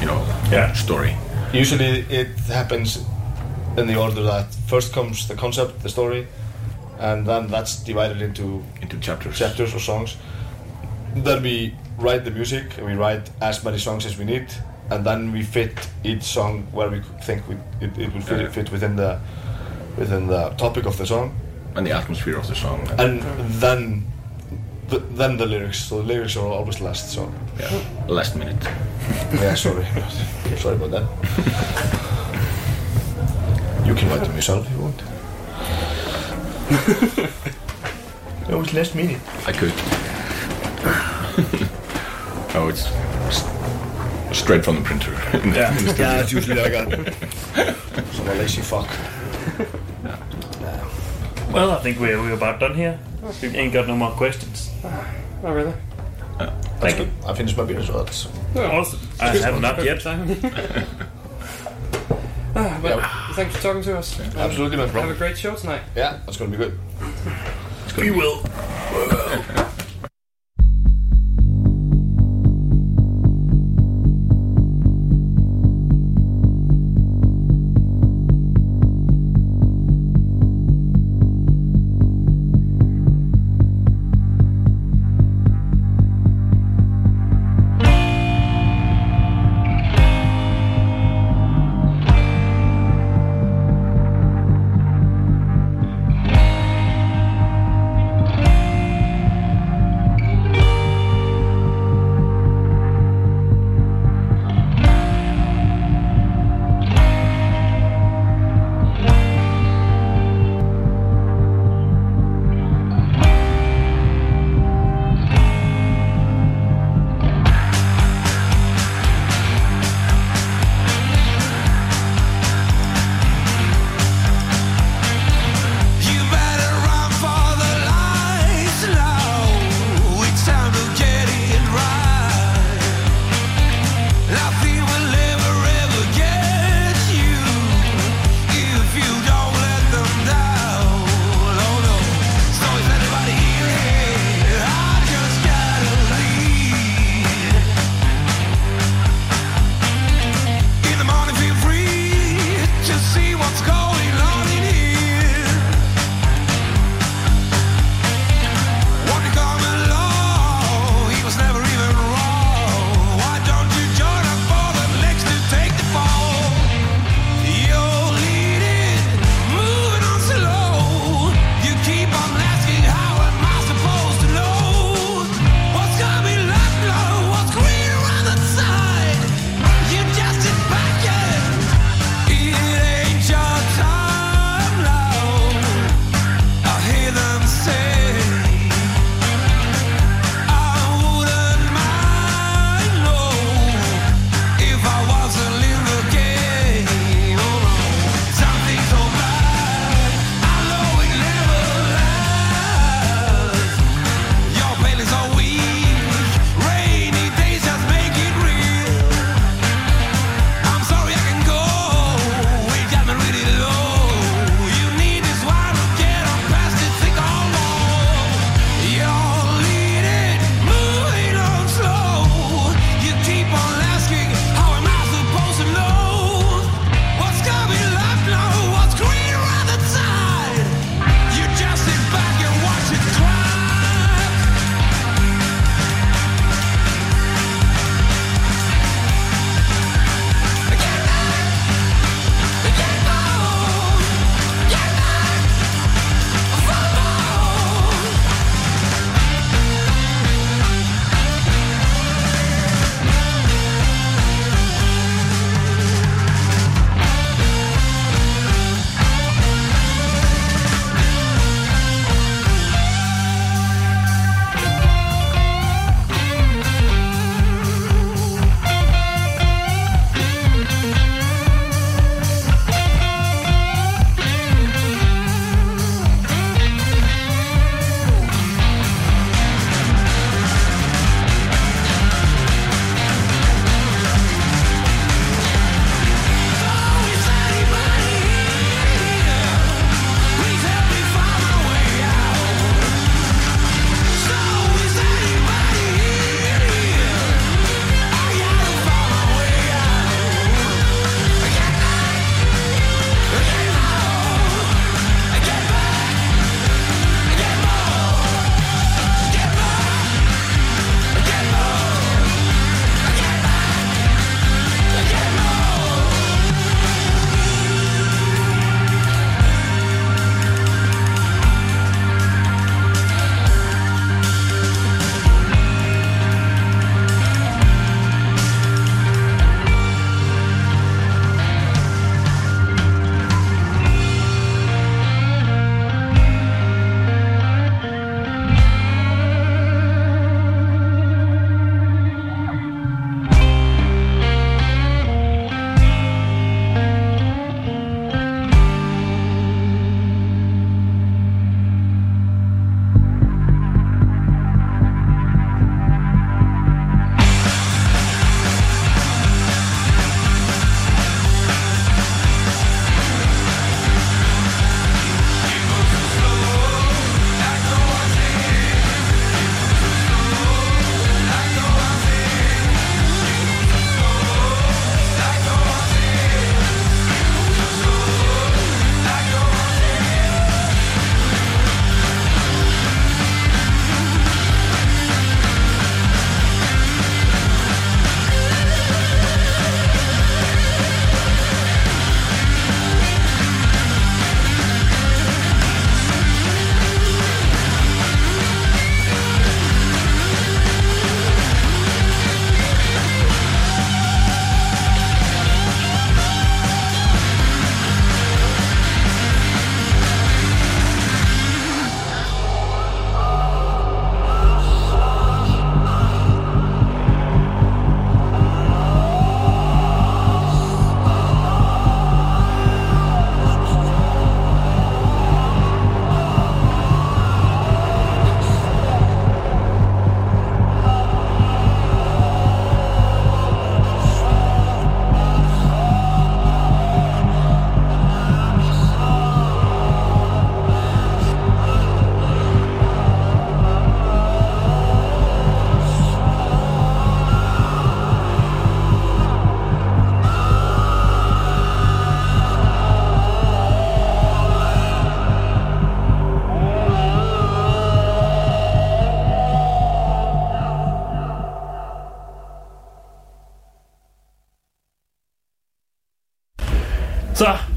you 0.00 0.06
know 0.06 0.24
Yeah. 0.50 0.72
story 0.74 1.16
usually 1.52 2.00
it 2.10 2.28
happens 2.48 3.04
in 3.76 3.86
the 3.86 3.96
order 3.98 4.22
that 4.22 4.54
first 4.66 4.92
comes 4.92 5.26
the 5.28 5.34
concept, 5.34 5.82
the 5.82 5.88
story, 5.88 6.26
and 6.98 7.26
then 7.26 7.48
that's 7.48 7.76
divided 7.84 8.22
into 8.22 8.62
into 8.80 8.98
chapters, 9.00 9.38
chapters 9.38 9.74
or 9.74 9.80
songs. 9.80 10.16
Then 11.14 11.42
we 11.42 11.74
write 11.98 12.24
the 12.24 12.30
music, 12.30 12.78
and 12.78 12.86
we 12.86 12.94
write 12.94 13.30
as 13.40 13.64
many 13.64 13.78
songs 13.78 14.06
as 14.06 14.16
we 14.18 14.24
need, 14.24 14.46
and 14.90 15.04
then 15.04 15.32
we 15.32 15.42
fit 15.42 15.72
each 16.04 16.22
song 16.22 16.66
where 16.72 16.88
we 16.90 17.00
think 17.22 17.46
we, 17.48 17.54
it, 17.80 17.96
it 17.98 18.12
will 18.14 18.22
fit, 18.22 18.40
Yeah. 18.40 18.48
fit 18.48 18.70
within 18.72 18.96
the 18.96 19.18
within 19.96 20.26
the 20.26 20.50
topic 20.56 20.86
of 20.86 20.96
the 20.96 21.06
song, 21.06 21.34
and 21.76 21.86
the 21.86 21.92
atmosphere 21.92 22.36
of 22.38 22.46
the 22.48 22.54
song 22.54 22.80
and 22.98 23.22
then 23.60 24.04
the, 24.92 24.98
then 25.16 25.36
the 25.36 25.46
lyrics. 25.46 25.78
So 25.84 25.96
the 25.98 26.02
lyrics 26.04 26.36
are 26.36 26.46
always 26.46 26.80
last. 26.80 27.10
So 27.12 27.32
yeah, 27.58 27.82
last 28.08 28.36
minute. 28.36 28.62
yeah, 29.34 29.54
sorry, 29.54 29.84
sorry 30.56 30.76
about 30.76 30.90
that. 30.90 31.06
You 33.86 33.94
can 33.94 34.08
write 34.08 34.20
them 34.22 34.34
yourself 34.36 34.66
if 34.66 34.72
you 34.72 34.82
want. 34.82 35.02
it 38.48 38.54
was 38.56 38.72
last 38.74 38.94
minute. 38.94 39.20
I 39.46 39.52
could. 39.52 39.72
oh, 42.54 42.68
it's 42.68 42.86
s- 43.28 44.36
straight 44.38 44.64
from 44.64 44.76
the 44.76 44.82
printer. 44.82 45.12
Yeah. 45.12 45.76
In 45.78 45.84
the. 45.86 45.94
Yeah, 45.98 46.20
it's 46.22 46.32
usually 46.32 46.60
like 46.60 46.72
that. 46.72 47.14
So 48.12 48.22
I'm 48.22 48.28
a 48.28 48.34
lazy 48.34 48.62
fuck. 48.62 48.88
Well, 51.52 51.70
I 51.72 51.80
think 51.82 51.98
we're, 52.00 52.18
we're 52.18 52.32
about 52.32 52.60
done 52.60 52.74
here. 52.74 52.98
We 53.42 53.48
ain't 53.48 53.74
got 53.74 53.86
no 53.86 53.94
more 53.94 54.12
questions. 54.12 54.71
Not 54.82 55.54
really. 55.54 55.74
Thank 56.80 56.98
you. 56.98 57.08
I 57.26 57.34
finished 57.34 57.56
my 57.56 57.64
beer, 57.64 57.78
as 57.78 57.86
so 57.86 58.02
that's. 58.02 58.26
Awesome. 58.56 59.00
I 59.20 59.28
have 59.28 59.60
not 59.60 59.84
yet. 59.84 60.04
Ah, 62.54 62.78
but 62.82 63.34
thanks 63.34 63.56
for 63.56 63.62
talking 63.62 63.82
to 63.82 63.96
us. 63.96 64.18
and 64.20 64.34
Absolutely, 64.36 64.76
no 64.76 64.84
problem. 64.84 65.06
Have 65.06 65.16
a 65.16 65.18
great 65.18 65.38
show 65.38 65.54
tonight. 65.54 65.80
Yeah, 65.96 66.20
that's 66.26 66.36
gonna 66.36 66.50
be 66.50 66.58
good. 66.58 66.78
We 67.96 68.10
will. 68.10 68.42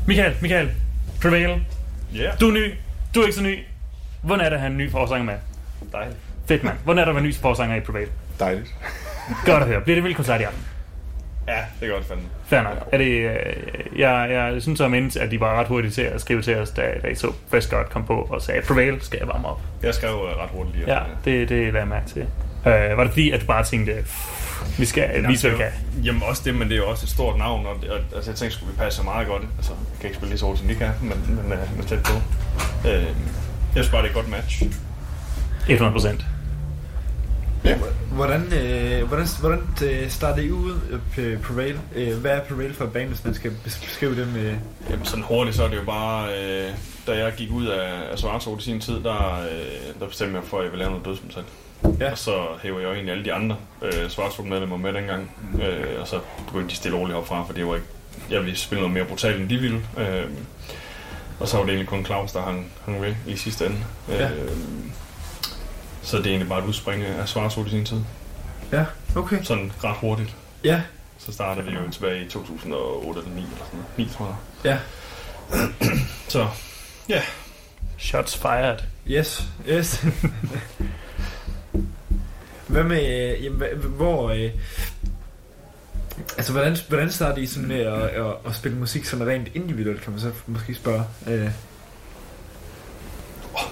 Michael, 0.07 0.33
Michael, 0.41 0.71
Prevail. 1.21 1.61
Yeah. 2.15 2.39
Du 2.39 2.47
er 2.49 2.53
ny, 2.53 2.73
du 3.15 3.19
er 3.19 3.23
ikke 3.25 3.35
så 3.35 3.43
ny. 3.43 3.59
Hvordan 4.21 4.45
er 4.45 4.49
det 4.49 4.55
at 4.55 4.59
have 4.61 4.71
en 4.71 4.77
ny 4.77 4.91
forsanger 4.91 5.25
med? 5.25 5.33
Dejligt. 5.91 6.17
Fedt, 6.47 6.63
mand. 6.63 6.77
Hvordan 6.83 6.99
er 6.99 7.05
det 7.05 7.09
at 7.09 7.15
være 7.15 7.23
ny 7.23 7.35
forsanger 7.35 7.75
i 7.75 7.79
Prevail? 7.79 8.07
Dejligt. 8.39 8.75
Godt 9.45 9.63
at 9.63 9.67
høre. 9.69 9.81
Bliver 9.81 9.95
det 9.95 10.03
vildt 10.03 10.15
koncert 10.15 10.41
i 10.41 10.43
aften? 10.43 10.63
Ja, 11.47 11.57
det 11.79 11.89
er 11.89 11.93
godt 11.93 12.05
fandme. 12.07 12.23
Fair 12.47 12.61
nok. 12.61 12.89
Er 12.91 12.97
det, 12.97 13.05
øh, 13.05 13.35
jeg, 13.99 14.27
jeg 14.31 14.61
synes 14.61 14.77
så 14.77 14.87
mindst, 14.87 15.17
at 15.17 15.31
de 15.31 15.39
var 15.39 15.59
ret 15.59 15.67
hurtige 15.67 15.91
til 15.91 16.01
at 16.01 16.21
skrive 16.21 16.41
til 16.41 16.57
os, 16.57 16.69
da, 16.69 16.81
da 17.03 17.07
I 17.07 17.15
så 17.15 17.31
Fresh 17.49 17.69
God 17.69 17.83
kom 17.89 18.05
på 18.05 18.21
og 18.31 18.41
sagde, 18.41 18.61
Prevail 18.61 19.01
skal 19.01 19.17
jeg 19.19 19.27
varme 19.27 19.47
op. 19.47 19.61
Jeg 19.83 19.93
skrev 19.93 20.09
øh, 20.09 20.37
ret 20.43 20.49
hurtigt 20.49 20.75
lige. 20.77 20.93
Ja, 20.93 20.99
det, 21.25 21.49
det 21.49 21.59
lader 21.65 21.77
jeg 21.79 21.87
mærke 21.87 22.07
til. 22.07 22.21
Øh, 22.65 22.97
var 22.97 23.03
det 23.03 23.09
fordi, 23.11 23.31
at 23.31 23.41
du 23.41 23.45
bare 23.45 23.63
tænkte, 23.63 23.93
"Pff, 24.01 24.44
vi 24.77 24.85
skal 24.85 25.27
vise, 25.27 25.47
hvad 25.47 25.57
vi 25.57 25.63
kan? 25.63 26.03
Jamen 26.05 26.23
også 26.23 26.41
det, 26.45 26.55
men 26.55 26.69
det 26.69 26.73
er 26.73 26.77
jo 26.77 26.89
også 26.89 27.05
et 27.05 27.09
stort 27.09 27.37
navn, 27.37 27.65
og, 27.65 27.71
og 27.71 27.99
altså, 28.15 28.31
jeg 28.31 28.37
tænkte, 28.37 28.57
skulle 28.57 28.71
vi 28.71 28.77
passe 28.77 29.03
meget 29.03 29.27
godt. 29.27 29.43
Altså, 29.57 29.71
jeg 29.71 29.99
kan 29.99 30.07
ikke 30.07 30.17
spille 30.17 30.29
lige 30.29 30.39
så 30.39 30.45
hurtigt, 30.45 30.59
som 30.59 30.67
de 30.67 30.75
kan, 30.75 30.91
men, 31.01 31.41
men, 31.43 31.53
øh, 31.53 31.77
men 31.77 31.85
tæt 31.85 32.03
på. 32.03 32.13
Øh, 32.87 32.93
jeg 32.93 33.83
synes 33.83 33.89
bare, 33.89 34.01
det 34.01 34.07
er 34.07 34.11
et 34.11 34.15
godt 34.15 34.29
match. 34.29 34.63
100 35.67 35.93
procent. 35.93 36.25
Hvordan, 38.11 38.41
øh, 38.53 39.07
hvordan, 39.07 39.27
hvordan 39.39 39.61
øh, 39.83 40.09
startede 40.09 40.45
I 40.45 40.51
ud 40.51 40.79
øh, 41.17 41.41
på 41.41 41.47
Prevail? 41.47 41.79
Øh, 41.95 42.17
hvad 42.17 42.31
er 42.31 42.39
Prevail 42.39 42.73
for 42.73 42.85
et 42.85 42.93
band, 42.93 43.07
hvis 43.07 43.25
man 43.25 43.33
skal 43.33 43.51
beskrive 43.63 44.15
det 44.15 44.33
med... 44.33 44.55
Jamen 44.89 45.05
sådan 45.05 45.23
hurtigt, 45.23 45.55
så 45.55 45.63
er 45.63 45.67
det 45.67 45.75
jo 45.75 45.83
bare, 45.85 46.29
øh, 46.29 46.69
da 47.07 47.17
jeg 47.17 47.33
gik 47.37 47.51
ud 47.51 47.65
af, 47.65 48.11
af 48.11 48.19
Svartsol 48.19 48.59
i 48.59 48.61
sin 48.61 48.79
tid, 48.79 49.03
der, 49.03 49.33
øh, 49.33 49.99
der 49.99 50.07
bestemte 50.07 50.35
jeg 50.35 50.43
for, 50.43 50.57
at 50.57 50.63
jeg 50.63 50.71
ville 50.71 50.83
lave 50.83 50.91
noget 50.91 51.05
dødsmetal. 51.05 51.43
Ja. 51.99 52.11
Og 52.11 52.17
så 52.17 52.45
hæver 52.63 52.79
jeg 52.79 52.87
jo 52.87 52.93
egentlig 52.93 53.11
alle 53.11 53.25
de 53.25 53.33
andre 53.33 53.57
øh, 53.81 54.09
Svartsol 54.09 54.45
medlemmer 54.45 54.77
med 54.77 54.93
dengang. 54.93 55.31
Øh, 55.61 56.01
og 56.01 56.07
så 56.07 56.19
begyndte 56.47 56.69
de 56.69 56.75
stille 56.75 56.97
og 56.97 57.01
roligt 57.01 57.17
opfra, 57.17 57.45
for 57.45 57.53
det 57.53 57.67
var 57.67 57.75
ikke, 57.75 57.87
jeg 58.29 58.41
ville 58.41 58.57
spille 58.57 58.81
noget 58.81 58.93
mere 58.93 59.05
brutalt, 59.05 59.41
end 59.41 59.49
de 59.49 59.57
ville. 59.57 59.81
Øh, 59.97 60.25
og 61.39 61.47
så 61.47 61.57
var 61.57 61.63
det 61.63 61.71
egentlig 61.71 61.89
kun 61.89 62.05
Claus, 62.05 62.31
der 62.31 62.41
hang, 62.41 62.71
hang 62.85 63.01
ved 63.01 63.15
i 63.27 63.35
sidste 63.37 63.65
ende. 63.65 63.77
Ja. 64.09 64.29
Øh, 64.29 64.51
så 66.01 66.17
det 66.17 66.25
er 66.25 66.29
egentlig 66.29 66.49
bare 66.49 66.59
et 66.59 66.65
udspring 66.65 67.03
af 67.03 67.29
Svartsol 67.29 67.67
i 67.67 67.69
sin 67.69 67.85
tid. 67.85 68.01
Ja, 68.71 68.85
okay. 69.15 69.43
Sådan 69.43 69.71
ret 69.83 69.95
hurtigt. 69.97 70.35
Ja. 70.63 70.81
Så 71.17 71.33
startede 71.33 71.65
vi 71.65 71.71
jo 71.71 71.91
tilbage 71.91 72.25
i 72.25 72.29
2008 72.29 73.19
eller 73.19 73.35
9 73.35 73.41
eller 73.41 73.65
sådan 73.65 73.79
noget. 73.79 73.97
9, 73.97 74.09
tror 74.17 74.37
jeg. 74.63 74.71
Ja. 74.71 74.77
Så, 76.27 76.47
ja. 77.09 77.21
Shots 77.97 78.37
fired. 78.37 78.77
Yes, 79.07 79.43
yes. 79.67 80.05
Hvad 82.67 82.83
med, 82.83 83.31
øh, 83.37 83.43
jamen, 83.43 83.61
hvor, 83.77 84.29
øh, 84.29 84.51
altså 86.37 86.51
hvordan, 86.51 86.77
hvordan 86.89 87.11
starter 87.11 87.41
I 87.41 87.45
sådan 87.45 87.67
med 87.67 87.79
at, 87.79 88.01
at, 88.01 88.33
at 88.45 88.55
spille 88.55 88.77
musik 88.77 89.05
sådan 89.05 89.27
rent 89.27 89.47
individuelt, 89.53 90.01
kan 90.01 90.11
man 90.11 90.19
så 90.19 90.31
måske 90.47 90.75
spørge? 90.75 91.03
Øh, 91.27 91.49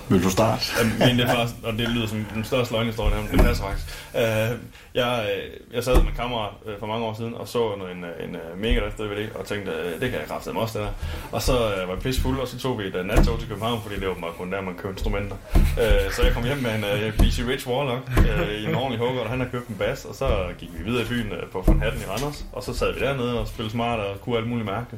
vil 0.10 0.24
du 0.24 0.30
starte? 0.30 0.64
Men 1.00 1.20
det 1.20 1.26
er 1.26 1.36
faktisk, 1.36 1.56
og 1.64 1.74
det 1.74 1.90
lyder 1.90 2.08
som 2.08 2.26
den 2.34 2.44
største 2.44 2.74
løgnhistorie, 2.74 3.16
men 3.16 3.32
det 3.32 3.46
passer 3.46 3.64
faktisk. 3.64 3.88
Uh, 4.14 4.60
jeg, 4.96 5.30
øh, 5.30 5.76
jeg 5.76 5.84
sad 5.84 5.94
med 5.94 6.04
kamera 6.04 6.14
kammerat 6.16 6.54
øh, 6.66 6.80
for 6.80 6.88
mange 6.88 7.06
år 7.06 7.14
siden 7.14 7.34
og 7.34 7.48
så 7.48 7.74
en, 7.74 7.82
en, 7.82 8.06
en 8.30 8.36
uh, 8.36 8.60
mega 8.60 8.80
drift 8.80 8.98
DVD 8.98 9.36
og 9.36 9.46
tænkte, 9.46 9.72
det 10.00 10.10
kan 10.12 10.20
jeg 10.20 10.28
kraftedeme 10.28 10.60
også, 10.60 10.80
det 10.80 10.88
der. 10.88 10.94
Og 11.32 11.42
så 11.42 11.54
uh, 11.54 11.88
var 11.88 11.94
jeg 11.94 12.04
pissefuld, 12.04 12.40
og 12.40 12.48
så 12.48 12.60
tog 12.60 12.80
vi 12.80 12.84
et 12.84 12.96
uh, 12.96 13.06
nattog 13.06 13.40
til 13.40 13.48
København, 13.48 13.82
fordi 13.82 14.00
det 14.00 14.08
var 14.08 14.14
bare 14.14 14.34
kun 14.38 14.52
der, 14.52 14.62
man 14.62 14.74
købte 14.74 14.90
instrumenter. 14.90 15.36
Uh, 15.56 16.12
så 16.12 16.24
jeg 16.24 16.34
kom 16.34 16.44
hjem 16.44 16.58
med 16.58 16.76
en 16.76 16.84
uh, 16.84 17.14
BC 17.18 17.38
Rich 17.48 17.68
Warlock 17.68 18.04
uh, 18.18 18.50
i 18.62 18.66
en 18.66 18.76
ordentlig 18.76 19.00
hugger, 19.00 19.22
og 19.22 19.30
han 19.30 19.40
har 19.40 19.48
købt 19.48 19.68
en 19.68 19.76
bass, 19.76 20.06
og 20.06 20.16
så 20.16 20.28
gik 20.60 20.70
vi 20.78 20.84
videre 20.84 21.04
i 21.04 21.06
byen 21.06 21.32
uh, 21.32 21.50
på 21.52 21.64
Von 21.68 21.82
Hatten 21.82 22.02
i 22.02 22.06
Randers, 22.06 22.46
og 22.52 22.64
så 22.64 22.74
sad 22.74 22.94
vi 22.94 23.00
dernede 23.00 23.40
og 23.40 23.48
spillede 23.48 23.72
smart 23.72 24.00
og 24.00 24.22
kunne 24.22 24.38
alt 24.38 24.48
muligt 24.48 24.66
mærke. 24.66 24.96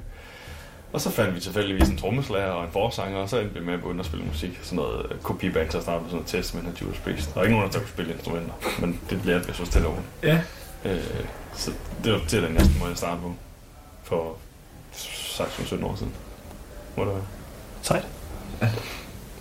Og 0.95 1.01
så 1.01 1.09
fandt 1.09 1.35
vi 1.35 1.39
tilfældigvis 1.39 1.89
en 1.89 1.97
trommeslager 1.97 2.49
og 2.49 2.63
en 2.63 2.72
forsanger, 2.72 3.17
og 3.17 3.30
så 3.30 3.39
endte 3.39 3.59
vi 3.59 3.65
med 3.65 3.73
at 3.73 3.80
begynde 3.80 3.99
at 3.99 4.05
spille 4.05 4.26
musik. 4.26 4.59
Sådan 4.63 4.76
noget 4.76 5.05
øh, 5.11 5.19
kopiband 5.19 5.69
til 5.69 5.77
at 5.77 5.84
starte 5.84 6.01
med 6.01 6.09
sådan 6.09 6.15
noget 6.15 6.27
testament 6.27 6.67
af 6.67 6.81
Judas 6.81 6.97
Priest. 6.97 7.34
Der 7.34 7.39
er 7.39 7.43
ikke 7.43 7.55
nogen, 7.55 7.72
der 7.72 7.80
kunne 7.80 7.89
spille 7.89 8.13
instrumenter, 8.13 8.53
men 8.80 8.99
det 9.09 9.26
lærte 9.26 9.47
vi 9.47 9.53
så 9.53 9.65
stille 9.65 9.88
over. 9.88 9.97
Ja. 10.23 10.41
Øh, 10.85 10.99
så 11.53 11.72
det 12.03 12.11
var 12.11 12.17
er 12.17 12.41
den 12.41 12.53
næste 12.53 12.80
måde, 12.80 12.89
jeg 12.89 12.97
startede 12.97 13.22
på. 13.22 13.34
For 14.03 14.38
16-17 14.93 15.85
år 15.85 15.95
siden. 15.95 16.13
Må 16.97 17.03
det 17.03 17.11
være. 17.11 17.23
Sejt. 17.81 18.07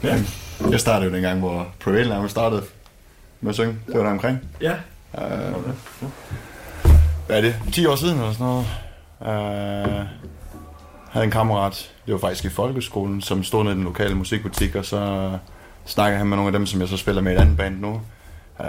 Ja. 0.03 0.23
Jeg 0.71 0.81
startede 0.81 1.11
jo 1.11 1.15
dengang, 1.15 1.39
hvor 1.39 1.69
Prevail 1.81 2.09
nærmest 2.09 2.31
startede 2.33 2.63
med 3.41 3.51
at 3.51 3.55
synge. 3.55 3.79
Det 3.87 3.99
var 3.99 4.03
der 4.03 4.11
omkring. 4.11 4.41
Ja. 4.61 4.75
Uh, 5.13 5.21
hvad 7.27 7.37
er 7.37 7.41
det? 7.41 7.57
10 7.73 7.87
år 7.87 7.97
siden 7.97 8.19
eller 8.19 8.33
sådan 8.33 8.47
noget. 8.47 8.67
Uh, 10.01 10.07
havde 11.15 11.25
en 11.25 11.31
kammerat, 11.31 11.91
det 12.07 12.13
var 12.15 12.21
faktisk 12.21 12.45
i 12.45 12.49
folkeskolen, 12.49 13.21
som 13.21 13.45
stod 13.45 13.65
nede 13.65 13.75
i 13.75 13.77
den 13.77 13.85
lokale 13.85 14.15
musikbutik, 14.15 14.75
og 14.75 14.85
så 14.85 15.33
snakkede 15.87 16.19
han 16.19 16.27
med 16.27 16.37
nogle 16.37 16.49
af 16.49 16.53
dem, 16.53 16.67
som 16.67 16.81
jeg 16.81 16.89
så 16.89 16.97
spiller 16.97 17.23
med 17.23 17.33
i 17.33 17.35
et 17.35 17.41
andet 17.41 17.57
band 17.57 17.79
nu. 17.81 18.01
Uh, 18.59 18.67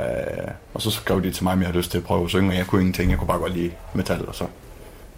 og 0.74 0.82
så 0.82 0.92
skrev 0.92 1.24
de 1.24 1.32
til 1.32 1.44
mig, 1.44 1.54
om 1.54 1.60
jeg 1.60 1.68
havde 1.68 1.78
lyst 1.78 1.92
til 1.92 1.98
at 1.98 2.04
prøve 2.04 2.24
at 2.24 2.30
synge, 2.30 2.50
og 2.50 2.56
jeg 2.56 2.68
kunne 2.68 2.82
ingenting, 2.82 3.10
jeg 3.10 3.18
kunne 3.18 3.28
bare 3.28 3.40
godt 3.40 3.54
lide 3.54 3.72
metal, 3.94 4.28
og 4.28 4.36
så 4.36 4.46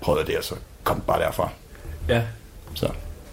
prøvede 0.01 0.21
jeg 0.21 0.27
det, 0.27 0.37
og 0.37 0.43
så 0.43 0.55
kom 0.83 0.95
det 0.95 1.05
bare 1.05 1.19
derfra. 1.19 1.49
Ja. 2.09 2.21
Så 2.73 2.89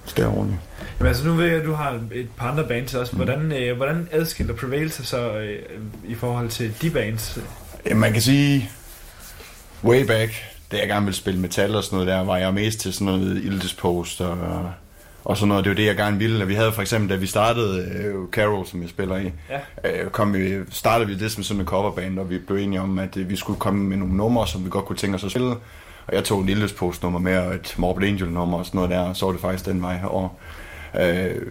stille 0.07 0.29
og 0.29 0.37
roligt. 0.37 0.57
Jamen 0.99 1.09
altså, 1.09 1.27
nu 1.27 1.35
ved 1.35 1.47
jeg, 1.47 1.57
at 1.57 1.65
du 1.65 1.73
har 1.73 2.01
et 2.13 2.29
par 2.37 2.51
andre 2.51 2.65
bands 2.65 2.95
også. 2.95 3.17
Hvordan, 3.17 3.53
øh, 3.53 3.77
hvordan 3.77 4.09
adskiller 4.11 4.55
Prevail 4.55 4.91
sig 4.91 5.07
så 5.07 5.33
øh, 5.33 5.63
i 6.05 6.15
forhold 6.15 6.49
til 6.49 6.75
de 6.83 6.91
bands? 6.91 7.39
Ja, 7.87 7.95
man 7.95 8.13
kan 8.13 8.23
sige, 8.23 8.71
way 9.85 10.07
back, 10.07 10.33
da 10.75 10.81
jeg 10.81 10.89
gerne 10.89 11.07
ville 11.07 11.17
spille 11.17 11.41
metal 11.41 11.75
og 11.77 11.85
sådan 11.85 11.97
noget 11.97 12.09
der, 12.09 12.25
var 12.25 12.37
jeg 12.37 12.55
mest 12.55 12.81
til 12.81 12.93
sådan 12.93 13.07
noget 13.07 13.37
Ildespost 13.45 14.21
og, 14.21 14.39
og 15.25 15.37
sådan 15.37 15.49
noget. 15.49 15.65
Det 15.65 15.71
var 15.71 15.77
det, 15.77 15.87
jeg 15.87 15.97
gerne 15.97 16.19
ville. 16.19 16.47
Vi 16.47 16.55
havde 16.55 16.73
for 16.73 16.83
eksempel, 16.83 17.11
da 17.11 17.15
vi 17.17 17.27
startede 17.27 17.83
øh, 18.05 18.15
Carol, 18.33 18.67
som 18.67 18.83
jeg 18.83 18.89
spiller 18.91 19.17
i, 19.17 19.33
Ja. 19.51 19.91
øh, 20.05 20.11
kom 20.11 20.35
vi, 20.35 20.55
startede 20.71 21.09
vi 21.09 21.15
det 21.19 21.33
som 21.33 21.43
sådan 21.43 21.61
en 21.61 21.67
coverband, 21.67 22.19
og 22.19 22.31
vi 22.31 22.39
blev 22.39 22.57
enige 22.59 22.81
om, 22.81 22.99
at 22.99 23.17
øh, 23.17 23.31
vi 23.31 23.37
skulle 23.37 23.59
komme 23.59 23.85
med 23.85 23.97
nogle 23.97 24.17
numre, 24.17 24.47
som 24.47 24.65
vi 24.65 24.71
godt 24.71 24.85
kunne 24.85 24.97
tænke 24.97 25.15
os 25.15 25.25
at 25.25 25.31
spille. 25.31 25.51
Og 26.07 26.15
jeg 26.15 26.25
tog 26.25 26.41
en 26.41 26.49
Ildespost 26.49 27.03
nummer 27.03 27.19
med, 27.19 27.39
og 27.39 27.55
et 27.55 27.75
Morbid 27.77 28.09
Angel 28.09 28.29
nummer 28.31 28.59
og 28.59 28.67
sådan 28.67 28.79
noget 28.79 28.91
der, 28.91 29.01
og 29.01 29.17
så 29.17 29.27
var 29.27 29.33
det 29.33 29.41
faktisk 29.41 29.67
den 29.67 29.83
vej 29.83 30.01
over. 30.09 30.29
Øh, 31.01 31.43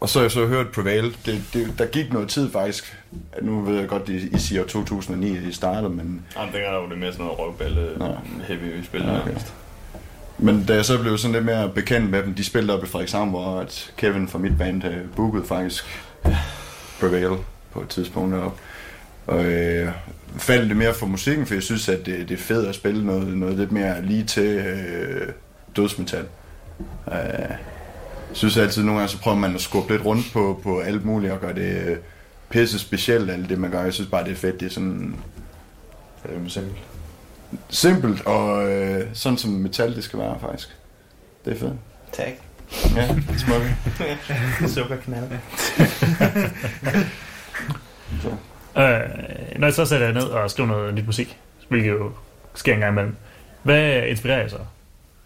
og 0.00 0.08
så 0.08 0.18
har 0.18 0.24
jeg 0.24 0.30
så 0.30 0.46
hørt 0.46 0.68
Prevail. 0.68 1.16
Det, 1.26 1.42
det, 1.52 1.74
der 1.78 1.86
gik 1.86 2.12
noget 2.12 2.28
tid 2.28 2.50
faktisk. 2.50 2.98
Nu 3.42 3.60
ved 3.60 3.78
jeg 3.78 3.88
godt, 3.88 4.08
I, 4.08 4.28
I 4.28 4.38
siger 4.38 4.64
2009, 4.64 5.36
at 5.36 5.42
I 5.42 5.52
startede, 5.52 5.90
men 5.90 6.26
Jamen, 6.36 6.54
dengang 6.54 6.74
var 6.74 6.88
det 6.88 6.98
mere 6.98 7.12
sådan 7.12 7.24
noget 7.24 7.38
røvballe, 7.38 7.88
heavy 8.48 8.82
spil. 8.84 9.02
Ja, 9.02 9.20
okay. 9.20 9.34
Men 10.38 10.64
da 10.64 10.74
jeg 10.74 10.84
så 10.84 11.00
blev 11.00 11.18
sådan 11.18 11.32
lidt 11.32 11.44
mere 11.44 11.68
bekendt 11.68 12.10
med 12.10 12.22
dem, 12.22 12.34
de 12.34 12.44
spillede 12.44 12.78
op 12.78 12.84
i 12.84 12.86
Frederikshavn, 12.86 13.30
hvor 13.30 13.60
at 13.60 13.92
Kevin 13.96 14.28
fra 14.28 14.38
mit 14.38 14.58
band 14.58 14.84
øh, 14.84 14.96
bookede 15.16 15.44
faktisk 15.44 16.08
Prevail 17.00 17.36
på 17.72 17.80
et 17.80 17.88
tidspunkt 17.88 18.34
deroppe. 18.34 18.60
Og 19.26 19.44
øh, 19.44 19.92
faldt 20.36 20.68
det 20.68 20.76
mere 20.76 20.94
for 20.94 21.06
musikken, 21.06 21.46
for 21.46 21.54
jeg 21.54 21.62
synes, 21.62 21.88
at 21.88 22.06
det, 22.06 22.28
det 22.28 22.34
er 22.34 22.38
fedt 22.38 22.68
at 22.68 22.74
spille 22.74 23.06
noget, 23.06 23.36
noget 23.36 23.56
lidt 23.56 23.72
mere 23.72 24.02
lige 24.02 24.24
til 24.24 24.56
øh, 24.56 25.28
dødsmetal. 25.76 26.24
Øh, 27.12 27.16
synes 28.38 28.56
altid, 28.56 28.82
nogle 28.82 29.00
gange 29.00 29.12
så 29.12 29.18
prøver 29.18 29.36
man 29.36 29.54
at 29.54 29.60
skubbe 29.60 29.92
lidt 29.92 30.04
rundt 30.04 30.32
på, 30.32 30.60
på 30.62 30.80
alt 30.80 31.04
muligt 31.04 31.32
og 31.32 31.40
gøre 31.40 31.54
det 31.54 31.86
øh, 31.86 31.96
pisse 32.50 32.78
specielt, 32.78 33.30
alt 33.30 33.48
det 33.48 33.58
man 33.58 33.70
gør. 33.70 33.82
Jeg 33.82 33.92
synes 33.92 34.10
bare, 34.10 34.24
det 34.24 34.32
er 34.32 34.36
fedt. 34.36 34.60
Det 34.60 34.66
er 34.66 34.70
sådan... 34.70 35.16
Er 36.24 36.48
simpelt. 36.48 36.78
Simpelt, 37.68 38.26
og 38.26 38.70
øh, 38.70 39.06
sådan 39.12 39.38
som 39.38 39.50
metal 39.50 39.94
det 39.96 40.04
skal 40.04 40.18
være, 40.18 40.38
faktisk. 40.40 40.76
Det 41.44 41.52
er 41.52 41.58
fedt. 41.58 41.72
Tak. 42.12 42.26
Ja, 42.96 43.08
smuk. 43.36 43.62
Sukkerknaller. 44.74 45.28
Øh, 48.78 49.00
når 49.58 49.66
jeg 49.66 49.74
så 49.74 49.84
sætter 49.84 50.06
jer 50.06 50.14
ned 50.14 50.22
og 50.22 50.50
skriver 50.50 50.68
noget 50.68 50.94
nyt 50.94 51.06
musik, 51.06 51.38
hvilket 51.68 51.90
jo 51.90 52.12
sker 52.54 52.74
en 52.74 52.80
gang 52.80 52.92
imellem, 52.92 53.16
hvad 53.62 54.02
inspirerer 54.06 54.40
jeg 54.40 54.50
så? 54.50 54.58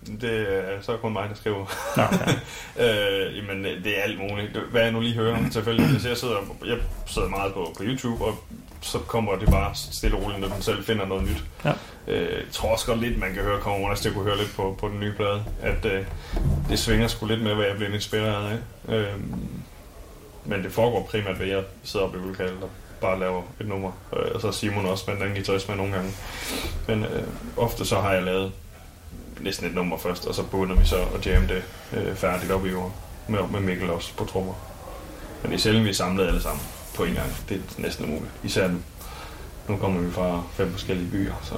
Det 0.07 0.59
er 0.59 0.81
så 0.81 0.97
kun 0.97 1.13
mig, 1.13 1.29
der 1.29 1.35
skriver. 1.35 1.67
Okay. 1.93 2.33
øh, 2.85 3.37
jamen, 3.37 3.65
det 3.65 3.99
er 3.99 4.03
alt 4.03 4.19
muligt. 4.19 4.57
Hvad 4.71 4.83
jeg 4.83 4.93
nu 4.93 5.01
lige 5.01 5.15
hører, 5.15 5.51
selvfølgelig. 5.51 5.91
Hvis 5.91 6.07
jeg 6.07 6.17
sidder, 6.17 6.37
jeg 6.67 6.79
sidder 7.07 7.29
meget 7.29 7.53
på, 7.53 7.73
på 7.77 7.83
YouTube, 7.83 8.25
og 8.25 8.45
så 8.81 8.99
kommer 8.99 9.37
det 9.37 9.51
bare 9.51 9.71
stille 9.75 10.17
og 10.17 10.23
roligt, 10.23 10.41
når 10.41 10.49
den 10.49 10.63
selv 10.63 10.85
finder 10.85 11.07
noget 11.07 11.25
nyt. 11.25 11.45
Ja. 11.65 11.73
Øh, 12.09 12.33
jeg 12.33 12.53
tror 12.53 12.73
også 12.73 12.87
godt 12.87 13.01
lidt, 13.01 13.19
man 13.19 13.35
kan 13.35 13.43
høre, 13.43 13.61
kommer 13.61 13.95
til 13.95 14.09
at 14.09 14.15
kunne 14.15 14.25
høre 14.25 14.39
lidt 14.39 14.57
på, 14.57 14.77
på 14.81 14.89
den 14.89 15.01
nye 15.01 15.13
plade, 15.13 15.45
at 15.63 15.85
øh, 15.85 16.05
det 16.69 16.79
svinger 16.79 17.09
sgu 17.09 17.27
lidt 17.27 17.43
med, 17.43 17.55
hvad 17.55 17.67
jeg 17.67 17.77
bliver 17.77 17.95
inspireret 17.95 18.61
af. 18.89 18.95
Øh, 18.95 19.21
men 20.45 20.63
det 20.63 20.73
foregår 20.73 21.09
primært 21.11 21.39
ved, 21.39 21.47
at 21.47 21.57
jeg 21.57 21.65
sidder 21.85 22.07
oppe 22.07 22.19
i 22.19 22.23
lokalet 22.23 22.63
og 22.63 22.71
bare 23.01 23.21
laver 23.21 23.43
et 23.61 23.69
nummer. 23.69 23.93
Øh, 24.17 24.35
og 24.35 24.41
så 24.41 24.53
Simon 24.53 24.87
også 24.87 25.05
med 25.11 25.27
den 25.27 25.35
guitarist 25.35 25.69
med 25.69 25.77
nogle 25.77 25.93
gange. 25.93 26.13
Men 26.89 27.05
øh, 27.05 27.23
ofte 27.57 27.85
så 27.85 28.01
har 28.01 28.13
jeg 28.13 28.23
lavet 28.23 28.53
næsten 29.41 29.67
et 29.67 29.75
nummer 29.75 29.99
først, 29.99 30.27
og 30.27 30.35
så 30.35 30.43
begynder 30.43 30.77
vi 30.77 30.87
så 30.87 30.97
at 31.15 31.27
jamme 31.27 31.49
det 31.49 31.63
øh, 31.93 32.15
færdigt 32.17 32.53
op 32.53 32.67
i 32.67 32.71
jorden. 32.71 32.93
Med, 33.29 33.39
med 33.53 33.61
Mikkel 33.61 33.91
også 33.91 34.15
på 34.17 34.25
trommer. 34.25 34.55
Men 35.43 35.51
det 35.51 35.57
er 35.57 35.61
sjældent, 35.61 35.85
vi 35.85 35.91
er 35.91 35.95
samlet 35.95 36.27
alle 36.27 36.43
sammen 36.43 36.63
på 36.95 37.05
en 37.05 37.15
gang. 37.15 37.37
Det 37.49 37.57
er 37.57 37.83
næsten 37.83 38.05
umuligt. 38.05 38.33
Især 38.45 38.69
nu. 38.69 38.79
Nu 39.69 39.77
kommer 39.77 40.01
vi 40.01 40.11
fra 40.11 40.43
fem 40.55 40.73
forskellige 40.73 41.11
byer, 41.11 41.35
så... 41.43 41.55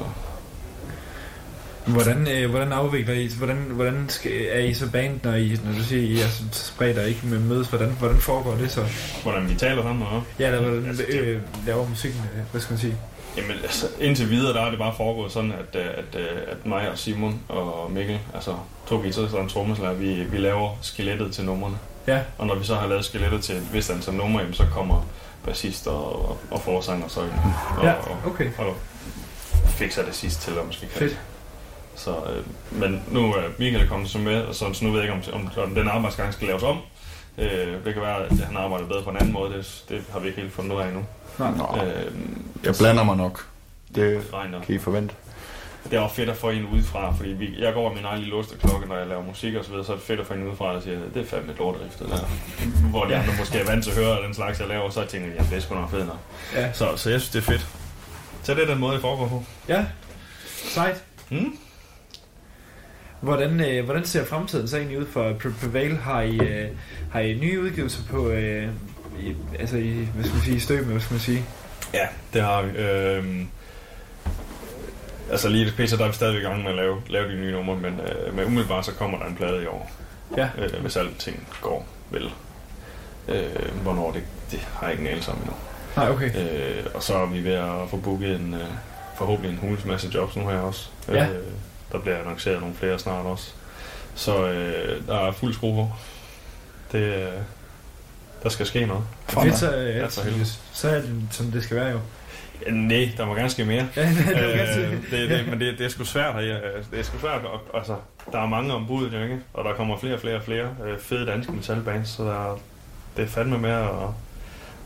Hvordan, 1.86 2.28
øh, 2.28 2.50
hvordan 2.50 2.72
afvikler 2.72 3.14
I, 3.14 3.30
hvordan, 3.38 3.56
hvordan 3.56 4.04
skal, 4.08 4.46
er 4.50 4.58
I 4.58 4.74
så 4.74 4.90
band, 4.90 5.20
når, 5.22 5.34
I, 5.34 5.58
når 5.64 5.72
du 5.72 5.82
siger, 5.82 6.02
I 6.02 6.20
er 6.20 6.28
så 6.28 6.44
spredt 6.52 6.98
og 6.98 7.08
ikke 7.08 7.26
mødes, 7.26 7.68
hvordan, 7.68 7.90
hvordan 7.98 8.16
foregår 8.16 8.54
det 8.54 8.70
så? 8.70 8.84
Hvordan 9.22 9.48
vi 9.48 9.54
taler 9.54 9.82
sammen, 9.82 10.06
og 10.06 10.22
Ja, 10.38 10.46
eller 10.46 10.70
hvordan 10.70 10.96
øh, 11.08 11.40
laver 11.66 11.88
musikken, 11.88 12.20
øh, 12.36 12.42
hvad 12.50 12.60
skal 12.60 12.72
man 12.72 12.80
sige? 12.80 12.96
Jamen, 13.36 13.56
altså, 13.62 13.86
indtil 14.00 14.30
videre, 14.30 14.52
der 14.54 14.60
er 14.62 14.70
det 14.70 14.78
bare 14.78 14.94
foregået 14.96 15.32
sådan, 15.32 15.52
at, 15.52 15.80
øh, 15.80 15.86
at, 15.86 16.20
at, 16.20 16.26
at 16.48 16.66
mig 16.66 16.90
og 16.90 16.98
Simon 16.98 17.40
og 17.48 17.90
Mikkel, 17.90 18.18
altså 18.34 18.56
to 18.88 18.96
guitarister 18.96 19.36
og 19.36 19.42
en 19.42 19.48
trommeslager, 19.48 19.94
vi, 19.94 20.24
vi 20.24 20.38
laver 20.38 20.70
skelettet 20.82 21.34
til 21.34 21.44
numrene. 21.44 21.78
Ja. 22.06 22.20
Og 22.38 22.46
når 22.46 22.54
vi 22.54 22.64
så 22.64 22.74
har 22.74 22.86
lavet 22.86 23.04
skelettet 23.04 23.42
til 23.44 23.54
et 23.56 23.72
vist 23.72 23.90
antal 23.90 24.14
numre, 24.14 24.38
jamen, 24.40 24.54
så 24.54 24.64
kommer 24.72 25.06
bassist 25.44 25.86
og, 25.86 26.28
og, 26.28 26.38
og 26.50 26.60
forsanger 26.60 27.08
så 27.08 27.20
ind. 27.22 27.30
Og, 27.78 27.84
Ja, 27.84 27.92
og, 27.92 28.16
okay. 28.26 28.50
og 28.58 28.76
fikser 29.68 30.04
det 30.04 30.14
sidst 30.14 30.40
til, 30.42 30.58
om 30.58 30.64
man 30.64 30.72
skal 30.72 30.88
kalde 30.88 30.98
Fedt. 30.98 31.10
det. 31.10 31.20
Så, 32.00 32.10
øh, 32.10 32.44
men 32.80 33.02
nu 33.10 33.32
er 33.34 33.42
Michael 33.58 33.88
kommet 33.88 34.10
så 34.10 34.18
med, 34.18 34.42
og 34.42 34.54
så, 34.54 34.72
så 34.72 34.84
nu 34.84 34.90
ved 34.92 35.00
jeg 35.00 35.14
ikke, 35.14 35.32
om, 35.32 35.40
om, 35.40 35.50
om 35.64 35.74
den 35.74 35.88
arbejdsgang 35.88 36.32
skal 36.32 36.46
laves 36.48 36.62
om. 36.62 36.78
Øh, 37.38 37.84
det 37.84 37.92
kan 37.94 38.02
være, 38.02 38.24
at 38.24 38.38
han 38.38 38.56
arbejder 38.56 38.86
bedre 38.86 39.02
på 39.02 39.10
en 39.10 39.16
anden 39.16 39.32
måde. 39.32 39.52
Det, 39.52 39.84
det 39.88 40.04
har 40.12 40.18
vi 40.18 40.28
ikke 40.28 40.40
helt 40.40 40.52
fundet 40.52 40.76
ud 40.76 40.80
af 40.80 40.86
endnu. 40.86 41.04
Nej. 41.38 41.86
Øh, 41.86 42.12
Jeg 42.64 42.74
blander 42.78 43.04
mig 43.04 43.16
nok. 43.16 43.46
Det 43.94 44.24
regner. 44.32 44.60
kan 44.62 44.74
I 44.74 44.78
forvente. 44.78 45.14
Det 45.90 45.92
er 45.96 46.00
også 46.00 46.14
fedt 46.16 46.30
at 46.30 46.36
få 46.36 46.50
en 46.50 46.66
udefra, 46.72 47.12
fordi 47.16 47.28
vi, 47.28 47.54
jeg 47.58 47.74
går 47.74 47.88
med 47.88 47.96
min 47.96 48.04
egen 48.04 48.18
lille 48.22 48.44
klokke, 48.62 48.86
når 48.88 48.96
jeg 48.96 49.06
laver 49.06 49.22
musik 49.24 49.54
og 49.54 49.64
så 49.64 49.70
videre, 49.70 49.86
så 49.86 49.92
er 49.92 49.96
det 49.96 50.04
fedt 50.06 50.20
at 50.20 50.26
få 50.26 50.34
en 50.34 50.46
udefra, 50.46 50.74
der 50.74 50.80
siger, 50.80 50.98
det 51.14 51.22
er 51.22 51.26
fandme 51.26 51.52
et 51.52 51.58
lorterift, 51.58 51.98
det 51.98 52.08
der. 52.08 52.88
Hvor 52.90 53.04
de 53.04 53.16
andre 53.16 53.32
måske 53.38 53.58
er 53.58 53.64
vant 53.66 53.84
til 53.84 53.90
at 53.90 53.96
høre 53.96 54.22
den 54.26 54.34
slags, 54.34 54.60
jeg 54.60 54.68
laver, 54.68 54.90
så 54.90 55.04
tænker 55.04 55.28
jeg, 55.28 55.36
ja, 55.38 55.42
det 55.50 55.56
er 55.56 55.60
sgu 55.60 55.74
nok 55.74 55.90
fedt 55.90 56.06
nok. 56.06 56.18
Ja. 56.54 56.72
Så, 56.72 56.88
så 56.96 57.10
jeg 57.10 57.20
synes, 57.20 57.28
det 57.28 57.38
er 57.38 57.42
fedt. 57.52 57.66
Så 58.42 58.54
det 58.54 58.62
er 58.62 58.66
den 58.66 58.78
måde, 58.78 58.92
det 58.92 59.00
foregår 59.00 59.28
på. 59.28 59.44
Ja, 59.68 59.84
sejt. 60.46 61.04
Mm. 61.30 61.56
Hvordan, 63.20 63.60
øh, 63.60 63.84
hvordan 63.84 64.04
ser 64.04 64.24
fremtiden 64.24 64.68
så 64.68 64.76
egentlig 64.76 64.98
ud 64.98 65.06
for 65.06 65.30
Pre- 65.32 65.60
Prevail? 65.60 65.96
Har 65.96 66.20
I, 66.22 66.36
øh, 66.38 66.68
har 67.12 67.20
I 67.20 67.34
nye 67.34 67.60
udgivelser 67.62 68.02
på, 68.10 68.28
øh, 68.30 68.68
i, 69.20 69.36
altså 69.58 69.76
i, 69.76 70.08
hvad 70.14 70.24
skal 70.24 70.34
man 70.34 70.44
sige, 70.44 70.56
i 70.56 70.60
støb, 70.60 70.86
hvad 70.86 71.00
skal 71.00 71.14
man 71.14 71.20
sige? 71.20 71.44
Ja, 71.94 72.06
det 72.32 72.42
har 72.42 72.62
vi. 72.62 72.78
Øhm, 72.78 73.48
altså 75.30 75.48
lige 75.48 75.72
PC, 75.76 75.98
der 75.98 76.04
er 76.04 76.08
vi 76.08 76.14
stadig 76.14 76.38
i 76.38 76.42
gang 76.42 76.62
med 76.62 76.70
at 76.70 76.76
lave, 76.76 77.02
lave 77.08 77.32
de 77.32 77.36
nye 77.36 77.52
numre, 77.52 77.76
men, 77.76 78.00
øh, 78.00 78.36
men 78.36 78.44
umiddelbart 78.44 78.84
så 78.84 78.92
kommer 78.92 79.18
der 79.18 79.26
en 79.26 79.36
plade 79.36 79.62
i 79.62 79.66
år. 79.66 79.90
Ja. 80.36 80.48
Øh, 80.58 80.80
hvis 80.80 80.96
alting 80.96 81.48
går 81.60 81.86
vel. 82.10 82.30
Øh, 83.28 83.82
hvornår 83.82 84.12
det, 84.12 84.22
det 84.50 84.60
har 84.60 84.86
jeg 84.86 84.92
ikke 84.92 85.02
en 85.02 85.08
anelse 85.10 85.30
om 85.30 85.38
endnu. 85.38 85.54
Nej, 85.96 86.10
okay. 86.10 86.30
Øh, 86.36 86.84
og 86.94 87.02
så 87.02 87.14
er 87.16 87.26
vi 87.26 87.44
ved 87.44 87.52
at 87.52 87.90
få 87.90 87.96
booket 87.96 88.40
en, 88.40 88.54
øh, 88.54 88.60
forhåbentlig 89.16 89.52
en 89.52 89.58
hulens 89.58 89.84
masse 89.84 90.10
jobs 90.14 90.36
nu 90.36 90.48
her 90.48 90.58
også. 90.58 90.88
Ja. 91.08 91.28
Øh, 91.28 91.42
der 91.92 91.98
bliver 91.98 92.18
annonceret 92.18 92.60
nogle 92.60 92.74
flere 92.74 92.98
snart 92.98 93.26
også. 93.26 93.52
Så 94.14 94.48
øh, 94.48 95.06
der 95.06 95.18
er 95.18 95.32
fuld 95.32 95.54
skrue 95.54 95.74
på. 95.74 95.92
Det, 96.92 97.02
øh, 97.02 97.32
der 98.44 98.50
skal 98.50 98.66
ske 98.66 98.86
noget. 98.86 99.04
Fedt, 99.28 99.56
så, 99.58 99.76
øh, 99.76 99.96
ja, 99.96 100.06
for 100.06 100.22
helvede. 100.22 100.46
så 100.72 100.88
er 100.88 100.94
det, 101.00 101.10
som 101.30 101.46
det 101.46 101.62
skal 101.64 101.76
være 101.76 101.88
jo. 101.90 101.98
Ja, 102.66 102.70
nej, 102.70 103.08
der 103.16 103.26
må 103.26 103.34
gerne 103.34 103.50
ske 103.50 103.64
mere. 103.64 103.88
Ja, 103.96 104.08
det 104.08 104.78
øh, 104.78 105.10
det, 105.10 105.30
det, 105.30 105.48
men 105.48 105.60
det, 105.60 105.78
det 105.78 105.84
er 105.84 105.88
sgu 105.88 106.04
svært. 106.04 106.34
Ja, 106.36 106.54
det 106.90 106.98
er 106.98 107.02
sgu 107.02 107.18
svært. 107.18 107.44
Og, 107.44 107.60
altså, 107.78 107.96
der 108.32 108.38
er 108.40 108.46
mange 108.46 108.74
om 108.74 108.86
budet, 108.86 109.12
jo, 109.12 109.22
ikke? 109.22 109.38
Og 109.52 109.64
der 109.64 109.74
kommer 109.74 109.98
flere 109.98 110.14
og 110.14 110.20
flere 110.20 110.36
og 110.36 110.42
flere 110.42 110.68
øh, 110.86 110.98
fede 111.00 111.26
danske 111.26 111.52
metalbands, 111.52 112.08
så 112.08 112.22
der, 112.24 112.50
er- 112.52 112.58
det 113.16 113.24
er 113.24 113.28
fandme 113.28 113.58
med 113.58 113.70
at, 113.70 113.88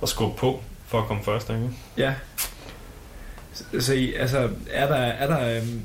at 0.03 0.09
skubbe 0.09 0.37
på 0.41 0.63
for 0.87 0.99
at 1.01 1.07
komme 1.07 1.25
først, 1.25 1.51
ikke? 1.51 1.71
Ja. 1.97 2.15
Så, 3.55 3.65
så 3.81 3.95
I, 3.95 4.15
altså, 4.15 4.49
er 4.71 4.87
der, 4.89 4.95
er 4.97 5.27
der, 5.27 5.57
øhm, 5.57 5.83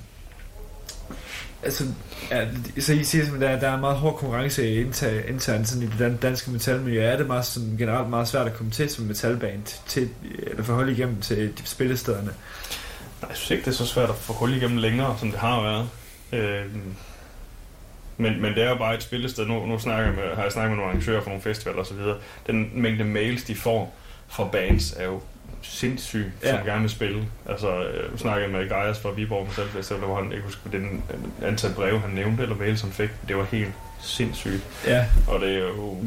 altså, 1.64 1.84
ja, 2.32 2.48
så 2.80 2.94
I 2.94 3.04
siger, 3.04 3.26
at 3.36 3.42
der, 3.42 3.60
der 3.60 3.70
er 3.70 3.80
meget 3.80 3.98
hård 3.98 4.18
konkurrence 4.18 4.76
internt, 4.76 5.26
internt 5.26 5.68
sådan 5.68 5.84
i 5.84 5.90
det 5.98 6.22
danske 6.22 6.52
metalmiljø. 6.52 7.02
Er 7.02 7.18
det 7.18 7.28
meget 7.28 7.46
sådan, 7.46 7.76
generelt 7.78 8.10
meget 8.10 8.28
svært 8.28 8.48
at 8.48 8.54
komme 8.54 8.72
til 8.72 8.90
som 8.90 9.06
metalband, 9.06 9.64
til, 9.88 10.10
eller 10.48 10.64
forholde 10.64 10.92
igennem 10.92 11.22
til 11.22 11.58
de 11.58 11.66
spillestederne? 11.66 12.34
Nej, 13.22 13.30
jeg 13.30 13.38
synes 13.38 13.52
ikke, 13.52 13.66
det 13.66 13.72
er 13.72 13.76
så 13.76 13.86
svært 13.86 14.10
at 14.10 14.16
få 14.16 14.34
hul 14.34 14.54
igennem 14.54 14.78
længere, 14.78 15.16
som 15.20 15.32
det 15.32 15.40
har 15.40 15.62
været. 15.62 15.90
Øh, 16.34 16.66
men, 18.18 18.42
men 18.42 18.54
det 18.54 18.64
er 18.64 18.70
jo 18.70 18.76
bare 18.76 18.96
et 18.96 19.04
spillested. 19.04 19.46
Nu, 19.46 19.66
nu 19.66 19.80
snakker 19.80 20.06
jeg 20.06 20.16
med, 20.16 20.36
har 20.36 20.44
jeg 20.44 20.52
snakket 20.52 20.70
med 20.70 20.78
nogle 20.78 20.92
arrangører 20.92 21.22
for 21.22 21.30
nogle 21.30 21.42
festivaler 21.42 21.80
osv. 21.80 21.98
Den 22.48 22.72
mængde 22.74 23.04
mails, 23.04 23.44
de 23.44 23.56
får 23.56 23.96
fra 24.28 24.48
bands, 24.48 24.94
er 24.94 25.06
jo 25.06 25.22
sindssyg, 25.64 26.32
ja. 26.44 26.50
som 26.50 26.60
Ja. 26.60 26.66
gerne 26.72 26.82
vil 26.82 26.90
spille. 26.90 27.26
Altså, 27.50 27.84
øh, 27.84 28.26
jeg 28.26 28.50
med 28.50 28.70
Gaias 28.70 29.00
fra 29.00 29.10
Viborg 29.12 29.48
Metal 29.48 29.68
Festival, 29.68 30.00
hvor 30.02 30.22
han 30.22 30.32
ikke 30.32 30.44
husker, 30.46 30.70
den 30.72 31.04
antal 31.44 31.72
breve, 31.74 32.00
han 32.00 32.10
nævnte, 32.10 32.44
eller 32.44 32.56
mails, 32.56 32.82
han 32.82 32.92
fik. 32.92 33.10
Det 33.28 33.38
var 33.38 33.46
helt 33.52 33.72
sindssygt. 34.02 34.64
Ja. 34.88 35.06
Og 35.28 35.40
det 35.42 35.54
er 35.54 35.60
jo 35.60 35.98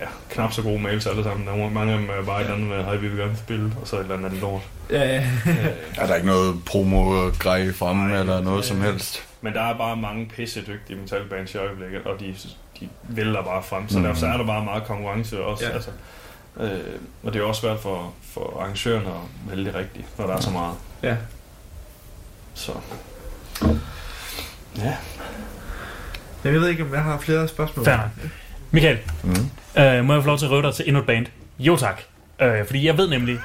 ja, 0.00 0.06
knap 0.30 0.52
så 0.52 0.62
gode 0.62 0.78
mails 0.82 1.06
alle 1.06 1.22
sammen. 1.24 1.46
Der 1.46 1.52
er 1.52 1.70
mange 1.70 1.92
af 1.92 1.98
dem 1.98 2.08
er 2.10 2.22
bare 2.22 2.40
et 2.40 2.44
eller 2.44 2.54
andet 2.54 2.68
med, 2.68 2.84
hej, 2.84 2.96
vi 2.96 3.08
vil 3.08 3.18
gerne 3.18 3.36
spille, 3.36 3.72
og 3.80 3.88
så 3.88 3.96
et 3.96 4.02
eller 4.02 4.14
andet 4.16 4.32
lort. 4.32 4.62
Ja, 4.90 5.02
ja. 5.14 5.24
Er 5.98 6.06
der 6.06 6.14
ikke 6.14 6.26
noget 6.26 6.64
promo-grej 6.64 7.72
fremme, 7.72 8.18
eller 8.20 8.40
noget 8.42 8.64
som 8.64 8.80
helst? 8.80 9.22
Men 9.40 9.52
der 9.52 9.60
er 9.62 9.78
bare 9.78 9.96
mange 9.96 10.26
pisse 10.36 10.60
dygtige 10.66 10.98
metalbands 11.00 11.54
i 11.54 11.56
øjeblikket, 11.58 12.02
og 12.06 12.20
de, 12.20 12.34
de 12.80 12.88
vælger 13.02 13.42
bare 13.42 13.62
frem. 13.62 13.88
Så 13.88 13.98
Mhm. 13.98 14.06
derfor 14.06 14.20
så 14.20 14.26
er 14.26 14.36
der 14.36 14.46
bare 14.46 14.64
meget 14.64 14.84
konkurrence 14.84 15.44
også. 15.44 15.64
Ja. 15.64 15.70
Ja. 15.70 15.74
Altså, 15.76 15.90
øh, 16.60 16.80
og 17.22 17.32
det 17.32 17.40
er 17.40 17.44
også 17.44 17.60
svært 17.60 17.80
for, 17.80 18.14
for 18.22 18.60
arrangørerne 18.60 19.08
at 19.08 19.50
vælge 19.50 19.64
det 19.64 19.74
rigtigt, 19.74 20.18
når 20.18 20.26
der 20.26 20.36
er 20.36 20.40
så 20.40 20.50
meget. 20.50 20.76
Ja. 21.02 21.16
Så. 22.54 22.72
Ja. 24.78 24.96
Jeg 26.44 26.52
ved 26.52 26.68
ikke, 26.68 26.82
om 26.82 26.94
jeg 26.94 27.02
har 27.02 27.18
flere 27.18 27.48
spørgsmål. 27.48 27.84
Fair. 27.84 27.98
Michael, 28.70 28.98
mm. 29.22 29.30
øh, 29.82 30.04
må 30.04 30.12
jeg 30.12 30.22
få 30.22 30.26
lov 30.26 30.38
til 30.38 30.46
at 30.46 30.50
røve 30.50 30.62
dig 30.62 30.74
til 30.74 30.88
endnu 30.88 31.00
et 31.00 31.06
band? 31.06 31.26
Jo 31.58 31.76
tak. 31.76 32.02
Øh, 32.40 32.66
fordi 32.66 32.86
jeg 32.86 32.98
ved 32.98 33.08
nemlig, 33.08 33.38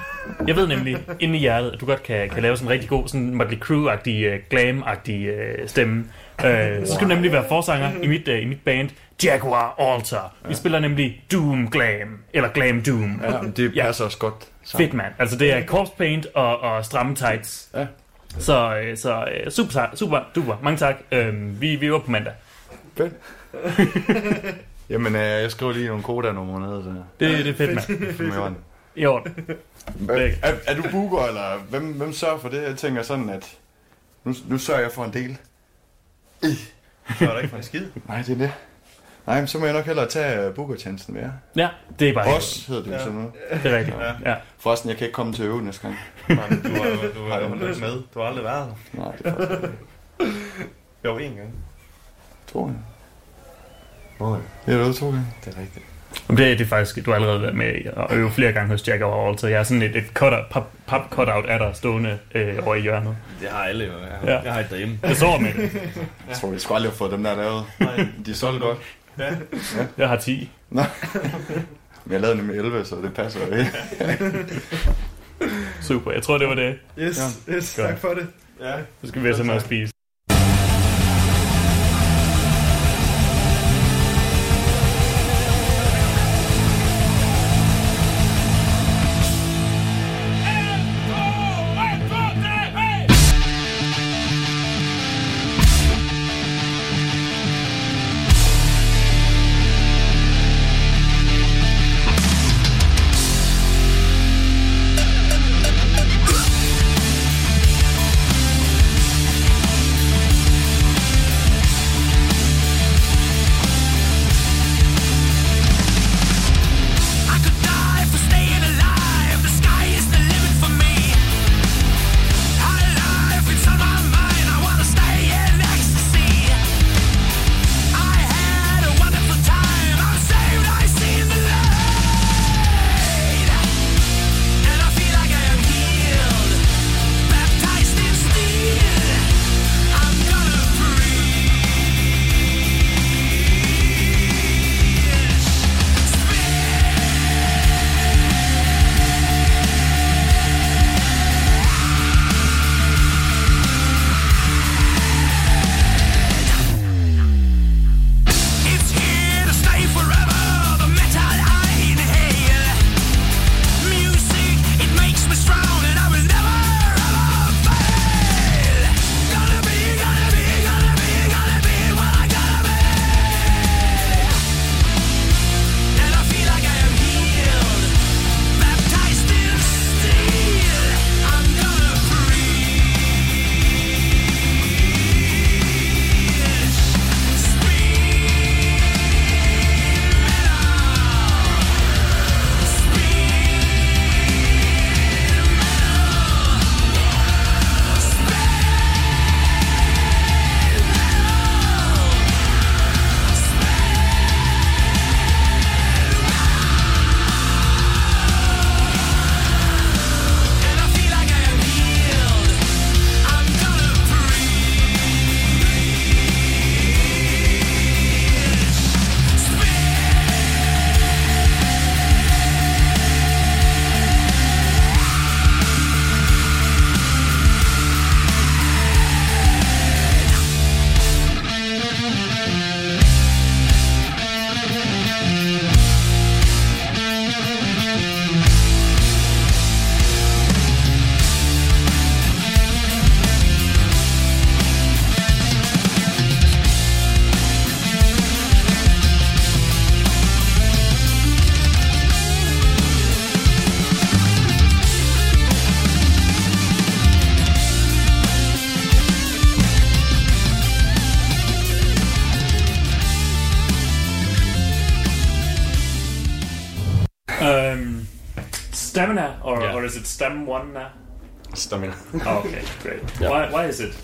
jeg 0.47 0.55
ved 0.55 0.67
nemlig 0.67 0.97
inde 1.19 1.35
i 1.35 1.39
hjertet, 1.39 1.71
at 1.71 1.81
du 1.81 1.85
godt 1.85 2.03
kan, 2.03 2.29
kan 2.29 2.41
lave 2.41 2.57
sådan 2.57 2.67
en 2.67 2.71
rigtig 2.71 2.89
god, 2.89 3.07
sådan 3.07 3.35
Motley 3.35 3.57
Crue-agtig, 3.59 4.33
uh, 4.33 4.39
glam-agtig 4.49 5.29
uh, 5.29 5.67
stemme. 5.67 6.05
Øh, 6.45 6.87
så 6.87 6.93
skal 6.93 7.09
du 7.09 7.13
nemlig 7.13 7.31
være 7.31 7.45
forsanger 7.49 7.91
i 8.01 8.07
mit, 8.07 8.27
uh, 8.27 8.41
i 8.41 8.45
mit 8.45 8.61
band, 8.65 8.89
Jaguar 9.23 9.75
Altar. 9.79 10.35
Vi 10.47 10.53
spiller 10.53 10.79
nemlig 10.79 11.23
Doom 11.31 11.69
Glam, 11.71 12.19
eller 12.33 12.49
Glam 12.49 12.83
Doom. 12.83 13.21
Ja, 13.23 13.39
det 13.55 13.73
passer 13.81 14.05
også 14.05 14.17
godt 14.17 14.47
sammen. 14.63 14.87
Fedt, 14.87 14.93
mand. 14.93 15.13
Altså, 15.19 15.37
det 15.37 15.53
er 15.53 15.65
corpse 15.65 15.93
paint 15.97 16.27
og, 16.33 16.59
og 16.59 16.85
stramme 16.85 17.15
tights. 17.15 17.69
Ja. 17.73 17.85
Så, 18.39 18.79
øh, 18.79 18.97
så 18.97 19.25
øh, 19.25 19.51
super, 19.51 19.89
super, 19.95 20.19
super. 20.35 20.55
Mange 20.61 20.77
tak. 20.77 20.95
Øh, 21.11 21.61
vi, 21.61 21.75
vi 21.75 21.87
er 21.87 21.99
på 21.99 22.11
mandag. 22.11 22.33
Fedt. 22.97 23.13
Jamen, 24.89 25.15
øh, 25.15 25.21
jeg 25.21 25.51
skriver 25.51 25.73
lige 25.73 25.87
nogle 25.87 26.03
koda-numre 26.03 26.59
ned. 26.59 26.83
Så. 26.83 26.89
Det, 26.89 27.45
det 27.45 27.47
er 27.47 27.53
fedt, 27.53 27.75
mand. 27.75 28.13
Fedt. 28.13 28.53
I 28.95 29.05
orden. 29.05 29.35
Er, 30.09 30.29
er, 30.43 30.53
er 30.67 30.75
du 30.75 30.83
booker, 30.91 31.27
eller 31.27 31.57
hvem, 31.69 31.93
hvem 31.93 32.13
sørger 32.13 32.39
for 32.39 32.49
det? 32.49 32.63
Jeg 32.63 32.75
tænker 32.75 33.01
sådan, 33.01 33.29
at 33.29 33.57
nu, 34.23 34.33
nu 34.47 34.57
sørger 34.57 34.81
jeg 34.81 34.91
for 34.91 35.03
en 35.03 35.13
del. 35.13 35.37
Så 36.41 37.25
er 37.25 37.25
der 37.33 37.37
ikke 37.37 37.49
for 37.49 37.57
en 37.57 37.63
skid. 37.63 37.85
Nej, 38.07 38.17
det 38.21 38.29
er 38.33 38.37
det. 38.37 38.51
Nej, 39.27 39.39
men 39.39 39.47
så 39.47 39.59
må 39.59 39.65
jeg 39.65 39.73
nok 39.73 39.85
hellere 39.85 40.07
tage 40.09 40.49
uh, 40.49 40.55
bookertjenesten 40.55 41.13
med 41.13 41.21
jer. 41.21 41.31
Ja, 41.55 41.69
det 41.99 42.09
er 42.09 42.13
bare 42.13 42.25
Boss 42.33 42.65
hedder 42.65 42.81
det 42.83 42.89
jo 42.89 42.93
Ja. 42.95 42.99
sådan 42.99 43.13
noget. 43.13 43.31
Det 43.63 43.73
er 43.73 43.77
rigtigt. 43.77 43.97
Ja. 44.25 44.35
Forresten, 44.57 44.89
jeg 44.89 44.97
kan 44.97 45.07
ikke 45.07 45.15
komme 45.15 45.33
til 45.33 45.45
øve 45.45 45.61
næste 45.61 45.81
gang. 45.81 45.95
Du 46.27 46.33
har, 46.35 46.49
du 46.49 46.69
har, 46.69 47.29
Har 47.29 47.39
du 47.39 47.53
du 47.53 47.59
har 47.59 47.67
ikke 47.69 47.81
med. 47.81 48.01
Du 48.13 48.19
har 48.19 48.25
aldrig 48.27 48.43
været 48.43 48.67
der. 48.93 49.01
Nej, 49.03 49.15
det 49.15 49.25
er 49.25 49.35
faktisk 49.35 49.61
ikke. 50.19 50.33
Jo, 51.05 51.17
en 51.17 51.35
gang. 51.35 51.53
Tror 52.51 52.67
jeg. 52.67 52.75
Nej. 54.19 54.39
Jeg 54.67 54.75
har 54.75 54.81
øvet 54.83 54.95
to 54.95 55.05
gange. 55.09 55.25
Det 55.45 55.55
er 55.57 55.61
rigtigt. 55.61 55.85
Men 56.29 56.37
Det, 56.37 56.59
det 56.59 56.65
er 56.65 56.69
faktisk, 56.69 57.05
du 57.05 57.11
har 57.11 57.15
allerede 57.15 57.41
været 57.41 57.55
med 57.55 57.65
at 58.11 58.17
øve 58.17 58.31
flere 58.31 58.51
gange 58.53 58.69
hos 58.69 58.87
Jaguar 58.87 59.29
Altar. 59.29 59.47
Jeg 59.47 59.59
har 59.59 59.63
sådan 59.63 59.81
et, 59.81 59.95
et 59.95 60.03
cut 60.13 60.33
pap, 60.51 60.63
pap 60.87 61.01
cutout 61.09 61.45
af 61.45 61.59
dig 61.59 61.71
stående 61.73 62.19
øh, 62.35 62.57
over 62.67 62.75
i 62.75 62.81
hjørnet. 62.81 63.15
Det 63.41 63.49
har 63.49 63.63
alle 63.63 63.85
jo. 63.85 63.91
Jeg, 63.91 64.09
Ja. 64.25 64.31
ja. 64.33 64.39
jeg 64.41 64.53
har 64.53 64.59
et 64.59 64.69
derhjemme. 64.69 64.99
Jeg 65.03 65.15
sover 65.15 65.39
med 65.39 65.53
det. 65.53 65.71
Jeg 66.29 66.35
tror, 66.37 66.49
vi 66.51 66.59
skulle 66.59 66.75
aldrig 66.75 66.91
have 66.91 66.97
fået 66.97 67.11
dem 67.11 67.23
der 67.23 67.35
lavet. 67.35 67.63
Nej. 67.79 68.05
De 68.25 68.31
er 68.31 68.35
solgt 68.35 68.61
godt. 68.61 68.77
Ja. 69.19 69.29
Jeg 69.97 70.09
har 70.09 70.15
10. 70.15 70.51
Nå. 70.69 70.81
Men 72.05 72.13
jeg 72.13 72.21
lavede 72.21 72.37
nemlig 72.37 72.57
11, 72.57 72.85
så 72.85 72.95
det 72.95 73.13
passer 73.13 73.39
jo 73.47 73.55
ikke. 73.55 73.71
Super, 75.81 76.11
jeg 76.11 76.23
tror 76.23 76.37
det 76.37 76.47
var 76.47 76.55
det. 76.55 76.75
Yes, 76.99 77.39
yes, 77.49 77.75
Godt. 77.77 77.87
tak 77.89 77.97
for 77.97 78.07
det. 78.13 78.27
Ja. 78.61 78.73
Så 79.01 79.07
skal 79.07 79.23
vi 79.23 79.27
have 79.27 79.45
noget 79.45 79.59
at 79.59 79.65
spise. 79.65 79.93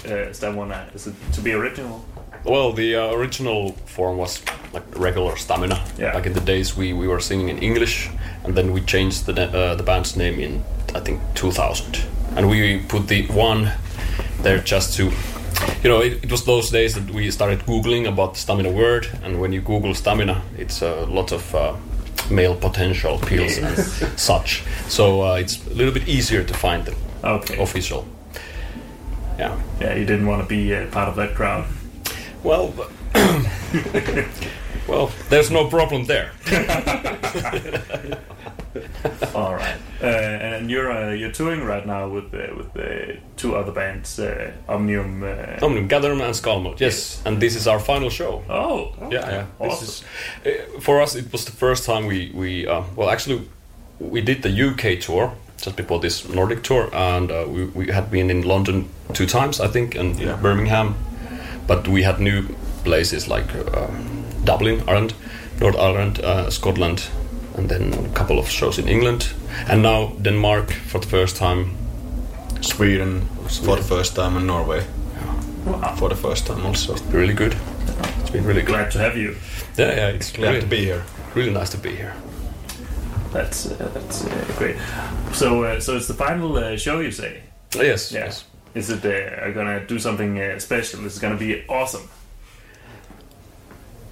Is 0.05 0.11
uh, 0.11 0.33
Stamina? 0.33 0.87
Is 0.95 1.07
it 1.07 1.13
to 1.33 1.41
be 1.41 1.53
original? 1.53 2.03
Well, 2.45 2.73
the 2.73 2.95
uh, 2.95 3.13
original 3.13 3.71
form 3.85 4.17
was 4.17 4.41
like 4.73 4.83
regular 4.99 5.37
stamina. 5.37 5.81
Yeah. 5.97 6.13
Like 6.13 6.25
in 6.25 6.33
the 6.33 6.41
days 6.41 6.75
we, 6.75 6.91
we 6.93 7.07
were 7.07 7.21
singing 7.21 7.49
in 7.49 7.57
English, 7.59 8.09
and 8.43 8.53
then 8.55 8.73
we 8.73 8.81
changed 8.81 9.25
the 9.25 9.33
uh, 9.33 9.75
the 9.75 9.83
band's 9.83 10.15
name 10.17 10.39
in 10.39 10.63
I 10.95 10.99
think 10.99 11.21
2000, 11.35 12.03
and 12.35 12.49
we 12.49 12.79
put 12.79 13.07
the 13.07 13.25
one 13.27 13.71
there 14.41 14.59
just 14.59 14.95
to. 14.97 15.11
You 15.83 15.89
know, 15.89 16.01
it, 16.01 16.23
it 16.23 16.31
was 16.31 16.43
those 16.43 16.69
days 16.71 16.93
that 16.95 17.09
we 17.13 17.31
started 17.31 17.59
googling 17.65 18.07
about 18.07 18.33
the 18.33 18.39
stamina 18.39 18.69
word, 18.71 19.07
and 19.23 19.39
when 19.39 19.53
you 19.53 19.61
Google 19.61 19.93
stamina, 19.93 20.41
it's 20.57 20.81
a 20.81 21.05
lot 21.05 21.31
of 21.31 21.55
uh, 21.55 21.75
male 22.29 22.55
potential 22.55 23.19
pills 23.19 23.57
and 23.57 23.77
such. 24.19 24.63
So 24.89 25.21
uh, 25.21 25.35
it's 25.35 25.65
a 25.67 25.73
little 25.73 25.93
bit 25.93 26.07
easier 26.09 26.43
to 26.43 26.53
find 26.53 26.83
the 26.85 26.93
Okay. 27.23 27.57
official. 27.61 28.05
Yeah. 29.39 29.59
Yeah, 29.79 29.95
you 29.95 30.05
didn't 30.05 30.27
want 30.27 30.41
to 30.43 30.47
be 30.47 30.73
uh, 30.75 30.87
part 30.91 31.09
of 31.09 31.15
that 31.15 31.35
crowd. 31.35 31.65
Well, 32.43 32.73
well, 34.87 35.11
there's 35.29 35.49
no 35.49 35.67
problem 35.69 36.05
there. 36.05 36.31
All 39.35 39.53
right, 39.55 39.77
uh, 40.01 40.05
and 40.05 40.69
you're 40.69 40.91
uh, 40.91 41.11
you're 41.13 41.31
touring 41.31 41.63
right 41.63 41.85
now 41.85 42.07
with 42.09 42.33
uh, 42.33 42.55
with 42.57 42.75
two 43.37 43.55
other 43.55 43.71
bands, 43.71 44.19
uh, 44.19 44.51
Omnium. 44.67 45.23
Uh, 45.23 45.59
Omnium 45.65 45.87
Gatherum 45.87 46.21
and 46.21 46.33
Skálmöld, 46.35 46.79
yes. 46.79 47.21
And 47.25 47.39
this 47.39 47.55
is 47.55 47.67
our 47.67 47.79
final 47.79 48.09
show. 48.09 48.43
Oh, 48.49 48.91
yeah, 49.11 49.29
yeah. 49.29 49.45
This 49.61 49.71
Awesome. 49.73 49.87
is, 49.87 50.03
uh, 50.75 50.79
for 50.79 51.01
us, 51.01 51.15
it 51.15 51.31
was 51.31 51.45
the 51.45 51.51
first 51.51 51.85
time 51.85 52.05
we 52.07 52.31
we 52.33 52.67
uh, 52.67 52.83
well 52.95 53.09
actually 53.09 53.47
we 53.99 54.21
did 54.21 54.41
the 54.41 54.49
UK 54.49 54.99
tour 54.99 55.31
just 55.65 55.75
before 55.75 55.99
this 55.99 56.27
Nordic 56.29 56.63
tour, 56.63 56.89
and 56.93 57.31
uh, 57.31 57.45
we 57.47 57.65
we 57.65 57.93
had 57.93 58.11
been 58.11 58.29
in 58.29 58.47
London 58.47 58.85
two 59.13 59.25
times, 59.25 59.59
I 59.59 59.67
think, 59.67 59.95
and 59.95 60.15
Birmingham, 60.41 60.95
but 61.67 61.87
we 61.87 62.03
had 62.03 62.19
new 62.19 62.43
places 62.83 63.27
like 63.27 63.55
uh, 63.55 63.87
Dublin, 64.45 64.81
Ireland, 64.87 65.13
North 65.59 65.77
Ireland, 65.77 66.19
uh, 66.19 66.49
Scotland, 66.49 67.07
and 67.57 67.69
then 67.69 67.93
a 67.93 68.09
couple 68.19 68.39
of 68.39 68.49
shows 68.49 68.79
in 68.79 68.87
England, 68.87 69.33
and 69.69 69.81
now 69.81 70.13
Denmark 70.21 70.71
for 70.71 70.99
the 71.01 71.07
first 71.07 71.37
time. 71.37 71.65
Sweden 72.61 73.21
for 73.65 73.75
the 73.75 73.83
first 73.83 74.15
time, 74.15 74.37
and 74.37 74.47
Norway 74.47 74.85
for 75.97 76.09
the 76.09 76.15
first 76.15 76.47
time 76.47 76.65
also. 76.65 76.95
Really 77.11 77.33
good. 77.33 77.55
It's 78.21 78.29
been 78.29 78.45
really 78.45 78.61
good. 78.61 78.75
Glad 78.75 78.91
to 78.91 78.99
have 78.99 79.17
you. 79.17 79.35
Yeah, 79.77 79.95
yeah, 79.95 80.15
it's 80.15 80.31
Glad 80.31 80.47
really, 80.47 80.61
to 80.61 80.67
be 80.67 80.85
here. 80.85 81.03
Really 81.35 81.51
nice 81.51 81.69
to 81.71 81.77
be 81.77 81.95
here. 81.95 82.13
That's 83.33 83.65
uh, 83.71 83.89
that's 83.93 84.25
uh, 84.25 84.53
great. 84.57 84.75
So 85.33 85.63
uh, 85.63 85.79
so 85.79 85.97
it's 85.97 86.07
the 86.07 86.13
final 86.13 86.55
uh, 86.57 86.77
show, 86.77 86.99
you 86.99 87.11
say? 87.11 87.41
Yes. 87.75 88.11
Yeah. 88.11 88.25
yes. 88.25 88.45
Is 88.75 88.89
it 88.89 89.03
uh, 89.05 89.43
are 89.45 89.51
gonna 89.53 89.85
do 89.85 89.99
something 89.99 90.39
uh, 90.39 90.59
special? 90.59 91.05
Is 91.05 91.17
it 91.17 91.21
gonna 91.21 91.37
be 91.37 91.63
awesome? 91.67 92.07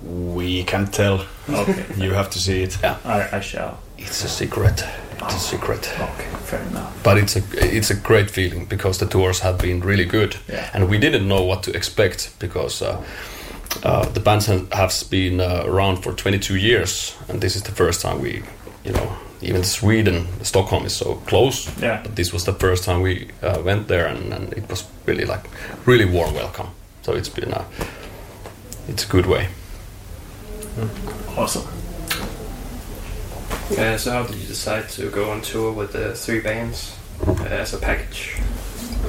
We 0.04 0.64
can't 0.64 0.92
tell. 0.92 1.26
Okay. 1.50 1.86
you 1.98 2.14
have 2.14 2.30
to 2.32 2.40
see 2.40 2.64
it. 2.64 2.78
Yeah. 2.82 2.98
I, 3.06 3.38
I 3.38 3.40
shall. 3.42 3.78
It's 3.98 4.24
a 4.24 4.28
secret. 4.30 4.84
It's 5.24 5.36
a 5.36 5.40
secret. 5.40 5.88
Okay, 6.00 6.28
fair 6.46 6.62
enough. 6.64 7.04
But 7.04 7.18
it's 7.20 7.36
a 7.36 7.42
it's 7.78 7.92
a 7.92 7.96
great 7.96 8.32
feeling 8.32 8.66
because 8.66 8.98
the 8.98 9.06
tours 9.06 9.40
have 9.42 9.60
been 9.60 9.82
really 9.82 10.06
good, 10.06 10.38
Yeah. 10.50 10.68
and 10.74 10.90
we 10.90 10.98
didn't 10.98 11.28
know 11.28 11.44
what 11.44 11.62
to 11.64 11.72
expect 11.76 12.32
because 12.40 12.82
uh, 12.82 13.04
uh, 13.84 14.06
the 14.10 14.20
band 14.20 14.46
ha- 14.46 14.66
has 14.76 15.04
been 15.04 15.40
uh, 15.40 15.64
around 15.66 15.98
for 16.04 16.14
22 16.14 16.56
years, 16.56 17.16
and 17.30 17.40
this 17.42 17.56
is 17.56 17.62
the 17.62 17.72
first 17.72 18.02
time 18.02 18.20
we, 18.20 18.42
you 18.84 18.92
know, 18.94 19.16
even 19.42 19.64
Sweden, 19.64 20.28
Stockholm 20.44 20.86
is 20.86 20.96
so 20.96 21.16
close. 21.28 21.70
Yeah. 21.80 22.02
But 22.04 22.16
this 22.16 22.32
was 22.34 22.46
the 22.46 22.54
first 22.54 22.84
time 22.84 23.02
we 23.02 23.30
uh, 23.42 23.62
went 23.64 23.88
there, 23.88 24.08
and, 24.08 24.34
and 24.34 24.54
it 24.54 24.70
was 24.70 24.86
really 25.06 25.26
like 25.26 25.46
really 25.86 26.06
warm 26.06 26.34
welcome. 26.34 26.68
So 27.02 27.14
it's 27.14 27.30
been 27.30 27.52
a 27.52 27.66
it's 28.88 29.06
a 29.06 29.08
good 29.08 29.26
way. 29.26 29.48
Awesome. 31.38 31.68
Uh, 33.78 33.98
so 33.98 34.12
how 34.12 34.24
did 34.24 34.36
you 34.36 34.48
decide 34.48 34.90
to 34.90 35.10
go 35.10 35.32
on 35.32 35.42
tour 35.42 35.72
with 35.72 35.94
the 35.94 36.14
three 36.14 36.42
bands 36.42 36.98
uh, 37.26 37.44
as 37.44 37.74
a 37.74 37.78
package? 37.78 38.38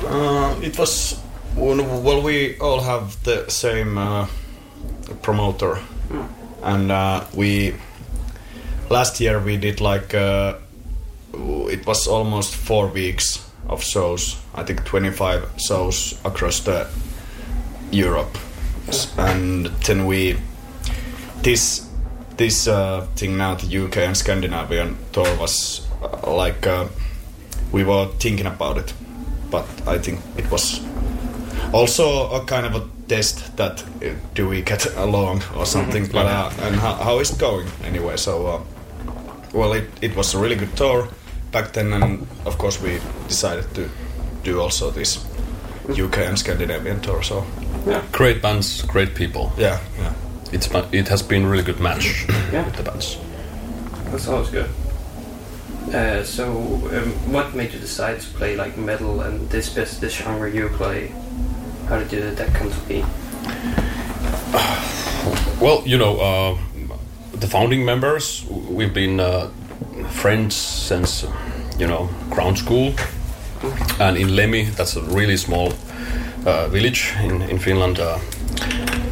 Uh, 0.05 0.59
it 0.63 0.79
was 0.79 1.21
well, 1.57 2.23
we 2.23 2.59
all 2.59 2.81
have 2.81 3.23
the 3.25 3.49
same 3.51 3.99
uh, 3.99 4.27
promoter, 5.21 5.79
and 6.63 6.91
uh, 6.91 7.25
we 7.35 7.75
last 8.93 9.21
year 9.21 9.41
we 9.41 9.57
did 9.57 9.81
like 9.81 10.15
uh, 10.15 10.55
it 11.71 11.87
was 11.87 12.07
almost 12.07 12.55
four 12.55 12.87
weeks 12.89 13.39
of 13.69 13.83
shows. 13.83 14.37
I 14.55 14.63
think 14.65 14.85
twenty 14.85 15.11
five 15.11 15.49
shows 15.57 16.15
across 16.25 16.61
the 16.61 16.87
Europe, 17.91 18.37
and 19.17 19.67
then 19.87 20.07
we 20.07 20.37
this 21.43 21.89
this 22.37 22.69
uh, 22.69 23.07
thing 23.17 23.39
now 23.39 23.55
the 23.55 23.85
UK 23.85 23.97
and 23.97 24.17
Scandinavian 24.17 24.97
tour 25.13 25.37
was 25.39 25.89
uh, 26.03 26.31
like 26.31 26.67
uh, 26.67 26.89
we 27.73 27.85
were 27.85 28.07
thinking 28.19 28.47
about 28.47 28.77
it, 28.77 28.93
but 29.51 29.67
I 29.87 29.99
think 29.99 30.21
it 30.37 30.51
was 30.51 30.81
also 31.73 32.31
a 32.31 32.45
kind 32.45 32.67
of 32.67 32.75
a 32.75 32.89
test 33.09 33.57
that 33.57 33.83
uh, 33.83 34.15
do 34.35 34.49
we 34.49 34.61
get 34.61 34.87
along 34.97 35.43
or 35.57 35.67
something 35.67 36.07
but 36.07 36.27
uh, 36.27 36.51
and 36.63 36.77
how, 36.77 36.95
how 36.95 37.19
is 37.19 37.31
it 37.31 37.39
going 37.39 37.67
anyway 37.85 38.17
so 38.17 38.47
uh, 38.47 38.61
well 39.53 39.73
it, 39.73 39.85
it 40.01 40.17
was 40.17 40.35
a 40.35 40.39
really 40.39 40.57
good 40.57 40.75
tour 40.77 41.09
back 41.53 41.73
then 41.73 41.93
and 41.93 42.27
of 42.47 42.57
course 42.59 42.81
we 42.83 42.99
decided 43.29 43.65
to 43.75 43.89
do 44.45 44.61
also 44.61 44.91
this 44.91 45.25
UK 45.91 46.19
and 46.19 46.39
Scandinavian 46.39 47.01
tour 47.01 47.23
so 47.23 47.45
yeah, 47.87 48.03
Great 48.13 48.41
bands, 48.43 48.83
great 48.83 49.15
people. 49.15 49.53
yeah 49.59 49.79
yeah 49.99 50.13
It's 50.53 50.69
it 50.93 51.09
has 51.09 51.23
been 51.23 51.45
a 51.45 51.49
really 51.49 51.65
good 51.65 51.81
match 51.81 52.27
Yeah. 52.53 52.65
with 52.67 52.77
the 52.77 52.83
bands. 52.83 53.17
That 54.11 54.21
sounds 54.21 54.51
good. 54.51 54.69
Uh, 55.95 56.23
so, 56.25 56.45
um, 56.93 57.33
what 57.33 57.55
made 57.55 57.73
you 57.73 57.81
decide 57.81 58.21
to 58.21 58.27
play 58.39 58.57
like 58.57 58.77
metal 58.77 59.21
and 59.23 59.49
this 59.51 59.75
this, 59.75 59.99
this 59.99 60.13
genre 60.15 60.49
you 60.51 60.69
play? 60.79 61.09
How 61.89 61.99
did 61.99 62.13
you, 62.13 62.35
that 62.35 62.55
come 62.55 62.71
to 62.71 62.81
be? 62.89 63.03
Well, 65.61 65.83
you 65.87 65.97
know, 65.99 66.19
uh, 66.21 66.59
the 67.43 67.49
founding 67.49 67.85
members, 67.85 68.45
we've 68.49 68.95
been 68.95 69.19
uh, 69.19 69.49
friends 70.11 70.55
since, 70.55 71.27
you 71.77 71.89
know, 71.89 72.09
ground 72.31 72.57
school. 72.57 72.95
And 73.99 74.17
in 74.17 74.29
Lemi, 74.29 74.71
that's 74.77 74.95
a 74.95 75.03
really 75.03 75.37
small 75.37 75.73
uh, 76.47 76.69
village 76.69 77.13
in, 77.21 77.43
in 77.43 77.59
Finland. 77.59 77.99
Uh, 77.99 78.21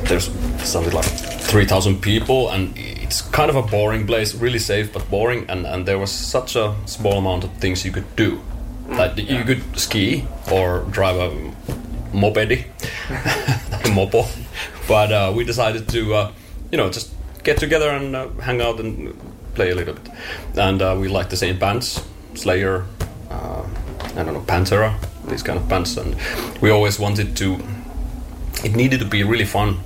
there's 0.04 0.30
something 0.62 0.92
like 0.92 1.04
3,000 1.04 2.00
people, 2.00 2.50
and 2.50 2.72
it's 2.76 3.20
kind 3.20 3.50
of 3.50 3.56
a 3.56 3.62
boring 3.62 4.06
place, 4.06 4.36
really 4.36 4.60
safe, 4.60 4.92
but 4.92 5.10
boring. 5.10 5.44
And, 5.48 5.66
and 5.66 5.84
there 5.84 5.98
was 5.98 6.12
such 6.12 6.54
a 6.54 6.74
small 6.86 7.18
amount 7.18 7.42
of 7.42 7.50
things 7.54 7.84
you 7.84 7.90
could 7.90 8.14
do. 8.14 8.40
That 8.90 9.18
you 9.18 9.44
could 9.44 9.62
ski 9.78 10.24
or 10.52 10.80
drive 10.90 11.16
a 11.16 11.30
moped, 12.12 12.52
a 13.10 13.90
mopo. 13.90 14.26
But 14.88 15.12
uh, 15.12 15.32
we 15.36 15.44
decided 15.44 15.88
to, 15.90 16.14
uh, 16.14 16.32
you 16.72 16.78
know, 16.78 16.90
just 16.90 17.12
get 17.42 17.58
together 17.58 17.90
and 17.90 18.16
uh, 18.16 18.28
hang 18.42 18.60
out 18.60 18.80
and 18.80 19.14
play 19.54 19.70
a 19.70 19.74
little 19.74 19.94
bit. 19.94 20.12
And 20.56 20.82
uh, 20.82 20.96
we 20.98 21.08
like 21.08 21.30
the 21.30 21.36
same 21.36 21.58
bands, 21.58 22.04
Slayer, 22.34 22.84
uh, 23.30 23.66
I 24.16 24.22
don't 24.22 24.34
know, 24.34 24.40
Pantera, 24.40 24.98
these 25.28 25.42
kind 25.42 25.58
of 25.58 25.68
bands. 25.68 25.96
And 25.96 26.16
we 26.60 26.70
always 26.70 26.98
wanted 26.98 27.36
to. 27.36 27.58
It 28.62 28.76
needed 28.76 29.00
to 29.00 29.06
be 29.06 29.22
really 29.22 29.46
fun 29.46 29.80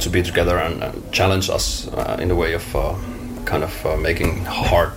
to 0.00 0.10
be 0.10 0.22
together 0.22 0.58
and, 0.58 0.82
and 0.82 1.12
challenge 1.12 1.50
us 1.50 1.88
uh, 1.88 2.18
in 2.20 2.30
a 2.30 2.34
way 2.34 2.54
of 2.54 2.76
uh, 2.76 2.94
kind 3.44 3.62
of 3.62 3.86
uh, 3.86 3.96
making 3.96 4.44
hard 4.44 4.92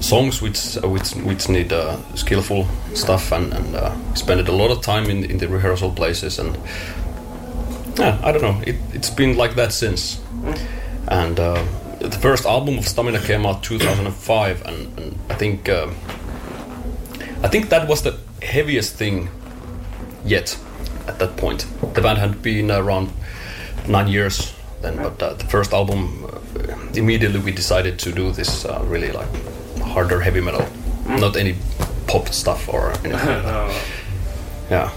songs 0.00 0.40
which 0.40 0.76
which 0.84 1.10
which 1.24 1.48
need 1.48 1.72
skillful 2.14 2.66
stuff 2.94 3.32
and 3.32 3.52
and 3.52 4.16
spent 4.16 4.48
a 4.48 4.52
lot 4.52 4.70
of 4.70 4.80
time 4.80 5.10
in 5.10 5.24
in 5.24 5.38
the 5.38 5.48
rehearsal 5.48 5.90
places 5.90 6.38
and 6.38 6.56
yeah 8.00 8.20
I 8.22 8.32
don't 8.32 8.42
know. 8.42 8.60
It 8.66 8.76
it's 8.94 9.10
been 9.10 9.36
like 9.36 9.54
that 9.56 9.72
since. 9.72 10.20
And 11.08 11.38
uh, 11.38 11.62
the 12.00 12.18
first 12.18 12.46
album 12.46 12.78
of 12.78 12.86
Stamina 12.86 13.20
came 13.20 13.46
out 13.46 13.62
2005 13.62 14.66
and, 14.66 14.98
and 14.98 15.18
I 15.28 15.34
think 15.34 15.68
um 15.68 15.90
I 17.42 17.48
think 17.48 17.68
that 17.68 17.88
was 17.88 18.02
the 18.02 18.18
heaviest 18.42 18.96
thing 18.96 19.28
yet 20.24 20.58
at 21.06 21.18
that 21.18 21.36
point. 21.36 21.66
The 21.94 22.00
band 22.00 22.18
had 22.18 22.42
been 22.42 22.70
around 22.70 23.10
nine 23.88 24.08
years 24.08 24.54
then 24.82 24.96
but 24.96 25.22
uh, 25.22 25.34
the 25.34 25.44
first 25.44 25.72
album 25.72 26.24
uh, 26.24 26.38
immediately 26.94 27.40
we 27.40 27.52
decided 27.52 27.98
to 27.98 28.12
do 28.12 28.32
this 28.32 28.64
uh, 28.64 28.82
really 28.84 29.12
like 29.12 29.28
harder 29.82 30.20
heavy 30.20 30.40
metal. 30.40 30.66
Not 31.06 31.36
any 31.36 31.54
pop 32.06 32.28
stuff 32.28 32.68
or 32.68 32.92
anything. 33.04 33.44
Like 33.44 33.82
yeah. 34.70 34.90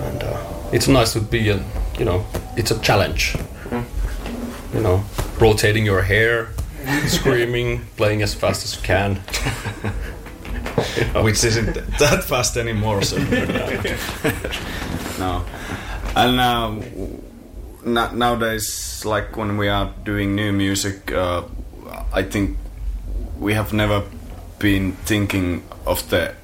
And 0.00 0.22
uh, 0.22 0.36
it's 0.72 0.88
nice 0.88 1.12
to 1.12 1.20
be 1.20 1.50
a 1.50 1.62
you 1.98 2.04
know 2.04 2.24
it's 2.56 2.70
a 2.70 2.78
challenge. 2.80 3.36
You 4.74 4.80
know 4.80 5.04
rotating 5.40 5.84
your 5.84 6.02
hair 6.02 6.48
screaming 7.06 7.80
playing 7.96 8.22
as 8.22 8.34
fast 8.34 8.64
as 8.64 8.76
you 8.76 8.82
can. 8.82 9.16
Which 11.22 11.44
isn't 11.44 11.74
that 11.98 12.24
fast 12.24 12.56
anymore. 12.56 13.02
So 13.02 13.18
no, 15.18 15.44
and 16.16 16.40
uh, 16.40 16.74
na- 17.84 18.12
nowadays, 18.12 19.04
like 19.04 19.36
when 19.36 19.56
we 19.56 19.68
are 19.68 19.92
doing 20.04 20.34
new 20.34 20.52
music, 20.52 21.12
uh, 21.12 21.42
I 22.12 22.22
think 22.22 22.58
we 23.38 23.54
have 23.54 23.72
never 23.72 24.02
been 24.58 24.92
thinking 25.04 25.62
of 25.86 26.08
the 26.10 26.34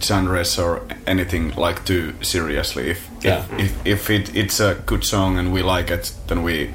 genres 0.00 0.58
or 0.58 0.82
anything 1.06 1.52
like 1.56 1.84
too 1.84 2.14
seriously. 2.22 2.90
If 2.90 3.08
Yeah. 3.22 3.44
if, 3.58 3.60
if, 3.60 3.86
if 3.86 4.10
it, 4.10 4.36
it's 4.36 4.60
a 4.60 4.74
good 4.86 5.04
song 5.04 5.38
and 5.38 5.52
we 5.52 5.62
like 5.62 5.90
it, 5.90 6.12
then 6.28 6.42
we 6.42 6.70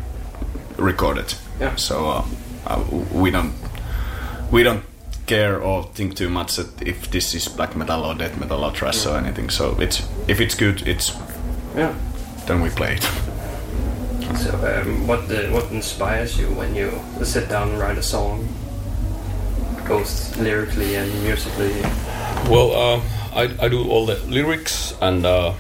record 0.78 1.18
it. 1.18 1.38
Yeah. 1.60 1.76
So 1.76 2.10
uh, 2.10 2.24
uh, 2.68 2.84
we 3.12 3.32
don't 3.32 3.54
we 4.52 4.64
don't 4.64 4.84
care 5.28 5.62
or 5.62 5.84
think 5.94 6.16
too 6.16 6.30
much 6.30 6.56
that 6.58 6.82
if 6.82 7.10
this 7.12 7.34
is 7.36 7.48
black 7.48 7.76
metal 7.76 8.04
or 8.04 8.16
death 8.16 8.38
metal 8.40 8.64
or 8.66 8.72
trash 8.72 9.06
or 9.06 9.18
anything. 9.18 9.50
So 9.50 9.78
it's 9.80 10.02
if 10.28 10.40
it's 10.42 10.56
good, 10.56 10.88
it's 10.88 11.14
Yeah. 11.78 11.94
then 12.48 12.62
we 12.62 12.70
play 12.70 12.96
it. 12.96 13.04
So, 14.38 14.52
um, 14.56 15.08
what 15.08 15.28
the, 15.28 15.50
what 15.52 15.72
inspires 15.72 16.38
you 16.40 16.48
when 16.56 16.74
you 16.76 16.92
sit 17.24 17.50
down 17.50 17.70
and 17.70 17.80
write 17.80 17.98
a 17.98 18.04
song, 18.04 18.48
both 19.92 20.38
lyrically 20.38 20.96
and 20.96 21.12
musically? 21.24 21.74
Well, 22.50 22.72
uh, 22.72 23.02
I, 23.36 23.44
I 23.60 23.68
do 23.68 23.90
all 23.90 24.06
the 24.06 24.16
lyrics, 24.28 24.96
and 25.02 25.26
uh, 25.26 25.54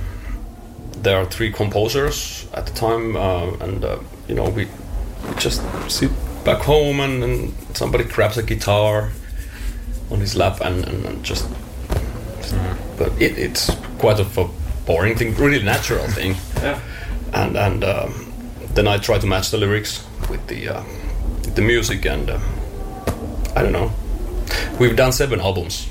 there 1.03 1.18
are 1.18 1.26
three 1.26 1.52
composers 1.52 2.48
at 2.53 2.66
the 2.66 2.72
time, 2.72 3.18
uh, 3.18 3.52
and 3.60 3.84
uh, 3.84 3.99
you 4.30 4.36
know 4.36 4.49
we 4.49 4.68
just 5.38 5.62
sit 5.90 6.12
back 6.45 6.60
home, 6.60 7.02
and, 7.02 7.24
and 7.24 7.53
somebody 7.74 8.06
grabs 8.06 8.38
a 8.38 8.44
guitar 8.44 9.12
on 10.10 10.20
his 10.22 10.36
lap, 10.36 10.62
and, 10.62 10.86
and, 10.86 11.06
and 11.06 11.24
just. 11.24 11.45
But 12.98 13.12
it, 13.22 13.38
it's 13.38 13.76
quite 13.99 14.20
of 14.20 14.38
a 14.38 14.48
boring 14.86 15.18
thing, 15.18 15.36
really 15.36 15.62
natural 15.64 16.08
thing. 16.18 16.36
Yeah. 16.62 16.80
And 17.34 17.58
and 17.58 17.84
um, 17.84 18.34
then 18.76 18.88
I 18.88 18.98
try 18.98 19.20
to 19.20 19.28
match 19.28 19.52
the 19.52 19.58
lyrics 19.58 20.06
with 20.30 20.48
the 20.48 20.70
uh, 20.70 20.84
the 21.56 21.62
music, 21.62 22.06
and 22.06 22.30
uh, 22.30 22.40
I 23.58 23.64
don't 23.64 23.74
know. 23.74 23.91
We've 24.80 24.95
done 24.95 25.11
seven 25.11 25.39
albums, 25.39 25.88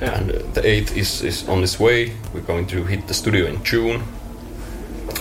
and 0.00 0.30
uh, 0.30 0.38
the 0.54 0.66
eighth 0.66 0.96
is, 0.96 1.22
is 1.22 1.48
on 1.48 1.62
its 1.62 1.78
way. 1.80 2.12
We're 2.34 2.40
going 2.46 2.66
to 2.68 2.84
hit 2.84 3.06
the 3.08 3.14
studio 3.14 3.46
in 3.46 3.62
June, 3.64 4.02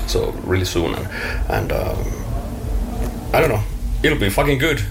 so 0.08 0.32
really 0.44 0.66
soon, 0.66 0.94
and, 0.96 1.08
and 1.50 1.72
um, 1.72 1.98
I 3.34 3.40
don't 3.40 3.50
know. 3.50 3.64
It'll 4.04 4.20
be 4.20 4.30
fucking 4.30 4.60
good. 4.60 4.82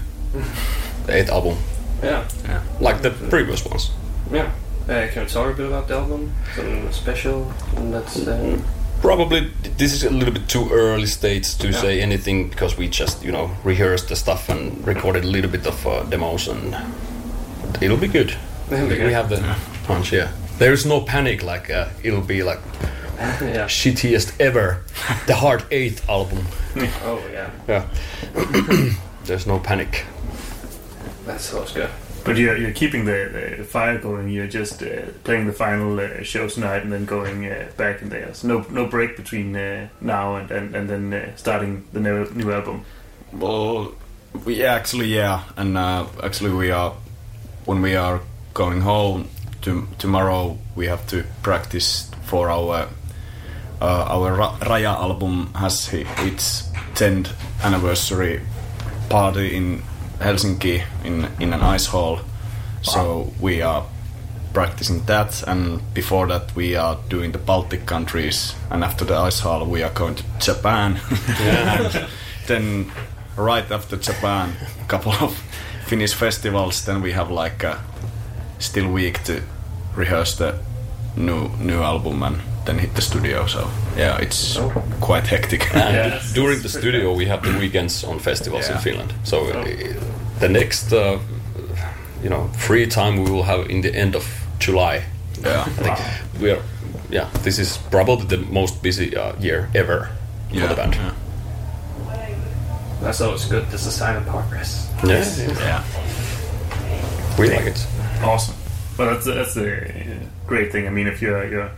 the 1.05 1.15
eighth 1.17 1.29
album, 1.29 1.57
Yeah. 2.03 2.27
Yeah. 2.45 2.61
like 2.79 3.01
the 3.01 3.11
previous 3.11 3.63
ones. 3.65 3.91
Yeah. 4.31 4.51
Uh, 4.89 5.07
can 5.11 5.23
you 5.23 5.29
talk 5.29 5.51
a 5.51 5.53
bit 5.57 5.67
about 5.67 5.87
the 5.87 5.95
album? 5.95 6.31
Something 6.55 6.91
special 6.91 7.51
that's. 7.91 8.27
Uh, 8.27 8.57
Probably 9.01 9.51
this 9.77 9.93
is 9.93 10.03
a 10.03 10.09
little 10.09 10.33
bit 10.33 10.47
too 10.47 10.69
early 10.71 11.05
stage 11.05 11.55
to 11.57 11.67
Yeah. 11.69 11.81
say 11.81 12.01
anything 12.01 12.49
because 12.49 12.75
we 12.77 12.87
just 12.87 13.23
you 13.23 13.31
know 13.31 13.51
rehearsed 13.63 14.07
the 14.09 14.15
stuff 14.15 14.49
and 14.49 14.85
recorded 14.87 15.23
a 15.23 15.27
little 15.27 15.51
bit 15.51 15.67
of 15.67 15.85
uh, 15.85 16.03
demos 16.03 16.47
and 16.47 16.75
it'll 17.81 17.97
be 17.97 18.07
good. 18.07 18.35
It'll 18.71 18.87
be 18.87 18.93
we 18.93 18.97
good. 18.97 19.11
have 19.13 19.29
the 19.29 19.57
punch, 19.83 20.11
yeah. 20.11 20.31
There 20.57 20.73
is 20.73 20.85
no 20.85 21.01
panic 21.01 21.43
like 21.43 21.69
uh, 21.69 21.89
it'll 22.03 22.21
be 22.21 22.43
like 22.43 22.59
yeah. 23.19 23.65
shittiest 23.67 24.39
ever, 24.39 24.83
the 25.27 25.35
hard 25.35 25.63
eighth 25.71 26.07
album. 26.09 26.45
Oh 27.03 27.21
yeah. 27.31 27.51
Yeah. 27.67 28.93
There's 29.25 29.47
no 29.47 29.59
panic. 29.59 30.05
That 31.25 31.41
sounds 31.41 31.71
good. 31.71 31.89
But 32.23 32.37
you're, 32.37 32.57
you're 32.57 32.73
keeping 32.73 33.05
the, 33.05 33.55
the 33.57 33.63
fire 33.63 33.99
going. 33.99 34.29
You're 34.29 34.47
just 34.47 34.81
uh, 34.81 35.03
playing 35.23 35.45
the 35.45 35.53
final 35.53 35.99
uh, 35.99 36.23
show 36.23 36.47
tonight 36.49 36.81
and 36.81 36.91
then 36.91 37.05
going 37.05 37.45
uh, 37.45 37.67
back 37.77 38.01
in 38.01 38.09
there. 38.09 38.33
So 38.33 38.47
no 38.47 38.65
no 38.69 38.87
break 38.87 39.15
between 39.15 39.55
uh, 39.55 39.89
now 40.01 40.35
and 40.35 40.49
and, 40.49 40.75
and 40.75 40.89
then 40.89 41.13
uh, 41.13 41.35
starting 41.35 41.85
the 41.93 41.99
new, 41.99 42.25
new 42.31 42.51
album. 42.51 42.83
Well, 43.31 43.93
we 44.43 44.63
actually 44.63 45.07
yeah, 45.13 45.43
and 45.55 45.77
uh, 45.77 46.07
actually 46.23 46.51
we 46.51 46.71
are 46.71 46.95
when 47.65 47.81
we 47.81 47.95
are 47.95 48.21
going 48.53 48.81
home 48.81 49.27
to, 49.61 49.87
tomorrow. 49.97 50.57
We 50.75 50.87
have 50.87 51.05
to 51.07 51.23
practice 51.41 52.09
for 52.23 52.49
our 52.49 52.87
uh, 53.81 54.05
our 54.09 54.33
Raja 54.33 54.89
album 54.89 55.53
has 55.53 55.93
its 55.93 56.69
10th 56.93 57.33
anniversary 57.61 58.41
party 59.09 59.55
in 59.55 59.81
Helsinki 60.19 60.83
in 61.03 61.27
in 61.39 61.53
an 61.53 61.61
ice 61.61 61.87
hall. 61.87 62.19
So 62.81 63.33
we 63.41 63.61
are 63.61 63.85
practicing 64.53 65.03
that, 65.05 65.43
and 65.47 65.81
before 65.93 66.27
that 66.27 66.55
we 66.55 66.75
are 66.77 66.97
doing 67.09 67.33
the 67.33 67.37
Baltic 67.37 67.85
countries, 67.85 68.55
and 68.69 68.83
after 68.83 69.05
the 69.05 69.15
ice 69.15 69.39
hall 69.39 69.65
we 69.65 69.83
are 69.83 69.93
going 69.93 70.15
to 70.15 70.23
Japan. 70.39 70.99
and 71.39 72.07
then 72.47 72.91
right 73.35 73.69
after 73.71 73.97
Japan, 73.97 74.53
a 74.81 74.87
couple 74.87 75.11
of 75.11 75.37
Finnish 75.85 76.13
festivals. 76.13 76.85
Then 76.85 77.01
we 77.01 77.11
have 77.13 77.29
like 77.31 77.63
a 77.67 77.77
still 78.59 78.87
week 78.91 79.23
to 79.23 79.41
rehearse 79.95 80.35
the 80.37 80.53
new 81.15 81.49
new 81.59 81.81
album 81.83 82.23
and 82.23 82.37
then 82.65 82.79
hit 82.79 82.93
the 82.95 83.01
studio. 83.01 83.47
So 83.47 83.67
yeah, 83.97 84.17
it's 84.21 84.59
quite 85.01 85.27
hectic. 85.27 85.61
And 85.75 86.13
during 86.35 86.61
the 86.61 86.69
studio, 86.69 87.13
we 87.13 87.25
have 87.27 87.41
the 87.41 87.57
weekends 87.59 88.03
on 88.03 88.19
festivals 88.19 88.69
in 88.69 88.77
Finland. 88.77 89.13
So 89.23 89.37
uh, 89.37 89.63
the 90.39 90.49
next, 90.49 90.91
uh, 90.93 91.19
you 92.23 92.29
know, 92.29 92.49
free 92.57 92.87
time 92.87 93.23
we 93.23 93.31
will 93.31 93.43
have 93.43 93.69
in 93.69 93.81
the 93.81 93.95
end 93.95 94.15
of 94.15 94.25
July. 94.59 95.03
Yeah, 95.43 95.61
I 95.61 95.69
think 95.69 95.97
we 96.41 96.51
are. 96.51 96.61
Yeah, 97.11 97.29
this 97.43 97.59
is 97.59 97.77
probably 97.91 98.25
the 98.25 98.37
most 98.51 98.81
busy 98.83 99.15
uh, 99.15 99.33
year 99.39 99.69
ever 99.75 100.09
for 100.49 100.67
the 100.67 100.75
band. 100.75 100.95
yeah. 100.95 101.11
That's 103.01 103.21
always 103.21 103.45
good. 103.45 103.65
This 103.69 103.81
is 103.81 103.87
a 103.87 103.91
sign 103.91 104.15
of 104.17 104.25
progress. 104.25 104.84
Yes. 105.03 105.39
Yeah. 105.39 105.83
We 107.37 107.49
like 107.49 107.65
it. 107.65 107.87
Awesome. 108.23 108.55
Well, 108.97 109.11
that's 109.11 109.25
that's 109.25 109.57
a 109.57 110.19
great 110.47 110.71
thing. 110.71 110.87
I 110.87 110.89
mean, 110.89 111.07
if 111.07 111.21
you're 111.21 111.45
you're 111.47 111.71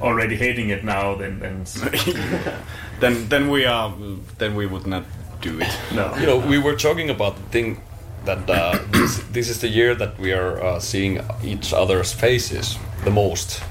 already 0.00 0.36
hating 0.36 0.70
it 0.70 0.84
now, 0.84 1.14
then 1.14 1.40
then 1.40 1.64
then 3.00 3.28
then 3.28 3.48
we 3.50 3.64
are 3.64 3.92
then 4.38 4.54
we 4.54 4.66
would 4.66 4.86
not 4.86 5.04
do 5.40 5.58
it. 5.60 5.78
No. 5.94 6.14
You 6.16 6.26
know, 6.26 6.38
we 6.38 6.58
were 6.58 6.76
talking 6.76 7.10
about 7.10 7.36
the 7.36 7.42
thing 7.50 7.80
that 8.24 8.48
uh, 8.50 8.78
this, 8.90 9.18
this 9.32 9.48
is 9.48 9.60
the 9.60 9.68
year 9.68 9.94
that 9.94 10.18
we 10.18 10.32
are 10.32 10.62
uh, 10.62 10.80
seeing 10.80 11.20
each 11.42 11.72
other's 11.72 12.12
faces 12.12 12.78
the 13.04 13.10
most. 13.10 13.62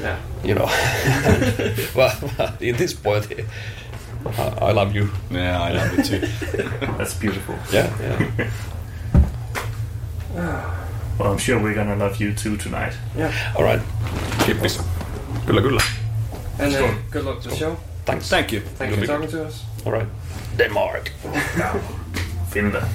yeah. 0.00 0.18
You 0.44 0.54
know, 0.54 0.66
well, 1.94 2.12
in 2.60 2.76
this 2.76 2.94
point, 2.94 3.26
I, 4.38 4.68
I 4.70 4.72
love 4.72 4.94
you. 4.96 5.08
Yeah, 5.30 5.60
I 5.62 5.72
love 5.72 5.96
you 5.96 6.04
too. 6.04 6.20
that's 6.98 7.14
beautiful. 7.14 7.54
Yeah, 7.72 7.90
yeah. 8.00 8.50
Well, 11.18 11.32
I'm 11.32 11.38
sure 11.38 11.58
we're 11.58 11.74
gonna 11.74 11.96
love 11.96 12.20
you 12.20 12.32
too 12.32 12.56
tonight. 12.56 12.92
Yeah. 13.16 13.32
All 13.56 13.64
right. 13.64 13.80
Keep 14.46 14.60
this. 14.62 14.80
Kyllä, 15.46 15.60
kyllä. 15.62 15.82
And 16.58 16.74
uh, 16.74 16.78
Sure. 16.78 16.94
good 17.10 17.24
luck 17.24 17.42
to 17.42 17.48
the 17.48 17.56
show. 17.56 17.76
Thanks. 18.04 18.28
Thank 18.30 18.52
you. 18.52 18.60
Thanks 18.78 18.96
for 18.98 19.06
talking 19.06 19.30
to 19.30 19.46
us. 19.46 19.64
All 19.84 19.92
right. 19.92 20.08
Denmark. 20.58 21.10
Finland. 22.50 22.86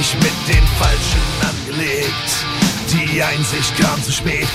Mich 0.00 0.14
mit 0.14 0.56
den 0.56 0.66
Falschen 0.78 1.20
angelegt. 1.42 2.46
Die 2.90 3.22
Einsicht 3.22 3.76
kam 3.76 4.02
zu 4.02 4.10
spät, 4.10 4.48